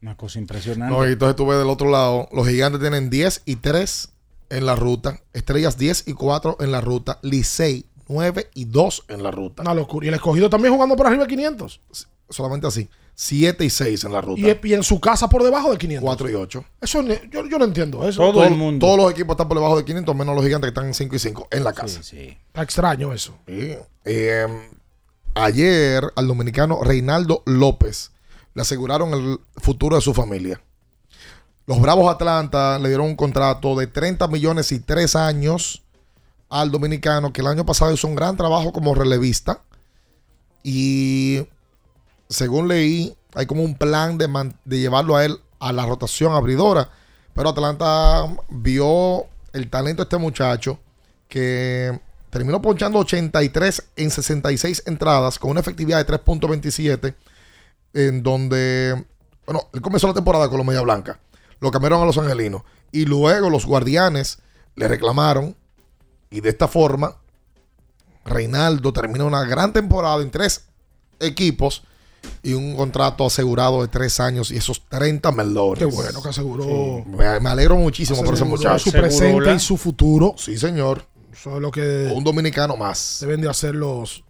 Una 0.03 0.17
cosa 0.17 0.39
impresionante. 0.41 0.95
No, 0.95 1.07
y 1.09 1.13
entonces 1.13 1.37
tú 1.37 1.47
ves 1.47 1.59
del 1.59 1.69
otro 1.69 1.89
lado, 1.91 2.29
los 2.33 2.47
gigantes 2.49 2.81
tienen 2.81 3.09
10 3.09 3.43
y 3.47 3.57
3 3.57 4.09
en 4.51 4.67
la 4.67 4.75
ruta, 4.75 5.21
Estrellas 5.33 5.79
10 5.79 6.09
y 6.09 6.13
4 6.15 6.57
en 6.61 6.73
la 6.73 6.81
ruta, 6.81 7.19
Licey 7.23 7.87
9 8.09 8.51
y 8.55 8.65
2 8.67 9.05
en 9.09 9.23
la 9.23 9.31
ruta. 9.31 9.63
Una 9.63 9.75
locura. 9.75 10.05
Y 10.05 10.09
el 10.09 10.15
escogido 10.15 10.51
también 10.51 10.75
jugando 10.75 10.97
por 10.97 11.07
arriba 11.07 11.23
de 11.23 11.29
500. 11.29 11.81
solamente 12.29 12.67
así. 12.67 12.89
7 13.15 13.65
y 13.65 13.71
6 13.71 14.05
en 14.05 14.13
la 14.13 14.21
ruta. 14.23 14.41
Y, 14.41 14.59
y 14.69 14.75
en 14.75 14.83
su 14.83 14.99
casa 14.99 15.29
por 15.29 15.43
debajo 15.45 15.71
de 15.71 15.79
500. 15.79 16.03
4 16.05 16.31
y 16.31 16.35
8. 16.35 16.65
Eso 16.81 17.03
yo, 17.03 17.47
yo 17.47 17.59
no 17.59 17.65
entiendo 17.67 18.09
eso. 18.09 18.23
Todo- 18.33 18.41
Todos 18.81 18.97
los 18.99 19.11
equipos 19.13 19.35
están 19.35 19.49
por 19.49 19.59
debajo 19.59 19.77
de 19.77 19.85
500, 19.85 20.17
menos 20.17 20.35
los 20.35 20.45
gigantes 20.45 20.67
que 20.67 20.71
están 20.71 20.87
en 20.87 20.95
5 20.95 21.15
y 21.15 21.19
5 21.19 21.49
en 21.51 21.63
la 21.65 21.73
casa. 21.75 22.01
Está 22.49 22.63
extraño 22.63 23.13
eso. 23.13 23.35
Sí. 23.47 23.77
Eh, 24.05 24.47
ayer 25.35 26.13
al 26.17 26.29
dominicano 26.29 26.83
Reinaldo 26.83 27.43
López 27.47 28.13
le 28.55 28.63
aseguraron 28.63 29.15
el 29.15 29.41
futuro 29.57 29.97
de 29.97 30.03
su 30.03 30.15
familia. 30.15 30.61
Los 31.67 31.81
Bravos 31.81 32.13
Atlanta 32.13 32.79
le 32.79 32.89
dieron 32.89 33.07
un 33.07 33.17
contrato 33.17 33.77
de 33.77 33.87
30 33.87 34.27
millones 34.29 34.73
y 34.73 34.81
3 34.81 35.17
años 35.17 35.83
al 36.51 36.71
dominicano 36.71 37.33
que 37.33 37.41
el 37.41 37.47
año 37.47 37.65
pasado 37.65 37.93
hizo 37.93 38.09
un 38.09 38.15
gran 38.15 38.37
trabajo 38.37 38.73
como 38.73 38.95
relevista. 38.95 39.63
Y 40.63 41.47
según 42.29 42.69
leí, 42.69 43.17
hay 43.35 43.47
como 43.47 43.63
un 43.63 43.77
plan 43.77 44.19
de, 44.19 44.29
de 44.65 44.79
llevarlo 44.79 45.17
a 45.17 45.25
él 45.25 45.39
a 45.61 45.73
la 45.73 45.87
rotación 45.87 46.35
abridora. 46.35 46.91
Pero 47.35 47.49
Atlanta 47.49 48.27
vio 48.51 49.27
el 49.53 49.71
talento 49.71 50.03
de 50.03 50.07
este 50.07 50.19
muchacho 50.19 50.79
que 51.29 51.99
terminó 52.33 52.63
ponchando 52.63 52.99
83 52.99 53.91
en 53.95 54.11
66 54.11 54.85
entradas 54.87 55.39
con 55.39 55.51
una 55.51 55.61
efectividad 55.61 55.99
de 55.99 56.11
3.27 56.11 57.15
en 57.93 58.23
donde, 58.23 59.05
bueno, 59.45 59.69
él 59.75 59.83
comenzó 59.83 60.07
la 60.09 60.15
temporada 60.15 60.49
con 60.49 60.57
los 60.57 60.67
Media 60.67 60.81
Blanca, 60.81 61.21
lo 61.61 61.71
cambiaron 61.71 62.01
a 62.01 62.07
los 62.07 62.17
Angelinos 62.17 62.63
y 62.91 63.05
luego 63.05 63.51
los 63.51 63.67
Guardianes 63.67 64.39
le 64.77 64.89
reclamaron 64.89 65.55
y 66.31 66.41
de 66.41 66.49
esta 66.49 66.69
forma 66.69 67.19
Reinaldo 68.25 68.95
terminó 68.95 69.27
una 69.27 69.45
gran 69.45 69.75
temporada 69.75 70.23
en 70.23 70.31
tres 70.31 70.65
equipos 71.21 71.83
y 72.43 72.55
un 72.55 72.75
contrato 72.77 73.27
asegurado 73.27 73.83
de 73.83 73.89
tres 73.89 74.21
años 74.21 74.51
y 74.53 74.57
esos 74.57 74.89
30 74.89 75.33
melones. 75.33 75.81
Qué 75.81 75.85
bueno 75.85 76.23
que 76.23 76.31
aseguró. 76.31 77.05
Me, 77.05 77.41
me 77.41 77.51
alegro 77.51 77.77
muchísimo 77.77 78.25
por 78.25 78.33
ese 78.33 78.45
muchacho. 78.45 78.79
Su 78.79 78.93
presente 78.93 79.55
y 79.55 79.59
su 79.59 79.77
futuro. 79.77 80.35
Sí, 80.39 80.57
señor. 80.57 81.12
Eso 81.33 81.57
es 81.57 81.63
lo 81.63 81.71
que 81.71 82.13
Un 82.15 82.25
dominicano 82.25 82.77
más. 82.77 83.19
deben 83.21 83.41
de 83.41 83.49
hacer 83.49 83.75
los 83.75 84.25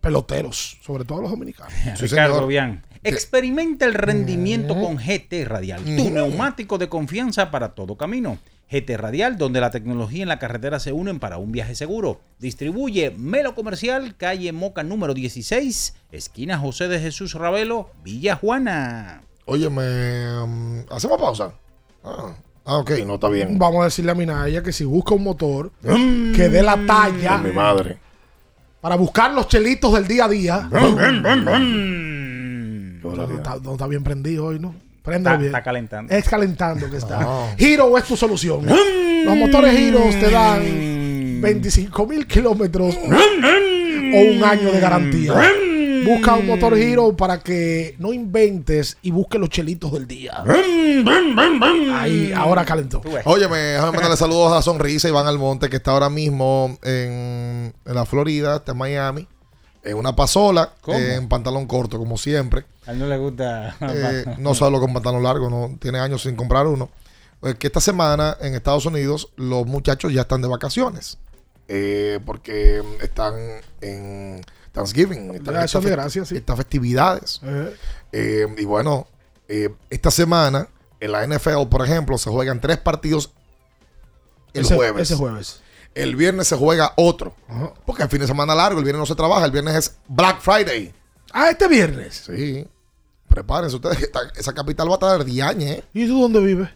peloteros, 0.00 0.78
sobre 0.82 1.04
todo 1.04 1.22
los 1.22 1.30
dominicanos. 1.30 1.72
Ricardo 2.00 2.46
Bian. 2.46 2.84
Experimenta 3.02 3.84
el 3.84 3.94
rendimiento 3.94 4.74
con 4.74 4.96
GT 4.96 5.44
Radial, 5.46 5.82
tu 5.84 6.10
neumático 6.10 6.78
de 6.78 6.88
confianza 6.88 7.50
para 7.50 7.74
todo 7.74 7.96
camino. 7.96 8.38
GT 8.70 8.96
Radial, 8.96 9.36
donde 9.36 9.60
la 9.60 9.70
tecnología 9.70 10.22
y 10.22 10.26
la 10.26 10.38
carretera 10.38 10.80
se 10.80 10.92
unen 10.92 11.20
para 11.20 11.36
un 11.36 11.52
viaje 11.52 11.74
seguro. 11.74 12.20
Distribuye 12.38 13.10
Melo 13.10 13.54
Comercial, 13.54 14.16
calle 14.16 14.52
Moca 14.52 14.82
número 14.82 15.12
16, 15.12 15.94
esquina 16.12 16.58
José 16.58 16.88
de 16.88 16.98
Jesús 16.98 17.34
Ravelo, 17.34 17.90
Villa 18.02 18.36
Juana. 18.36 19.22
Oye, 19.44 19.68
me. 19.68 20.84
¿Hacemos 20.90 21.20
pausa? 21.20 21.52
Ah, 22.02 22.34
ah, 22.64 22.78
ok, 22.78 22.90
no 23.06 23.14
está 23.14 23.28
bien. 23.28 23.58
Vamos 23.58 23.82
a 23.82 23.84
decirle 23.84 24.12
a 24.12 24.14
Minaya 24.14 24.62
que 24.62 24.72
si 24.72 24.84
busca 24.84 25.14
un 25.14 25.24
motor 25.24 25.72
que 25.82 26.48
dé 26.48 26.62
la 26.62 26.78
talla 26.86 27.38
Mi 27.38 27.52
madre. 27.52 27.98
para 28.80 28.96
buscar 28.96 29.32
los 29.32 29.48
chelitos 29.48 29.92
del 29.94 30.06
día 30.06 30.24
a 30.24 30.28
día. 30.28 30.68
No, 33.02 33.22
está, 33.36 33.56
no 33.62 33.72
está 33.72 33.86
bien 33.86 34.02
prendido 34.02 34.46
hoy, 34.46 34.58
¿no? 34.58 34.74
Está, 35.06 35.36
bien. 35.36 35.46
está 35.46 35.62
calentando. 35.62 36.14
Es 36.14 36.26
calentando 36.28 36.90
que 36.90 36.96
está. 36.96 37.18
Ah. 37.20 37.54
Hero 37.58 37.98
es 37.98 38.04
tu 38.04 38.16
solución. 38.16 38.64
Los 38.64 39.36
motores 39.36 39.78
Hero 39.78 40.00
te 40.18 40.30
dan 40.30 41.40
25 41.42 42.06
mil 42.06 42.26
kilómetros 42.26 42.96
o 42.96 43.06
un 43.06 44.44
año 44.44 44.72
de 44.72 44.80
garantía. 44.80 45.34
Busca 46.04 46.34
un 46.34 46.46
motor 46.46 46.76
Hero 46.76 47.16
para 47.16 47.40
que 47.40 47.94
no 47.98 48.12
inventes 48.12 48.96
y 49.02 49.10
busque 49.10 49.38
los 49.38 49.48
chelitos 49.48 49.92
del 49.92 50.06
día. 50.06 50.42
Ahí, 51.94 52.32
ahora 52.36 52.64
calentó. 52.64 53.02
Óyeme, 53.24 53.56
déjame 53.56 53.92
mandarle 53.92 54.16
saludos 54.16 54.52
a 54.52 54.62
Sonrisa 54.62 55.08
Iván 55.08 55.26
Almonte, 55.26 55.68
que 55.68 55.76
está 55.76 55.92
ahora 55.92 56.10
mismo 56.10 56.78
en, 56.82 57.74
en 57.84 57.94
la 57.94 58.04
Florida, 58.04 58.56
está 58.56 58.72
en 58.72 58.78
Miami, 58.78 59.28
en 59.82 59.96
una 59.96 60.14
pasola, 60.16 60.72
eh, 60.88 61.14
en 61.16 61.28
pantalón 61.28 61.66
corto, 61.66 61.98
como 61.98 62.16
siempre. 62.18 62.64
A 62.86 62.92
él 62.92 62.98
no 62.98 63.06
le 63.06 63.16
gusta. 63.18 63.76
Eh, 63.80 64.24
no 64.38 64.54
solo 64.54 64.80
con 64.80 64.92
pantalón 64.92 65.22
largo, 65.22 65.48
no 65.50 65.76
tiene 65.80 65.98
años 65.98 66.22
sin 66.22 66.36
comprar 66.36 66.66
uno. 66.66 66.90
Eh, 67.42 67.54
que 67.58 67.66
esta 67.66 67.80
semana 67.80 68.36
en 68.40 68.54
Estados 68.54 68.86
Unidos 68.86 69.28
los 69.36 69.66
muchachos 69.66 70.12
ya 70.12 70.22
están 70.22 70.42
de 70.42 70.48
vacaciones. 70.48 71.18
eh, 71.68 72.18
porque 72.26 72.82
están 73.02 73.34
en 73.80 74.42
Thanksgiving. 74.74 75.30
Eso 75.36 75.52
estas 75.52 75.72
de 75.72 75.88
fe- 75.88 75.90
gracias, 75.90 76.28
sí. 76.28 76.36
Estas 76.36 76.56
festividades. 76.56 77.40
Eh. 77.42 77.76
Eh, 78.12 78.46
y 78.58 78.64
bueno, 78.66 79.06
eh, 79.48 79.74
esta 79.88 80.10
semana 80.10 80.68
en 81.00 81.12
la 81.12 81.24
NFL, 81.26 81.66
por 81.70 81.82
ejemplo, 81.84 82.18
se 82.18 82.28
juegan 82.28 82.60
tres 82.60 82.76
partidos 82.78 83.30
el 84.52 84.62
Ese- 84.64 84.74
jueves. 84.76 85.02
ese 85.02 85.16
jueves. 85.16 85.60
El 85.94 86.16
viernes 86.16 86.48
se 86.48 86.56
juega 86.56 86.92
otro. 86.96 87.34
Porque 87.86 88.02
el 88.02 88.08
fin 88.08 88.20
de 88.20 88.26
semana 88.26 88.54
largo, 88.54 88.78
el 88.80 88.84
viernes 88.84 89.00
no 89.00 89.06
se 89.06 89.14
trabaja, 89.14 89.44
el 89.46 89.52
viernes 89.52 89.74
es 89.76 89.96
Black 90.08 90.40
Friday. 90.40 90.92
Ah, 91.32 91.50
este 91.50 91.68
viernes. 91.68 92.24
Sí. 92.26 92.66
Prepárense 93.28 93.76
ustedes, 93.76 94.00
esta- 94.02 94.28
esa 94.36 94.52
capital 94.52 94.88
va 94.88 94.92
a 94.92 94.94
estar 94.94 95.24
diañe, 95.24 95.70
¿eh? 95.72 95.84
¿Y 95.92 96.06
tú 96.08 96.20
dónde 96.20 96.40
vives? 96.40 96.68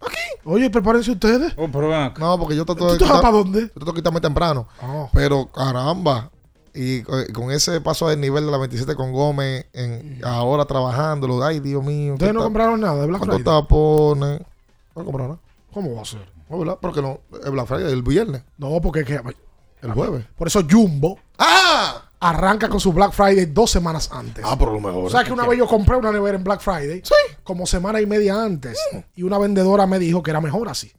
Aquí. 0.00 0.16
Oye, 0.44 0.68
prepárense 0.70 1.10
ustedes. 1.10 1.52
Oh, 1.56 1.68
pero 1.72 1.88
ven 1.88 2.00
acá. 2.02 2.20
No, 2.20 2.38
porque 2.38 2.54
yo 2.54 2.64
trato 2.66 2.86
¿Tú 2.86 2.92
de. 2.92 2.98
te 2.98 3.04
vas 3.04 3.12
quitar- 3.12 3.22
para 3.22 3.36
dónde? 3.36 3.60
Yo 3.62 3.68
trato 3.74 3.92
de 3.92 3.94
quitarme 3.96 4.20
temprano. 4.20 4.68
Oh. 4.82 5.10
Pero 5.12 5.50
caramba. 5.50 6.30
Y 6.76 6.98
eh, 6.98 7.32
con 7.32 7.50
ese 7.50 7.80
paso 7.80 8.08
del 8.08 8.20
nivel 8.20 8.44
de 8.44 8.52
la 8.52 8.58
27 8.58 8.94
con 8.94 9.12
Gómez, 9.12 9.66
en, 9.72 10.20
ahora 10.24 10.64
trabajándolo, 10.66 11.42
ay 11.42 11.60
Dios 11.60 11.82
mío. 11.82 12.14
Ustedes 12.14 12.34
no 12.34 12.40
¿qué 12.40 12.44
compraron 12.44 12.80
nada 12.80 13.00
de 13.00 13.06
Black 13.06 13.20
¿Cuántos 13.20 13.38
Friday? 13.42 13.62
tapones? 13.62 14.40
No 14.94 15.04
compraron 15.04 15.30
nada. 15.32 15.40
¿Cómo 15.72 15.94
va 15.94 16.02
a 16.02 16.04
ser? 16.04 16.26
No, 16.48 16.58
¿verdad? 16.58 16.78
Porque 16.80 17.02
no, 17.02 17.20
es 17.42 17.50
Black 17.50 17.66
Friday, 17.66 17.92
el 17.92 18.02
viernes, 18.02 18.42
No, 18.58 18.80
porque 18.80 19.00
es 19.00 19.06
que. 19.06 19.20
el 19.82 19.92
jueves. 19.92 20.24
Por 20.36 20.46
eso 20.46 20.62
Jumbo 20.70 21.18
¡Ah! 21.38 22.02
arranca 22.20 22.68
con 22.68 22.80
su 22.80 22.92
Black 22.92 23.12
Friday 23.12 23.46
dos 23.46 23.70
semanas 23.70 24.10
antes. 24.12 24.44
Ah, 24.46 24.56
por 24.56 24.72
lo 24.72 24.80
mejor. 24.80 25.04
O 25.06 25.10
sea 25.10 25.24
que 25.24 25.32
una 25.32 25.46
vez 25.46 25.58
yo 25.58 25.66
compré 25.66 25.96
una 25.96 26.12
nevera 26.12 26.36
en 26.36 26.44
Black 26.44 26.60
Friday. 26.60 27.02
Como 27.42 27.66
semana 27.66 28.00
y 28.00 28.06
media 28.06 28.42
antes. 28.42 28.78
Y 29.14 29.22
una 29.22 29.38
vendedora 29.38 29.86
me 29.86 29.98
dijo 29.98 30.22
que 30.22 30.30
era 30.30 30.40
mejor 30.40 30.68
así. 30.68 30.92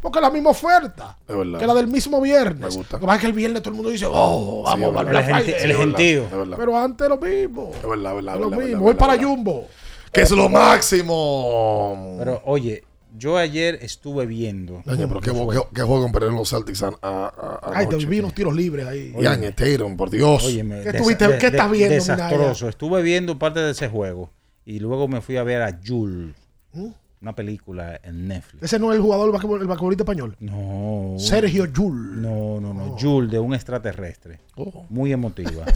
Porque 0.00 0.18
es 0.18 0.22
la 0.22 0.30
misma 0.30 0.50
oferta. 0.50 1.16
Que 1.26 1.66
la 1.66 1.74
del 1.74 1.86
mismo 1.88 2.20
viernes. 2.20 2.60
Me 2.60 2.76
gusta. 2.76 2.96
Lo 2.96 3.00
que 3.00 3.06
pasa 3.06 3.14
es 3.16 3.20
que 3.22 3.26
el 3.28 3.32
viernes 3.32 3.62
todo 3.62 3.70
el 3.70 3.76
mundo 3.76 3.90
dice, 3.90 4.06
oh, 4.08 4.62
vamos 4.64 4.94
verdad. 4.94 5.10
Black 5.10 5.48
El 5.48 5.68
verdad, 5.68 5.76
gentío. 5.78 6.28
Verdad. 6.30 6.56
Pero 6.58 6.78
antes 6.78 7.08
lo 7.08 7.16
mismo. 7.18 7.70
Es 7.74 7.88
verdad, 7.88 8.10
es 8.10 8.16
verdad. 8.16 8.34
Es 8.34 8.40
lo 8.40 8.50
verdad, 8.50 8.50
mismo. 8.50 8.58
verdad, 8.58 8.78
Voy 8.80 8.92
verdad, 8.92 9.06
para. 9.06 9.22
Jumbo. 9.22 9.68
Que 10.12 10.20
es 10.22 10.30
lo 10.30 10.48
máximo. 10.48 12.16
Pero 12.18 12.42
oye, 12.44 12.84
yo 13.16 13.36
ayer 13.38 13.78
estuve 13.82 14.26
viendo. 14.26 14.82
Oye, 14.86 15.06
pero 15.08 15.20
qué, 15.20 15.30
qué, 15.32 15.60
qué 15.74 15.82
juego 15.82 16.10
perdieron 16.12 16.36
los 16.36 16.50
Celtics 16.50 16.82
a, 16.82 16.88
a, 17.00 17.26
a- 17.26 17.72
Ay, 17.74 17.86
te 17.88 17.96
vi 17.96 18.18
unos 18.20 18.34
tiros 18.34 18.54
libres 18.54 18.86
ahí. 18.86 19.14
Y 19.18 19.26
Añe 19.26 19.52
Tatum, 19.52 19.96
por 19.96 20.10
Dios. 20.10 20.44
Óyeme, 20.44 20.82
¿Qué 20.82 20.90
desa- 20.92 20.98
tuviste- 21.02 21.28
de- 21.28 21.38
qué 21.38 21.46
estás 21.46 21.70
viendo, 21.70 21.94
Desastroso. 21.94 22.68
Estuve 22.68 23.02
viendo 23.02 23.38
parte 23.38 23.60
de 23.60 23.70
ese 23.72 23.88
juego. 23.88 24.30
Y 24.64 24.78
luego 24.78 25.08
me 25.08 25.20
fui 25.20 25.36
a 25.36 25.42
ver 25.42 25.62
a 25.62 25.78
Jules. 25.84 26.34
¿Mm? 26.72 26.88
Una 27.24 27.34
película 27.34 27.98
en 28.02 28.28
Netflix. 28.28 28.64
Ese 28.64 28.78
no 28.78 28.92
es 28.92 28.96
el 28.96 29.02
jugador, 29.02 29.28
el 29.30 29.34
basquetbol- 29.34 29.62
el 29.62 29.66
basquetbolista 29.66 30.02
español. 30.02 30.36
No. 30.40 31.14
Sergio 31.18 31.64
Yul. 31.64 32.20
No, 32.20 32.60
no, 32.60 32.74
no. 32.74 32.98
Jules 33.00 33.30
de 33.30 33.38
un 33.38 33.54
extraterrestre. 33.54 34.40
Oh. 34.56 34.84
Muy 34.90 35.10
emotiva. 35.12 35.64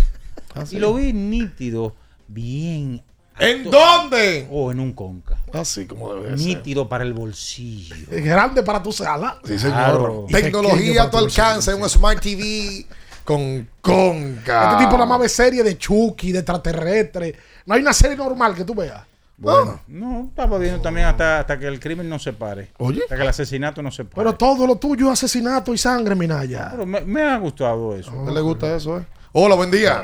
Ah, 0.55 0.65
sí. 0.65 0.77
Y 0.77 0.79
lo 0.79 0.95
vi 0.95 1.13
nítido, 1.13 1.95
bien. 2.27 3.03
¿En 3.39 3.65
dónde? 3.71 4.49
Oh, 4.51 4.73
en 4.73 4.81
un 4.81 4.93
conca. 4.93 5.37
Así 5.53 5.87
como 5.87 6.15
debe 6.15 6.37
ser. 6.37 6.47
Nítido 6.47 6.89
para 6.89 7.05
el 7.05 7.13
bolsillo. 7.13 7.95
Es 8.11 8.25
grande 8.25 8.63
para 8.63 8.83
tu 8.83 8.91
sala. 8.91 9.39
Sí, 9.45 9.59
señor. 9.59 9.75
Claro. 9.77 10.27
Tecnología 10.31 11.05
a 11.05 11.11
tu 11.11 11.19
alcance, 11.19 11.73
un 11.75 11.89
Smart 11.89 12.21
TV 12.21 12.87
con 13.25 13.69
conca. 13.81 14.73
Este 14.73 14.85
tipo 14.85 14.93
nada 14.95 15.07
más 15.07 15.21
ve 15.21 15.29
serie 15.29 15.63
de 15.63 15.77
Chucky, 15.79 16.33
de 16.33 16.39
extraterrestre. 16.41 17.35
No 17.67 17.75
hay 17.75 17.83
una 17.83 17.93
serie 17.93 18.17
normal 18.17 18.55
que 18.55 18.65
tú 18.65 18.75
veas. 18.75 19.03
Bueno, 19.41 19.81
no, 19.87 20.27
estaba 20.29 20.59
viendo 20.59 20.81
también 20.81 21.07
hasta, 21.07 21.39
hasta 21.41 21.59
que 21.59 21.67
el 21.69 21.79
crimen 21.79 22.09
no 22.09 22.19
se 22.19 22.33
pare. 22.33 22.71
Oye. 22.79 23.03
Hasta 23.03 23.15
que 23.15 23.23
el 23.23 23.29
asesinato 23.29 23.81
no 23.83 23.91
se 23.93 24.05
pare. 24.05 24.17
Pero 24.17 24.35
todo 24.35 24.67
lo 24.67 24.77
tuyo 24.77 25.07
es 25.07 25.13
asesinato 25.13 25.73
y 25.73 25.79
sangre, 25.79 26.17
Minaya. 26.17 26.69
Pero 26.73 26.85
me, 26.85 27.01
me 27.03 27.23
ha 27.23 27.39
gustado 27.39 27.95
eso. 27.95 28.11
¿A 28.11 28.21
usted 28.23 28.33
le 28.35 28.41
gusta 28.41 28.75
eso, 28.75 28.99
eh? 28.99 29.07
Hola, 29.33 29.55
buen 29.55 29.71
día. 29.71 30.03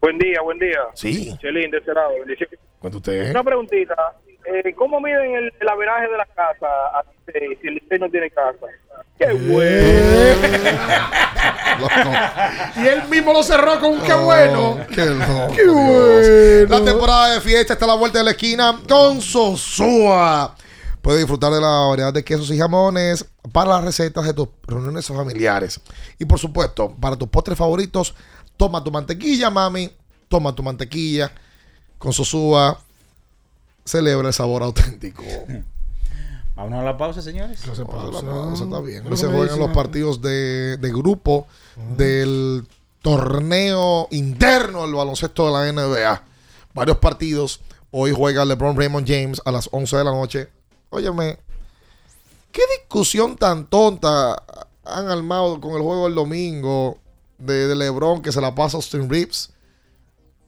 Buen 0.00 0.18
día, 0.18 0.40
buen 0.40 0.58
día. 0.58 0.78
Sí. 0.94 1.36
Chelín, 1.38 1.70
de 1.70 1.78
ese 1.78 1.92
lado. 1.92 2.10
bendición. 2.18 2.48
Cuenta 2.78 2.96
usted, 2.96 3.26
¿eh? 3.26 3.30
Una 3.32 3.44
preguntita. 3.44 3.94
Eh, 4.46 4.72
¿Cómo 4.74 5.00
miden 5.00 5.34
el, 5.34 5.52
el 5.60 5.68
averaje 5.68 6.08
de 6.08 6.16
la 6.16 6.24
casa 6.26 6.66
a 6.66 7.04
Licey, 7.26 7.56
si 7.60 7.68
el 7.68 7.74
Licey 7.74 7.98
no 7.98 8.08
tiene 8.08 8.30
casa? 8.30 8.66
¡Qué 9.18 9.32
Y 12.76 12.86
él 12.86 13.08
mismo 13.08 13.32
lo 13.32 13.42
cerró 13.42 13.80
con 13.80 13.94
un 13.94 14.00
qué 14.00 14.14
bueno. 14.14 14.78
Qué 14.94 15.06
loco. 15.06 15.52
Qué 15.54 15.66
bueno. 15.66 16.78
La 16.78 16.84
temporada 16.84 17.34
de 17.34 17.40
fiesta 17.40 17.72
está 17.72 17.86
a 17.86 17.88
la 17.88 17.94
vuelta 17.94 18.18
de 18.18 18.24
la 18.24 18.30
esquina 18.32 18.80
con 18.88 19.20
Sosúa. 19.20 20.54
Puedes 21.00 21.20
disfrutar 21.20 21.52
de 21.52 21.60
la 21.60 21.86
variedad 21.88 22.12
de 22.12 22.24
quesos 22.24 22.50
y 22.50 22.58
jamones 22.58 23.24
para 23.52 23.70
las 23.70 23.84
recetas 23.84 24.24
de 24.26 24.34
tus 24.34 24.48
reuniones 24.66 25.06
familiares. 25.06 25.80
Y 26.18 26.24
por 26.24 26.38
supuesto, 26.38 26.94
para 27.00 27.16
tus 27.16 27.28
postres 27.28 27.56
favoritos, 27.56 28.14
toma 28.56 28.82
tu 28.82 28.90
mantequilla, 28.90 29.48
mami. 29.48 29.90
Toma 30.28 30.54
tu 30.54 30.62
mantequilla. 30.62 31.30
con 31.98 32.12
Sosúa 32.12 32.78
celebra 33.84 34.28
el 34.28 34.34
sabor 34.34 34.62
auténtico. 34.64 35.22
Vámonos 36.56 36.80
a 36.80 36.84
la 36.84 36.96
pausa, 36.96 37.20
señores. 37.22 37.60
Vamos 37.66 37.78
a 37.78 37.82
la 37.82 37.88
pausa, 38.32 38.64
está 38.64 38.80
bien. 38.80 39.04
Lo 39.04 39.10
Hoy 39.10 39.16
se 39.16 39.26
juegan 39.26 39.58
los 39.58 39.68
ahora. 39.68 39.72
partidos 39.74 40.22
de, 40.22 40.76
de 40.78 40.88
grupo 40.90 41.46
del 41.96 42.66
torneo 43.02 44.08
interno 44.10 44.82
del 44.82 44.94
baloncesto 44.94 45.46
de 45.46 45.52
la 45.52 45.72
NBA. 45.72 46.22
Varios 46.74 46.96
partidos. 46.98 47.60
Hoy 47.90 48.12
juega 48.14 48.44
LeBron 48.44 48.76
Raymond 48.76 49.06
James 49.06 49.40
a 49.44 49.52
las 49.52 49.68
11 49.70 49.96
de 49.98 50.04
la 50.04 50.10
noche. 50.12 50.48
Óyeme, 50.90 51.38
¿qué 52.52 52.62
discusión 52.80 53.36
tan 53.36 53.66
tonta 53.66 54.42
han 54.84 55.08
armado 55.10 55.60
con 55.60 55.72
el 55.72 55.82
juego 55.82 56.04
del 56.06 56.14
domingo 56.14 56.98
de, 57.38 57.66
de 57.68 57.74
LeBron 57.74 58.22
que 58.22 58.32
se 58.32 58.40
la 58.40 58.54
pasa 58.54 58.76
a 58.76 58.78
Austin 58.78 59.08
Reeves? 59.10 59.50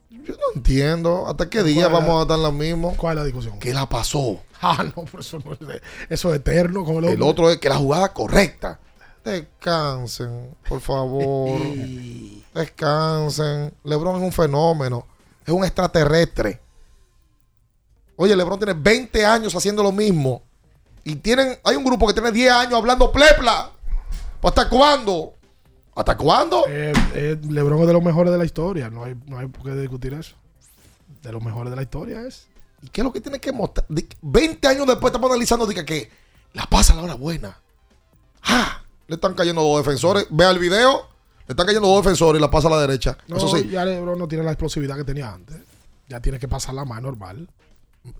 Yo 0.09 0.33
no 0.33 0.55
entiendo. 0.55 1.27
¿Hasta 1.27 1.49
qué 1.49 1.61
día 1.63 1.89
¿Cuál 1.89 1.93
es 1.93 1.93
la- 1.93 2.07
vamos 2.07 2.19
a 2.19 2.21
estar 2.23 2.37
en 2.37 2.43
la 2.43 2.51
misma? 2.51 2.89
¿Cuál 2.97 3.17
es 3.17 3.21
la 3.21 3.25
discusión? 3.25 3.59
¿Qué 3.59 3.73
la 3.73 3.87
pasó? 3.87 4.39
Ah, 4.61 4.83
no, 4.83 5.05
pero 5.05 5.21
eso, 5.21 5.39
no 5.39 5.53
es, 5.53 5.81
eso 6.09 6.33
es 6.33 6.39
eterno. 6.39 6.83
Como 6.83 6.99
El 6.99 7.21
otro 7.21 7.49
es 7.49 7.57
que 7.57 7.69
la 7.69 7.77
jugada 7.77 8.11
correcta. 8.13 8.79
Descansen, 9.23 10.55
por 10.67 10.81
favor. 10.81 11.59
Descansen. 12.53 13.73
LeBron 13.83 14.17
es 14.17 14.21
un 14.21 14.31
fenómeno. 14.31 15.05
Es 15.45 15.53
un 15.53 15.63
extraterrestre. 15.63 16.59
Oye, 18.17 18.35
LeBron 18.35 18.59
tiene 18.59 18.73
20 18.73 19.25
años 19.25 19.55
haciendo 19.55 19.81
lo 19.81 19.93
mismo. 19.93 20.43
Y 21.05 21.15
tienen, 21.15 21.57
hay 21.63 21.75
un 21.77 21.85
grupo 21.85 22.05
que 22.05 22.13
tiene 22.13 22.31
10 22.31 22.51
años 22.51 22.73
hablando 22.73 23.11
plepla. 23.11 23.71
¿Hasta 24.41 24.69
cuándo? 24.69 25.33
¿Hasta 25.95 26.17
cuándo? 26.17 26.65
Eh, 26.67 26.93
eh, 27.13 27.37
LeBron 27.49 27.79
es 27.81 27.87
de 27.87 27.93
los 27.93 28.03
mejores 28.03 28.31
de 28.31 28.37
la 28.37 28.45
historia. 28.45 28.89
No 28.89 29.05
hay, 29.05 29.15
no 29.25 29.39
hay 29.39 29.47
por 29.47 29.63
qué 29.63 29.75
discutir 29.75 30.13
eso. 30.13 30.35
De 31.23 31.31
los 31.31 31.43
mejores 31.43 31.71
de 31.71 31.77
la 31.77 31.81
historia 31.81 32.21
es. 32.27 32.47
¿Y 32.81 32.89
qué 32.89 33.01
es 33.01 33.05
lo 33.05 33.11
que 33.11 33.21
tiene 33.21 33.39
que 33.39 33.51
mostrar? 33.51 33.85
Di- 33.89 34.07
20 34.21 34.67
años 34.67 34.87
después 34.87 35.11
estamos 35.11 35.29
analizando 35.29 35.65
diga, 35.67 35.83
que 35.85 36.09
la 36.53 36.65
pasa 36.65 36.93
a 36.93 36.95
la 36.97 37.03
hora 37.03 37.13
buena. 37.15 37.59
Ah, 38.43 38.81
le 39.07 39.15
están 39.15 39.33
cayendo 39.33 39.61
dos 39.61 39.83
defensores. 39.85 40.27
Vea 40.29 40.49
el 40.51 40.59
video. 40.59 41.07
Le 41.47 41.53
están 41.53 41.65
cayendo 41.65 41.87
dos 41.87 42.03
defensores 42.03 42.39
y 42.39 42.41
la 42.41 42.49
pasa 42.51 42.67
a 42.67 42.71
la 42.71 42.79
derecha. 42.81 43.17
No, 43.27 43.37
Eso 43.37 43.47
sí. 43.55 43.67
ya 43.69 43.83
LeBron 43.83 44.17
no 44.17 44.27
tiene 44.27 44.43
la 44.43 44.51
explosividad 44.51 44.95
que 44.95 45.03
tenía 45.03 45.31
antes. 45.33 45.57
Ya 46.07 46.19
tiene 46.21 46.39
que 46.39 46.47
pasarla 46.47 46.85
más 46.85 47.01
normal. 47.01 47.49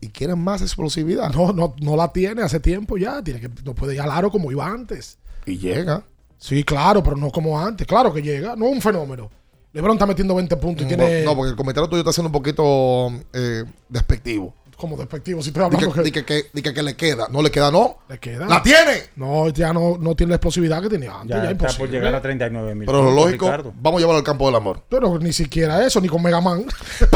¿Y 0.01 0.09
quieren 0.09 0.43
más 0.43 0.61
explosividad? 0.61 1.31
No, 1.33 1.53
no, 1.53 1.73
no 1.79 1.95
la 1.95 2.11
tiene 2.11 2.41
hace 2.41 2.59
tiempo 2.59 2.97
ya. 2.97 3.23
Tiene 3.23 3.39
que, 3.39 3.49
no 3.63 3.73
puede 3.73 3.95
ir 3.95 4.01
al 4.01 4.11
aro 4.11 4.29
como 4.29 4.51
iba 4.51 4.67
antes. 4.67 5.17
Y 5.45 5.57
llega. 5.57 6.03
Sí, 6.37 6.63
claro, 6.63 7.01
pero 7.03 7.15
no 7.17 7.31
como 7.31 7.59
antes. 7.59 7.87
Claro 7.87 8.13
que 8.13 8.21
llega. 8.21 8.55
No 8.55 8.65
es 8.67 8.73
un 8.73 8.81
fenómeno. 8.81 9.29
LeBron 9.73 9.93
está 9.95 10.05
metiendo 10.07 10.33
20 10.35 10.55
puntos 10.57 10.87
y 10.87 10.89
No, 10.89 10.95
tiene. 10.97 11.23
no, 11.23 11.35
porque 11.35 11.51
el 11.51 11.55
comentario 11.55 11.87
tuyo 11.89 11.99
está 12.01 12.11
siendo 12.11 12.27
un 12.29 12.33
poquito 12.33 13.11
eh, 13.33 13.63
despectivo. 13.87 14.55
Como 14.75 14.95
despectivo. 14.95 15.41
Si 15.43 15.49
estoy 15.49 15.65
Dice 15.69 15.75
hablando 15.75 15.93
que, 15.93 16.01
que, 16.13 16.21
di 16.21 16.25
que, 16.25 16.45
di 16.53 16.61
que- 16.61 16.73
que 16.73 16.81
le 16.83 16.95
queda. 16.95 17.27
No 17.29 17.41
le 17.41 17.51
queda, 17.51 17.69
no. 17.69 17.97
le 18.07 18.17
queda. 18.17 18.45
¡La 18.47 18.63
tiene! 18.63 19.09
No, 19.17 19.49
ya 19.49 19.73
no, 19.73 19.97
no 19.99 20.15
tiene 20.15 20.29
la 20.31 20.35
explosividad 20.37 20.81
que 20.81 20.87
tenía 20.89 21.15
antes. 21.19 21.35
Ya 21.35 21.43
Ya, 21.43 21.51
está 21.51 21.67
por 21.77 21.89
llegar 21.89 22.15
a 22.15 22.21
39 22.21 22.75
mil. 22.75 22.85
Pero 22.85 23.03
lo 23.03 23.11
lógico, 23.11 23.45
vamos 23.75 23.97
a 23.97 23.99
llevarlo 23.99 24.19
al 24.19 24.23
campo 24.23 24.45
del 24.45 24.55
amor. 24.55 24.81
Pero 24.87 25.19
ni 25.19 25.33
siquiera 25.33 25.85
eso, 25.85 25.99
ni 25.99 26.07
con 26.07 26.23
Mega 26.23 26.39
Man. 26.39 26.65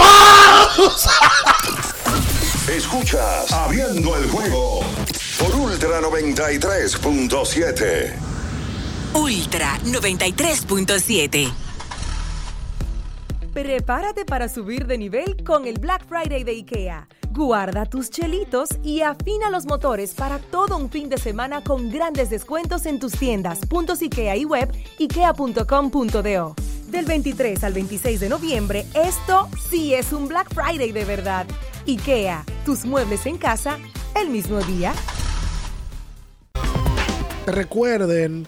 Escuchas 2.69 3.51
Abriendo 3.51 4.15
el 4.17 4.29
juego 4.29 4.79
por 5.39 5.55
Ultra 5.55 6.01
93.7. 6.01 8.13
Ultra 9.13 9.79
93.7. 9.85 11.51
Prepárate 13.53 14.25
para 14.25 14.49
subir 14.49 14.87
de 14.87 14.97
nivel 14.97 15.43
con 15.43 15.67
el 15.67 15.79
Black 15.79 16.07
Friday 16.07 16.43
de 16.43 16.53
IKEA. 16.53 17.07
Guarda 17.29 17.85
tus 17.85 18.09
chelitos 18.09 18.69
y 18.81 19.01
afina 19.01 19.51
los 19.51 19.67
motores 19.67 20.15
para 20.15 20.39
todo 20.39 20.75
un 20.75 20.89
fin 20.89 21.07
de 21.07 21.19
semana 21.19 21.63
con 21.63 21.91
grandes 21.91 22.31
descuentos 22.31 22.87
en 22.87 22.99
tus 22.99 23.11
tiendas, 23.11 23.59
puntos 23.67 24.01
IKEA 24.01 24.35
y 24.37 24.45
web, 24.45 24.71
ikea.com.do. 24.99 26.55
Del 26.87 27.05
23 27.05 27.63
al 27.63 27.73
26 27.73 28.19
de 28.21 28.29
noviembre, 28.29 28.85
esto 28.95 29.47
sí 29.69 29.93
es 29.93 30.13
un 30.13 30.27
Black 30.27 30.51
Friday 30.51 30.91
de 30.91 31.05
verdad. 31.05 31.45
IKEA, 31.87 32.43
tus 32.65 32.85
muebles 32.85 33.27
en 33.27 33.37
casa 33.37 33.77
el 34.15 34.31
mismo 34.31 34.61
día. 34.61 34.93
Recuerden 37.45 38.47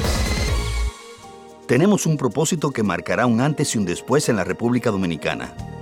Tenemos 1.66 2.06
un 2.06 2.16
propósito 2.16 2.70
que 2.70 2.84
marcará 2.84 3.26
un 3.26 3.40
antes 3.40 3.74
y 3.74 3.78
un 3.78 3.86
después 3.86 4.28
en 4.28 4.36
la 4.36 4.44
República 4.44 4.92
Dominicana. 4.92 5.52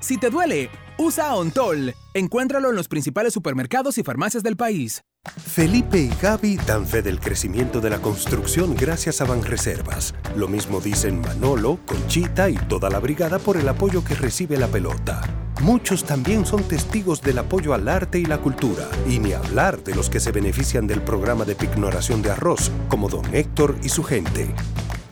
Si 0.00 0.16
te 0.16 0.30
duele, 0.30 0.70
usa 0.96 1.34
Ontol. 1.34 1.94
Encuéntralo 2.14 2.70
en 2.70 2.76
los 2.76 2.86
principales 2.86 3.32
supermercados 3.32 3.98
y 3.98 4.04
farmacias 4.04 4.42
del 4.42 4.56
país. 4.56 5.02
Felipe 5.36 5.98
y 5.98 6.10
Gaby 6.22 6.56
dan 6.66 6.86
fe 6.86 7.02
del 7.02 7.18
crecimiento 7.18 7.80
de 7.80 7.90
la 7.90 7.98
construcción 7.98 8.76
gracias 8.76 9.20
a 9.20 9.24
Banreservas. 9.24 10.14
Lo 10.36 10.46
mismo 10.46 10.80
dicen 10.80 11.20
Manolo, 11.20 11.80
Conchita 11.84 12.48
y 12.48 12.56
toda 12.56 12.88
la 12.88 13.00
brigada 13.00 13.38
por 13.38 13.56
el 13.56 13.68
apoyo 13.68 14.04
que 14.04 14.14
recibe 14.14 14.56
la 14.56 14.68
pelota. 14.68 15.20
Muchos 15.60 16.04
también 16.04 16.46
son 16.46 16.62
testigos 16.62 17.20
del 17.20 17.38
apoyo 17.38 17.74
al 17.74 17.88
arte 17.88 18.20
y 18.20 18.24
la 18.24 18.38
cultura, 18.38 18.88
y 19.08 19.18
ni 19.18 19.32
hablar 19.32 19.82
de 19.82 19.96
los 19.96 20.08
que 20.08 20.20
se 20.20 20.30
benefician 20.30 20.86
del 20.86 21.02
programa 21.02 21.44
de 21.44 21.56
pignoración 21.56 22.22
de 22.22 22.30
arroz, 22.30 22.70
como 22.88 23.08
don 23.08 23.34
Héctor 23.34 23.76
y 23.82 23.88
su 23.88 24.04
gente. 24.04 24.54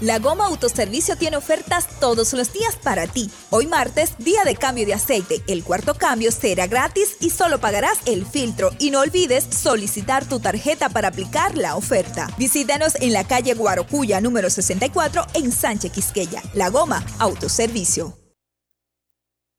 La 0.00 0.20
Goma 0.20 0.46
Autoservicio 0.46 1.16
tiene 1.16 1.36
ofertas 1.36 1.88
todos 1.98 2.32
los 2.32 2.52
días 2.52 2.76
para 2.76 3.08
ti. 3.08 3.28
Hoy 3.50 3.66
martes, 3.66 4.12
día 4.18 4.44
de 4.44 4.54
cambio 4.54 4.86
de 4.86 4.94
aceite. 4.94 5.42
El 5.48 5.64
cuarto 5.64 5.94
cambio 5.94 6.30
será 6.30 6.68
gratis 6.68 7.16
y 7.20 7.30
solo 7.30 7.58
pagarás 7.58 7.98
el 8.06 8.24
filtro. 8.24 8.70
Y 8.78 8.90
no 8.90 9.00
olvides 9.00 9.44
solicitar 9.50 10.24
tu 10.24 10.38
tarjeta 10.38 10.88
para 10.88 11.08
aplicar 11.08 11.56
la 11.56 11.74
oferta. 11.74 12.28
Visítanos 12.38 12.94
en 13.00 13.12
la 13.12 13.24
calle 13.24 13.54
Guarocuya 13.54 14.20
número 14.20 14.50
64 14.50 15.26
en 15.34 15.50
Sánchez 15.50 15.90
Quisqueya. 15.90 16.44
La 16.54 16.68
Goma 16.68 17.04
Autoservicio. 17.18 18.16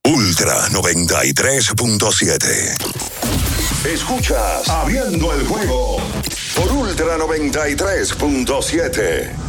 Ultra 0.06 0.70
93.7. 0.70 2.78
Escuchas 3.86 4.70
Abriendo 4.70 5.34
el 5.34 5.46
juego 5.46 5.98
por 6.56 6.72
Ultra 6.72 7.18
93.7. 7.18 9.49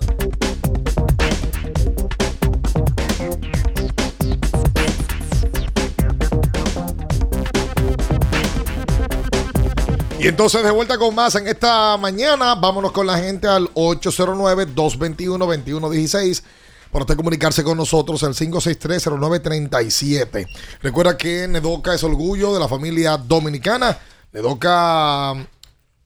Y 10.21 10.27
entonces 10.27 10.63
de 10.63 10.69
vuelta 10.69 10.99
con 10.99 11.15
más 11.15 11.33
en 11.33 11.47
esta 11.47 11.97
mañana, 11.97 12.53
vámonos 12.53 12.91
con 12.91 13.07
la 13.07 13.17
gente 13.17 13.47
al 13.47 13.73
809-221-2116 13.73 16.43
para 16.91 17.05
usted 17.05 17.17
comunicarse 17.17 17.63
con 17.63 17.75
nosotros 17.75 18.21
al 18.21 18.35
563-0937. 18.35 20.47
Recuerda 20.83 21.17
que 21.17 21.47
Nedoca 21.47 21.95
es 21.95 22.03
orgullo 22.03 22.53
de 22.53 22.59
la 22.59 22.67
familia 22.67 23.17
dominicana. 23.17 23.97
Nedoca 24.31 25.31
um, 25.31 25.43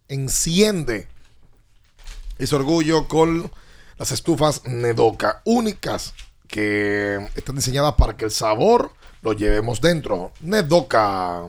enciende 0.07 1.09
ese 2.37 2.55
orgullo 2.55 3.09
con 3.09 3.51
las 3.97 4.13
estufas 4.13 4.61
Nedoca 4.63 5.41
únicas 5.43 6.13
que 6.47 7.19
están 7.35 7.57
diseñadas 7.57 7.95
para 7.95 8.15
que 8.15 8.23
el 8.23 8.31
sabor 8.31 8.93
lo 9.21 9.33
llevemos 9.33 9.81
dentro. 9.81 10.31
Nedoca, 10.39 11.41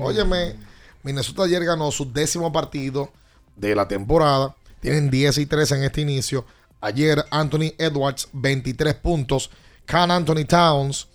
óyeme. 0.00 0.73
Minnesota 1.04 1.44
ayer 1.44 1.64
ganó 1.64 1.92
su 1.92 2.10
décimo 2.10 2.50
partido 2.50 3.12
de 3.54 3.74
la 3.76 3.86
temporada. 3.86 4.56
Tienen 4.80 5.10
10 5.10 5.38
y 5.38 5.46
3 5.46 5.72
en 5.72 5.84
este 5.84 6.00
inicio. 6.00 6.46
Ayer 6.80 7.24
Anthony 7.30 7.74
Edwards, 7.78 8.28
23 8.32 8.94
puntos. 8.94 9.50
Can 9.84 10.10
Anthony 10.10 10.46
Towns 10.48 11.08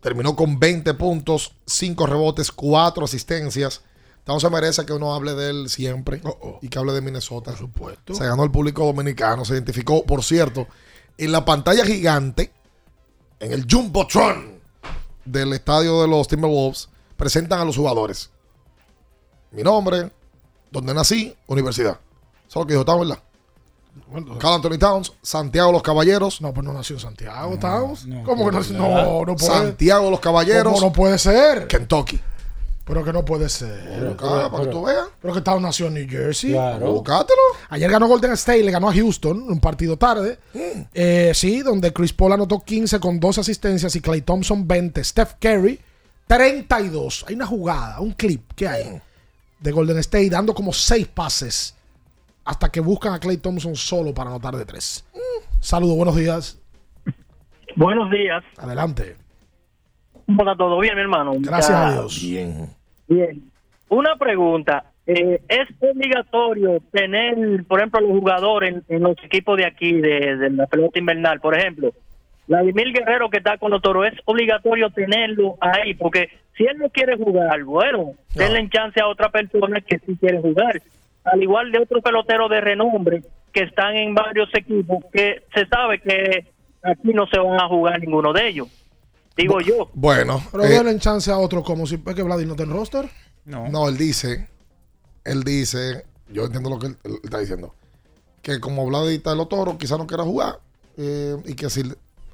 terminó 0.00 0.34
con 0.34 0.58
20 0.58 0.92
puntos, 0.94 1.54
5 1.66 2.06
rebotes, 2.06 2.50
4 2.50 3.04
asistencias. 3.04 3.82
Towns 4.24 4.42
se 4.42 4.50
merece 4.50 4.84
que 4.84 4.92
uno 4.92 5.14
hable 5.14 5.34
de 5.34 5.50
él 5.50 5.68
siempre 5.70 6.20
y 6.60 6.68
que 6.68 6.78
hable 6.78 6.92
de 6.92 7.00
Minnesota. 7.00 7.52
Por 7.52 7.60
supuesto. 7.60 8.14
Se 8.14 8.26
ganó 8.26 8.42
el 8.42 8.50
público 8.50 8.84
dominicano, 8.84 9.44
se 9.44 9.54
identificó, 9.54 10.04
por 10.04 10.24
cierto, 10.24 10.66
en 11.16 11.30
la 11.30 11.44
pantalla 11.44 11.84
gigante, 11.84 12.52
en 13.38 13.52
el 13.52 13.66
Jumbotron 13.70 14.58
del 15.24 15.52
estadio 15.52 16.02
de 16.02 16.08
los 16.08 16.26
Timberwolves, 16.26 16.88
presentan 17.16 17.60
a 17.60 17.64
los 17.64 17.76
jugadores 17.76 18.30
mi 19.50 19.62
nombre, 19.62 20.10
donde 20.70 20.94
nací, 20.94 21.34
universidad. 21.46 21.98
Eso 22.48 22.48
es 22.48 22.56
lo 22.56 22.66
que 22.66 22.72
dijo 22.74 22.84
Towns, 22.84 23.08
¿verdad? 23.08 23.22
Carl 24.38 24.54
Anthony 24.54 24.78
Towns, 24.78 25.12
Santiago 25.22 25.72
Los 25.72 25.82
Caballeros. 25.82 26.40
No, 26.40 26.52
pues 26.52 26.64
no 26.64 26.72
nació 26.72 26.96
en 26.96 27.00
Santiago, 27.00 27.58
Towns. 27.58 28.06
¿Cómo 28.24 28.46
que 28.48 28.56
no? 28.56 28.78
No, 28.78 29.24
no 29.26 29.36
puede. 29.36 29.50
Santiago 29.50 30.10
Los 30.10 30.20
Caballeros. 30.20 30.72
¿Cómo 30.72 30.86
no 30.86 30.92
puede 30.92 31.18
ser? 31.18 31.66
Kentucky. 31.66 32.20
Pero 32.84 33.04
que 33.04 33.12
no 33.12 33.22
puede 33.22 33.50
ser. 33.50 34.14
Acá, 34.14 34.50
para 34.50 34.64
que 34.64 34.70
tú 34.70 34.84
veas. 34.84 35.08
Pero 35.20 35.34
que 35.34 35.42
Towns 35.42 35.62
nació 35.62 35.88
en 35.88 35.94
New 35.94 36.06
Jersey. 36.08 36.52
Claro. 36.52 36.92
Búscatelo. 36.92 37.40
Ayer 37.68 37.90
ganó 37.90 38.08
Golden 38.08 38.32
State, 38.32 38.62
le 38.62 38.70
ganó 38.70 38.88
a 38.88 38.94
Houston, 38.94 39.42
un 39.42 39.60
partido 39.60 39.98
tarde. 39.98 40.38
Eh, 40.94 41.32
sí, 41.34 41.60
donde 41.60 41.92
Chris 41.92 42.14
Paul 42.14 42.32
anotó 42.32 42.60
15 42.60 42.98
con 42.98 43.20
dos 43.20 43.36
asistencias 43.36 43.94
y 43.94 44.00
Clay 44.00 44.22
Thompson 44.22 44.66
20. 44.66 45.04
Steph 45.04 45.34
Curry 45.38 45.78
32. 46.26 47.26
Hay 47.28 47.34
una 47.34 47.46
jugada, 47.46 48.00
un 48.00 48.12
clip 48.12 48.52
que 48.54 48.66
hay 48.66 49.02
de 49.60 49.72
Golden 49.72 49.98
State 49.98 50.30
dando 50.30 50.54
como 50.54 50.72
seis 50.72 51.06
pases 51.08 51.76
hasta 52.44 52.68
que 52.70 52.80
buscan 52.80 53.12
a 53.14 53.18
Clay 53.20 53.36
Thompson 53.38 53.74
solo 53.76 54.14
para 54.14 54.30
anotar 54.30 54.56
de 54.56 54.64
tres. 54.64 55.04
Saludos, 55.60 55.96
buenos 55.96 56.16
días. 56.16 56.58
Buenos 57.76 58.10
días. 58.10 58.42
Adelante. 58.56 59.16
¿Cómo 60.26 60.42
está 60.42 60.56
todo 60.56 60.78
bien, 60.80 60.94
mi 60.94 61.00
hermano? 61.02 61.32
Gracias 61.38 61.70
Ya. 61.70 61.86
a 61.88 61.92
Dios. 61.92 62.20
Bien. 62.22 62.68
Bien. 63.06 63.50
Una 63.88 64.16
pregunta. 64.16 64.84
Eh, 65.06 65.40
¿Es 65.48 65.66
obligatorio 65.80 66.82
tener, 66.92 67.64
por 67.66 67.78
ejemplo, 67.80 68.00
los 68.00 68.10
jugadores 68.10 68.74
en, 68.74 68.84
en 68.96 69.02
los 69.02 69.16
equipos 69.24 69.56
de 69.56 69.66
aquí, 69.66 69.92
de, 70.00 70.36
de 70.36 70.50
la 70.50 70.66
pelota 70.66 70.98
invernal? 70.98 71.40
Por 71.40 71.56
ejemplo, 71.56 71.92
Vladimir 72.48 72.92
Guerrero 72.92 73.28
que 73.28 73.38
está 73.38 73.58
con 73.58 73.70
los 73.70 73.82
toros, 73.82 74.06
¿es 74.06 74.18
obligatorio 74.24 74.90
tenerlo 74.90 75.56
ahí? 75.60 75.94
Porque 75.94 76.30
si 76.56 76.64
él 76.64 76.78
no 76.78 76.88
quiere 76.88 77.16
jugar, 77.16 77.62
bueno, 77.62 78.14
denle 78.34 78.60
en 78.60 78.70
chance 78.70 78.98
a 79.00 79.06
otra 79.06 79.30
persona 79.30 79.80
que 79.82 79.98
sí 79.98 80.16
quiere 80.18 80.40
jugar. 80.40 80.82
Al 81.24 81.42
igual 81.42 81.70
de 81.70 81.80
otros 81.80 82.02
peloteros 82.02 82.50
de 82.50 82.60
renombre 82.60 83.22
que 83.52 83.64
están 83.64 83.96
en 83.96 84.14
varios 84.14 84.48
equipos 84.54 85.04
que 85.12 85.42
se 85.54 85.66
sabe 85.66 86.00
que 86.00 86.46
aquí 86.82 87.12
no 87.12 87.26
se 87.26 87.38
van 87.38 87.60
a 87.60 87.68
jugar 87.68 88.00
ninguno 88.00 88.32
de 88.32 88.48
ellos. 88.48 88.68
Digo 89.36 89.60
yo. 89.60 89.90
Bueno. 89.92 90.42
Pero 90.50 90.64
eh, 90.64 90.68
denle 90.68 90.98
chance 90.98 91.30
a 91.30 91.36
otro 91.38 91.62
como 91.62 91.86
si 91.86 91.96
es 91.96 92.14
que 92.14 92.22
Vladimir 92.22 92.48
no 92.48 92.56
tiene 92.56 92.72
roster. 92.72 93.04
No. 93.44 93.88
él 93.88 93.96
dice, 93.96 94.48
él 95.24 95.42
dice, 95.42 96.04
yo 96.28 96.46
entiendo 96.46 96.70
lo 96.70 96.78
que 96.78 96.88
él, 96.88 96.96
él 97.04 97.18
está 97.22 97.38
diciendo, 97.38 97.74
que 98.42 98.58
como 98.58 98.86
Vladita 98.86 99.30
de 99.30 99.36
los 99.36 99.48
toros 99.48 99.76
quizás 99.76 99.98
no 99.98 100.06
quiera 100.06 100.24
jugar 100.24 100.58
eh, 100.98 101.36
y 101.46 101.54
que 101.54 101.70
si 101.70 101.82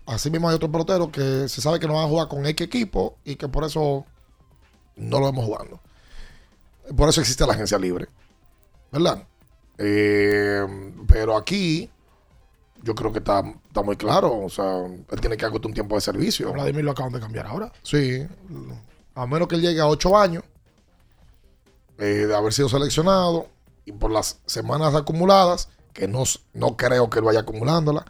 así 0.06 0.30
mismo 0.30 0.48
hay 0.48 0.56
otro 0.56 0.70
pelotero 0.70 1.10
que 1.10 1.48
se 1.48 1.60
sabe 1.60 1.80
que 1.80 1.86
no 1.86 1.94
va 1.94 2.04
a 2.04 2.08
jugar 2.08 2.28
con 2.28 2.46
X 2.46 2.66
equipo 2.66 3.18
y 3.24 3.36
que 3.36 3.48
por 3.48 3.64
eso 3.64 4.04
no 4.96 5.20
lo 5.20 5.26
vemos 5.26 5.44
jugando. 5.44 5.80
Por 6.96 7.08
eso 7.08 7.20
existe 7.20 7.46
la 7.46 7.54
agencia 7.54 7.78
libre, 7.78 8.08
¿verdad? 8.92 9.26
Eh, 9.78 10.64
pero 11.08 11.36
aquí 11.36 11.90
yo 12.82 12.94
creo 12.94 13.12
que 13.12 13.18
está, 13.18 13.42
está 13.66 13.82
muy 13.82 13.96
claro, 13.96 14.44
o 14.44 14.50
sea, 14.50 14.84
él 14.84 15.20
tiene 15.20 15.36
que 15.36 15.46
agotar 15.46 15.68
un 15.68 15.74
tiempo 15.74 15.94
de 15.94 16.02
servicio. 16.02 16.52
Vladimir 16.52 16.84
lo 16.84 16.90
acaban 16.90 17.12
de 17.12 17.20
cambiar 17.20 17.46
ahora. 17.46 17.72
Sí, 17.82 18.26
a 19.14 19.26
menos 19.26 19.48
que 19.48 19.54
él 19.54 19.62
llegue 19.62 19.80
a 19.80 19.86
ocho 19.86 20.16
años 20.16 20.44
eh, 21.98 22.26
de 22.26 22.36
haber 22.36 22.52
sido 22.52 22.68
seleccionado 22.68 23.48
y 23.86 23.92
por 23.92 24.10
las 24.10 24.40
semanas 24.44 24.94
acumuladas, 24.94 25.70
que 25.92 26.08
no, 26.08 26.24
no 26.52 26.76
creo 26.76 27.08
que 27.08 27.20
él 27.20 27.24
vaya 27.24 27.40
acumulándola, 27.40 28.04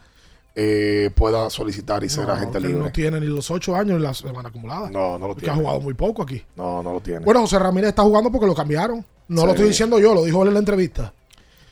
eh, 0.55 1.09
pueda 1.13 1.49
solicitar 1.49 2.03
y 2.03 2.09
ser 2.09 2.27
No, 2.27 2.33
agente 2.33 2.59
que 2.59 2.67
libre. 2.67 2.81
No 2.83 2.91
tiene 2.91 3.19
ni 3.19 3.27
los 3.27 3.51
ocho 3.51 3.75
años 3.75 3.97
en 3.97 4.03
la 4.03 4.13
semana 4.13 4.49
acumulada. 4.49 4.89
No, 4.89 5.17
no 5.19 5.27
lo 5.27 5.33
Porque 5.33 5.49
ha 5.49 5.53
tiene. 5.53 5.59
jugado 5.61 5.81
muy 5.81 5.93
poco 5.93 6.21
aquí. 6.23 6.41
No, 6.55 6.81
no 6.81 6.93
lo 6.93 7.01
tiene. 7.01 7.19
Bueno, 7.25 7.41
José 7.41 7.59
Ramírez 7.59 7.89
está 7.89 8.03
jugando 8.03 8.31
porque 8.31 8.47
lo 8.47 8.55
cambiaron. 8.55 9.05
No 9.27 9.41
Sí. 9.41 9.45
lo 9.47 9.51
estoy 9.53 9.67
diciendo 9.67 9.99
yo, 9.99 10.13
lo 10.13 10.23
dijo 10.23 10.41
él 10.43 10.47
en 10.49 10.53
la 10.53 10.59
entrevista. 10.59 11.13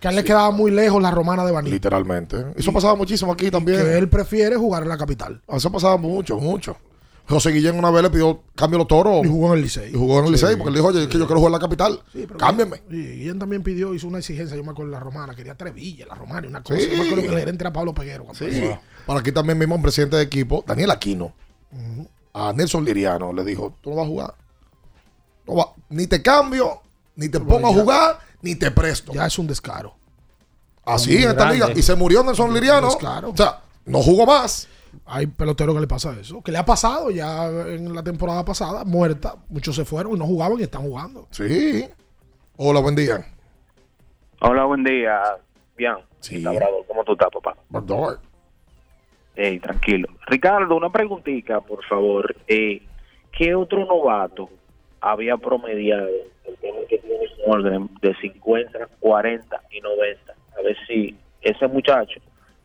Que 0.02 0.08
a 0.08 0.12
él 0.12 0.18
le 0.18 0.24
quedaba 0.26 0.52
muy 0.52 0.70
lejos 0.70 1.02
la 1.02 1.12
romana 1.12 1.46
de 1.46 1.54
Baní. 1.54 1.72
Literalmente. 1.72 2.38
Eso 2.58 2.74
pasaba 2.74 2.96
muchísimo 2.96 3.32
aquí 3.32 3.50
también. 3.50 3.80
Que 3.82 3.98
él 3.98 4.10
prefiere 4.10 4.58
jugar 4.58 4.84
en 4.84 4.90
la 4.90 4.98
capital. 4.98 5.42
Eso 5.48 5.72
pasaba 5.72 5.96
mucho, 5.96 6.38
mucho. 6.38 6.76
José 7.28 7.52
Guillén 7.52 7.78
una 7.78 7.90
vez 7.90 8.04
le 8.04 8.10
pidió 8.10 8.44
cambio 8.56 8.78
los 8.80 8.88
toros. 8.88 9.26
Y 9.26 9.30
jugó 9.30 9.48
en 9.48 9.54
el 9.54 9.62
Licey. 9.62 9.92
Y 9.94 9.98
jugó 9.98 10.20
en 10.20 10.26
el 10.26 10.38
Sí. 10.38 10.44
Licey 10.46 10.56
porque 10.58 10.70
él 10.70 10.76
dijo, 10.76 10.88
oye, 10.88 11.02
es 11.04 11.08
que 11.08 11.18
yo 11.18 11.26
quiero 11.26 11.40
jugar 11.40 11.50
en 11.50 11.54
la 11.54 11.60
capital. 11.60 12.04
pero 12.12 12.38
Cámbiame. 12.38 12.78
Sí, 12.90 12.96
Guillén 12.98 13.40
también 13.40 13.64
pidió, 13.64 13.94
hizo 13.94 14.08
una 14.08 14.20
exigencia, 14.20 14.58
yo 14.58 14.64
me 14.64 14.72
acuerdo 14.72 14.90
en 14.90 14.92
la 14.92 15.00
romana, 15.00 15.34
quería 15.34 15.56
tres 15.56 15.74
villas, 15.74 16.08
la 16.08 16.16
romana, 16.16 16.46
y 16.46 16.50
una 16.50 16.62
cosa. 16.64 16.80
Sí. 16.80 16.88
Yo 16.92 16.98
me 16.98 17.04
acuerdo 17.04 17.22
que 17.24 17.30
el 17.34 17.40
gerente 17.40 17.64
era 17.64 17.72
Pablo 17.74 17.94
Peguero. 17.94 18.26
Sí. 18.34 18.46
pasó. 18.46 18.80
Para 19.06 19.20
aquí 19.22 19.32
también 19.32 19.58
mismo 19.58 19.76
un 19.76 19.82
presidente 19.82 20.18
de 20.18 20.24
equipo, 20.24 20.64
Daniel 20.68 20.92
Aquino, 20.92 21.34
a 22.34 22.52
Nelson 22.54 22.84
Liriano 22.84 23.32
le 23.34 23.44
dijo, 23.44 23.78
tú 23.82 23.92
no 23.92 23.96
vas 23.98 24.06
a 24.06 24.10
jugar. 24.10 24.36
No 25.48 25.56
va- 25.56 25.74
ni 25.90 26.08
te 26.08 26.22
cambio, 26.22 26.82
ni 27.16 27.30
te 27.30 27.40
pongo 27.40 27.68
a 27.68 27.74
jugar, 27.74 28.20
ni 28.42 28.56
te 28.56 28.70
presto. 28.72 29.14
Ya 29.14 29.26
es 29.28 29.38
un 29.40 29.48
descaro. 29.48 29.96
Así 30.86 31.14
en 31.16 31.20
esta 31.30 31.34
grande. 31.34 31.54
liga. 31.56 31.72
Y 31.76 31.82
se 31.82 31.96
murió 31.96 32.24
Nelson 32.24 32.54
Liriano. 32.54 32.88
Descaro. 32.88 33.30
O 33.32 33.38
sea, 33.38 33.62
no 33.86 34.02
jugó 34.02 34.26
más. 34.26 34.68
Hay 35.06 35.28
peloteros 35.28 35.76
que 35.76 35.82
le 35.82 35.88
pasa 35.88 36.16
eso. 36.20 36.42
Que 36.42 36.52
le 36.52 36.58
ha 36.58 36.66
pasado 36.66 37.12
ya 37.12 37.48
en 37.48 37.94
la 37.94 38.04
temporada 38.04 38.44
pasada, 38.46 38.84
muerta. 38.84 39.36
Muchos 39.50 39.76
se 39.76 39.86
fueron 39.86 40.16
y 40.16 40.20
no 40.20 40.26
jugaban 40.26 40.60
y 40.60 40.64
están 40.64 40.84
jugando. 40.84 41.28
Sí. 41.32 41.86
Hola, 42.58 42.80
buen 42.80 42.96
día. 42.96 43.26
Hola, 44.42 44.66
buen 44.66 44.84
día. 44.84 45.22
Bien. 45.76 45.96
Sí. 46.20 46.42
Labrador, 46.42 46.86
¿cómo 46.88 47.04
tú 47.04 47.14
estás, 47.14 47.30
papá? 47.32 47.56
Perdón. 47.72 48.18
Ey, 49.36 49.60
tranquilo. 49.60 50.08
Ricardo, 50.28 50.76
una 50.76 50.92
preguntita, 50.92 51.62
por 51.62 51.84
favor. 51.86 52.36
Eh, 52.48 52.82
¿Qué 53.32 53.56
otro 53.56 53.86
novato 53.86 54.50
había 55.02 55.38
promediado 55.38 56.08
el 56.46 56.56
tema 56.58 56.78
que 56.88 57.00
tiene 57.00 57.26
Morgan 57.48 57.90
de 58.02 58.16
50, 58.16 58.88
40 59.00 59.62
y 59.72 59.82
90? 59.82 60.34
A 60.58 60.62
ver 60.62 60.78
si 60.88 61.16
ese 61.42 61.68
muchacho 61.68 62.20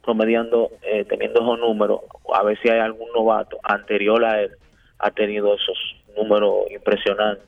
promediando, 0.08 0.70
eh, 0.80 1.04
teniendo 1.04 1.42
esos 1.42 1.58
números, 1.58 2.00
a 2.34 2.42
ver 2.42 2.58
si 2.62 2.70
hay 2.70 2.80
algún 2.80 3.08
novato 3.14 3.58
anterior 3.62 4.24
a 4.24 4.40
él 4.40 4.52
ha 5.00 5.10
tenido 5.10 5.54
esos 5.54 5.76
números 6.16 6.64
impresionantes. 6.70 7.44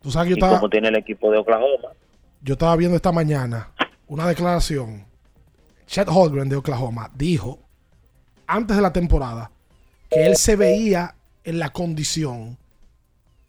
Tú 0.00 0.12
sabes 0.12 0.26
que 0.28 0.30
yo 0.30 0.36
y 0.36 0.38
estaba, 0.38 0.60
como 0.60 0.70
tiene 0.70 0.88
el 0.90 0.96
equipo 0.96 1.32
de 1.32 1.38
Oklahoma. 1.38 1.88
yo 2.40 2.52
estaba 2.52 2.76
viendo 2.76 2.94
esta 2.94 3.10
mañana 3.10 3.70
una 4.06 4.28
declaración. 4.28 5.06
Chet 5.88 6.08
Holmgren 6.08 6.48
de 6.48 6.54
Oklahoma 6.54 7.10
dijo 7.16 7.58
antes 8.46 8.76
de 8.76 8.82
la 8.82 8.92
temporada 8.92 9.50
que 10.08 10.24
él 10.24 10.36
se 10.36 10.54
veía 10.54 11.16
en 11.42 11.58
la 11.58 11.70
condición 11.70 12.58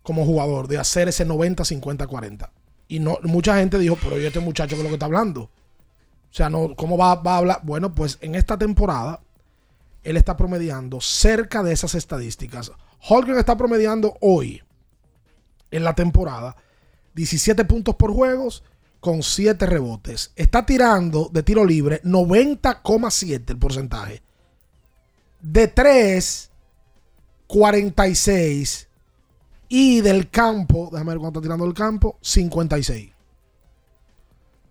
como 0.02 0.26
jugador 0.26 0.68
de 0.68 0.80
hacer 0.80 1.08
ese 1.08 1.24
90, 1.24 1.64
50, 1.64 2.08
40. 2.08 2.52
Y 2.88 2.98
no, 2.98 3.20
mucha 3.22 3.58
gente 3.58 3.78
dijo, 3.78 3.96
pero 4.02 4.20
¿y 4.20 4.26
este 4.26 4.40
muchacho 4.40 4.76
qué 4.76 4.78
es 4.78 4.84
lo 4.84 4.90
que 4.90 4.96
está 4.96 5.06
hablando? 5.06 5.52
O 6.36 6.38
sea, 6.38 6.50
no, 6.50 6.76
¿cómo 6.76 6.98
va, 6.98 7.16
va 7.16 7.36
a 7.36 7.38
hablar? 7.38 7.62
Bueno, 7.64 7.96
pues 7.96 8.18
en 8.20 8.36
esta 8.36 8.58
temporada 8.58 9.22
él 10.04 10.18
está 10.18 10.36
promediando 10.36 11.00
cerca 11.00 11.64
de 11.64 11.72
esas 11.72 11.96
estadísticas. 11.96 12.74
Holgren 13.08 13.38
está 13.38 13.56
promediando 13.56 14.18
hoy, 14.20 14.62
en 15.72 15.86
la 15.86 15.96
temporada, 15.96 16.58
17 17.14 17.64
puntos 17.64 17.96
por 17.96 18.12
juegos 18.12 18.66
con 19.00 19.24
7 19.24 19.66
rebotes. 19.66 20.34
Está 20.36 20.66
tirando 20.66 21.30
de 21.32 21.42
tiro 21.42 21.64
libre 21.64 22.04
90,7 22.04 23.52
el 23.52 23.58
porcentaje. 23.58 24.22
De 25.40 25.70
3, 25.70 26.52
46. 27.48 28.90
Y 29.70 30.02
del 30.02 30.30
campo, 30.30 30.90
déjame 30.92 31.12
ver 31.12 31.20
cuánto 31.20 31.40
está 31.40 31.46
tirando 31.46 31.64
del 31.64 31.74
campo, 31.74 32.18
56. 32.20 33.15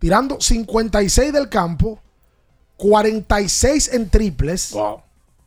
Tirando 0.05 0.37
56 0.39 1.33
del 1.33 1.49
campo, 1.49 1.99
46 2.77 3.95
en 3.95 4.11
triples 4.11 4.77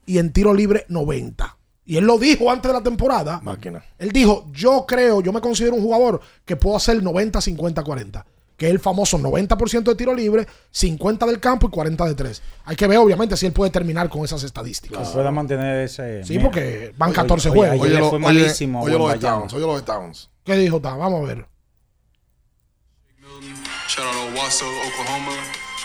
y 0.07 0.17
en 0.17 0.34
tiro 0.34 0.51
libre 0.51 0.84
90. 0.89 1.55
Y 1.85 1.97
él 1.97 2.05
lo 2.05 2.17
dijo 2.17 2.49
antes 2.49 2.67
de 2.67 2.73
la 2.75 2.81
temporada. 2.81 3.39
Máquina. 3.43 3.84
Él 3.99 4.11
dijo, 4.11 4.47
yo 4.51 4.85
creo, 4.88 5.21
yo 5.21 5.31
me 5.31 5.41
considero 5.41 5.75
un 5.75 5.84
jugador 5.84 6.21
que 6.43 6.55
puedo 6.55 6.75
hacer 6.75 7.03
90, 7.03 7.39
50, 7.39 7.84
40. 7.84 8.25
Que 8.57 8.65
es 8.65 8.71
el 8.71 8.79
famoso 8.79 9.19
90% 9.19 9.84
de 9.84 9.93
tiro 9.93 10.15
libre, 10.15 10.47
50 10.71 11.27
del 11.27 11.39
campo 11.39 11.67
y 11.67 11.69
40 11.69 12.05
de 12.05 12.15
3. 12.15 12.41
Hay 12.65 12.75
que 12.75 12.88
ver, 12.88 12.97
obviamente, 12.97 13.38
si 13.38 13.45
él 13.45 13.53
puede 13.53 13.69
terminar 13.69 14.09
con 14.09 14.25
esas 14.25 14.41
estadísticas. 14.41 15.07
Que 15.09 15.13
pueda 15.13 15.29
mantener 15.29 15.84
ese. 15.85 16.23
Sí, 16.23 16.39
porque 16.39 16.95
van 16.97 17.13
14 17.13 17.49
Oye, 17.49 17.59
juegos. 17.59 17.79
Oye, 17.85 17.99
lo- 17.99 18.09
fue 18.09 18.17
oye, 18.17 18.25
malísimo. 18.25 18.81
oye 18.81 18.93
lo 18.93 18.97
de 18.97 19.03
Wembanyama. 19.11 19.38
Towns, 19.41 19.53
oye 19.53 19.67
lo 19.67 19.75
de 19.75 19.84
Towns. 19.84 20.31
¿Qué 20.43 20.55
dijo 20.55 20.81
Tam? 20.81 20.97
Vamos 20.97 21.21
a 21.21 21.27
ver. 21.27 21.56
Shout 23.88 24.05
out 24.05 24.14
to 24.14 24.39
Wasso, 24.39 24.65
Oklahoma. 24.88 25.38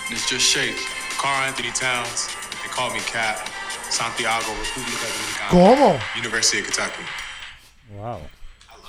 And 0.09 0.13
it's 0.13 0.29
just 0.29 0.45
Shake. 0.45 0.77
Carl 1.19 1.45
Anthony 1.47 1.71
Towns. 1.71 2.29
They 2.63 2.69
call 2.69 2.93
me 2.93 3.01
Cap. 3.01 3.49
Santiago, 3.91 4.49
República 4.53 5.07
Dominicana. 5.07 5.51
¿Cómo? 5.51 6.01
University 6.17 6.61
of 6.61 6.67
Kentucky. 6.67 7.05
Wow. 7.95 8.21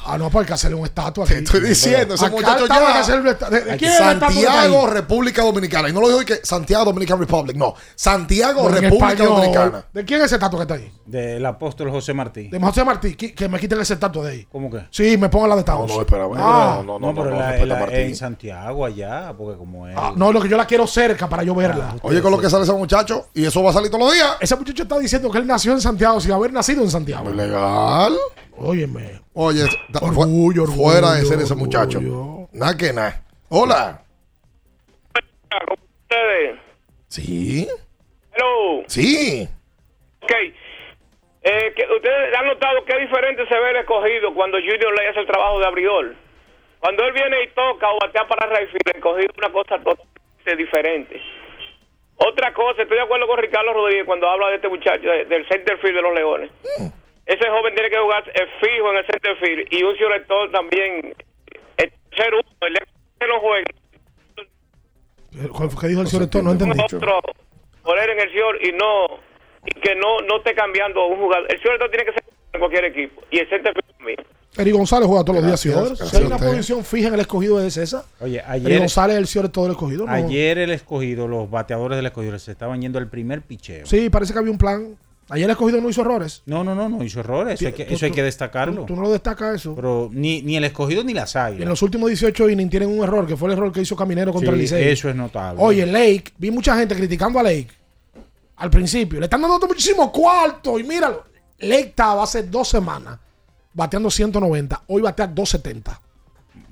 Ah, 0.05 0.17
no, 0.17 0.29
pues 0.29 0.43
hay 0.43 0.47
que 0.47 0.53
hacerle 0.53 0.75
un 0.77 0.85
estatua 0.85 1.23
aquí. 1.25 1.33
Te 1.33 1.39
estoy 1.43 1.59
diciendo, 1.61 2.15
ese 2.15 2.29
muchacho 2.29 2.67
ya. 2.67 2.99
hacerle 2.99 3.21
una 3.21 3.31
estatua. 3.31 3.57
¿De, 3.59 3.65
de 3.65 3.77
quién 3.77 3.91
es? 3.91 3.97
Santiago, 3.97 4.87
República 4.87 5.43
Dominicana. 5.43 5.89
Y 5.89 5.93
no 5.93 6.01
lo 6.01 6.07
digo 6.09 6.19
que 6.25 6.39
Santiago 6.43 6.85
Dominican 6.85 7.19
Republic, 7.19 7.55
no. 7.55 7.73
Santiago, 7.95 8.67
en 8.69 8.75
República 8.75 9.13
español. 9.13 9.35
Dominicana. 9.35 9.85
¿De 9.93 10.05
quién 10.05 10.19
es 10.19 10.25
ese 10.27 10.35
estatua 10.35 10.59
que 10.59 10.63
está 10.63 10.73
ahí? 10.75 10.91
Del 11.05 11.45
apóstol 11.45 11.89
José 11.91 12.13
Martí. 12.13 12.49
De 12.49 12.59
José 12.59 12.83
Martí. 12.83 13.15
Que, 13.15 13.33
que 13.33 13.47
me 13.49 13.59
quiten 13.59 13.79
ese 13.79 13.93
estatua 13.93 14.25
de 14.25 14.31
ahí. 14.31 14.47
¿Cómo 14.51 14.69
que? 14.69 14.85
Sí, 14.91 15.17
me 15.17 15.29
pongan 15.29 15.49
la 15.49 15.55
de 15.55 15.63
Towns. 15.63 15.89
No, 15.89 15.95
no, 15.95 16.01
espera, 16.01 16.27
Ah, 16.35 16.81
no, 16.85 16.99
no, 16.99 17.07
no, 17.13 17.13
pero 17.15 17.29
no, 17.31 17.39
la- 17.39 17.49
respeta 17.51 17.65
la- 17.73 17.77
a 17.77 17.79
Martín. 17.81 17.99
en 17.99 18.15
Santiago 18.15 18.85
allá, 18.85 19.33
porque 19.37 19.57
como 19.57 19.87
él. 19.87 19.95
Ah, 19.97 20.11
no, 20.15 20.31
lo 20.31 20.41
que 20.41 20.49
yo 20.49 20.57
la 20.57 20.65
quiero 20.65 20.85
cerca 20.87 21.27
para 21.29 21.43
yo 21.43 21.55
verla. 21.55 21.95
Oye, 22.01 22.21
con 22.21 22.31
lo 22.31 22.39
que 22.39 22.49
sale 22.49 22.63
ese 22.63 22.73
muchacho, 22.73 23.27
y 23.33 23.45
eso 23.45 23.63
va 23.63 23.69
a 23.69 23.73
salir 23.73 23.89
todos 23.89 24.05
los 24.05 24.13
días. 24.13 24.31
Ese 24.39 24.55
muchacho 24.55 24.83
está 24.83 24.99
diciendo 24.99 25.29
que 25.31 25.37
él 25.37 25.47
nació 25.47 25.71
en 25.73 25.81
Santiago 25.81 26.19
sin 26.19 26.31
haber 26.31 26.51
nacido 26.51 26.81
en 26.83 26.91
Santiago. 26.91 27.29
Legal. 27.29 28.13
Óyeme. 28.57 29.19
Oye, 29.33 29.63
Orgullo, 30.01 30.63
orgullo, 30.63 30.65
fuera 30.67 31.13
de 31.13 31.25
ser 31.25 31.39
ese 31.39 31.55
muchacho. 31.55 31.99
Nada 32.53 32.77
que 32.77 32.93
nada. 32.93 33.21
Hola. 33.49 33.99
ustedes? 36.03 36.59
Sí. 37.07 37.67
Hello. 38.35 38.83
Sí. 38.87 39.47
Ok. 40.21 40.31
Eh, 41.45 41.73
que 41.75 41.83
¿Ustedes 41.95 42.35
han 42.37 42.47
notado 42.47 42.85
qué 42.85 42.97
diferente 42.99 43.45
se 43.47 43.59
ve 43.59 43.71
el 43.71 43.75
escogido 43.77 44.33
cuando 44.33 44.57
Junior 44.59 44.93
le 44.97 45.09
hace 45.09 45.19
el 45.19 45.27
trabajo 45.27 45.59
de 45.59 45.65
abridor? 45.65 46.15
Cuando 46.79 47.03
él 47.05 47.13
viene 47.13 47.43
y 47.43 47.47
toca 47.49 47.89
o 47.91 47.99
batea 47.99 48.27
para 48.27 48.47
Rayfield, 48.47 48.81
el 48.87 48.95
escogido 48.95 49.27
es 49.31 49.37
una 49.37 49.51
cosa 49.51 49.77
totalmente 49.77 50.55
diferente. 50.57 51.21
Otra 52.17 52.53
cosa, 52.53 52.83
estoy 52.83 52.97
de 52.97 53.03
acuerdo 53.03 53.27
con 53.27 53.37
Ricardo 53.39 53.73
Rodríguez 53.73 54.05
cuando 54.05 54.29
habla 54.29 54.49
de 54.49 54.55
este 54.55 54.69
muchacho, 54.69 55.01
de- 55.09 55.25
del 55.25 55.47
center 55.49 55.77
field 55.79 55.95
de 55.95 56.01
los 56.01 56.13
Leones. 56.13 56.51
Ese 57.25 57.49
joven 57.49 57.73
tiene 57.73 57.89
que 57.89 57.97
jugar 57.97 58.23
eh, 58.29 58.47
fijo 58.59 58.91
en 58.91 58.97
el 58.97 59.05
center 59.05 59.37
field 59.37 59.67
y 59.71 59.83
un 59.83 59.97
selector 59.97 60.51
también. 60.51 61.15
El 61.77 61.91
ser 62.17 62.33
uno, 62.33 62.43
el 62.61 62.73
que 63.19 63.27
no 63.27 63.39
juegue, 63.39 63.65
¿Cuál 65.51 65.69
fue 65.69 65.81
que 65.81 65.87
dijo 65.87 66.01
el 66.01 66.07
señor 66.07 66.23
Héctor? 66.23 66.43
No 66.43 66.51
entendí. 66.51 66.79
otro 66.79 67.19
poner 67.81 68.09
en 68.11 68.19
el 68.19 68.29
señor 68.29 68.59
y 68.65 68.71
no 68.71 69.17
y 69.65 69.79
que 69.79 69.95
no 69.95 70.19
no 70.27 70.37
esté 70.37 70.53
cambiando 70.53 71.01
a 71.01 71.07
un 71.07 71.17
jugador. 71.17 71.51
El 71.51 71.61
señor 71.61 71.79
tiene 71.89 72.05
que 72.05 72.13
ser 72.13 72.23
en 72.53 72.59
cualquier 72.59 72.85
equipo 72.85 73.21
y 73.31 73.39
el 73.39 73.49
center 73.49 73.73
field 73.73 73.97
también. 73.97 74.19
Eri 74.55 74.71
González 74.71 75.07
juega 75.07 75.23
todos 75.23 75.37
los 75.37 75.47
días, 75.47 75.59
señor. 75.59 75.97
Si 75.97 76.15
hay 76.15 76.23
una 76.25 76.35
usted. 76.35 76.47
posición 76.49 76.85
fija 76.85 77.07
en 77.07 77.15
el 77.15 77.21
escogido 77.21 77.59
es 77.65 77.75
esa. 77.75 78.05
Oye, 78.19 78.37
Eri 78.37 78.47
ayer, 78.47 78.79
González 78.79 79.15
es 79.15 79.21
el 79.21 79.27
señor 79.27 79.49
todo 79.49 79.65
el 79.65 79.71
escogido. 79.71 80.05
¿no? 80.05 80.11
ayer 80.11 80.59
el 80.59 80.71
escogido, 80.71 81.27
los 81.27 81.49
bateadores 81.49 81.95
del 81.95 82.05
escogido 82.05 82.37
se 82.37 82.51
estaban 82.51 82.79
yendo 82.79 82.99
al 82.99 83.09
primer 83.09 83.41
picheo. 83.41 83.85
Sí, 83.87 84.09
parece 84.11 84.33
que 84.33 84.39
había 84.39 84.51
un 84.51 84.59
plan. 84.59 84.95
Ayer 85.29 85.45
el 85.45 85.51
escogido 85.51 85.79
no 85.81 85.89
hizo 85.89 86.01
errores. 86.01 86.43
No, 86.45 86.63
no, 86.63 86.75
no, 86.75 86.89
no 86.89 87.03
hizo 87.03 87.19
errores. 87.21 87.55
Eso 87.55 87.67
hay 87.67 87.73
que, 87.73 87.85
Tú- 87.85 87.93
eso 87.95 88.05
hay 88.05 88.11
tú- 88.11 88.15
que 88.15 88.23
destacarlo. 88.23 88.81
Tú, 88.81 88.87
tú 88.87 88.95
no 88.95 89.03
lo 89.03 89.11
destacas 89.11 89.55
eso. 89.55 89.73
Pero 89.75 90.09
ni, 90.11 90.41
ni 90.41 90.57
el 90.57 90.65
escogido 90.65 91.03
ni 91.03 91.13
las 91.13 91.33
Y 91.33 91.37
en 91.37 91.43
águilas. 91.45 91.69
los 91.69 91.81
últimos 91.81 92.09
18 92.09 92.49
innings 92.49 92.69
tienen 92.69 92.89
un 92.89 93.03
error, 93.03 93.25
que 93.25 93.37
fue 93.37 93.47
el 93.49 93.53
error 93.57 93.71
que 93.71 93.81
hizo 93.81 93.95
Caminero 93.95 94.31
contra 94.33 94.51
Sí, 94.51 94.55
el 94.55 94.61
Licey. 94.61 94.87
eso 94.89 95.09
es 95.09 95.15
notable. 95.15 95.61
Oye, 95.63 95.85
Lake, 95.85 96.25
vi 96.37 96.51
mucha 96.51 96.77
gente 96.77 96.95
criticando 96.95 97.39
a 97.39 97.43
Lake 97.43 97.69
al 98.57 98.69
principio. 98.69 99.19
Le 99.19 99.25
están 99.25 99.41
dando 99.41 99.65
muchísimo 99.67 100.11
cuarto 100.11 100.77
y 100.77 100.83
míralo. 100.83 101.23
Lake 101.59 101.87
estaba 101.87 102.23
hace 102.23 102.43
dos 102.43 102.67
semanas 102.67 103.17
bateando 103.73 104.11
190. 104.11 104.81
Hoy 104.87 105.01
batea 105.01 105.27
270. 105.27 105.99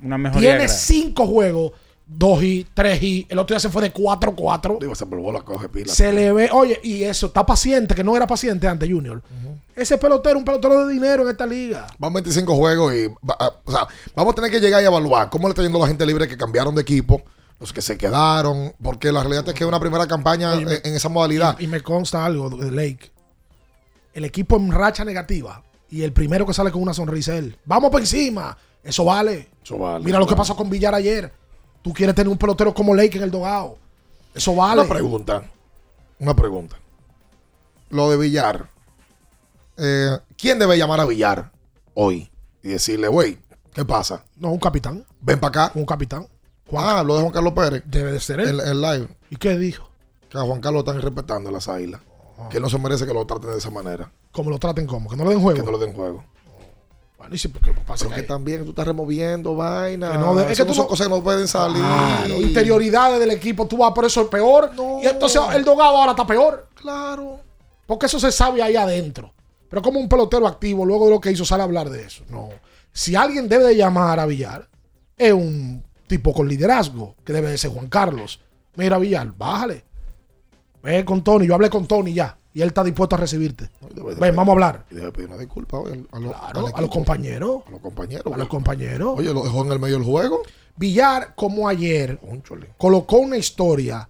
Una 0.02 0.18
mejoría. 0.18 0.50
Tiene 0.50 0.68
cinco 0.68 1.26
juegos, 1.26 1.72
dos 2.16 2.42
y 2.42 2.66
tres 2.74 3.02
y 3.02 3.26
el 3.28 3.38
otro 3.38 3.54
día 3.54 3.60
se 3.60 3.68
fue 3.68 3.82
de 3.82 3.92
4-4. 3.92 4.78
Digo, 4.80 4.94
se 4.94 5.04
volvió 5.04 5.32
la 5.32 5.42
coge 5.42 5.68
pila. 5.68 5.92
Se 5.92 6.12
le 6.12 6.32
ve, 6.32 6.50
oye, 6.52 6.80
y 6.82 7.02
eso, 7.04 7.26
está 7.26 7.44
paciente, 7.44 7.94
que 7.94 8.04
no 8.04 8.16
era 8.16 8.26
paciente 8.26 8.68
antes 8.68 8.88
Junior. 8.88 9.22
Ese 9.74 9.96
pelotero, 9.98 10.38
un 10.38 10.44
pelotero 10.44 10.86
de 10.86 10.92
dinero 10.92 11.22
en 11.22 11.30
esta 11.30 11.46
liga. 11.46 11.86
Van 11.98 12.12
25 12.12 12.54
juegos 12.54 12.94
y 12.94 13.08
ah, 13.38 13.52
o 13.64 13.70
sea, 13.70 13.86
vamos 14.14 14.32
a 14.32 14.34
tener 14.34 14.50
que 14.50 14.60
llegar 14.60 14.82
y 14.82 14.86
evaluar 14.86 15.30
cómo 15.30 15.48
le 15.48 15.52
está 15.52 15.62
yendo 15.62 15.78
la 15.78 15.86
gente 15.86 16.04
libre 16.04 16.28
que 16.28 16.36
cambiaron 16.36 16.74
de 16.74 16.82
equipo, 16.82 17.22
los 17.58 17.72
que 17.72 17.80
se 17.80 17.96
quedaron, 17.96 18.74
porque 18.82 19.10
la 19.10 19.22
realidad 19.22 19.48
es 19.48 19.54
que 19.54 19.64
es 19.64 19.68
una 19.68 19.80
primera 19.80 20.06
campaña 20.06 20.54
en, 20.54 20.68
en 20.68 20.94
esa 20.94 21.08
modalidad. 21.08 21.58
Y 21.58 21.66
me 21.66 21.80
consta 21.80 22.24
algo 22.24 22.50
de 22.50 22.70
Lake. 22.70 23.10
El 24.12 24.24
equipo 24.26 24.56
en 24.56 24.70
racha 24.70 25.04
negativa 25.04 25.62
y 25.88 26.02
el 26.02 26.12
primero 26.12 26.46
que 26.46 26.54
sale 26.54 26.70
con 26.70 26.82
una 26.82 26.94
sonrisa 26.94 27.32
es 27.32 27.38
él. 27.38 27.58
Vamos 27.64 27.90
por 27.90 28.00
encima. 28.00 28.56
Eso 28.82 29.04
vale. 29.04 29.48
Eso 29.62 29.78
vale. 29.78 30.04
Mira 30.04 30.18
lo 30.18 30.26
que 30.26 30.34
pasó 30.34 30.56
con 30.56 30.68
Villar 30.68 30.94
ayer. 30.94 31.32
Tú 31.82 31.92
quieres 31.92 32.14
tener 32.14 32.28
un 32.30 32.38
pelotero 32.38 32.72
como 32.72 32.94
Lake 32.94 33.16
en 33.18 33.24
el 33.24 33.30
dogado. 33.30 33.76
Eso 34.34 34.54
vale. 34.54 34.80
Una 34.80 34.88
pregunta. 34.88 35.42
Una 36.18 36.34
pregunta. 36.34 36.76
Lo 37.90 38.10
de 38.10 38.16
Villar. 38.16 38.68
eh, 39.76 40.18
¿quién 40.36 40.58
debe 40.58 40.78
llamar 40.78 41.00
a 41.00 41.04
Villar 41.04 41.50
hoy? 41.94 42.30
Y 42.62 42.68
decirle, 42.68 43.08
güey, 43.08 43.38
¿qué 43.74 43.84
pasa? 43.84 44.24
No, 44.36 44.50
un 44.52 44.58
capitán. 44.60 45.04
Ven 45.20 45.40
para 45.40 45.64
acá. 45.66 45.78
Un 45.78 45.84
capitán. 45.84 46.26
Ah, 46.74 47.02
lo 47.04 47.16
de 47.16 47.20
Juan 47.22 47.32
Carlos 47.32 47.52
Pérez. 47.52 47.82
Debe 47.84 48.12
de 48.12 48.20
ser 48.20 48.40
él. 48.40 48.48
El, 48.48 48.60
el 48.60 48.80
live. 48.80 49.08
¿Y 49.28 49.36
qué 49.36 49.58
dijo? 49.58 49.90
Que 50.30 50.38
a 50.38 50.42
Juan 50.42 50.60
Carlos 50.60 50.84
están 50.86 51.02
respetando 51.02 51.50
en 51.50 51.54
las 51.54 51.68
águilas. 51.68 52.00
Ah. 52.38 52.48
Que 52.48 52.56
él 52.58 52.62
no 52.62 52.70
se 52.70 52.78
merece 52.78 53.04
que 53.06 53.12
lo 53.12 53.26
traten 53.26 53.50
de 53.50 53.58
esa 53.58 53.70
manera. 53.70 54.10
Como 54.30 54.48
lo 54.48 54.58
traten 54.58 54.86
como, 54.86 55.10
que 55.10 55.16
no 55.16 55.24
le 55.24 55.30
den 55.30 55.40
juego. 55.42 55.58
Que 55.62 55.70
no 55.70 55.76
le 55.76 55.84
den 55.84 55.94
juego. 55.94 56.24
Bueno, 57.22 57.36
y 57.36 57.38
si, 57.38 57.46
porque 57.46 57.72
pasa 57.86 58.08
que 58.08 58.22
también 58.24 58.64
tú 58.64 58.70
estás 58.70 58.84
removiendo 58.84 59.54
vaina. 59.54 60.10
Que 60.10 60.18
no 60.18 60.40
es 60.40 60.56
que 60.58 60.64
no 60.64 60.66
tú 60.66 60.74
son 60.74 60.84
no- 60.84 60.88
cosas 60.88 61.06
que 61.06 61.12
no 61.14 61.22
pueden 61.22 61.46
salir. 61.46 61.76
Claro, 61.80 62.40
interioridades 62.40 63.20
del 63.20 63.30
equipo, 63.30 63.66
tú 63.68 63.76
vas 63.76 63.92
por 63.92 64.04
eso 64.04 64.22
es 64.22 64.26
peor. 64.26 64.72
Y 65.02 65.06
entonces 65.06 65.40
el 65.54 65.62
dogado 65.64 65.96
ahora 65.98 66.10
está 66.12 66.26
peor. 66.26 66.68
Claro. 66.74 67.38
Porque 67.86 68.06
eso 68.06 68.18
se 68.18 68.32
sabe 68.32 68.60
ahí 68.60 68.74
adentro. 68.74 69.32
Pero 69.68 69.82
como 69.82 70.00
un 70.00 70.08
pelotero 70.08 70.48
activo, 70.48 70.84
luego 70.84 71.04
de 71.04 71.12
lo 71.12 71.20
que 71.20 71.30
hizo, 71.30 71.44
sale 71.44 71.62
a 71.62 71.64
hablar 71.64 71.90
de 71.90 72.02
eso. 72.04 72.24
No. 72.28 72.48
Si 72.92 73.14
alguien 73.14 73.48
debe 73.48 73.64
de 73.64 73.76
llamar 73.76 74.18
a 74.18 74.26
Villar, 74.26 74.68
es 75.16 75.32
un 75.32 75.82
tipo 76.08 76.32
con 76.32 76.48
liderazgo, 76.48 77.14
que 77.24 77.32
debe 77.32 77.50
de 77.50 77.56
ser 77.58 77.70
Juan 77.70 77.86
Carlos. 77.88 78.40
Mira, 78.74 78.98
Villar, 78.98 79.32
bájale. 79.36 79.84
Ve 80.82 81.04
con 81.04 81.22
Tony, 81.22 81.46
yo 81.46 81.54
hablé 81.54 81.70
con 81.70 81.86
Tony 81.86 82.12
ya. 82.12 82.36
Y 82.54 82.60
él 82.60 82.68
está 82.68 82.84
dispuesto 82.84 83.16
a 83.16 83.18
recibirte. 83.18 83.70
Ven, 84.20 84.36
vamos 84.36 84.48
a 84.50 84.52
hablar. 84.52 84.84
Y 84.90 84.96
debe 84.96 85.10
pedir 85.12 85.28
una 85.28 85.38
disculpa 85.38 85.78
oye, 85.78 86.04
a, 86.12 86.18
los- 86.18 86.32
Claro, 86.32 86.58
al 86.60 86.64
a 86.66 86.68
equipo. 86.68 86.80
los 86.82 86.90
compañeros. 86.90 87.62
A 87.66 87.70
los 87.70 87.80
compañeros. 87.80 88.34
A 88.34 88.36
los 88.36 88.48
compañeros. 88.48 89.14
Oye, 89.18 89.32
lo 89.32 89.42
dejó 89.42 89.64
en 89.64 89.72
el 89.72 89.78
medio 89.78 89.94
del 89.96 90.04
juego. 90.04 90.42
Villar, 90.76 91.34
como 91.34 91.68
ayer, 91.68 92.18
colocó 92.78 93.16
una 93.18 93.36
historia 93.36 94.08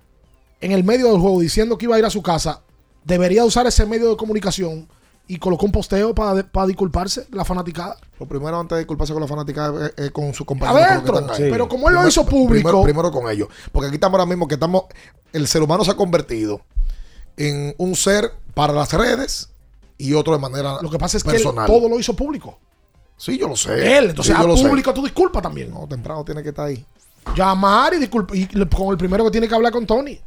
en 0.60 0.73
el 0.73 0.85
medio 0.85 1.10
del 1.12 1.20
juego 1.20 1.40
diciendo 1.40 1.77
que 1.78 1.86
iba 1.86 1.97
a 1.97 1.98
ir 1.98 2.05
a 2.05 2.10
su 2.10 2.23
casa, 2.23 2.62
debería 3.05 3.44
usar 3.44 3.66
ese 3.66 3.85
medio 3.86 4.10
de 4.10 4.16
comunicación 4.16 4.89
y 5.27 5.39
colocó 5.39 5.66
un 5.66 5.73
posteo 5.73 6.14
para, 6.14 6.43
para 6.44 6.66
disculparse 6.66 7.23
de 7.28 7.36
la 7.36 7.44
fanaticada. 7.44 7.97
Lo 8.19 8.27
primero 8.27 8.59
antes 8.59 8.77
de 8.77 8.81
disculparse 8.81 9.12
con 9.12 9.23
la 9.23 9.28
fanática 9.28 9.73
es, 9.97 10.05
es 10.06 10.10
con 10.10 10.32
su 10.35 10.44
compañero. 10.44 10.78
Adentro, 10.85 11.27
pero 11.39 11.69
como 11.69 11.89
él 11.89 11.94
lo 11.94 12.06
hizo 12.06 12.24
público- 12.27 12.69
Primero, 12.69 12.82
primero 12.82 13.10
con 13.12 13.28
ellos. 13.31 13.48
Porque 13.73 13.86
aquí 13.89 13.97
estamos 13.97 14.19
ahora 14.19 14.28
mismo 14.28 14.47
que 14.47 14.55
estamos. 14.55 14.85
El 15.32 15.47
ser 15.48 15.62
humano 15.62 15.85
se 15.85 15.90
ha 15.93 15.97
convertido 15.97 16.60
en 17.36 17.74
un 17.78 17.94
ser 17.96 18.32
para 18.54 18.72
las 18.72 18.92
redes 18.92 19.48
y 19.98 20.14
otro 20.14 20.32
de 20.32 20.38
manera 20.38 20.78
Lo 20.82 20.90
que 20.90 20.98
pasa 20.98 21.16
es 21.16 21.22
que 21.24 21.30
él 21.30 21.36
personal. 21.36 21.66
todo 21.66 21.88
lo 21.88 21.98
hizo 21.98 22.14
público. 22.14 22.59
Sí, 23.16 23.38
yo 23.38 23.46
lo 23.48 23.56
sé. 23.56 23.96
Él, 23.98 24.10
entonces 24.10 24.34
Sí, 24.34 24.38
yo 24.40 24.44
a 24.44 24.48
lo 24.48 24.56
sé. 24.56 24.66
público 24.68 24.92
tú 24.92 25.02
disculpa 25.04 25.40
también. 25.40 25.70
No, 25.70 25.86
temprano 25.86 26.24
tiene 26.24 26.42
que 26.42 26.48
estar 26.48 26.66
ahí. 26.66 26.84
Llamar 27.36 27.94
y 27.94 27.98
disculpa. 27.98 28.34
Y 28.36 28.46
con 28.66 28.88
el 28.90 28.96
primero 28.98 29.24
que 29.24 29.30
tiene 29.30 29.48
que 29.48 29.54
hablar 29.54 29.72
con 29.72 29.86
Tony. 29.86 30.18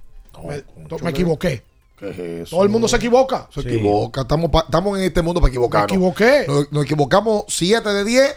me, 0.48 0.64
me 1.02 1.10
equivoqué. 1.10 1.64
¿Qué 1.98 2.10
es 2.10 2.20
eso? 2.20 2.56
Todo 2.56 2.64
el 2.64 2.70
mundo 2.70 2.88
se 2.88 2.96
equivoca. 2.98 3.48
Se 3.54 3.62
equivoca. 3.62 4.22
Estamos, 4.22 4.50
pa- 4.50 4.62
estamos 4.66 4.98
en 4.98 5.06
este 5.06 5.22
mundo 5.22 5.40
para 5.42 5.50
equivocarnos. 5.50 5.90
Me 5.92 5.96
equivoqué. 5.98 6.46
Nos, 6.48 6.72
nos 6.72 6.84
equivocamos 6.86 7.44
7 7.48 7.88
de 7.90 8.04
10 8.06 8.36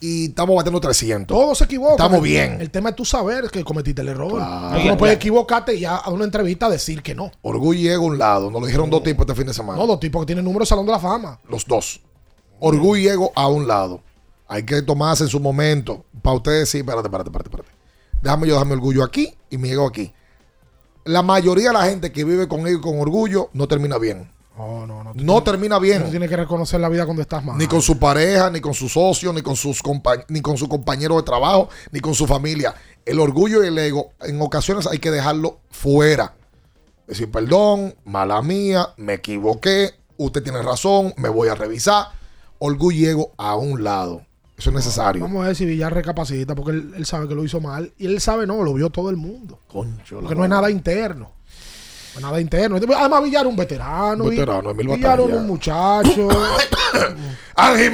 y 0.00 0.26
estamos 0.30 0.56
batiendo 0.56 0.80
300. 0.80 1.36
Todos 1.36 1.58
se 1.58 1.64
equivocan. 1.64 1.92
Estamos 1.96 2.18
El- 2.18 2.24
bien. 2.24 2.60
El 2.60 2.70
tema 2.70 2.88
es 2.90 2.96
tú 2.96 3.04
saber 3.04 3.50
que 3.50 3.62
cometiste 3.62 4.00
el 4.02 4.08
error. 4.08 4.32
Claro. 4.36 4.80
Tú 4.80 4.88
no 4.88 4.96
puedes 4.96 5.16
equivocarte 5.16 5.74
y 5.74 5.80
ya 5.80 5.96
a 5.96 6.10
una 6.10 6.24
entrevista 6.24 6.68
decir 6.70 7.02
que 7.02 7.14
no. 7.14 7.30
Orgullo 7.42 7.78
y 7.80 7.88
ego 7.88 8.04
a 8.04 8.06
un 8.08 8.18
lado. 8.18 8.50
Nos 8.50 8.60
lo 8.60 8.66
dijeron 8.66 8.88
dos 8.90 9.02
tipos 9.02 9.24
este 9.24 9.34
fin 9.34 9.46
de 9.46 9.54
semana. 9.54 9.78
No, 9.78 9.86
dos 9.86 10.00
tipos 10.00 10.20
que 10.22 10.26
tienen 10.26 10.44
número 10.44 10.60
de 10.60 10.66
Salón 10.66 10.86
de 10.86 10.92
la 10.92 10.98
Fama. 10.98 11.38
Los 11.48 11.66
dos. 11.66 12.00
Orgullo 12.58 12.96
y 13.00 13.08
ego 13.08 13.30
a 13.36 13.46
un 13.48 13.66
lado. 13.68 14.00
Hay 14.48 14.64
que 14.64 14.82
tomarse 14.82 15.24
en 15.24 15.28
su 15.30 15.38
momento. 15.38 16.04
Para 16.22 16.36
ustedes 16.36 16.68
sí, 16.68 16.78
espérate, 16.78 17.06
espérate, 17.06 17.28
espérate, 17.28 17.48
espérate. 17.50 17.70
Déjame 18.22 18.46
yo 18.48 18.54
dejarme 18.54 18.74
orgullo 18.74 19.04
aquí 19.04 19.32
y 19.48 19.58
mi 19.58 19.70
ego 19.70 19.86
aquí. 19.86 20.12
La 21.04 21.22
mayoría 21.22 21.68
de 21.68 21.74
la 21.74 21.84
gente 21.84 22.12
que 22.12 22.24
vive 22.24 22.48
con 22.48 22.66
ego 22.66 22.78
y 22.78 22.82
con 22.82 23.00
orgullo 23.00 23.48
no 23.52 23.66
termina 23.68 23.96
bien. 23.98 24.30
No, 24.56 24.86
no, 24.86 25.02
no. 25.04 25.12
No 25.14 25.42
termina 25.42 25.78
bien. 25.78 26.02
No 26.02 26.10
tienes 26.10 26.28
que 26.28 26.36
reconocer 26.36 26.80
la 26.80 26.88
vida 26.88 27.04
cuando 27.06 27.22
estás 27.22 27.42
mal. 27.44 27.56
Ni 27.56 27.66
con 27.66 27.80
su 27.80 27.98
pareja, 27.98 28.50
ni 28.50 28.60
con 28.60 28.74
su 28.74 28.88
socio, 28.88 29.32
ni 29.32 29.40
con 29.42 29.56
sus 29.56 29.82
compa- 29.82 30.24
ni 30.28 30.40
con 30.42 30.56
su 30.58 30.68
compañero 30.68 31.16
de 31.16 31.22
trabajo, 31.22 31.68
ni 31.92 32.00
con 32.00 32.14
su 32.14 32.26
familia. 32.26 32.74
El 33.06 33.18
orgullo 33.20 33.64
y 33.64 33.68
el 33.68 33.78
ego, 33.78 34.12
en 34.20 34.40
ocasiones 34.42 34.86
hay 34.86 34.98
que 34.98 35.10
dejarlo 35.10 35.60
fuera. 35.70 36.34
Decir, 37.06 37.30
perdón, 37.30 37.94
mala 38.04 38.42
mía, 38.42 38.90
me 38.98 39.14
equivoqué, 39.14 39.94
usted 40.16 40.42
tiene 40.42 40.60
razón, 40.62 41.14
me 41.16 41.28
voy 41.28 41.48
a 41.48 41.54
revisar. 41.54 42.08
Orgullo 42.58 42.98
y 42.98 43.06
ego 43.06 43.32
a 43.38 43.56
un 43.56 43.82
lado. 43.82 44.22
Eso 44.58 44.68
es 44.68 44.76
necesario. 44.76 45.22
Vamos 45.22 45.42
a 45.42 45.46
ver 45.46 45.56
si 45.56 45.64
Villar 45.64 45.94
recapacita 45.94 46.54
porque 46.54 46.72
él, 46.72 46.92
él 46.94 47.06
sabe 47.06 47.26
que 47.26 47.34
lo 47.34 47.42
hizo 47.42 47.60
mal. 47.62 47.94
Y 47.96 48.04
él 48.06 48.20
sabe, 48.20 48.46
no, 48.46 48.62
lo 48.62 48.74
vio 48.74 48.90
todo 48.90 49.08
el 49.08 49.16
mundo. 49.16 49.58
Concho, 49.72 50.20
Porque 50.20 50.34
no 50.34 50.44
es 50.44 50.50
nada 50.50 50.70
interno. 50.70 51.32
Nada 52.20 52.40
interno. 52.40 52.76
Además, 52.76 53.22
Villar 53.22 53.46
un 53.46 53.56
veterano. 53.56 54.24
Veterano, 54.24 54.72
de 54.72 54.84
mil 54.84 54.96
Villar 54.96 55.20
un 55.20 55.46
muchacho. 55.46 56.28
Ángel 57.56 57.92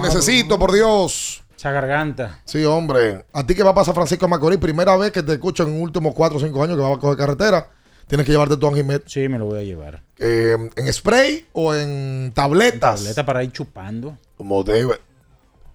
necesito, 0.00 0.58
por 0.58 0.72
Dios. 0.72 1.42
Esa 1.56 1.72
garganta. 1.72 2.40
Sí, 2.44 2.64
hombre. 2.64 3.24
A 3.32 3.44
ti 3.44 3.54
que 3.54 3.64
va 3.64 3.70
a 3.70 3.74
pasar 3.74 3.92
Francisco 3.92 4.28
Macorís, 4.28 4.58
primera 4.58 4.96
vez 4.96 5.10
que 5.10 5.24
te 5.24 5.32
escucho 5.32 5.64
en 5.64 5.72
los 5.72 5.82
últimos 5.82 6.14
4 6.14 6.38
o 6.38 6.40
5 6.40 6.62
años 6.62 6.76
que 6.76 6.82
va 6.82 6.94
a 6.94 6.98
coger 6.98 7.16
carretera, 7.16 7.68
tienes 8.06 8.24
que 8.24 8.30
llevarte 8.30 8.56
tu 8.56 8.68
Anjimet. 8.68 9.02
Sí, 9.08 9.28
me 9.28 9.38
lo 9.38 9.46
voy 9.46 9.58
a 9.58 9.62
llevar. 9.64 10.02
Eh, 10.18 10.56
¿En 10.76 10.92
spray 10.92 11.46
o 11.52 11.74
en 11.74 12.30
tabletas? 12.32 13.00
Tableta 13.00 13.26
para 13.26 13.42
ir 13.42 13.50
chupando. 13.50 14.16
Como 14.36 14.62
debe. 14.62 15.00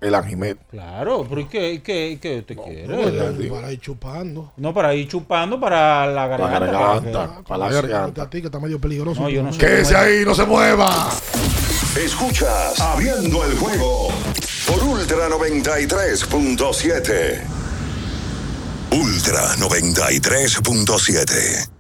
El 0.04 0.14
Anjimet. 0.16 0.58
Claro, 0.70 1.26
pero 1.28 1.42
¿y 1.42 1.46
qué, 1.46 1.82
qué, 1.84 2.20
qué 2.22 2.38
usted 2.40 2.56
quiere? 2.58 2.88
No, 2.88 2.98
para 3.56 3.72
ir 3.72 3.80
chupando. 3.80 4.52
No, 4.58 4.74
para 4.74 4.94
ir 4.94 5.08
chupando 5.08 5.58
para 5.60 6.06
la 6.08 6.28
garganta. 6.28 6.60
garganta, 6.60 7.42
para 7.48 7.58
la 7.58 7.72
garganta. 7.72 8.24
A 8.24 8.30
ti 8.30 8.42
que 8.42 8.48
está 8.48 8.60
medio 8.60 8.82
peligroso. 8.82 9.22
No, 9.22 9.30
yo 9.30 9.42
no 9.42 9.54
sé. 9.54 9.60
Quédese 9.60 9.96
ahí, 9.96 10.26
no 10.26 10.36
se 10.36 10.46
mueva. 10.46 11.10
Escuchas 11.96 12.82
Abriendo 12.82 13.46
el 13.46 13.58
juego 13.58 14.10
por 14.68 14.84
Ultra 14.84 15.30
93.7. 15.30 17.42
Ultra 18.92 19.56
93.7. 19.56 21.73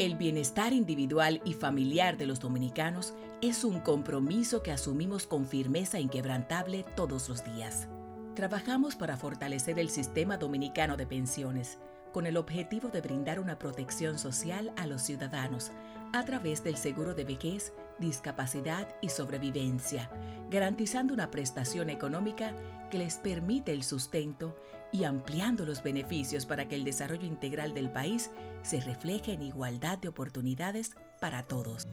El 0.00 0.16
bienestar 0.16 0.72
individual 0.72 1.42
y 1.44 1.52
familiar 1.52 2.16
de 2.16 2.24
los 2.24 2.40
dominicanos 2.40 3.12
es 3.42 3.64
un 3.64 3.80
compromiso 3.80 4.62
que 4.62 4.72
asumimos 4.72 5.26
con 5.26 5.46
firmeza 5.46 6.00
inquebrantable 6.00 6.86
todos 6.96 7.28
los 7.28 7.44
días. 7.44 7.86
Trabajamos 8.34 8.96
para 8.96 9.18
fortalecer 9.18 9.78
el 9.78 9.90
sistema 9.90 10.38
dominicano 10.38 10.96
de 10.96 11.06
pensiones 11.06 11.76
con 12.14 12.24
el 12.24 12.38
objetivo 12.38 12.88
de 12.88 13.02
brindar 13.02 13.38
una 13.40 13.58
protección 13.58 14.18
social 14.18 14.72
a 14.78 14.86
los 14.86 15.02
ciudadanos 15.02 15.70
a 16.14 16.24
través 16.24 16.64
del 16.64 16.78
seguro 16.78 17.12
de 17.12 17.24
vejez, 17.24 17.74
discapacidad 17.98 18.88
y 19.02 19.10
sobrevivencia, 19.10 20.10
garantizando 20.50 21.12
una 21.12 21.30
prestación 21.30 21.90
económica 21.90 22.54
que 22.90 22.96
les 22.96 23.18
permite 23.18 23.72
el 23.72 23.82
sustento 23.82 24.56
y 24.92 25.04
ampliando 25.04 25.66
los 25.66 25.82
beneficios 25.82 26.46
para 26.46 26.66
que 26.68 26.74
el 26.74 26.84
desarrollo 26.84 27.26
integral 27.26 27.74
del 27.74 27.90
país 27.90 28.30
se 28.62 28.80
refleje 28.80 29.32
en 29.32 29.42
igualdad 29.42 29.98
de 29.98 30.08
oportunidades 30.08 30.96
para 31.20 31.42
todos. 31.42 31.88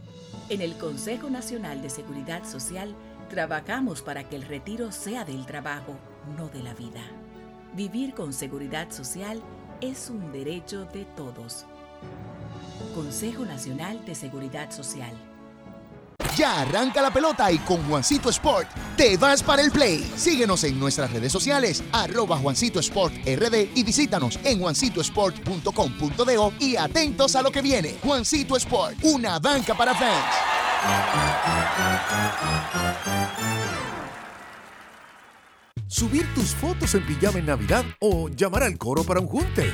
En 0.50 0.62
el 0.62 0.78
Consejo 0.78 1.30
Nacional 1.30 1.82
de 1.82 1.90
Seguridad 1.90 2.44
Social 2.46 2.96
trabajamos 3.30 4.02
para 4.02 4.24
que 4.24 4.36
el 4.36 4.44
retiro 4.44 4.92
sea 4.92 5.26
del 5.26 5.46
trabajo, 5.46 5.96
no 6.38 6.50
de 6.50 6.64
la 6.64 6.74
vida. 6.74 7.02
Vivir 7.76 8.14
con 8.14 8.34
seguridad 8.34 8.90
social 8.92 9.42
es 9.82 10.10
un 10.10 10.32
derecho 10.32 10.86
de 10.86 11.06
todos. 11.06 11.66
Consejo 12.96 13.46
Nacional 13.46 14.04
de 14.06 14.16
Seguridad 14.16 14.72
Social. 14.72 15.14
Ya 16.38 16.62
arranca 16.62 17.02
la 17.02 17.12
pelota 17.12 17.52
y 17.52 17.58
con 17.58 17.84
Juancito 17.88 18.30
Sport 18.30 18.68
te 18.96 19.18
vas 19.18 19.42
para 19.42 19.64
el 19.64 19.72
play. 19.72 20.08
Síguenos 20.16 20.64
en 20.64 20.80
nuestras 20.80 21.12
redes 21.12 21.32
sociales, 21.32 21.84
arroba 21.92 22.38
Juancito 22.38 22.80
Sport 22.80 23.16
RD 23.26 23.72
y 23.74 23.84
visítanos 23.84 24.40
en 24.44 24.60
juancitosport.com.do 24.60 26.54
y 26.60 26.76
atentos 26.76 27.36
a 27.36 27.42
lo 27.42 27.52
que 27.52 27.64
viene. 27.64 27.96
Juancito 28.04 28.56
Sport, 28.56 28.98
una 29.02 29.40
banca 29.40 29.76
para 29.76 29.96
fans. 29.96 30.26
Subir 35.88 36.32
tus 36.36 36.54
fotos 36.54 36.94
en 36.94 37.04
pijama 37.06 37.40
en 37.40 37.48
Navidad 37.48 37.84
o 38.00 38.30
llamar 38.30 38.62
al 38.62 38.78
coro 38.78 39.04
para 39.04 39.20
un 39.20 39.28
junte. 39.28 39.74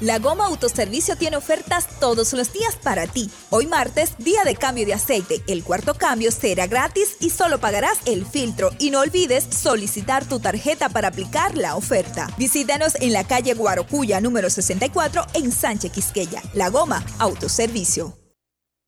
La 0.00 0.18
Goma 0.18 0.46
Autoservicio 0.46 1.16
tiene 1.16 1.36
ofertas 1.36 1.86
todos 2.00 2.32
los 2.32 2.52
días 2.54 2.74
para 2.82 3.06
ti. 3.06 3.30
Hoy 3.50 3.66
martes, 3.66 4.14
día 4.18 4.42
de 4.44 4.56
cambio 4.56 4.86
de 4.86 4.94
aceite. 4.94 5.42
El 5.46 5.62
cuarto 5.62 5.92
cambio 5.94 6.32
será 6.32 6.66
gratis 6.66 7.16
y 7.20 7.28
solo 7.28 7.60
pagarás 7.60 7.98
el 8.06 8.24
filtro. 8.24 8.70
Y 8.78 8.88
no 8.90 9.00
olvides 9.00 9.44
solicitar 9.50 10.24
tu 10.24 10.40
tarjeta 10.40 10.88
para 10.88 11.08
aplicar 11.08 11.54
la 11.54 11.76
oferta. 11.76 12.30
Visítanos 12.38 12.94
en 13.00 13.12
la 13.12 13.24
calle 13.24 13.52
Guarocuya 13.52 14.22
número 14.22 14.48
64 14.48 15.26
en 15.34 15.52
Sánchez 15.52 15.92
Quisqueya. 15.92 16.42
La 16.54 16.70
Goma 16.70 17.04
Autoservicio. 17.18 18.16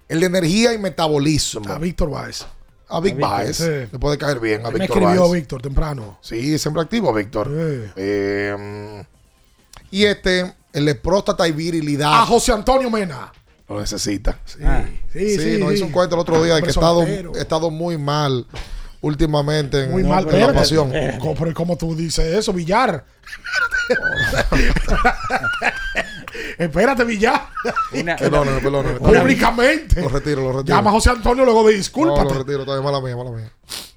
El 0.07 0.19
de 0.19 0.25
energía 0.27 0.73
y 0.73 0.77
metabolismo. 0.77 1.69
A 1.71 1.77
Víctor 1.79 2.09
Báez. 2.09 2.45
A 2.87 2.99
Vic 2.99 3.13
A 3.13 3.15
Víctor, 3.15 3.29
Baez. 3.31 3.57
sí. 3.57 3.63
Le 3.63 3.87
puede 3.99 4.17
caer 4.17 4.39
bien 4.39 4.65
a 4.65 4.69
Me 4.69 4.79
Víctor 4.79 4.97
escribió 4.99 5.21
Baez. 5.21 5.33
Víctor 5.33 5.61
temprano. 5.61 6.19
Sí, 6.21 6.57
siempre 6.59 6.83
activo, 6.83 7.11
Víctor. 7.13 7.49
Eh, 7.95 9.03
y 9.89 10.05
este, 10.05 10.53
el 10.73 10.85
de 10.85 10.95
próstata 10.95 11.47
y 11.47 11.51
virilidad. 11.51 12.21
A 12.21 12.25
José 12.25 12.51
Antonio 12.51 12.89
Mena. 12.91 13.31
Lo 13.67 13.79
necesita. 13.79 14.37
Sí, 14.45 14.59
Sí, 15.11 15.39
sí, 15.39 15.57
nos 15.57 15.69
sí. 15.69 15.75
hizo 15.75 15.85
un 15.85 15.91
cuento 15.91 16.15
el 16.15 16.21
otro 16.21 16.43
día 16.43 16.55
de 16.55 16.61
que 16.61 16.67
he 16.67 16.71
estado, 16.71 17.01
he 17.03 17.39
estado 17.39 17.71
muy 17.71 17.97
mal 17.97 18.45
últimamente 19.01 19.85
en, 19.85 19.91
Muy 19.91 20.03
en 20.03 20.09
mal, 20.09 20.23
la 20.25 20.29
espérate. 20.31 20.59
pasión. 20.59 20.91
¿Cómo, 21.19 21.33
pero 21.35 21.53
¿cómo 21.55 21.75
tú 21.77 21.95
dices 21.95 22.25
eso, 22.35 22.53
Villar? 22.53 23.03
Espérate, 26.57 27.03
Villar. 27.03 27.47
Una- 27.93 28.15
Perdóname, 28.17 28.59
perdóname. 28.61 28.99
Públicamente. 28.99 30.01
Lo 30.01 30.09
retiro, 30.09 30.41
lo 30.41 30.51
retiro. 30.53 30.75
Llama 30.77 30.89
a 30.89 30.93
José 30.93 31.09
Antonio 31.11 31.43
luego 31.45 31.63
de 31.65 31.73
No, 31.73 31.77
discúlpate. 31.77 32.23
lo 32.33 32.39
retiro, 32.39 32.65
todavía 32.65 32.83
mala 32.85 33.01
mía, 33.01 33.15
mala 33.15 33.31
mía. 33.31 33.51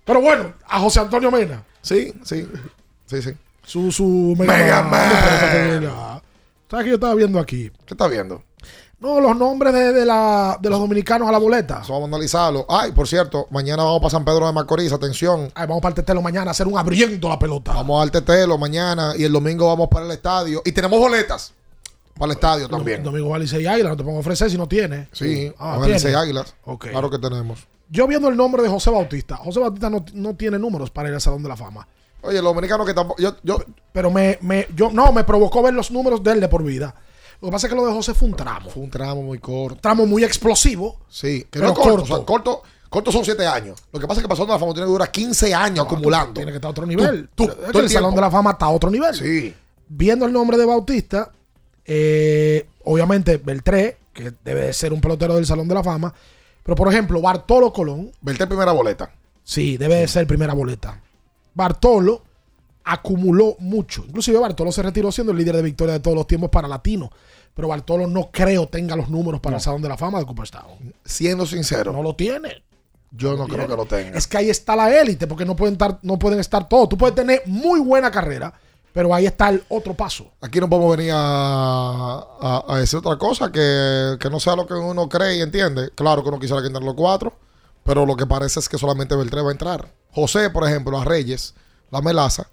Pero 0.05 0.20
bueno, 0.20 0.52
a 0.66 0.80
José 0.80 1.01
Antonio 1.01 1.30
Mena. 1.30 1.62
Sí, 1.82 2.12
sí. 2.24 2.48
Sí, 3.06 3.22
sí. 3.22 3.30
Su, 3.64 3.93
su 3.93 4.35
Mega 4.39 4.82
Man. 4.82 5.10
Espérate, 5.12 5.80
Mena. 5.80 6.22
¿Sabes 6.70 6.85
que 6.85 6.89
yo 6.90 6.94
estaba 6.97 7.14
viendo 7.14 7.39
aquí? 7.39 7.70
¿Qué 7.86 7.94
está 7.94 8.06
viendo? 8.09 8.43
No, 9.01 9.20
los 9.20 9.36
nombres 9.36 9.72
de, 9.72 9.93
de 9.93 10.05
la, 10.05 10.59
de 10.60 10.68
los 10.68 10.80
dominicanos 10.80 11.28
a 11.28 11.32
la 11.32 11.39
boleta. 11.39 11.80
Eso 11.85 11.93
vamos 11.93 12.06
a 12.06 12.16
analizarlo. 12.16 12.66
Ay, 12.68 12.90
por 12.90 13.06
cierto, 13.06 13.47
mañana 13.51 13.85
vamos 13.85 14.01
para 14.01 14.10
San 14.10 14.24
Pedro 14.24 14.44
de 14.47 14.52
Macorís. 14.52 14.93
Atención. 14.93 15.52
Ay, 15.55 15.66
vamos 15.68 15.80
para 15.80 15.90
el 15.90 15.94
tetelo 15.94 16.20
mañana 16.20 16.51
a 16.51 16.52
hacer 16.52 16.66
un 16.66 16.76
abriendo 16.76 17.28
la 17.28 17.39
pelota. 17.39 17.72
Vamos 17.74 18.02
al 18.02 18.10
Tetelo 18.10 18.59
mañana 18.59 19.12
y 19.16 19.22
el 19.22 19.32
domingo 19.32 19.68
vamos 19.68 19.86
para 19.89 20.05
el 20.05 20.10
estadio. 20.10 20.62
Y 20.64 20.72
tenemos 20.72 20.98
boletas 20.98 21.52
para 22.18 22.32
el 22.32 22.36
estadio 22.36 22.68
también. 22.68 23.02
Domingo 23.02 23.28
va 23.30 23.38
Licey 23.38 23.66
Águila, 23.66 23.90
no 23.90 23.96
te 23.96 24.04
pongo 24.04 24.16
a 24.18 24.20
ofrecer 24.20 24.50
si 24.50 24.58
no 24.58 24.66
tienes. 24.68 25.08
Sí, 25.12 25.52
Ah. 25.58 25.78
Licey 25.86 26.14
Águilas. 26.14 26.54
Ok. 26.64 26.88
Claro 26.88 27.08
que 27.10 27.18
tenemos. 27.18 27.60
Yo 27.90 28.06
viendo 28.06 28.28
el 28.28 28.36
nombre 28.36 28.62
de 28.62 28.68
José 28.68 28.90
Bautista. 28.90 29.36
José 29.36 29.60
Bautista 29.60 29.88
no, 29.88 30.04
no 30.12 30.34
tiene 30.36 30.58
números 30.58 30.90
para 30.90 31.08
ir 31.08 31.14
al 31.14 31.20
Salón 31.20 31.42
de 31.42 31.48
la 31.48 31.56
Fama. 31.56 31.86
Oye, 32.20 32.36
los 32.42 32.52
dominicanos 32.52 32.86
que 32.86 32.92
tampoco. 32.94 33.22
Yo, 33.22 33.36
yo, 33.42 33.58
Pero 33.92 34.10
me, 34.10 34.38
me, 34.42 34.66
yo, 34.74 34.90
no, 34.92 35.12
me 35.12 35.24
provocó 35.24 35.62
ver 35.62 35.72
los 35.72 35.90
números 35.90 36.22
de 36.22 36.32
él 36.32 36.40
de 36.40 36.48
por 36.48 36.62
vida. 36.64 36.94
Lo 37.40 37.48
que 37.48 37.52
pasa 37.52 37.66
es 37.68 37.72
que 37.72 37.76
lo 37.76 37.86
de 37.86 37.92
José 37.92 38.12
fue 38.14 38.28
un 38.28 38.34
tramo. 38.34 38.68
fue 38.68 38.82
un 38.82 38.90
tramo 38.90 39.22
muy 39.22 39.38
corto. 39.38 39.80
Tramo 39.80 40.04
muy 40.04 40.24
explosivo. 40.24 40.98
Sí, 41.08 41.42
que 41.42 41.60
Pero 41.60 41.66
no 41.66 41.72
es 41.72 41.78
corto. 41.78 41.96
corto. 41.98 42.02
o 42.12 42.16
sea, 42.16 42.26
corto. 42.26 42.62
Corto 42.90 43.12
son 43.12 43.24
7 43.24 43.46
años. 43.46 43.78
Lo 43.92 44.00
que 44.00 44.06
pasa 44.08 44.20
es 44.20 44.24
que 44.24 44.28
pasando 44.28 44.52
la 44.52 44.58
fama 44.58 44.72
tiene 44.72 44.86
que 44.86 44.92
durar 44.92 45.10
15 45.12 45.54
años 45.54 45.84
acumulando. 45.86 46.32
Tiene 46.34 46.50
que 46.50 46.56
estar 46.56 46.68
a 46.68 46.72
otro 46.72 46.86
nivel. 46.86 47.28
Tú, 47.34 47.44
Es 47.44 47.54
que 47.70 47.78
el, 47.78 47.84
el 47.84 47.90
Salón 47.90 48.14
de 48.14 48.20
la 48.22 48.30
Fama 48.30 48.52
está 48.52 48.64
a 48.66 48.70
otro 48.70 48.90
nivel. 48.90 49.14
Sí. 49.14 49.54
Viendo 49.88 50.24
el 50.26 50.32
nombre 50.32 50.56
de 50.56 50.64
Bautista, 50.64 51.30
eh, 51.89 52.66
obviamente 52.85 53.39
Beltré, 53.39 53.97
que 54.12 54.32
debe 54.44 54.66
de 54.66 54.73
ser 54.73 54.93
un 54.93 55.01
pelotero 55.01 55.35
del 55.35 55.47
Salón 55.47 55.66
de 55.66 55.74
la 55.74 55.82
Fama. 55.82 56.15
Pero 56.62 56.77
por 56.77 56.89
ejemplo, 56.89 57.20
Bartolo 57.23 57.73
Colón. 57.73 58.12
Verte 58.20 58.47
primera 58.47 58.73
boleta. 58.73 59.10
Sí, 59.43 59.77
debe 59.78 59.97
de 59.97 60.09
ser 60.09 60.27
primera 60.27 60.52
boleta. 60.52 61.01
Bartolo 61.55 62.23
acumuló 62.85 63.56
mucho. 63.59 64.05
Inclusive 64.06 64.39
Bartolo 64.39 64.70
se 64.70 64.82
retiró 64.82 65.10
siendo 65.10 65.32
el 65.32 65.39
líder 65.39 65.56
de 65.56 65.62
victoria 65.62 65.94
de 65.94 66.01
todos 66.01 66.16
los 66.16 66.27
tiempos 66.27 66.51
para 66.51 66.69
Latino. 66.69 67.10
Pero 67.55 67.69
Bartolo 67.69 68.06
no 68.06 68.31
creo 68.31 68.69
tenga 68.69 68.94
los 68.94 69.09
números 69.09 69.40
para 69.40 69.56
el 69.56 69.62
Salón 69.62 69.82
de 69.82 69.89
la 69.89 69.97
Fama 69.97 70.19
de 70.19 70.27
Cooperstown. 70.27 70.94
Siendo 71.05 71.47
sincero, 71.47 71.93
No 71.93 72.02
lo 72.02 72.15
tiene. 72.15 72.62
yo 73.10 73.35
no 73.36 73.47
creo 73.48 73.66
que 73.66 73.77
lo 73.77 73.86
tenga. 73.86 74.16
Es 74.19 74.27
que 74.27 74.36
ahí 74.36 74.51
está 74.51 74.77
la 74.77 74.94
élite, 75.01 75.27
porque 75.27 75.44
no 75.47 75.56
pueden 75.56 75.74
estar, 75.74 75.98
no 76.02 76.19
pueden 76.19 76.39
estar 76.39 76.69
todos. 76.69 76.90
Tú 76.90 76.98
puedes 76.98 77.15
tener 77.16 77.43
muy 77.47 77.81
buena 77.81 78.10
carrera, 78.10 78.52
pero 78.93 79.15
ahí 79.15 79.27
está 79.27 79.48
el 79.51 79.62
otro 79.69 79.94
paso. 79.94 80.31
Aquí 80.40 80.59
no 80.60 80.69
podemos 80.69 80.97
venir 80.97 81.12
a, 81.15 81.19
a- 82.40 82.65
a 82.69 82.78
decir 82.78 82.98
otra 82.98 83.16
cosa 83.16 83.51
que, 83.52 84.16
que 84.20 84.31
no 84.31 84.40
sea 84.40 84.56
lo 84.56 84.66
que 84.66 84.74
uno 84.74 85.09
cree 85.09 85.36
y 85.36 85.40
entiende. 85.43 85.90
Claro 85.94 86.23
que 86.23 86.28
uno 86.31 86.39
quisiera 86.39 86.62
quitar 86.62 86.82
los 86.82 86.94
cuatro, 86.94 87.32
Pero 87.85 88.05
lo 88.06 88.16
que 88.16 88.27
parece 88.27 88.60
es 88.60 88.69
que 88.69 88.77
solamente 88.78 89.15
Beltré 89.16 89.40
va 89.43 89.48
a 89.51 89.52
entrar. 89.52 89.93
José, 90.12 90.51
por 90.51 90.66
ejemplo, 90.69 90.98
a 91.01 91.05
Reyes, 91.05 91.55
la 91.90 92.01
melaza, 92.02 92.48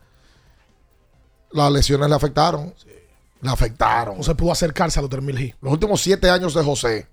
las 1.51 1.71
lesiones 1.71 2.09
le 2.09 2.15
afectaron. 2.15 2.73
Le 3.41 3.49
afectaron. 3.49 4.17
José 4.17 4.35
pudo 4.35 4.51
acercarse 4.51 4.99
a 4.99 5.01
los 5.01 5.09
3000 5.09 5.37
G. 5.37 5.55
Los 5.61 5.73
últimos 5.73 6.01
siete 6.01 6.29
años 6.29 6.53
de 6.53 6.63
José, 6.63 7.07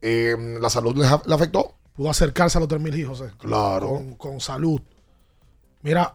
eh, 0.00 0.36
la 0.60 0.68
salud 0.70 0.96
le, 0.96 1.02
le 1.26 1.34
afectó. 1.34 1.74
Pudo 1.94 2.10
acercarse 2.10 2.58
a 2.58 2.60
los 2.60 2.68
3000 2.68 2.94
G, 2.94 3.06
José. 3.06 3.30
Claro. 3.38 3.88
Con, 3.88 4.14
con 4.16 4.40
salud. 4.40 4.80
Mira, 5.82 6.14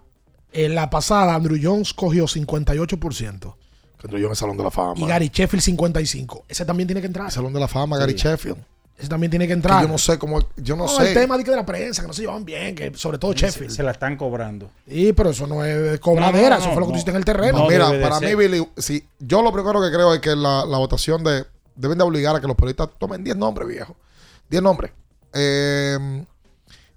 en 0.51 0.75
la 0.75 0.89
pasada, 0.89 1.35
Andrew 1.35 1.57
Jones 1.61 1.93
cogió 1.93 2.25
58%. 2.25 3.55
Andrew 4.03 4.21
Jones 4.21 4.31
es 4.33 4.39
Salón 4.39 4.57
de 4.57 4.63
la 4.63 4.71
Fama. 4.71 4.93
Y 4.97 5.05
Gary 5.07 5.29
Sheffield 5.33 5.63
55. 5.63 6.45
Ese 6.47 6.65
también 6.65 6.87
tiene 6.87 7.01
que 7.01 7.07
entrar. 7.07 7.31
Salón 7.31 7.53
de 7.53 7.59
la 7.59 7.67
Fama, 7.67 7.97
Gary 7.97 8.13
Sheffield. 8.13 8.57
Ese 8.97 9.09
también 9.09 9.29
tiene 9.29 9.45
que 9.45 9.53
entrar. 9.53 9.81
Que 9.81 9.85
yo 9.85 9.91
no 9.91 9.97
sé 9.97 10.17
cómo. 10.17 10.39
Yo 10.55 10.75
no, 10.75 10.85
No, 10.85 10.89
sé. 10.89 11.09
el 11.09 11.13
tema 11.13 11.37
de, 11.37 11.43
que 11.43 11.51
de 11.51 11.57
la 11.57 11.65
prensa, 11.65 12.01
que 12.01 12.07
no 12.07 12.13
se 12.13 12.21
llevan 12.21 12.43
bien, 12.43 12.73
que 12.73 12.91
sobre 12.95 13.19
todo 13.19 13.33
Sheffield. 13.33 13.71
Se 13.71 13.83
la 13.83 13.91
están 13.91 14.17
cobrando. 14.17 14.71
Sí, 14.87 15.13
pero 15.13 15.29
eso 15.29 15.45
no 15.45 15.63
es 15.63 15.99
cobradera, 15.99 16.49
No, 16.49 16.55
no, 16.55 16.57
eso 16.57 16.67
no, 16.69 16.73
fue 16.73 16.81
lo 16.81 16.87
que 16.87 16.87
no. 16.87 16.93
tú 16.93 16.93
hiciste 16.95 17.11
en 17.11 17.17
el 17.17 17.25
terreno. 17.25 17.57
No, 17.59 17.67
mira, 17.69 17.89
para 18.01 18.19
mí. 18.19 18.33
Billy, 18.33 18.67
si, 18.77 19.03
yo 19.19 19.41
lo 19.43 19.51
primero 19.53 19.79
que 19.81 19.91
creo 19.91 20.13
es 20.15 20.19
que 20.19 20.35
la, 20.35 20.65
la 20.65 20.77
votación 20.77 21.23
de. 21.23 21.45
Deben 21.75 21.95
de 21.99 22.03
obligar 22.03 22.35
a 22.35 22.41
que 22.41 22.47
los 22.47 22.55
periodistas 22.55 22.89
tomen 22.97 23.23
10 23.23 23.37
nombres, 23.37 23.67
viejo. 23.67 23.95
10 24.49 24.63
nombres. 24.63 24.91
Eh, 25.33 26.25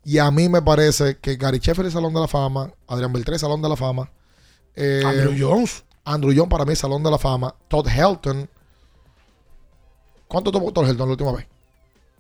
y 0.05 0.19
a 0.19 0.31
mí 0.31 0.49
me 0.49 0.63
parece 0.63 1.19
que 1.19 1.37
Gary 1.37 1.59
Sheffield 1.59 1.89
es 1.89 1.93
Salón 1.95 2.15
de 2.15 2.21
la 2.21 2.29
Fama, 2.29 2.73
Adrián 2.89 3.13
Beltré 3.13 3.35
es 3.37 3.41
Salón 3.41 3.61
de 3.63 3.69
la 3.69 3.77
Fama. 3.77 4.11
eh, 4.77 5.03
Andrew 5.05 5.35
Jones. 5.39 5.85
Andrew 6.05 6.33
Jones 6.35 6.51
para 6.51 6.65
mí 6.65 6.73
es 6.73 6.79
Salón 6.79 7.03
de 7.03 7.11
la 7.11 7.19
Fama. 7.19 7.55
Todd 7.69 7.87
Helton. 7.89 8.49
¿Cuánto 10.29 10.51
tomó 10.53 10.73
Todd 10.73 10.89
Helton 10.89 11.09
la 11.09 11.13
última 11.13 11.33
vez? 11.33 11.47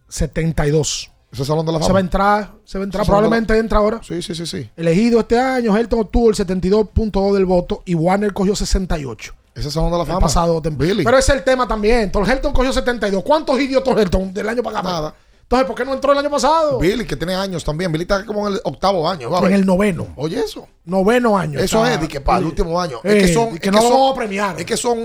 72. 0.08 1.10
Ese 1.32 1.42
es 1.42 1.48
Salón 1.48 1.64
de 1.64 1.72
la 1.72 1.78
Fama. 1.78 1.86
Se 1.86 1.92
va 1.92 1.98
a 1.98 2.02
entrar, 2.02 2.52
se 2.64 2.78
va 2.78 2.82
a 2.82 2.86
entrar, 2.86 3.02
de 3.04 3.06
la- 3.06 3.12
probablemente 3.18 3.56
entra 3.58 3.78
ahora. 3.78 4.00
Sí, 4.02 4.20
sí, 4.20 4.34
sí, 4.34 4.46
sí. 4.46 4.68
Elegido 4.76 5.20
este 5.20 5.38
año, 5.38 5.76
Helton 5.76 6.00
obtuvo 6.00 6.28
el 6.30 6.34
72.2 6.36 7.32
del 7.34 7.46
voto 7.46 7.82
y 7.86 7.94
Warner 7.94 8.32
cogió 8.34 8.56
68. 8.56 9.32
Ese 9.54 9.68
es 9.68 9.74
Salón 9.74 9.90
de 9.92 9.96
la 9.98 10.02
El 10.02 10.08
Fama. 10.08 10.20
pasado 10.20 10.60
Billy. 10.60 11.04
Pero 11.04 11.18
ese 11.18 11.32
es 11.32 11.38
el 11.38 11.44
tema 11.44 11.68
también. 11.68 12.10
Tom 12.10 12.28
Helton 12.28 12.52
cogió 12.52 12.72
72. 12.72 13.22
¿Cuántos 13.22 13.58
idios 13.60 13.82
Tom 13.84 13.96
Helton 13.98 14.34
del 14.34 14.48
año 14.48 14.62
pasado? 14.62 14.88
Nada. 14.88 15.14
Entonces, 15.50 15.66
¿por 15.66 15.74
qué 15.74 15.84
no 15.84 15.94
entró 15.94 16.12
el 16.12 16.18
año 16.18 16.30
pasado? 16.30 16.78
Billy, 16.78 17.04
que 17.04 17.16
tiene 17.16 17.34
años 17.34 17.64
también. 17.64 17.90
Billy 17.90 18.02
está 18.02 18.24
como 18.24 18.46
en 18.46 18.54
el 18.54 18.60
octavo 18.62 19.08
año. 19.08 19.28
va 19.30 19.40
en 19.48 19.52
el 19.54 19.66
noveno. 19.66 20.06
Oye, 20.14 20.38
eso. 20.38 20.68
Noveno 20.84 21.36
año. 21.36 21.58
Eso 21.58 21.78
está. 21.84 21.94
es, 21.94 22.00
de 22.02 22.06
que 22.06 22.20
para 22.20 22.38
el 22.38 22.44
último 22.44 22.80
año. 22.80 22.98
Eh, 23.02 23.16
es 23.18 23.26
que 23.26 23.34
son. 23.34 23.58
que 23.58 23.68
es 23.68 23.72
no 23.74 23.78
que 23.78 23.82
lo 23.84 23.90
son- 23.90 23.90
vamos 23.90 24.12
a 24.12 24.14
premiar. 24.14 24.60
Es 24.60 24.64
que 24.64 24.76
son. 24.76 24.98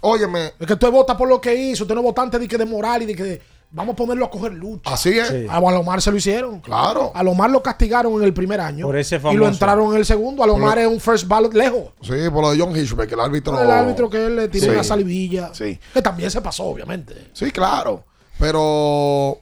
Óyeme. 0.00 0.54
Es 0.58 0.66
que 0.66 0.72
usted 0.72 0.90
vota 0.90 1.16
por 1.16 1.28
lo 1.28 1.40
que 1.40 1.54
hizo. 1.54 1.84
Usted 1.84 1.94
no 1.94 2.02
vota 2.02 2.20
antes 2.20 2.40
de 2.40 2.48
que 2.48 2.58
de 2.58 2.64
moral 2.66 3.02
y 3.02 3.06
de 3.06 3.14
que 3.14 3.40
vamos 3.70 3.92
a 3.92 3.96
ponerlo 3.96 4.24
a 4.24 4.30
coger 4.30 4.54
lucha. 4.54 4.92
Así 4.92 5.16
es. 5.16 5.28
Sí. 5.28 5.46
A 5.48 5.58
Alomar 5.58 6.02
se 6.02 6.10
lo 6.10 6.16
hicieron. 6.16 6.58
Claro. 6.62 7.12
A 7.14 7.22
Lomar 7.22 7.50
lo 7.50 7.62
castigaron 7.62 8.12
en 8.14 8.22
el 8.24 8.34
primer 8.34 8.60
año. 8.60 8.86
Por 8.86 8.96
ese 8.96 9.14
Y 9.14 9.18
lo 9.18 9.22
famoso. 9.30 9.48
entraron 9.50 9.92
en 9.92 9.98
el 9.98 10.04
segundo. 10.04 10.42
Alomar 10.42 10.80
es 10.80 10.88
un 10.88 10.98
first 10.98 11.28
ballot 11.28 11.54
lejos. 11.54 11.90
Sí, 12.02 12.28
por 12.32 12.42
lo 12.42 12.50
de 12.50 12.58
John 12.58 12.76
Hitchbeck, 12.76 13.12
el 13.12 13.20
árbitro. 13.20 13.62
El 13.62 13.70
árbitro 13.70 14.10
que 14.10 14.26
él 14.26 14.34
le 14.34 14.48
tiró 14.48 14.64
Sí. 14.64 14.70
una 14.72 14.82
salivilla. 14.82 15.50
Sí. 15.54 15.78
Que 15.94 16.02
también 16.02 16.28
se 16.28 16.40
pasó, 16.40 16.64
obviamente. 16.64 17.28
Sí, 17.32 17.52
claro. 17.52 18.02
Pero. 18.38 19.38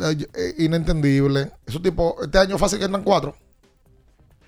Eh, 0.00 0.26
eh, 0.34 0.54
inentendible. 0.58 1.50
Esos 1.66 1.82
tipos. 1.82 2.14
Este 2.22 2.38
año 2.38 2.58
fácil 2.58 2.78
que 2.78 2.84
entran 2.84 3.02
cuatro. 3.04 3.34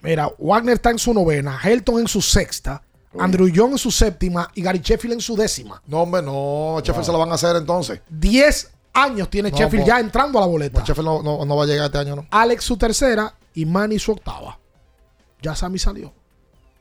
Mira, 0.03 0.31
Wagner 0.39 0.75
está 0.75 0.91
en 0.91 0.99
su 0.99 1.13
novena, 1.13 1.59
Helton 1.63 2.01
en 2.01 2.07
su 2.09 2.21
sexta, 2.23 2.83
Andrew 3.19 3.49
Young 3.49 3.73
en 3.73 3.79
su 3.79 3.91
séptima 3.91 4.49
y 4.55 4.63
Gary 4.63 4.79
Sheffield 4.81 5.15
en 5.15 5.21
su 5.21 5.35
décima. 5.37 5.83
No, 5.87 6.03
hombre, 6.03 6.23
no. 6.23 6.79
Sheffield 6.85 7.07
se 7.07 7.13
lo 7.13 7.19
van 7.19 7.31
a 7.33 7.35
hacer 7.35 7.57
entonces. 7.57 8.01
Diez 8.09 8.71
años 8.93 9.29
tiene 9.31 9.51
No, 9.51 9.57
Sheffield 9.57 9.85
pues- 9.85 9.95
ya 9.95 9.99
entrando 10.01 10.39
a 10.39 10.43
la 10.43 10.47
boleta. 10.47 10.75
Pues 10.75 10.87
Sheffield 10.87 11.07
no, 11.09 11.23
no- 11.23 11.45
no 11.45 11.57
va 11.57 11.65
a 11.65 11.67
llegar 11.67 11.87
este 11.87 11.99
año, 11.99 12.15
¿no? 12.17 12.27
Alex 12.31 12.63
su 12.65 12.77
tercera 12.77 13.35
y 13.55 13.65
Manny 13.65 13.99
su 13.99 14.13
octava. 14.13 14.59
Ya 15.43 15.55
Sammy 15.57 15.79
salió. 15.79 16.13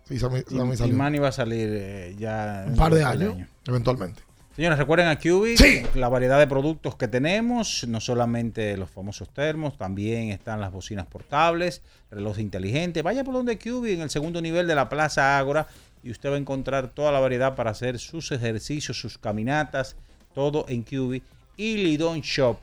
Sí, 0.08 0.20
Sammy, 0.20 0.44
Y, 0.50 0.56
Sammy 0.58 0.74
y 0.74 0.78
salió. 0.78 0.96
Manny 0.96 1.18
va 1.20 1.30
a 1.30 1.32
salir 1.32 1.70
eh, 1.72 2.16
ya. 2.20 2.66
Un 2.68 2.76
par 2.76 2.94
de 2.94 3.04
años. 3.04 3.36
Eventualmente. 3.66 4.22
Señores, 4.56 4.78
recuerden 4.80 5.08
a 5.10 5.20
Cubic 5.20 5.58
Sí. 5.58 5.82
la 5.96 6.08
variedad 6.08 6.40
de 6.40 6.48
productos 6.48 6.96
que 6.96 7.10
tenemos, 7.10 7.86
no 7.90 8.00
solamente 8.00 8.78
los 8.78 8.90
famosos 8.90 9.28
termos, 9.30 9.78
también 9.78 10.30
están 10.30 10.62
las 10.62 10.72
bocinas 10.72 11.06
portables, 11.08 11.82
reloj 12.10 12.40
inteligente. 12.40 13.02
Vaya 13.02 13.26
por 13.26 13.34
donde 13.34 13.60
Cubic 13.60 13.96
en 13.96 14.02
el 14.02 14.10
segundo 14.10 14.42
nivel 14.42 14.66
de 14.66 14.76
la 14.76 14.88
Plaza 14.88 15.38
Ágora 15.38 15.68
y 16.04 16.10
usted 16.12 16.30
va 16.30 16.36
a 16.36 16.40
encontrar 16.40 16.88
toda 16.88 17.12
la 17.12 17.20
variedad 17.20 17.56
para 17.56 17.72
hacer 17.72 18.00
sus 18.00 18.32
ejercicios, 18.32 18.98
sus 18.98 19.18
caminatas, 19.18 19.98
todo 20.34 20.66
en 20.70 20.84
Cubic 20.84 21.24
y 21.58 21.76
Lidon 21.76 22.22
Shop. 22.22 22.58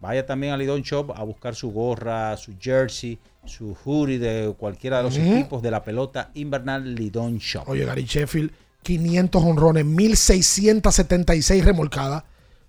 Vaya 0.00 0.24
también 0.24 0.54
a 0.54 0.56
Lidon 0.56 0.80
Shop 0.82 1.12
a 1.14 1.22
buscar 1.22 1.54
su 1.54 1.70
gorra, 1.70 2.34
su 2.38 2.54
jersey, 2.58 3.18
su 3.44 3.76
hoodie 3.84 4.18
de 4.18 4.54
cualquiera 4.56 4.98
de 4.98 5.02
los 5.02 5.18
equipos 5.18 5.62
de 5.62 5.70
la 5.70 5.84
pelota 5.84 6.30
invernal 6.34 6.94
Lidon 6.94 7.36
Shop. 7.38 7.68
Oye, 7.68 7.84
Gary 7.84 8.04
Sheffield, 8.04 8.50
500 8.86 9.42
honrones, 9.42 9.84
1676 9.84 11.64
remolcadas, 11.64 12.22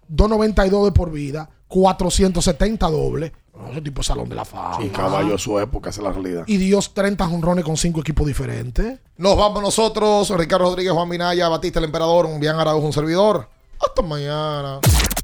292 0.08 0.86
de 0.86 0.92
por 0.92 1.12
vida, 1.12 1.48
470 1.68 2.90
dobles. 2.90 3.32
No, 3.56 3.70
ese 3.72 3.82
tipo 3.82 4.02
es 4.02 4.08
salón 4.08 4.28
de 4.28 4.34
la 4.34 4.44
fama. 4.44 4.78
Sí, 4.82 4.90
caballo 4.90 5.34
de 5.34 5.38
su 5.38 5.60
época, 5.60 5.92
esa 5.92 6.02
es 6.02 6.04
la 6.06 6.12
realidad. 6.12 6.44
Y 6.48 6.58
Dios 6.58 6.96
30 6.96 7.24
honrones 7.28 7.64
con 7.64 7.78
5 7.78 8.02
equipos 8.02 8.26
diferentes. 8.26 9.00
Nos 9.18 9.38
vamos 9.38 9.62
nosotros, 9.62 10.32
Ricardo 10.32 10.66
Rodríguez, 10.66 10.94
Juan 10.94 11.08
Minaya, 11.08 11.50
Batista 11.50 11.78
el 11.78 11.86
Emperador, 11.86 12.26
un 12.26 12.40
bien 12.40 12.56
Araújo, 12.56 12.88
un 12.88 12.94
servidor. 12.94 13.48
Hasta 13.80 14.02
mañana. 14.02 14.80